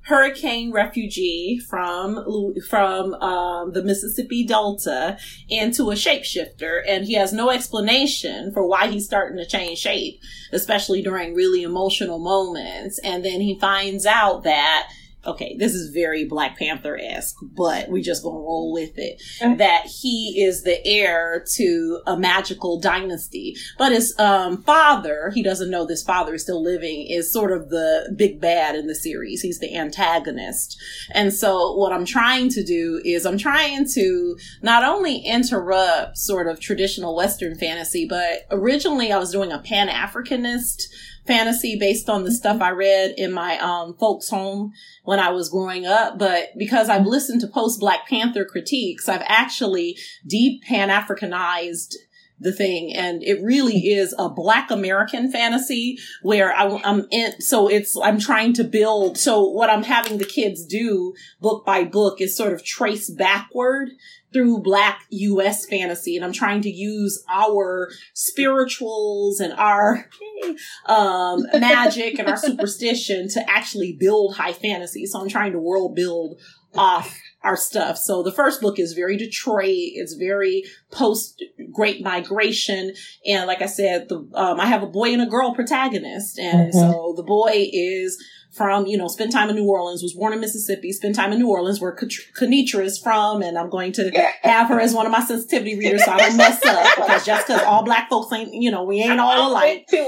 hurricane 0.06 0.70
refugee 0.70 1.60
from 1.68 2.54
from 2.68 3.14
um, 3.14 3.72
the 3.72 3.82
Mississippi 3.82 4.44
Delta 4.44 5.18
into 5.48 5.90
a 5.90 5.94
shapeshifter, 5.94 6.82
and 6.86 7.04
he 7.04 7.14
has 7.14 7.32
no 7.32 7.50
explanation 7.50 8.52
for 8.52 8.66
why 8.66 8.86
he's 8.86 9.04
starting 9.04 9.36
to 9.38 9.46
change 9.46 9.78
shape, 9.78 10.20
especially 10.52 11.02
during 11.02 11.34
really 11.34 11.62
emotional 11.62 12.20
moments. 12.20 13.00
And 13.00 13.24
then 13.24 13.40
he 13.40 13.58
finds 13.58 14.06
out 14.06 14.44
that 14.44 14.88
okay, 15.26 15.56
this 15.58 15.74
is 15.74 15.90
very 15.90 16.24
Black 16.24 16.58
Panther 16.58 16.98
esque, 16.98 17.36
but 17.42 17.88
we 17.88 18.02
just 18.02 18.22
gonna 18.22 18.38
roll 18.38 18.72
with 18.72 18.92
it. 18.96 19.22
That 19.58 19.86
he 19.86 20.42
is 20.42 20.62
the 20.62 20.84
heir 20.86 21.44
to 21.54 22.00
a 22.06 22.16
magical 22.16 22.80
dynasty, 22.80 23.56
but 23.78 23.92
his 23.92 24.18
um, 24.18 24.62
father, 24.62 25.30
he 25.34 25.42
doesn't 25.42 25.70
know 25.70 25.84
this 25.84 26.02
father 26.02 26.34
is 26.34 26.42
still 26.42 26.62
living, 26.62 27.06
is 27.08 27.32
sort 27.32 27.52
of 27.52 27.70
the 27.70 28.14
big 28.16 28.40
bad 28.40 28.74
in 28.74 28.86
the 28.86 28.94
series. 28.94 29.42
He's 29.42 29.58
the 29.58 29.74
antagonist, 29.76 30.80
and 31.12 31.32
so 31.32 31.74
what 31.74 31.92
I'm 31.92 32.04
trying 32.04 32.48
to 32.50 32.62
do 32.62 33.00
is 33.04 33.26
I'm 33.26 33.38
trying 33.38 33.86
to 33.94 34.36
not 34.62 34.84
only 34.84 35.18
interrupt 35.18 36.18
sort 36.18 36.46
of 36.46 36.60
traditional 36.60 37.16
Western 37.16 37.56
fantasy, 37.56 38.06
but 38.08 38.46
originally 38.50 39.12
I 39.12 39.18
was 39.18 39.32
doing 39.32 39.52
a 39.52 39.58
Pan 39.58 39.88
Africanist 39.88 40.82
fantasy 41.26 41.76
based 41.78 42.08
on 42.08 42.24
the 42.24 42.32
stuff 42.32 42.60
I 42.60 42.70
read 42.70 43.14
in 43.16 43.32
my 43.32 43.58
um, 43.58 43.96
folks' 43.98 44.28
home 44.28 44.72
when 45.04 45.18
I 45.18 45.30
was 45.30 45.48
growing 45.48 45.86
up. 45.86 46.18
But 46.18 46.50
because 46.58 46.88
I've 46.88 47.06
listened 47.06 47.40
to 47.42 47.48
post 47.48 47.80
Black 47.80 48.08
Panther 48.08 48.44
critiques, 48.44 49.08
I've 49.08 49.24
actually 49.26 49.98
deep 50.26 50.62
Pan 50.62 50.88
Africanized 50.88 51.94
the 52.38 52.52
thing 52.52 52.94
and 52.94 53.22
it 53.22 53.42
really 53.42 53.78
is 53.78 54.14
a 54.18 54.28
black 54.28 54.70
american 54.70 55.30
fantasy 55.32 55.98
where 56.22 56.54
I, 56.54 56.80
am 56.84 57.06
in 57.10 57.40
so 57.40 57.68
it's 57.68 57.96
i'm 58.02 58.20
trying 58.20 58.52
to 58.54 58.64
build 58.64 59.16
so 59.16 59.44
what 59.48 59.70
i'm 59.70 59.82
having 59.82 60.18
the 60.18 60.26
kids 60.26 60.66
do 60.66 61.14
book 61.40 61.64
by 61.64 61.84
book 61.84 62.20
is 62.20 62.36
sort 62.36 62.52
of 62.52 62.64
trace 62.64 63.08
backward 63.08 63.90
through 64.36 64.60
black 64.60 65.00
US 65.08 65.64
fantasy 65.64 66.14
and 66.14 66.24
I'm 66.24 66.32
trying 66.32 66.60
to 66.62 66.70
use 66.70 67.24
our 67.26 67.90
spirituals 68.12 69.40
and 69.40 69.54
our 69.54 70.10
um, 70.86 71.46
magic 71.54 72.18
and 72.18 72.28
our 72.28 72.36
superstition 72.48 73.30
to 73.30 73.50
actually 73.50 73.96
build 73.98 74.36
high 74.36 74.52
fantasy. 74.52 75.06
So 75.06 75.22
I'm 75.22 75.30
trying 75.30 75.52
to 75.52 75.58
world 75.58 75.94
build 75.94 76.38
off 76.74 77.18
our 77.42 77.56
stuff. 77.56 77.96
So 77.96 78.22
the 78.22 78.32
first 78.32 78.60
book 78.60 78.78
is 78.78 78.92
very 78.92 79.16
Detroit. 79.16 79.70
It's 79.70 80.14
very 80.14 80.64
post 80.90 81.42
Great 81.72 82.02
Migration. 82.02 82.92
And 83.24 83.46
like 83.46 83.62
I 83.62 83.66
said, 83.66 84.10
the, 84.10 84.28
um, 84.34 84.60
I 84.60 84.66
have 84.66 84.82
a 84.82 84.86
boy 84.86 85.12
and 85.12 85.22
a 85.22 85.26
girl 85.26 85.54
protagonist. 85.54 86.38
And 86.38 86.74
mm-hmm. 86.74 86.78
so 86.78 87.14
the 87.16 87.22
boy 87.22 87.70
is 87.72 88.22
from, 88.56 88.86
you 88.86 88.96
know, 88.96 89.08
spend 89.08 89.32
time 89.32 89.50
in 89.50 89.56
New 89.56 89.64
Orleans, 89.66 90.02
was 90.02 90.14
born 90.14 90.32
in 90.32 90.40
Mississippi, 90.40 90.92
spend 90.92 91.14
time 91.14 91.32
in 91.32 91.38
New 91.38 91.48
Orleans, 91.48 91.80
where 91.80 91.94
Kinitra 91.94 92.84
is 92.84 92.98
from, 92.98 93.42
and 93.42 93.58
I'm 93.58 93.70
going 93.70 93.92
to 93.92 94.10
have 94.42 94.68
her 94.68 94.80
as 94.80 94.94
one 94.94 95.06
of 95.06 95.12
my 95.12 95.20
sensitivity 95.20 95.76
readers 95.78 96.04
so 96.04 96.12
I 96.12 96.18
don't 96.18 96.36
mess 96.36 96.64
up, 96.64 96.96
because 96.96 97.24
just 97.24 97.46
because 97.46 97.62
all 97.62 97.84
black 97.84 98.08
folks 98.08 98.32
ain't, 98.32 98.54
you 98.54 98.70
know, 98.70 98.84
we 98.84 99.00
ain't 99.00 99.20
all 99.20 99.50
alike. 99.50 99.88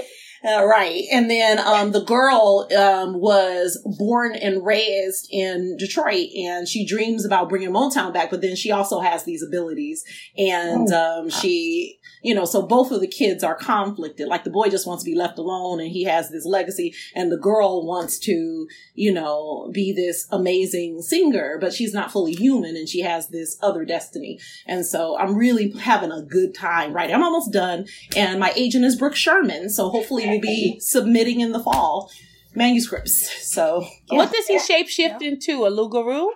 Uh, 0.45 0.65
right. 0.65 1.05
And 1.13 1.29
then 1.29 1.59
um, 1.59 1.93
the 1.93 2.05
girl 2.05 2.69
um, 2.77 3.21
was 3.21 3.79
born 3.99 4.37
and 4.37 4.65
raised 4.65 5.29
in 5.31 5.77
Detroit 5.77 6.29
and 6.37 6.69
she 6.69 6.87
dreams 6.87 7.25
about 7.25 7.49
bringing 7.49 7.71
Motown 7.71 8.13
back, 8.13 8.31
but 8.31 8.41
then 8.41 8.55
she 8.55 8.71
also 8.71 9.01
has 9.01 9.25
these 9.25 9.43
abilities. 9.43 10.05
And 10.37 10.89
oh. 10.93 11.23
um, 11.23 11.31
she, 11.31 11.99
you 12.23 12.35
know, 12.35 12.45
so 12.45 12.63
both 12.63 12.93
of 12.93 13.01
the 13.01 13.09
kids 13.09 13.43
are 13.43 13.57
conflicted. 13.57 14.29
Like 14.29 14.45
the 14.45 14.51
boy 14.51 14.69
just 14.69 14.87
wants 14.87 15.03
to 15.03 15.11
be 15.11 15.17
left 15.17 15.39
alone 15.39 15.81
and 15.81 15.91
he 15.91 16.05
has 16.05 16.31
this 16.31 16.45
legacy, 16.45 16.95
and 17.15 17.33
the 17.33 17.37
girl 17.37 17.87
wants 17.87 18.19
to, 18.21 18.69
you 18.95 19.13
know, 19.13 19.71
be 19.73 19.93
this 19.93 20.27
amazing 20.31 21.03
singer, 21.03 21.59
but 21.61 21.73
she's 21.73 21.95
not 21.95 22.13
fully 22.13 22.35
human 22.35 22.77
and 22.77 22.89
she 22.89 23.01
has 23.01 23.29
this 23.29 23.59
other 23.61 23.85
destiny. 23.85 24.39
And 24.67 24.87
so 24.87 25.19
I'm 25.19 25.35
really 25.35 25.71
having 25.73 26.13
a 26.13 26.23
good 26.23 26.55
time, 26.55 26.93
right? 26.93 27.11
I'm 27.11 27.25
almost 27.25 27.53
done. 27.53 27.87
And 28.17 28.39
my 28.39 28.53
agent 28.55 28.85
is 28.85 28.97
Brooks 28.97 29.19
Sherman. 29.19 29.69
So 29.71 29.89
hopefully 29.89 30.28
will 30.31 30.41
be 30.41 30.79
submitting 30.81 31.41
in 31.41 31.53
the 31.53 31.61
fall 31.61 32.11
manuscripts. 32.55 33.51
So 33.51 33.87
yeah. 34.11 34.19
what 34.19 34.33
does 34.33 34.47
he 34.47 34.59
shapeshift 34.59 35.21
yeah. 35.21 35.29
into? 35.29 35.67
A 35.67 35.69
loup-garou? 35.69 36.31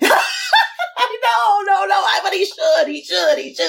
no, 0.00 0.12
no, 1.66 1.86
no. 1.86 2.04
But 2.22 2.32
he 2.32 2.44
should. 2.44 2.88
He 2.88 3.02
should. 3.02 3.38
He 3.38 3.54
should. 3.54 3.64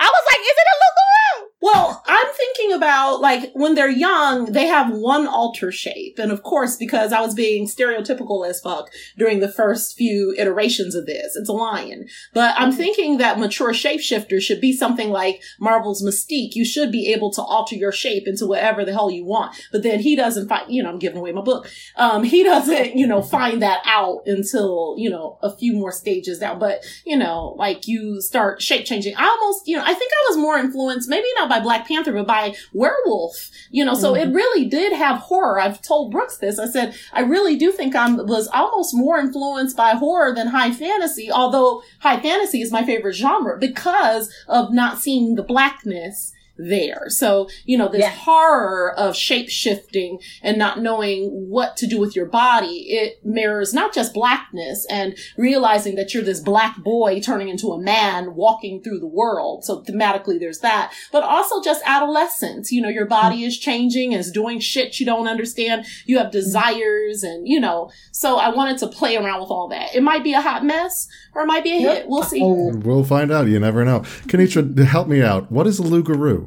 I 0.00 0.10
was 0.14 0.24
like, 0.30 0.40
is 0.40 0.56
it 0.62 0.68
a 0.72 0.76
loup-garou? 0.82 1.23
Well, 1.64 2.02
I'm 2.04 2.26
thinking 2.34 2.74
about 2.74 3.22
like 3.22 3.50
when 3.54 3.74
they're 3.74 3.88
young, 3.88 4.52
they 4.52 4.66
have 4.66 4.92
one 4.92 5.26
alter 5.26 5.72
shape. 5.72 6.18
And 6.18 6.30
of 6.30 6.42
course, 6.42 6.76
because 6.76 7.10
I 7.10 7.22
was 7.22 7.32
being 7.32 7.66
stereotypical 7.66 8.46
as 8.46 8.60
fuck 8.60 8.90
during 9.16 9.40
the 9.40 9.50
first 9.50 9.96
few 9.96 10.34
iterations 10.36 10.94
of 10.94 11.06
this, 11.06 11.34
it's 11.36 11.48
a 11.48 11.54
lion. 11.54 12.06
But 12.34 12.54
I'm 12.58 12.68
mm-hmm. 12.68 12.76
thinking 12.76 13.16
that 13.16 13.38
mature 13.38 13.72
shapeshifter 13.72 14.42
should 14.42 14.60
be 14.60 14.74
something 14.74 15.08
like 15.08 15.40
Marvel's 15.58 16.04
Mystique. 16.04 16.54
You 16.54 16.66
should 16.66 16.92
be 16.92 17.10
able 17.14 17.30
to 17.32 17.40
alter 17.40 17.76
your 17.76 17.92
shape 17.92 18.28
into 18.28 18.46
whatever 18.46 18.84
the 18.84 18.92
hell 18.92 19.10
you 19.10 19.24
want. 19.24 19.56
But 19.72 19.82
then 19.82 20.00
he 20.00 20.16
doesn't 20.16 20.48
find, 20.48 20.70
you 20.70 20.82
know, 20.82 20.90
I'm 20.90 20.98
giving 20.98 21.18
away 21.18 21.32
my 21.32 21.40
book. 21.40 21.70
Um, 21.96 22.24
he 22.24 22.42
doesn't, 22.44 22.94
you 22.94 23.06
know, 23.06 23.22
find 23.22 23.62
that 23.62 23.80
out 23.86 24.24
until, 24.26 24.96
you 24.98 25.08
know, 25.08 25.38
a 25.40 25.56
few 25.56 25.72
more 25.72 25.92
stages 25.92 26.40
down. 26.40 26.58
But, 26.58 26.84
you 27.06 27.16
know, 27.16 27.54
like 27.56 27.88
you 27.88 28.20
start 28.20 28.60
shape 28.60 28.84
changing. 28.84 29.16
I 29.16 29.24
almost, 29.24 29.66
you 29.66 29.78
know, 29.78 29.82
I 29.82 29.94
think 29.94 30.12
I 30.12 30.26
was 30.28 30.36
more 30.36 30.58
influenced, 30.58 31.08
maybe 31.08 31.28
not 31.38 31.53
by 31.54 31.60
Black 31.60 31.86
Panther, 31.86 32.12
but 32.12 32.26
by 32.26 32.54
werewolf. 32.72 33.50
You 33.70 33.84
know, 33.84 33.94
so 33.94 34.12
mm-hmm. 34.12 34.30
it 34.30 34.34
really 34.34 34.66
did 34.66 34.92
have 34.92 35.18
horror. 35.18 35.60
I've 35.60 35.82
told 35.82 36.12
Brooks 36.12 36.38
this. 36.38 36.58
I 36.58 36.66
said 36.66 36.94
I 37.12 37.20
really 37.20 37.56
do 37.56 37.70
think 37.70 37.94
I 37.94 38.10
was 38.10 38.48
almost 38.48 38.94
more 38.94 39.18
influenced 39.18 39.76
by 39.76 39.90
horror 39.90 40.34
than 40.34 40.48
high 40.48 40.72
fantasy. 40.72 41.30
Although 41.30 41.82
high 42.00 42.20
fantasy 42.20 42.60
is 42.60 42.72
my 42.72 42.84
favorite 42.84 43.14
genre 43.14 43.58
because 43.58 44.32
of 44.48 44.72
not 44.72 44.98
seeing 44.98 45.34
the 45.34 45.42
blackness 45.42 46.32
there. 46.56 47.04
So, 47.08 47.48
you 47.64 47.76
know, 47.76 47.88
this 47.88 48.02
yeah. 48.02 48.10
horror 48.10 48.94
of 48.96 49.16
shape 49.16 49.48
shifting 49.48 50.20
and 50.42 50.56
not 50.56 50.80
knowing 50.80 51.48
what 51.48 51.76
to 51.78 51.86
do 51.86 51.98
with 51.98 52.14
your 52.14 52.26
body, 52.26 52.86
it 52.90 53.24
mirrors 53.24 53.74
not 53.74 53.92
just 53.92 54.14
blackness 54.14 54.86
and 54.88 55.16
realizing 55.36 55.96
that 55.96 56.14
you're 56.14 56.22
this 56.22 56.40
black 56.40 56.82
boy 56.82 57.20
turning 57.20 57.48
into 57.48 57.72
a 57.72 57.80
man 57.80 58.34
walking 58.34 58.82
through 58.82 59.00
the 59.00 59.06
world. 59.06 59.64
So 59.64 59.82
thematically 59.82 60.38
there's 60.38 60.60
that, 60.60 60.92
but 61.10 61.24
also 61.24 61.60
just 61.62 61.82
adolescence. 61.84 62.70
You 62.70 62.82
know, 62.82 62.88
your 62.88 63.06
body 63.06 63.44
is 63.44 63.58
changing, 63.58 64.12
is 64.12 64.30
doing 64.30 64.60
shit 64.60 65.00
you 65.00 65.06
don't 65.06 65.26
understand. 65.26 65.86
You 66.06 66.18
have 66.18 66.30
desires 66.30 67.24
and, 67.24 67.48
you 67.48 67.58
know, 67.58 67.90
so 68.12 68.36
I 68.38 68.50
wanted 68.50 68.78
to 68.78 68.86
play 68.86 69.16
around 69.16 69.40
with 69.40 69.50
all 69.50 69.68
that. 69.68 69.94
It 69.94 70.02
might 70.02 70.22
be 70.22 70.34
a 70.34 70.40
hot 70.40 70.64
mess 70.64 71.08
or 71.34 71.42
it 71.42 71.46
might 71.46 71.64
be 71.64 71.72
a 71.72 71.80
yep. 71.80 71.96
hit. 71.96 72.08
We'll 72.08 72.22
see. 72.22 72.40
We'll 72.42 73.04
find 73.04 73.32
out. 73.32 73.48
You 73.48 73.58
never 73.58 73.84
know. 73.84 74.00
Kinitra, 74.28 74.78
help 74.84 75.08
me 75.08 75.20
out. 75.20 75.50
What 75.50 75.66
is 75.66 75.78
a 75.78 75.82
loup-garou? 75.82 76.43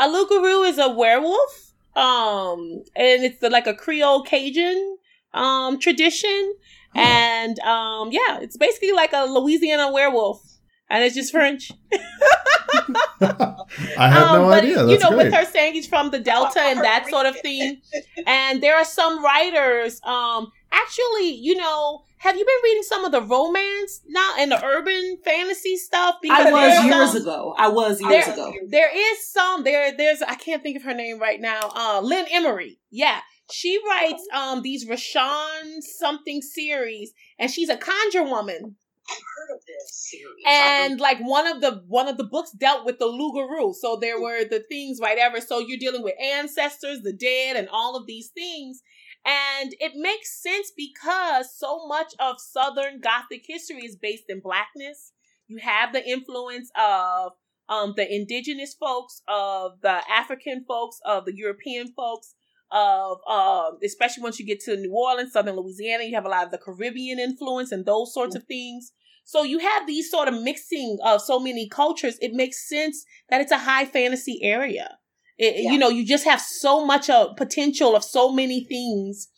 A 0.00 0.08
loup-garou 0.08 0.62
is 0.62 0.78
a 0.78 0.88
werewolf. 0.88 1.72
Um, 1.94 2.82
and 2.96 3.24
it's 3.24 3.38
the, 3.40 3.50
like 3.50 3.66
a 3.66 3.74
Creole 3.74 4.22
Cajun 4.22 4.96
um 5.32 5.78
tradition. 5.78 6.54
And 6.94 7.58
um, 7.60 8.10
yeah, 8.10 8.40
it's 8.40 8.56
basically 8.56 8.92
like 8.92 9.12
a 9.12 9.24
Louisiana 9.24 9.92
werewolf. 9.92 10.42
And 10.88 11.04
it's 11.04 11.14
just 11.14 11.30
French. 11.30 11.70
I 13.20 14.08
have 14.08 14.28
um, 14.28 14.42
no 14.42 14.50
idea. 14.50 14.76
That's 14.84 14.90
you 14.90 14.98
know, 14.98 15.10
great. 15.10 15.26
with 15.26 15.34
her 15.34 15.44
saying 15.44 15.74
he's 15.74 15.86
from 15.86 16.10
the 16.10 16.18
Delta 16.18 16.60
and 16.60 16.80
that 16.80 17.06
sort 17.08 17.26
of 17.26 17.38
thing. 17.40 17.80
And 18.26 18.60
there 18.60 18.76
are 18.76 18.84
some 18.84 19.22
writers, 19.22 20.00
um, 20.02 20.50
actually, 20.72 21.30
you 21.34 21.56
know, 21.56 22.02
have 22.18 22.36
you 22.36 22.44
been 22.44 22.54
reading 22.64 22.82
some 22.82 23.04
of 23.04 23.12
the 23.12 23.22
romance 23.22 24.02
now 24.06 24.34
and 24.38 24.50
the 24.50 24.64
urban 24.64 25.18
fantasy 25.24 25.76
stuff? 25.76 26.16
Because 26.20 26.46
I 26.46 26.52
was 26.52 26.84
years 26.84 27.12
some, 27.12 27.22
ago. 27.22 27.54
I 27.56 27.68
was 27.68 28.00
years 28.00 28.26
there, 28.26 28.34
ago. 28.34 28.52
There 28.68 28.90
is 28.94 29.32
some 29.32 29.64
there. 29.64 29.96
There's 29.96 30.22
I 30.22 30.34
can't 30.34 30.62
think 30.62 30.76
of 30.76 30.82
her 30.82 30.94
name 30.94 31.18
right 31.18 31.40
now. 31.40 31.70
Uh, 31.74 32.00
Lynn 32.02 32.26
Emery. 32.30 32.78
Yeah, 32.90 33.20
she 33.50 33.80
writes 33.88 34.22
um 34.34 34.62
these 34.62 34.86
LaShaun 34.86 35.80
something 35.80 36.42
series, 36.42 37.12
and 37.38 37.50
she's 37.50 37.68
a 37.68 37.76
conjure 37.76 38.24
woman. 38.24 38.76
I've 39.10 39.16
heard 39.16 39.56
of 39.56 39.62
this 39.66 40.08
series. 40.10 40.44
And 40.46 41.00
like 41.00 41.18
one 41.18 41.46
of 41.46 41.60
the 41.60 41.82
one 41.88 42.06
of 42.06 42.16
the 42.16 42.24
books 42.24 42.52
dealt 42.52 42.84
with 42.84 42.98
the 42.98 43.06
loup-garou. 43.06 43.72
So 43.72 43.96
there 44.00 44.20
were 44.20 44.44
the 44.44 44.62
things, 44.68 45.00
right? 45.02 45.18
Ever 45.18 45.40
so 45.40 45.58
you're 45.58 45.78
dealing 45.78 46.02
with 46.02 46.14
ancestors, 46.20 47.00
the 47.00 47.12
dead, 47.12 47.56
and 47.56 47.68
all 47.70 47.96
of 47.96 48.06
these 48.06 48.28
things. 48.28 48.82
And 49.24 49.74
it 49.78 49.92
makes 49.94 50.42
sense 50.42 50.72
because 50.74 51.54
so 51.54 51.86
much 51.86 52.14
of 52.18 52.40
Southern 52.40 53.00
Gothic 53.00 53.44
history 53.46 53.84
is 53.84 53.96
based 53.96 54.24
in 54.28 54.40
blackness. 54.40 55.12
You 55.46 55.58
have 55.58 55.92
the 55.92 56.06
influence 56.08 56.70
of 56.78 57.32
um, 57.68 57.94
the 57.96 58.12
indigenous 58.12 58.74
folks, 58.74 59.22
of 59.28 59.80
the 59.82 60.00
African 60.10 60.64
folks, 60.66 60.98
of 61.04 61.24
the 61.26 61.36
European 61.36 61.92
folks, 61.92 62.34
of 62.72 63.18
um, 63.28 63.78
especially 63.84 64.22
once 64.22 64.38
you 64.38 64.46
get 64.46 64.60
to 64.60 64.76
New 64.76 64.92
Orleans, 64.92 65.32
Southern 65.32 65.56
Louisiana, 65.56 66.04
you 66.04 66.14
have 66.14 66.24
a 66.24 66.28
lot 66.28 66.44
of 66.44 66.50
the 66.50 66.58
Caribbean 66.58 67.18
influence 67.18 67.72
and 67.72 67.84
those 67.84 68.14
sorts 68.14 68.34
of 68.34 68.44
things. 68.44 68.92
So 69.24 69.42
you 69.42 69.58
have 69.58 69.86
these 69.86 70.10
sort 70.10 70.28
of 70.28 70.42
mixing 70.42 70.98
of 71.04 71.20
so 71.20 71.38
many 71.38 71.68
cultures. 71.68 72.16
It 72.20 72.32
makes 72.32 72.68
sense 72.68 73.04
that 73.28 73.40
it's 73.40 73.52
a 73.52 73.58
high 73.58 73.84
fantasy 73.84 74.40
area. 74.42 74.98
It, 75.40 75.64
Yeah. 75.64 75.72
You 75.72 75.78
know, 75.78 75.88
you 75.88 76.04
just 76.06 76.24
have 76.24 76.40
so 76.40 76.84
much 76.84 77.08
of 77.08 77.36
potential 77.36 77.96
of 77.96 78.04
so 78.04 78.30
many 78.30 78.64
things 78.64 79.28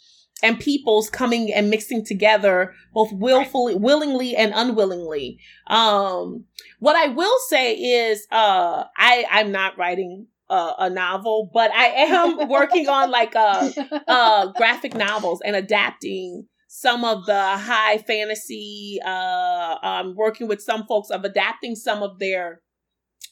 and 0.42 0.58
peoples 0.58 1.08
coming 1.08 1.52
and 1.52 1.70
mixing 1.70 2.04
together 2.04 2.74
both 2.92 3.12
willfully 3.12 3.76
willingly 3.76 4.34
and 4.34 4.52
unwillingly. 4.54 5.38
Um 5.68 6.44
what 6.80 6.96
i 6.96 7.06
will 7.06 7.38
say 7.48 7.74
is 7.74 8.26
uh 8.32 8.84
i 8.96 9.24
i'm 9.30 9.52
not 9.52 9.78
writing 9.78 10.26
uh, 10.50 10.74
a 10.78 10.90
novel 10.90 11.48
but 11.54 11.70
i 11.72 11.86
am 11.86 12.48
working 12.58 12.88
on 12.88 13.10
like 13.10 13.34
uh 13.36 13.70
uh 14.08 14.46
graphic 14.56 14.94
novels 14.94 15.40
and 15.44 15.54
adapting 15.56 16.46
some 16.68 17.04
of 17.04 17.24
the 17.26 17.56
high 17.56 17.98
fantasy 17.98 18.98
uh 19.06 19.76
i'm 19.82 20.16
working 20.16 20.48
with 20.48 20.60
some 20.60 20.84
folks 20.86 21.10
of 21.10 21.24
adapting 21.24 21.76
some 21.76 22.02
of 22.02 22.18
their 22.18 22.60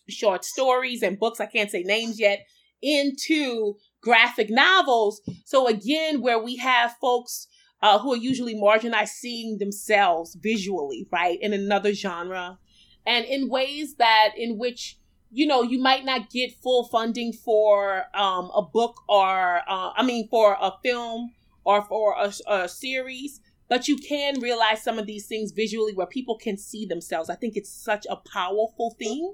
short 0.08 0.44
stories 0.44 1.02
and 1.02 1.18
books. 1.18 1.40
I 1.40 1.46
can't 1.46 1.70
say 1.70 1.82
names 1.82 2.18
yet 2.18 2.40
into 2.82 3.76
graphic 4.00 4.50
novels. 4.50 5.20
So 5.44 5.68
again 5.68 6.20
where 6.20 6.38
we 6.38 6.56
have 6.56 6.96
folks 7.00 7.46
uh, 7.82 7.98
who 7.98 8.12
are 8.12 8.16
usually 8.16 8.54
marginalized 8.54 9.08
seeing 9.08 9.58
themselves 9.58 10.36
visually 10.40 11.06
right 11.10 11.38
in 11.40 11.52
another 11.52 11.94
genre. 11.94 12.58
And 13.06 13.24
in 13.24 13.48
ways 13.48 13.96
that 13.96 14.32
in 14.36 14.58
which 14.58 14.98
you 15.30 15.46
know 15.46 15.62
you 15.62 15.80
might 15.80 16.04
not 16.04 16.30
get 16.30 16.52
full 16.62 16.88
funding 16.88 17.32
for 17.32 18.04
um, 18.14 18.50
a 18.54 18.62
book 18.62 18.96
or 19.08 19.58
uh, 19.68 19.92
i 19.96 20.02
mean 20.02 20.28
for 20.28 20.56
a 20.60 20.72
film 20.82 21.32
or 21.64 21.82
for 21.84 22.16
a, 22.18 22.32
a 22.48 22.68
series 22.68 23.40
but 23.70 23.86
you 23.86 23.96
can 23.96 24.40
realize 24.40 24.82
some 24.82 24.98
of 24.98 25.06
these 25.06 25.26
things 25.26 25.52
visually 25.52 25.94
where 25.94 26.06
people 26.06 26.36
can 26.36 26.58
see 26.58 26.84
themselves. 26.84 27.30
I 27.30 27.36
think 27.36 27.56
it's 27.56 27.72
such 27.72 28.04
a 28.10 28.16
powerful 28.16 28.96
thing. 28.98 29.32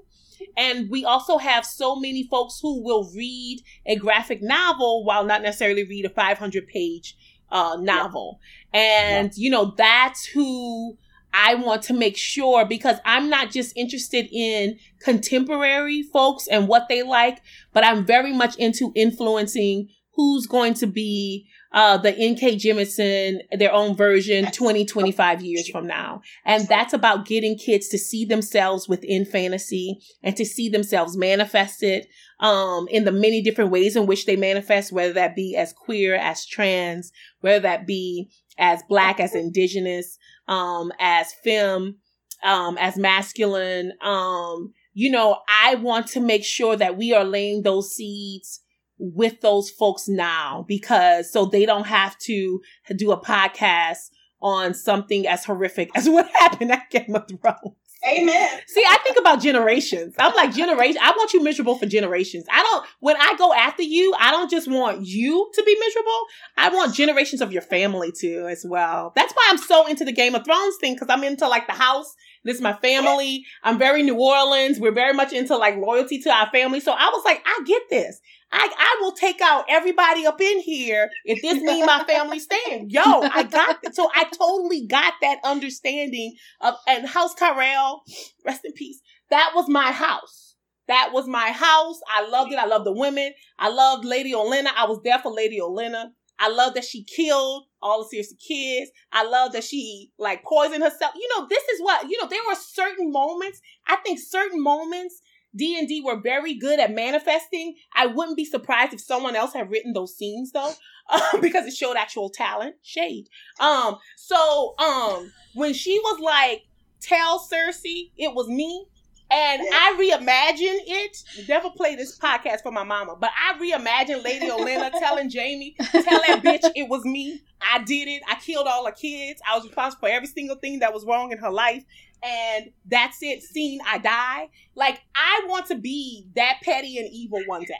And 0.55 0.91
we 0.91 1.03
also 1.03 1.39
have 1.39 1.65
so 1.65 1.95
many 1.95 2.27
folks 2.29 2.59
who 2.61 2.83
will 2.83 3.11
read 3.15 3.63
a 3.87 3.95
graphic 3.95 4.43
novel 4.43 5.03
while 5.03 5.25
not 5.25 5.41
necessarily 5.41 5.83
read 5.83 6.05
a 6.05 6.11
500 6.11 6.67
page 6.67 7.17
uh, 7.51 7.77
novel. 7.79 8.39
And 8.71 9.35
you 9.35 9.49
know 9.49 9.73
that's 9.75 10.25
who 10.27 10.99
I 11.33 11.55
want 11.55 11.81
to 11.83 11.95
make 11.95 12.15
sure 12.15 12.63
because 12.63 12.97
I'm 13.05 13.31
not 13.31 13.49
just 13.49 13.75
interested 13.75 14.27
in 14.31 14.77
contemporary 15.01 16.03
folks 16.03 16.47
and 16.47 16.67
what 16.67 16.89
they 16.89 17.01
like, 17.01 17.41
but 17.73 17.83
I'm 17.83 18.05
very 18.05 18.33
much 18.33 18.55
into 18.57 18.91
influencing 18.93 19.89
who's 20.13 20.45
going 20.47 20.73
to 20.75 20.87
be 20.87 21.47
uh, 21.71 21.97
the 21.97 22.15
N.K. 22.15 22.55
Jemisin, 22.55 23.41
their 23.57 23.73
own 23.73 23.95
version 23.95 24.51
20, 24.51 24.85
25 24.85 25.41
years 25.41 25.69
from 25.69 25.87
now. 25.87 26.21
And 26.45 26.67
that's 26.67 26.93
about 26.93 27.25
getting 27.25 27.57
kids 27.57 27.87
to 27.89 27.97
see 27.97 28.25
themselves 28.25 28.87
within 28.87 29.25
fantasy 29.25 29.99
and 30.23 30.35
to 30.37 30.45
see 30.45 30.69
themselves 30.69 31.17
manifested 31.17 32.07
um, 32.39 32.87
in 32.89 33.03
the 33.03 33.11
many 33.11 33.41
different 33.41 33.71
ways 33.71 33.95
in 33.95 34.05
which 34.05 34.25
they 34.25 34.35
manifest, 34.35 34.91
whether 34.91 35.13
that 35.13 35.35
be 35.35 35.55
as 35.55 35.73
queer, 35.73 36.15
as 36.15 36.45
trans, 36.45 37.11
whether 37.41 37.59
that 37.59 37.85
be 37.85 38.29
as 38.57 38.81
black, 38.87 39.19
as 39.19 39.35
indigenous, 39.35 40.17
um, 40.47 40.91
as 40.99 41.33
femme, 41.43 41.97
um, 42.43 42.77
as 42.79 42.97
masculine. 42.97 43.91
Um, 44.01 44.73
you 44.93 45.11
know, 45.11 45.39
I 45.47 45.75
want 45.75 46.07
to 46.07 46.19
make 46.19 46.43
sure 46.43 46.75
that 46.75 46.97
we 46.97 47.13
are 47.13 47.25
laying 47.25 47.63
those 47.63 47.93
seeds 47.93 48.61
with 48.99 49.41
those 49.41 49.69
folks 49.69 50.07
now 50.07 50.65
because 50.67 51.31
so 51.31 51.45
they 51.45 51.65
don't 51.65 51.87
have 51.87 52.17
to 52.19 52.61
do 52.95 53.11
a 53.11 53.21
podcast 53.21 54.09
on 54.41 54.73
something 54.73 55.27
as 55.27 55.45
horrific 55.45 55.89
as 55.95 56.09
what 56.09 56.27
happened 56.35 56.71
at 56.71 56.89
Game 56.89 57.15
of 57.15 57.27
Thrones. 57.27 57.75
Amen. 58.07 58.59
See, 58.67 58.83
I 58.87 58.97
think 59.03 59.17
about 59.17 59.41
generations. 59.41 60.15
I'm 60.19 60.33
like 60.35 60.53
generation. 60.53 61.01
I 61.01 61.11
want 61.11 61.33
you 61.33 61.43
miserable 61.43 61.77
for 61.77 61.87
generations. 61.87 62.45
I 62.49 62.61
don't. 62.61 62.85
When 62.99 63.15
I 63.19 63.35
go 63.37 63.53
after 63.53 63.81
you, 63.81 64.13
I 64.19 64.31
don't 64.31 64.49
just 64.49 64.69
want 64.69 65.05
you 65.05 65.49
to 65.53 65.63
be 65.63 65.75
miserable. 65.79 66.21
I 66.55 66.69
want 66.69 66.93
generations 66.93 67.41
of 67.41 67.51
your 67.51 67.63
family 67.63 68.11
too, 68.11 68.47
as 68.49 68.63
well. 68.67 69.13
That's 69.15 69.33
why 69.33 69.47
I'm 69.49 69.57
so 69.57 69.87
into 69.87 70.05
the 70.05 70.11
Game 70.11 70.35
of 70.35 70.45
Thrones 70.45 70.75
thing 70.79 70.93
because 70.93 71.09
I'm 71.09 71.23
into 71.23 71.47
like 71.47 71.67
the 71.67 71.73
house. 71.73 72.15
This 72.43 72.57
is 72.57 72.61
my 72.61 72.73
family. 72.73 73.45
I'm 73.63 73.77
very 73.77 74.03
New 74.03 74.17
Orleans. 74.17 74.79
We're 74.79 74.93
very 74.93 75.13
much 75.13 75.33
into 75.33 75.57
like 75.57 75.75
loyalty 75.75 76.19
to 76.21 76.29
our 76.29 76.49
family. 76.51 76.79
So 76.79 76.93
I 76.93 77.09
was 77.13 77.25
like, 77.25 77.41
I 77.45 77.61
get 77.65 77.81
this. 77.89 78.21
I, 78.51 78.69
I 78.77 79.01
will 79.01 79.11
take 79.11 79.41
out 79.41 79.65
everybody 79.67 80.25
up 80.25 80.39
in 80.39 80.59
here 80.59 81.09
if 81.25 81.41
this 81.41 81.61
mean 81.61 81.85
my 81.85 82.03
family 82.05 82.39
stand. 82.39 82.91
Yo, 82.91 83.01
I 83.03 83.43
got 83.43 83.81
that. 83.83 83.95
So 83.95 84.09
I 84.13 84.23
totally 84.25 84.85
got 84.87 85.13
that 85.21 85.39
understanding 85.43 86.35
of, 86.61 86.75
and 86.87 87.07
House 87.07 87.33
Tyrell, 87.35 88.03
rest 88.45 88.61
in 88.63 88.71
peace. 88.73 89.01
That 89.29 89.51
was 89.53 89.67
my 89.67 89.91
house. 89.91 90.55
That 90.87 91.11
was 91.11 91.27
my 91.27 91.51
house. 91.51 91.99
I 92.09 92.27
loved 92.29 92.53
it. 92.53 92.59
I 92.59 92.65
loved 92.65 92.85
the 92.85 92.93
women. 92.93 93.33
I 93.59 93.69
loved 93.69 94.05
Lady 94.05 94.33
Olenna. 94.33 94.69
I 94.75 94.85
was 94.85 95.01
there 95.03 95.19
for 95.19 95.31
Lady 95.31 95.59
Olenna. 95.59 96.11
I 96.39 96.49
love 96.49 96.75
that 96.75 96.85
she 96.85 97.03
killed 97.03 97.65
all 97.81 98.07
the 98.07 98.17
Cersei 98.17 98.39
kids. 98.39 98.91
I 99.11 99.23
love 99.23 99.53
that 99.53 99.63
she 99.63 100.11
like 100.17 100.43
poisoned 100.43 100.83
herself. 100.83 101.13
You 101.15 101.27
know, 101.35 101.47
this 101.49 101.63
is 101.63 101.81
what, 101.81 102.09
you 102.09 102.17
know, 102.21 102.27
there 102.27 102.39
were 102.47 102.55
certain 102.55 103.11
moments. 103.11 103.59
I 103.87 103.97
think 103.97 104.19
certain 104.19 104.61
moments 104.61 105.21
D&D 105.55 106.01
were 106.01 106.19
very 106.19 106.53
good 106.53 106.79
at 106.79 106.93
manifesting. 106.93 107.75
I 107.95 108.07
wouldn't 108.07 108.37
be 108.37 108.45
surprised 108.45 108.93
if 108.93 109.01
someone 109.01 109.35
else 109.35 109.53
had 109.53 109.69
written 109.69 109.93
those 109.93 110.15
scenes 110.15 110.51
though, 110.51 110.71
um, 111.09 111.41
because 111.41 111.65
it 111.65 111.73
showed 111.73 111.97
actual 111.97 112.29
talent. 112.29 112.75
Shade. 112.83 113.27
Um, 113.59 113.97
so 114.15 114.75
um, 114.79 115.31
when 115.55 115.73
she 115.73 115.99
was 115.99 116.19
like, 116.19 116.63
"Tell 117.01 117.39
Cersei 117.39 118.11
it 118.17 118.33
was 118.33 118.47
me," 118.47 118.85
and 119.29 119.61
I 119.61 119.95
reimagined 119.99 120.83
it. 120.85 121.17
Never 121.47 121.69
play 121.71 121.95
this 121.95 122.17
podcast 122.17 122.61
for 122.61 122.71
my 122.71 122.83
mama, 122.83 123.15
but 123.19 123.31
I 123.35 123.57
reimagined 123.57 124.23
Lady 124.23 124.47
Olenna 124.49 124.91
telling 124.99 125.31
Jaime, 125.31 125.75
"Tell 125.79 126.03
that 126.03 126.41
bitch 126.43 126.69
it 126.75 126.89
was 126.89 127.03
me. 127.03 127.41
I 127.61 127.83
did 127.83 128.07
it. 128.07 128.21
I 128.29 128.35
killed 128.35 128.67
all 128.67 128.85
her 128.85 128.91
kids. 128.91 129.41
I 129.49 129.55
was 129.55 129.65
responsible 129.65 130.07
for 130.07 130.13
every 130.13 130.27
single 130.27 130.57
thing 130.57 130.79
that 130.79 130.93
was 130.93 131.05
wrong 131.05 131.31
in 131.31 131.37
her 131.39 131.51
life." 131.51 131.83
And 132.23 132.71
that's 132.85 133.17
it. 133.21 133.43
Scene, 133.43 133.79
I 133.85 133.97
die. 133.97 134.49
Like 134.75 135.01
I 135.15 135.45
want 135.47 135.67
to 135.67 135.75
be 135.75 136.27
that 136.35 136.57
petty 136.63 136.97
and 136.97 137.09
evil 137.11 137.41
one 137.45 137.63
day. 137.63 137.75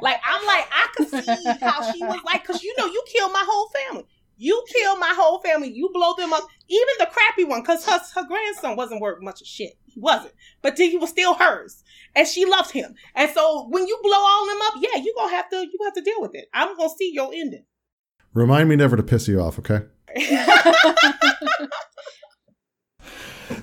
Like 0.00 0.20
I'm 0.24 0.46
like 0.46 0.66
I 0.70 0.88
could 0.96 1.08
see 1.08 1.44
how 1.60 1.92
she 1.92 2.02
was 2.04 2.20
like, 2.24 2.44
cause 2.44 2.62
you 2.62 2.74
know 2.78 2.86
you 2.86 3.02
killed 3.06 3.32
my 3.32 3.44
whole 3.46 3.68
family. 3.68 4.06
You 4.38 4.64
killed 4.74 4.98
my 4.98 5.14
whole 5.16 5.40
family. 5.40 5.70
You 5.70 5.90
blow 5.92 6.14
them 6.16 6.32
up. 6.32 6.48
Even 6.68 6.94
the 6.98 7.06
crappy 7.06 7.44
one, 7.44 7.62
cause 7.62 7.84
her 7.86 8.00
her 8.14 8.26
grandson 8.26 8.76
wasn't 8.76 9.00
worth 9.00 9.22
much 9.22 9.40
of 9.40 9.46
shit. 9.46 9.74
He 9.86 10.00
wasn't, 10.00 10.34
but 10.62 10.78
he 10.78 10.96
was 10.96 11.10
still 11.10 11.34
hers, 11.34 11.84
and 12.16 12.26
she 12.26 12.46
loved 12.46 12.70
him. 12.70 12.94
And 13.14 13.30
so 13.30 13.68
when 13.68 13.86
you 13.86 13.98
blow 14.02 14.18
all 14.18 14.46
them 14.46 14.58
up, 14.62 14.74
yeah, 14.80 14.96
you 15.00 15.14
gonna 15.16 15.34
have 15.34 15.50
to 15.50 15.56
you 15.56 15.78
have 15.84 15.94
to 15.94 16.02
deal 16.02 16.20
with 16.20 16.34
it. 16.34 16.46
I'm 16.52 16.76
gonna 16.76 16.88
see 16.98 17.12
your 17.12 17.30
ending. 17.32 17.64
Remind 18.34 18.68
me 18.68 18.76
never 18.76 18.96
to 18.96 19.02
piss 19.02 19.28
you 19.28 19.40
off, 19.40 19.58
okay? 19.58 19.82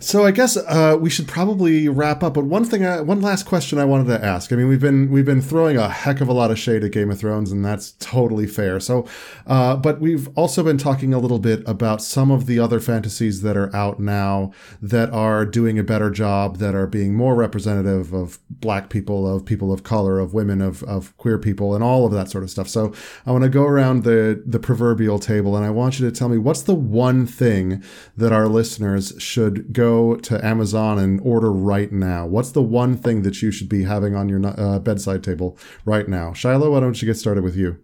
So 0.01 0.23
I 0.25 0.31
guess 0.31 0.55
uh, 0.55 0.97
we 0.99 1.09
should 1.09 1.27
probably 1.27 1.89
wrap 1.89 2.23
up. 2.23 2.35
But 2.35 2.45
one 2.45 2.63
thing, 2.63 2.85
I, 2.85 3.01
one 3.01 3.21
last 3.21 3.45
question 3.45 3.79
I 3.79 3.85
wanted 3.85 4.07
to 4.07 4.23
ask. 4.25 4.51
I 4.53 4.55
mean, 4.55 4.69
we've 4.69 4.79
been 4.79 5.11
we've 5.11 5.25
been 5.25 5.41
throwing 5.41 5.75
a 5.75 5.89
heck 5.89 6.21
of 6.21 6.29
a 6.29 6.33
lot 6.33 6.51
of 6.51 6.57
shade 6.57 6.83
at 6.85 6.91
Game 6.91 7.11
of 7.11 7.19
Thrones, 7.19 7.51
and 7.51 7.63
that's 7.65 7.91
totally 7.99 8.47
fair. 8.47 8.79
So, 8.79 9.05
uh, 9.45 9.75
but 9.75 9.99
we've 9.99 10.29
also 10.37 10.63
been 10.63 10.77
talking 10.77 11.13
a 11.13 11.19
little 11.19 11.39
bit 11.39 11.63
about 11.67 12.01
some 12.01 12.31
of 12.31 12.45
the 12.45 12.59
other 12.59 12.79
fantasies 12.79 13.41
that 13.41 13.57
are 13.57 13.75
out 13.75 13.99
now 13.99 14.53
that 14.81 15.09
are 15.11 15.45
doing 15.45 15.77
a 15.77 15.83
better 15.83 16.09
job, 16.09 16.57
that 16.57 16.75
are 16.75 16.87
being 16.87 17.13
more 17.13 17.35
representative 17.35 18.13
of 18.13 18.39
Black 18.49 18.89
people, 18.89 19.27
of 19.27 19.45
people 19.45 19.73
of 19.73 19.83
color, 19.83 20.19
of 20.19 20.33
women, 20.33 20.61
of 20.61 20.81
of 20.83 21.15
queer 21.17 21.37
people, 21.37 21.75
and 21.75 21.83
all 21.83 22.05
of 22.05 22.13
that 22.13 22.29
sort 22.29 22.45
of 22.45 22.49
stuff. 22.49 22.69
So 22.69 22.93
I 23.25 23.31
want 23.31 23.43
to 23.43 23.49
go 23.49 23.63
around 23.63 24.03
the 24.05 24.41
the 24.45 24.59
proverbial 24.59 25.19
table, 25.19 25.57
and 25.57 25.65
I 25.65 25.71
want 25.71 25.99
you 25.99 26.09
to 26.09 26.15
tell 26.15 26.29
me 26.29 26.37
what's 26.37 26.61
the 26.61 26.75
one 26.75 27.25
thing 27.25 27.83
that 28.15 28.31
our 28.31 28.47
listeners 28.47 29.13
should 29.19 29.73
go 29.73 29.88
to 30.23 30.45
Amazon 30.45 30.99
and 30.99 31.19
order 31.21 31.51
right 31.51 31.91
now? 31.91 32.25
What's 32.25 32.51
the 32.51 32.61
one 32.61 32.95
thing 32.95 33.21
that 33.23 33.41
you 33.41 33.51
should 33.51 33.69
be 33.69 33.83
having 33.83 34.15
on 34.15 34.29
your 34.29 34.41
uh, 34.45 34.79
bedside 34.79 35.23
table 35.23 35.57
right 35.85 36.07
now? 36.07 36.33
Shiloh, 36.33 36.71
why 36.71 36.79
don't 36.79 37.01
you 37.01 37.05
get 37.05 37.17
started 37.17 37.43
with 37.43 37.55
you? 37.55 37.79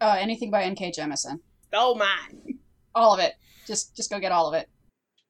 Uh, 0.00 0.16
anything 0.18 0.50
by 0.50 0.62
N.K. 0.64 0.92
Jemisin. 0.92 1.40
Oh 1.72 1.94
my! 1.94 2.18
All 2.94 3.14
of 3.14 3.20
it. 3.20 3.34
Just 3.66 3.96
just 3.96 4.10
go 4.10 4.18
get 4.18 4.32
all 4.32 4.52
of 4.52 4.54
it. 4.54 4.68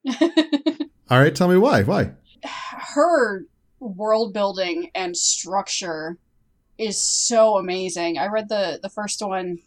All 1.11 1.19
right, 1.19 1.35
tell 1.35 1.48
me 1.48 1.56
why. 1.56 1.82
Why? 1.82 2.12
Her 2.43 3.44
world 3.78 4.32
building 4.32 4.90
and 4.94 5.16
structure 5.16 6.19
is 6.78 6.98
so 6.98 7.56
amazing. 7.56 8.19
I 8.19 8.27
read 8.27 8.48
the 8.48 8.81
the 8.82 8.89
first 8.89 9.20
one 9.23 9.59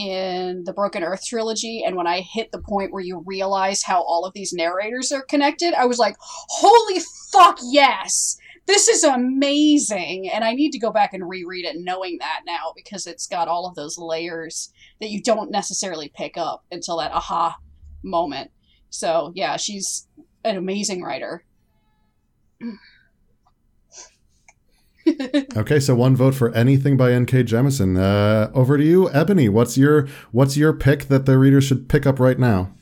in 0.00 0.64
the 0.64 0.72
Broken 0.72 1.02
Earth 1.02 1.24
trilogy, 1.26 1.82
and 1.84 1.96
when 1.96 2.06
I 2.06 2.20
hit 2.20 2.52
the 2.52 2.60
point 2.60 2.92
where 2.92 3.02
you 3.02 3.22
realize 3.26 3.82
how 3.82 4.02
all 4.02 4.24
of 4.24 4.32
these 4.32 4.52
narrators 4.52 5.12
are 5.12 5.22
connected, 5.22 5.74
I 5.74 5.84
was 5.84 5.98
like, 5.98 6.16
holy 6.20 7.00
fuck, 7.30 7.58
yes! 7.62 8.36
This 8.66 8.88
is 8.88 9.04
amazing! 9.04 10.30
And 10.30 10.44
I 10.44 10.54
need 10.54 10.70
to 10.70 10.78
go 10.78 10.90
back 10.90 11.12
and 11.12 11.28
reread 11.28 11.66
it 11.66 11.76
knowing 11.78 12.18
that 12.20 12.40
now 12.46 12.72
because 12.74 13.06
it's 13.06 13.26
got 13.26 13.48
all 13.48 13.66
of 13.66 13.74
those 13.74 13.98
layers 13.98 14.72
that 15.00 15.10
you 15.10 15.22
don't 15.22 15.50
necessarily 15.50 16.10
pick 16.14 16.36
up 16.36 16.64
until 16.72 16.98
that 16.98 17.12
aha 17.12 17.56
moment. 18.02 18.50
So, 18.88 19.32
yeah, 19.34 19.56
she's 19.56 20.08
an 20.44 20.56
amazing 20.56 21.02
writer. 21.02 21.44
Okay, 25.56 25.80
so 25.80 25.94
one 25.94 26.14
vote 26.14 26.34
for 26.34 26.54
anything 26.54 26.96
by 26.96 27.12
N.K. 27.12 27.44
Jemisin. 27.44 27.98
Uh, 27.98 28.50
over 28.54 28.78
to 28.78 28.84
you, 28.84 29.10
Ebony. 29.10 29.48
What's 29.48 29.76
your 29.76 30.06
what's 30.30 30.56
your 30.56 30.72
pick 30.72 31.08
that 31.08 31.26
the 31.26 31.36
reader 31.38 31.60
should 31.60 31.88
pick 31.88 32.06
up 32.06 32.20
right 32.20 32.38
now? 32.38 32.72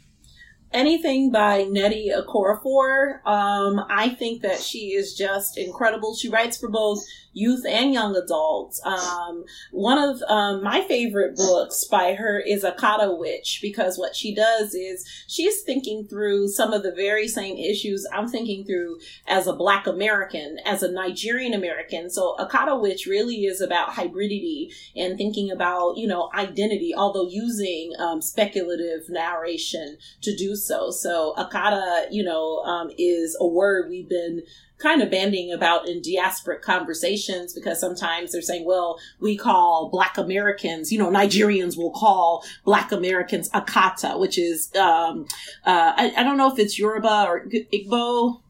Anything 0.72 1.30
by 1.30 1.64
Nnedi 1.64 2.08
Okorafor. 2.10 3.24
Um, 3.26 3.84
I 3.88 4.10
think 4.10 4.42
that 4.42 4.60
she 4.60 4.92
is 4.92 5.14
just 5.14 5.56
incredible. 5.56 6.14
She 6.14 6.28
writes 6.28 6.58
for 6.58 6.68
both 6.68 7.02
youth 7.38 7.64
and 7.66 7.92
young 7.92 8.16
adults. 8.16 8.84
Um, 8.84 9.44
one 9.70 9.98
of 9.98 10.20
um, 10.28 10.62
my 10.62 10.82
favorite 10.82 11.36
books 11.36 11.84
by 11.84 12.14
her 12.14 12.38
is 12.38 12.64
Akata 12.64 13.18
Witch 13.18 13.60
because 13.62 13.96
what 13.96 14.16
she 14.16 14.34
does 14.34 14.74
is 14.74 15.06
she's 15.26 15.62
thinking 15.62 16.06
through 16.06 16.48
some 16.48 16.72
of 16.72 16.82
the 16.82 16.92
very 16.92 17.28
same 17.28 17.56
issues 17.56 18.06
I'm 18.12 18.28
thinking 18.28 18.64
through 18.64 18.98
as 19.26 19.46
a 19.46 19.52
Black 19.52 19.86
American, 19.86 20.58
as 20.64 20.82
a 20.82 20.90
Nigerian 20.90 21.54
American. 21.54 22.10
So 22.10 22.36
Akata 22.38 22.80
Witch 22.80 23.06
really 23.06 23.44
is 23.44 23.60
about 23.60 23.90
hybridity 23.90 24.72
and 24.96 25.16
thinking 25.16 25.50
about 25.50 25.96
you 25.96 26.06
know 26.06 26.30
identity, 26.34 26.94
although 26.94 27.28
using 27.28 27.92
um, 27.98 28.20
speculative 28.20 29.08
narration 29.08 29.96
to 30.22 30.36
do 30.36 30.56
so. 30.66 30.90
So 30.90 31.35
Akata, 31.36 32.06
you 32.10 32.22
know, 32.22 32.59
um, 32.64 32.90
is 32.98 33.36
a 33.40 33.47
word 33.47 33.89
we've 33.89 34.09
been 34.09 34.43
kind 34.78 35.02
of 35.02 35.10
banding 35.10 35.52
about 35.52 35.89
in 35.89 36.01
diasporic 36.01 36.62
conversations 36.62 37.52
because 37.52 37.80
sometimes 37.80 38.32
they're 38.32 38.43
saying, 38.43 38.64
well, 38.64 38.98
we 39.20 39.36
call 39.36 39.89
black 39.90 40.16
Americans, 40.16 40.93
you 40.93 40.98
know, 40.98 41.10
Nigerians 41.10 41.76
will 41.76 41.90
call 41.90 42.44
black 42.64 42.93
Americans 42.93 43.48
Akata, 43.51 44.18
which 44.18 44.39
is, 44.39 44.74
um, 44.76 45.26
uh, 45.66 45.93
I, 45.97 46.12
I 46.16 46.22
don't 46.22 46.36
know 46.36 46.52
if 46.52 46.59
it's 46.59 46.78
Yoruba 46.78 47.24
or 47.26 47.47
Igbo 47.47 48.40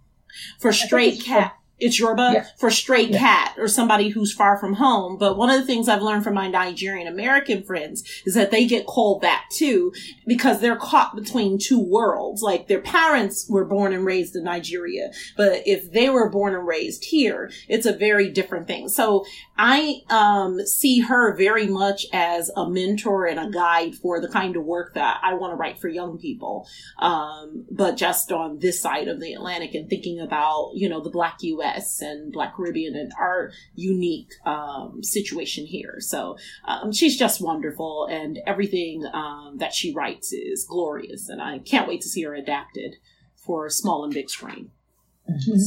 for 0.61 0.73
straight 0.73 1.23
cat. 1.25 1.58
It's 1.81 1.99
Yoruba 1.99 2.31
Yeah. 2.35 2.47
for 2.57 2.71
stray 2.71 3.03
Yeah. 3.03 3.19
cat 3.19 3.55
or 3.59 3.69
somebody 3.69 4.09
who's 4.09 4.33
far 4.33 4.57
from 4.59 4.75
home. 4.75 5.17
But 5.19 5.37
one 5.37 5.51
of 5.51 5.61
the 5.61 5.67
things 5.67 5.89
I've 5.89 6.03
learned 6.03 6.25
from 6.25 6.35
my 6.35 6.49
Nigerian 6.49 7.07
American 7.07 7.63
friends 7.63 8.03
is 8.27 8.35
that 8.35 8.51
they 8.51 8.67
get 8.67 8.87
called 8.87 9.23
that 9.23 9.45
too 9.53 9.93
because 10.27 10.61
they're 10.61 10.77
caught 10.77 11.15
between 11.15 11.59
two 11.59 11.79
worlds. 11.81 12.43
Like 12.43 12.67
their 12.69 12.81
parents 12.81 13.47
were 13.49 13.65
born 13.65 13.93
and 13.93 14.05
raised 14.05 14.35
in 14.35 14.45
Nigeria, 14.45 15.11
but 15.37 15.63
if 15.67 15.93
they 15.93 16.09
were 16.11 16.29
born 16.29 16.55
and 16.55 16.67
raised 16.67 17.05
here, 17.05 17.51
it's 17.69 17.87
a 17.87 17.93
very 17.93 18.29
different 18.31 18.67
thing. 18.67 18.89
So 18.89 19.25
I 19.57 20.03
um, 20.11 20.61
see 20.67 21.01
her 21.01 21.37
very 21.37 21.67
much 21.67 22.07
as 22.13 22.51
a 22.57 22.69
mentor 22.69 23.27
and 23.27 23.39
a 23.41 23.51
guide 23.51 23.95
for 23.95 24.21
the 24.21 24.29
kind 24.29 24.57
of 24.57 24.65
work 24.65 24.95
that 24.95 25.21
I 25.23 25.35
want 25.35 25.53
to 25.53 25.57
write 25.57 25.79
for 25.81 25.89
young 25.89 26.19
people. 26.19 26.67
Um, 26.99 27.65
but 27.71 27.97
just 27.97 28.33
on 28.33 28.59
this 28.59 28.81
side 28.81 29.09
of 29.09 29.21
the 29.21 29.33
Atlantic 29.33 29.75
and 29.75 29.89
thinking 29.89 30.21
about, 30.21 30.73
you 30.75 30.89
know, 30.89 31.01
the 31.01 31.11
Black 31.11 31.39
U.S. 31.43 31.68
and 32.01 32.33
Black 32.33 32.57
Caribbean 32.57 32.95
and 32.97 33.13
our 33.19 33.53
unique 33.75 34.31
um, 34.45 35.03
situation 35.03 35.67
here. 35.67 35.97
So 36.01 36.37
um, 36.67 36.93
she's 36.93 37.19
just 37.19 37.41
wonderful 37.41 38.07
and 38.11 38.39
everything 38.47 39.05
um, 39.13 39.57
that 39.59 39.75
she 39.75 39.93
writes 39.95 40.33
is 40.33 40.65
glorious. 40.69 41.29
And 41.29 41.41
I 41.43 41.59
can't 41.59 41.89
wait 41.89 42.01
to 42.03 42.09
see 42.09 42.23
her 42.23 42.35
adapted 42.35 42.97
for 43.35 43.69
small 43.69 44.05
and 44.05 44.13
big 44.13 44.31
screen. 44.31 44.71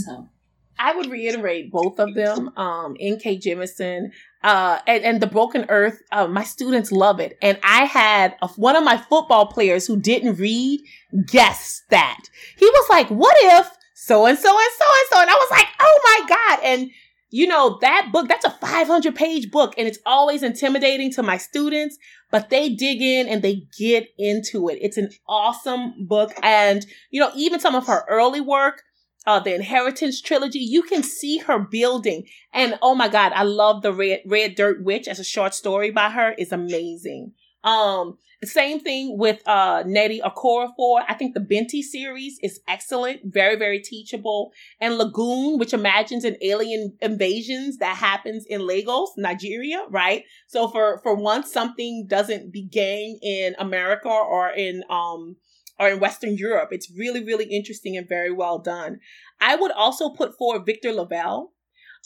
So. 0.06 0.28
I 0.82 0.96
would 0.96 1.12
reiterate 1.12 1.72
both 1.72 2.00
of 2.00 2.16
them. 2.16 2.52
Um, 2.58 2.98
N.K. 3.00 3.38
Jemisin, 3.38 4.12
uh, 4.44 4.80
and, 4.88 5.04
and 5.04 5.22
the 5.22 5.28
Broken 5.28 5.66
Earth. 5.70 6.02
Uh, 6.12 6.26
my 6.26 6.44
students 6.44 6.92
love 6.92 7.20
it, 7.20 7.38
and 7.42 7.60
I 7.64 7.86
had 7.86 8.36
a, 8.42 8.48
one 8.48 8.76
of 8.76 8.84
my 8.84 8.98
football 8.98 9.46
players 9.46 9.86
who 9.86 10.00
didn't 10.00 10.38
read 10.38 10.82
guess 11.28 11.84
that. 11.90 12.24
He 12.58 12.66
was 12.66 12.90
like, 12.90 13.08
"What 13.10 13.36
if 13.40 13.70
so 14.06 14.26
and 14.26 14.38
so 14.38 14.50
and 14.50 14.72
so 14.78 14.86
and 14.86 15.08
so?" 15.12 15.22
And 15.22 15.30
I 15.30 15.36
was 15.36 15.52
like, 15.52 15.68
"Oh 15.80 16.00
my 16.04 16.28
god!" 16.28 16.60
And 16.64 16.92
you 17.30 17.48
know 17.48 17.78
that 17.82 18.10
book. 18.12 18.28
That's 18.28 18.46
a 18.46 18.52
500 18.52 19.16
page 19.16 19.52
book, 19.52 19.74
and 19.78 19.88
it's 19.88 20.00
always 20.06 20.44
intimidating 20.44 21.12
to 21.14 21.24
my 21.24 21.38
students. 21.38 21.98
But 22.32 22.50
they 22.50 22.70
dig 22.70 23.02
in 23.02 23.28
and 23.28 23.42
they 23.42 23.64
get 23.78 24.08
into 24.18 24.70
it. 24.70 24.80
It's 24.82 24.98
an 24.98 25.10
awesome 25.28 26.08
book, 26.08 26.32
and 26.44 26.86
you 27.10 27.20
know 27.20 27.32
even 27.36 27.60
some 27.60 27.76
of 27.76 27.88
her 27.88 28.06
early 28.10 28.42
work 28.42 28.82
uh, 29.26 29.40
the 29.40 29.54
Inheritance 29.54 30.22
trilogy, 30.22 30.60
you 30.60 30.82
can 30.82 31.04
see 31.04 31.38
her 31.40 31.60
building. 31.60 32.26
And 32.54 32.78
oh 32.82 32.96
my 32.96 33.08
God, 33.08 33.34
I 33.34 33.44
love 33.44 33.82
the 33.82 33.94
Red 33.94 34.22
Red 34.26 34.56
Dirt 34.56 34.84
Witch 34.84 35.08
as 35.08 35.20
a 35.20 35.24
short 35.24 35.54
story 35.54 35.92
by 35.92 36.10
her 36.10 36.34
is 36.38 36.52
amazing. 36.52 37.34
Um, 37.64 38.18
same 38.44 38.80
thing 38.80 39.18
with 39.20 39.42
uh 39.46 39.84
Nnedi 39.84 40.20
Okorafor. 40.22 41.04
I 41.08 41.14
think 41.14 41.36
the 41.36 41.40
Binti 41.40 41.84
series 41.84 42.40
is 42.42 42.60
excellent, 42.68 43.22
very 43.26 43.56
very 43.56 43.80
teachable. 43.80 44.52
And 44.80 44.98
Lagoon, 44.98 45.60
which 45.60 45.74
imagines 45.74 46.24
an 46.24 46.38
alien 46.42 46.98
invasions 47.02 47.78
that 47.78 47.98
happens 47.98 48.46
in 48.48 48.66
Lagos, 48.66 49.12
Nigeria, 49.16 49.86
right? 49.90 50.24
So 50.48 50.68
for 50.68 51.00
for 51.04 51.14
once 51.16 51.52
something 51.52 52.08
doesn't 52.08 52.52
begin 52.52 53.20
in 53.22 53.56
America 53.60 54.10
or 54.10 54.50
in 54.50 54.84
um 54.90 55.36
or 55.80 55.90
in 55.90 56.00
Western 56.00 56.38
Europe. 56.38 56.70
It's 56.72 56.92
really, 56.96 57.24
really 57.24 57.46
interesting 57.46 57.98
and 57.98 58.08
very 58.08 58.32
well 58.32 58.60
done. 58.60 59.00
I 59.40 59.56
would 59.56 59.72
also 59.72 60.10
put 60.10 60.38
forward 60.38 60.66
Victor 60.66 60.92
LaValle. 60.94 61.48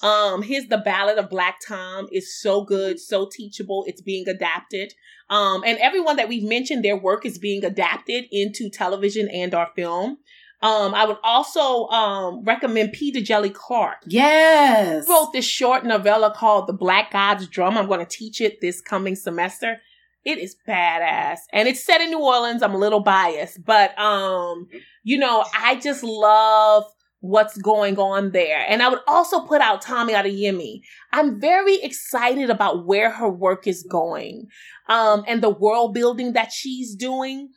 Um, 0.04 0.42
his 0.42 0.68
The 0.68 0.78
Ballad 0.78 1.18
of 1.18 1.30
Black 1.30 1.60
Tom 1.66 2.08
is 2.12 2.38
so 2.40 2.64
good, 2.64 3.00
so 3.00 3.30
teachable. 3.32 3.86
It's 3.88 4.02
being 4.02 4.28
adapted. 4.28 4.94
Um, 5.30 5.64
and 5.66 5.78
everyone 5.80 6.18
that 6.18 6.28
we've 6.28 6.48
mentioned, 6.48 6.84
their 6.84 6.98
work 6.98 7.26
is 7.26 7.38
being 7.38 7.64
adapted 7.64 8.26
into 8.32 8.70
television 8.70 9.30
and 9.30 9.54
or 9.54 9.68
film. 9.76 10.18
Um, 10.62 10.96
I 10.96 11.06
would 11.06 11.18
also 11.24 11.88
um, 11.88 12.44
recommend 12.44 12.94
Peter 12.94 13.20
Djèlí 13.20 13.54
Clark. 13.54 13.98
Yes. 14.08 15.06
He 15.06 15.12
wrote 15.12 15.32
this 15.32 15.46
short 15.46 15.86
novella 15.86 16.34
called 16.36 16.68
The 16.68 16.74
Black 16.74 17.12
God's 17.12 17.48
Drum. 17.48 17.78
I'm 17.78 17.88
going 17.88 18.00
to 18.00 18.06
teach 18.06 18.42
it 18.42 18.62
this 18.62 18.82
coming 18.82 19.16
semester. 19.16 19.82
It 20.24 20.40
is 20.40 20.56
badass. 20.68 21.40
And 21.54 21.68
it's 21.68 21.84
set 21.86 22.02
in 22.02 22.10
New 22.10 22.22
Orleans. 22.22 22.64
I'm 22.64 22.74
a 22.74 22.80
little 22.80 23.02
biased, 23.02 23.64
but 23.64 23.98
um, 24.00 24.68
you 25.04 25.20
know, 25.20 25.46
I 25.56 25.76
just 25.76 26.04
love 26.04 26.86
what's 27.28 27.58
going 27.58 27.98
on 27.98 28.32
there. 28.32 28.66
And 28.68 28.82
I 28.82 28.90
would 28.90 29.00
also 29.08 29.42
put 29.42 29.62
out 29.62 29.82
Tomi 29.82 30.14
Adeyemi. 30.14 30.82
I'm 31.12 31.40
very 31.40 31.76
excited 31.76 32.50
about 32.50 32.86
where 32.86 33.10
her 33.10 33.30
work 33.30 33.68
is 33.68 33.84
going. 33.84 34.48
Um, 34.88 35.24
and 35.28 35.42
the 35.42 35.50
world 35.50 35.94
building 35.94 36.34
that 36.34 36.52
she's 36.52 36.96
doing. 36.96 37.50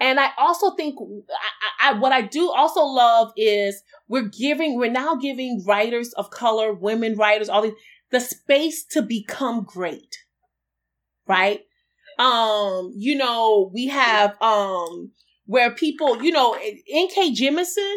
And 0.00 0.18
I 0.18 0.30
also 0.38 0.74
think 0.74 0.96
I, 1.00 1.90
I, 1.90 1.98
what 1.98 2.12
I 2.12 2.22
do 2.22 2.50
also 2.50 2.80
love 2.80 3.32
is 3.36 3.82
we're 4.08 4.28
giving, 4.28 4.76
we're 4.76 4.90
now 4.90 5.14
giving 5.14 5.64
writers 5.64 6.12
of 6.14 6.30
color, 6.30 6.72
women 6.72 7.16
writers, 7.16 7.48
all 7.48 7.62
these, 7.62 7.74
the 8.10 8.20
space 8.20 8.84
to 8.90 9.02
become 9.02 9.64
great. 9.64 10.16
Right? 11.26 11.62
um 12.18 12.92
you 12.94 13.16
know 13.16 13.70
we 13.72 13.88
have 13.88 14.40
um 14.40 15.10
where 15.46 15.70
people 15.70 16.22
you 16.22 16.30
know 16.30 16.56
nk 16.94 17.36
jemisin 17.36 17.96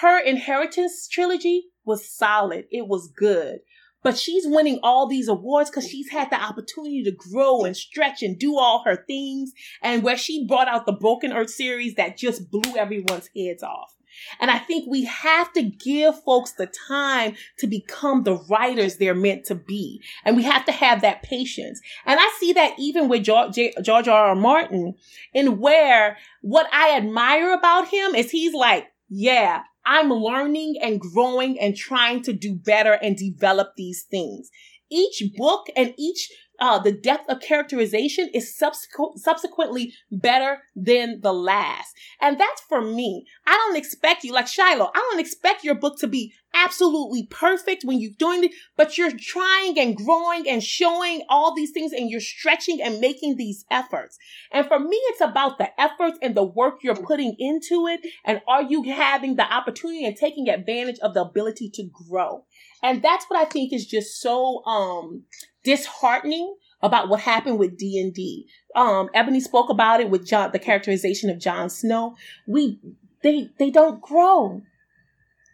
her 0.00 0.18
inheritance 0.18 1.08
trilogy 1.08 1.64
was 1.84 2.08
solid 2.08 2.64
it 2.70 2.86
was 2.86 3.12
good 3.16 3.60
but 4.02 4.16
she's 4.16 4.46
winning 4.46 4.78
all 4.84 5.08
these 5.08 5.26
awards 5.26 5.68
because 5.68 5.88
she's 5.88 6.10
had 6.10 6.30
the 6.30 6.40
opportunity 6.40 7.02
to 7.02 7.10
grow 7.10 7.64
and 7.64 7.76
stretch 7.76 8.22
and 8.22 8.38
do 8.38 8.56
all 8.56 8.84
her 8.84 9.04
things 9.06 9.52
and 9.82 10.02
where 10.02 10.16
she 10.16 10.46
brought 10.46 10.68
out 10.68 10.86
the 10.86 10.92
broken 10.92 11.32
earth 11.32 11.50
series 11.50 11.94
that 11.96 12.16
just 12.16 12.50
blew 12.50 12.76
everyone's 12.76 13.28
heads 13.34 13.62
off 13.62 13.96
and 14.40 14.50
I 14.50 14.58
think 14.58 14.86
we 14.88 15.04
have 15.04 15.52
to 15.54 15.62
give 15.62 16.22
folks 16.22 16.52
the 16.52 16.66
time 16.66 17.36
to 17.58 17.66
become 17.66 18.22
the 18.22 18.36
writers 18.48 18.96
they're 18.96 19.14
meant 19.14 19.44
to 19.46 19.54
be. 19.54 20.02
And 20.24 20.36
we 20.36 20.42
have 20.44 20.64
to 20.66 20.72
have 20.72 21.02
that 21.02 21.22
patience. 21.22 21.80
And 22.04 22.18
I 22.20 22.36
see 22.38 22.52
that 22.54 22.74
even 22.78 23.08
with 23.08 23.24
George, 23.24 23.58
R. 23.88 24.08
R. 24.08 24.34
Martin, 24.34 24.94
in 25.34 25.58
where 25.58 26.18
what 26.42 26.68
I 26.72 26.96
admire 26.96 27.52
about 27.52 27.88
him 27.88 28.14
is 28.14 28.30
he's 28.30 28.54
like, 28.54 28.86
yeah, 29.08 29.62
I'm 29.86 30.10
learning 30.10 30.74
and 30.82 31.00
growing 31.00 31.58
and 31.60 31.76
trying 31.76 32.22
to 32.22 32.32
do 32.32 32.56
better 32.56 32.92
and 32.94 33.16
develop 33.16 33.74
these 33.76 34.04
things. 34.10 34.50
Each 34.90 35.22
book 35.36 35.68
and 35.76 35.94
each 35.96 36.30
uh, 36.60 36.78
the 36.78 36.92
depth 36.92 37.28
of 37.28 37.40
characterization 37.40 38.28
is 38.32 38.56
subsequent, 38.56 39.18
subsequently 39.20 39.94
better 40.10 40.58
than 40.74 41.20
the 41.20 41.32
last. 41.32 41.94
And 42.20 42.38
that's 42.38 42.60
for 42.62 42.80
me. 42.80 43.26
I 43.46 43.52
don't 43.52 43.76
expect 43.76 44.24
you, 44.24 44.32
like 44.32 44.46
Shiloh, 44.46 44.90
I 44.94 44.98
don't 45.10 45.20
expect 45.20 45.64
your 45.64 45.74
book 45.74 45.98
to 46.00 46.06
be 46.06 46.32
absolutely 46.56 47.26
perfect 47.26 47.84
when 47.84 48.00
you're 48.00 48.12
doing 48.18 48.44
it, 48.44 48.52
but 48.76 48.96
you're 48.96 49.12
trying 49.16 49.78
and 49.78 49.96
growing 49.96 50.48
and 50.48 50.62
showing 50.62 51.22
all 51.28 51.54
these 51.54 51.70
things 51.70 51.92
and 51.92 52.10
you're 52.10 52.20
stretching 52.20 52.80
and 52.82 53.00
making 53.00 53.36
these 53.36 53.64
efforts. 53.70 54.18
And 54.50 54.66
for 54.66 54.78
me, 54.78 54.96
it's 55.08 55.20
about 55.20 55.58
the 55.58 55.68
efforts 55.80 56.18
and 56.22 56.34
the 56.34 56.44
work 56.44 56.78
you're 56.82 56.96
putting 56.96 57.36
into 57.38 57.86
it. 57.86 58.00
And 58.24 58.40
are 58.48 58.62
you 58.62 58.84
having 58.84 59.36
the 59.36 59.52
opportunity 59.52 60.04
and 60.04 60.16
taking 60.16 60.48
advantage 60.48 60.98
of 61.00 61.14
the 61.14 61.22
ability 61.22 61.70
to 61.74 61.84
grow? 62.08 62.44
And 62.82 63.02
that's 63.02 63.26
what 63.26 63.38
I 63.38 63.44
think 63.44 63.72
is 63.72 63.86
just 63.86 64.20
so, 64.20 64.64
um, 64.64 65.24
disheartening 65.66 66.54
about 66.80 67.08
what 67.08 67.20
happened 67.20 67.58
with 67.58 67.76
D&D. 67.76 68.46
Um, 68.76 69.10
Ebony 69.12 69.40
spoke 69.40 69.68
about 69.68 70.00
it 70.00 70.08
with 70.08 70.24
Jon, 70.24 70.52
the 70.52 70.58
characterization 70.58 71.28
of 71.28 71.40
Jon 71.40 71.68
Snow. 71.68 72.14
We, 72.46 72.78
they, 73.22 73.50
they 73.58 73.70
don't 73.70 74.00
grow. 74.00 74.62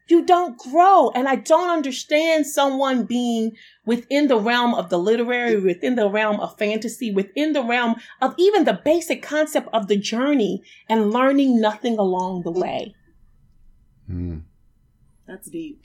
You 0.08 0.26
don't 0.26 0.58
grow. 0.58 1.10
And 1.14 1.26
I 1.26 1.36
don't 1.36 1.70
understand 1.70 2.46
someone 2.46 3.04
being 3.04 3.56
within 3.86 4.28
the 4.28 4.38
realm 4.38 4.74
of 4.74 4.90
the 4.90 4.98
literary, 4.98 5.58
within 5.58 5.94
the 5.94 6.10
realm 6.10 6.38
of 6.40 6.58
fantasy, 6.58 7.10
within 7.10 7.54
the 7.54 7.62
realm 7.62 7.94
of 8.20 8.34
even 8.36 8.64
the 8.64 8.78
basic 8.84 9.22
concept 9.22 9.68
of 9.72 9.88
the 9.88 9.96
journey 9.96 10.62
and 10.90 11.10
learning 11.10 11.60
nothing 11.60 11.96
along 11.98 12.42
the 12.42 12.52
way. 12.52 12.94
Mm. 14.10 14.42
That's 15.26 15.48
deep. 15.48 15.82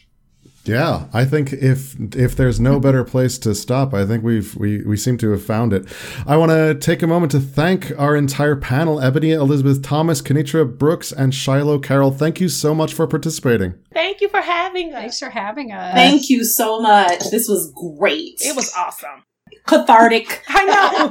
Yeah, 0.68 1.06
I 1.14 1.26
think 1.26 1.54
if 1.54 1.96
if 2.16 2.36
there's 2.36 2.60
no 2.60 2.80
better 2.80 3.04
place 3.04 3.38
to 3.40 3.56
stop, 3.56 3.94
I 3.94 4.06
think 4.06 4.24
we've 4.24 4.56
we 4.56 4.82
we 4.84 4.98
seem 4.98 5.18
to 5.20 5.32
have 5.32 5.44
found 5.44 5.74
it. 5.74 5.88
I 6.26 6.38
want 6.38 6.52
to 6.52 6.76
take 6.76 7.02
a 7.02 7.08
moment 7.08 7.32
to 7.32 7.40
thank 7.40 7.92
our 7.98 8.16
entire 8.16 8.56
panel: 8.56 9.00
Ebony, 9.00 9.32
Elizabeth 9.32 9.82
Thomas, 9.82 10.22
Kinitra 10.22 10.78
Brooks, 10.78 11.12
and 11.12 11.34
Shiloh 11.34 11.80
Carroll. 11.80 12.12
Thank 12.12 12.42
you 12.42 12.50
so 12.50 12.76
much 12.76 12.94
for 12.94 13.08
participating. 13.08 13.76
Thank 13.94 14.22
you 14.22 14.30
for 14.30 14.42
having 14.42 14.94
us. 14.94 15.00
Thanks 15.00 15.20
for 15.20 15.30
having 15.30 15.72
us. 15.72 15.94
Thank 15.94 16.30
you 16.30 16.44
so 16.44 16.82
much. 16.82 17.30
This 17.32 17.48
was 17.48 17.72
great. 17.76 18.42
It 18.42 18.56
was 18.56 18.74
awesome. 18.76 19.24
Cathartic. 19.68 20.44
I 20.50 20.66
know. 20.66 21.08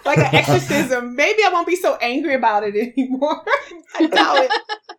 like 0.10 0.18
an 0.18 0.34
exorcism. 0.34 1.14
Maybe 1.14 1.42
I 1.44 1.50
won't 1.52 1.66
be 1.66 1.76
so 1.76 1.96
angry 1.96 2.34
about 2.34 2.64
it 2.64 2.74
anymore. 2.74 3.44
I 3.94 4.06
doubt 4.06 4.38
it. 4.38 4.50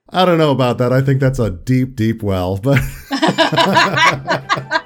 I 0.09 0.25
don't 0.25 0.37
know 0.37 0.51
about 0.51 0.77
that. 0.77 0.93
I 0.93 1.01
think 1.01 1.19
that's 1.19 1.39
a 1.39 1.49
deep, 1.49 1.95
deep 1.95 2.21
well, 2.21 2.57
but. 2.57 2.79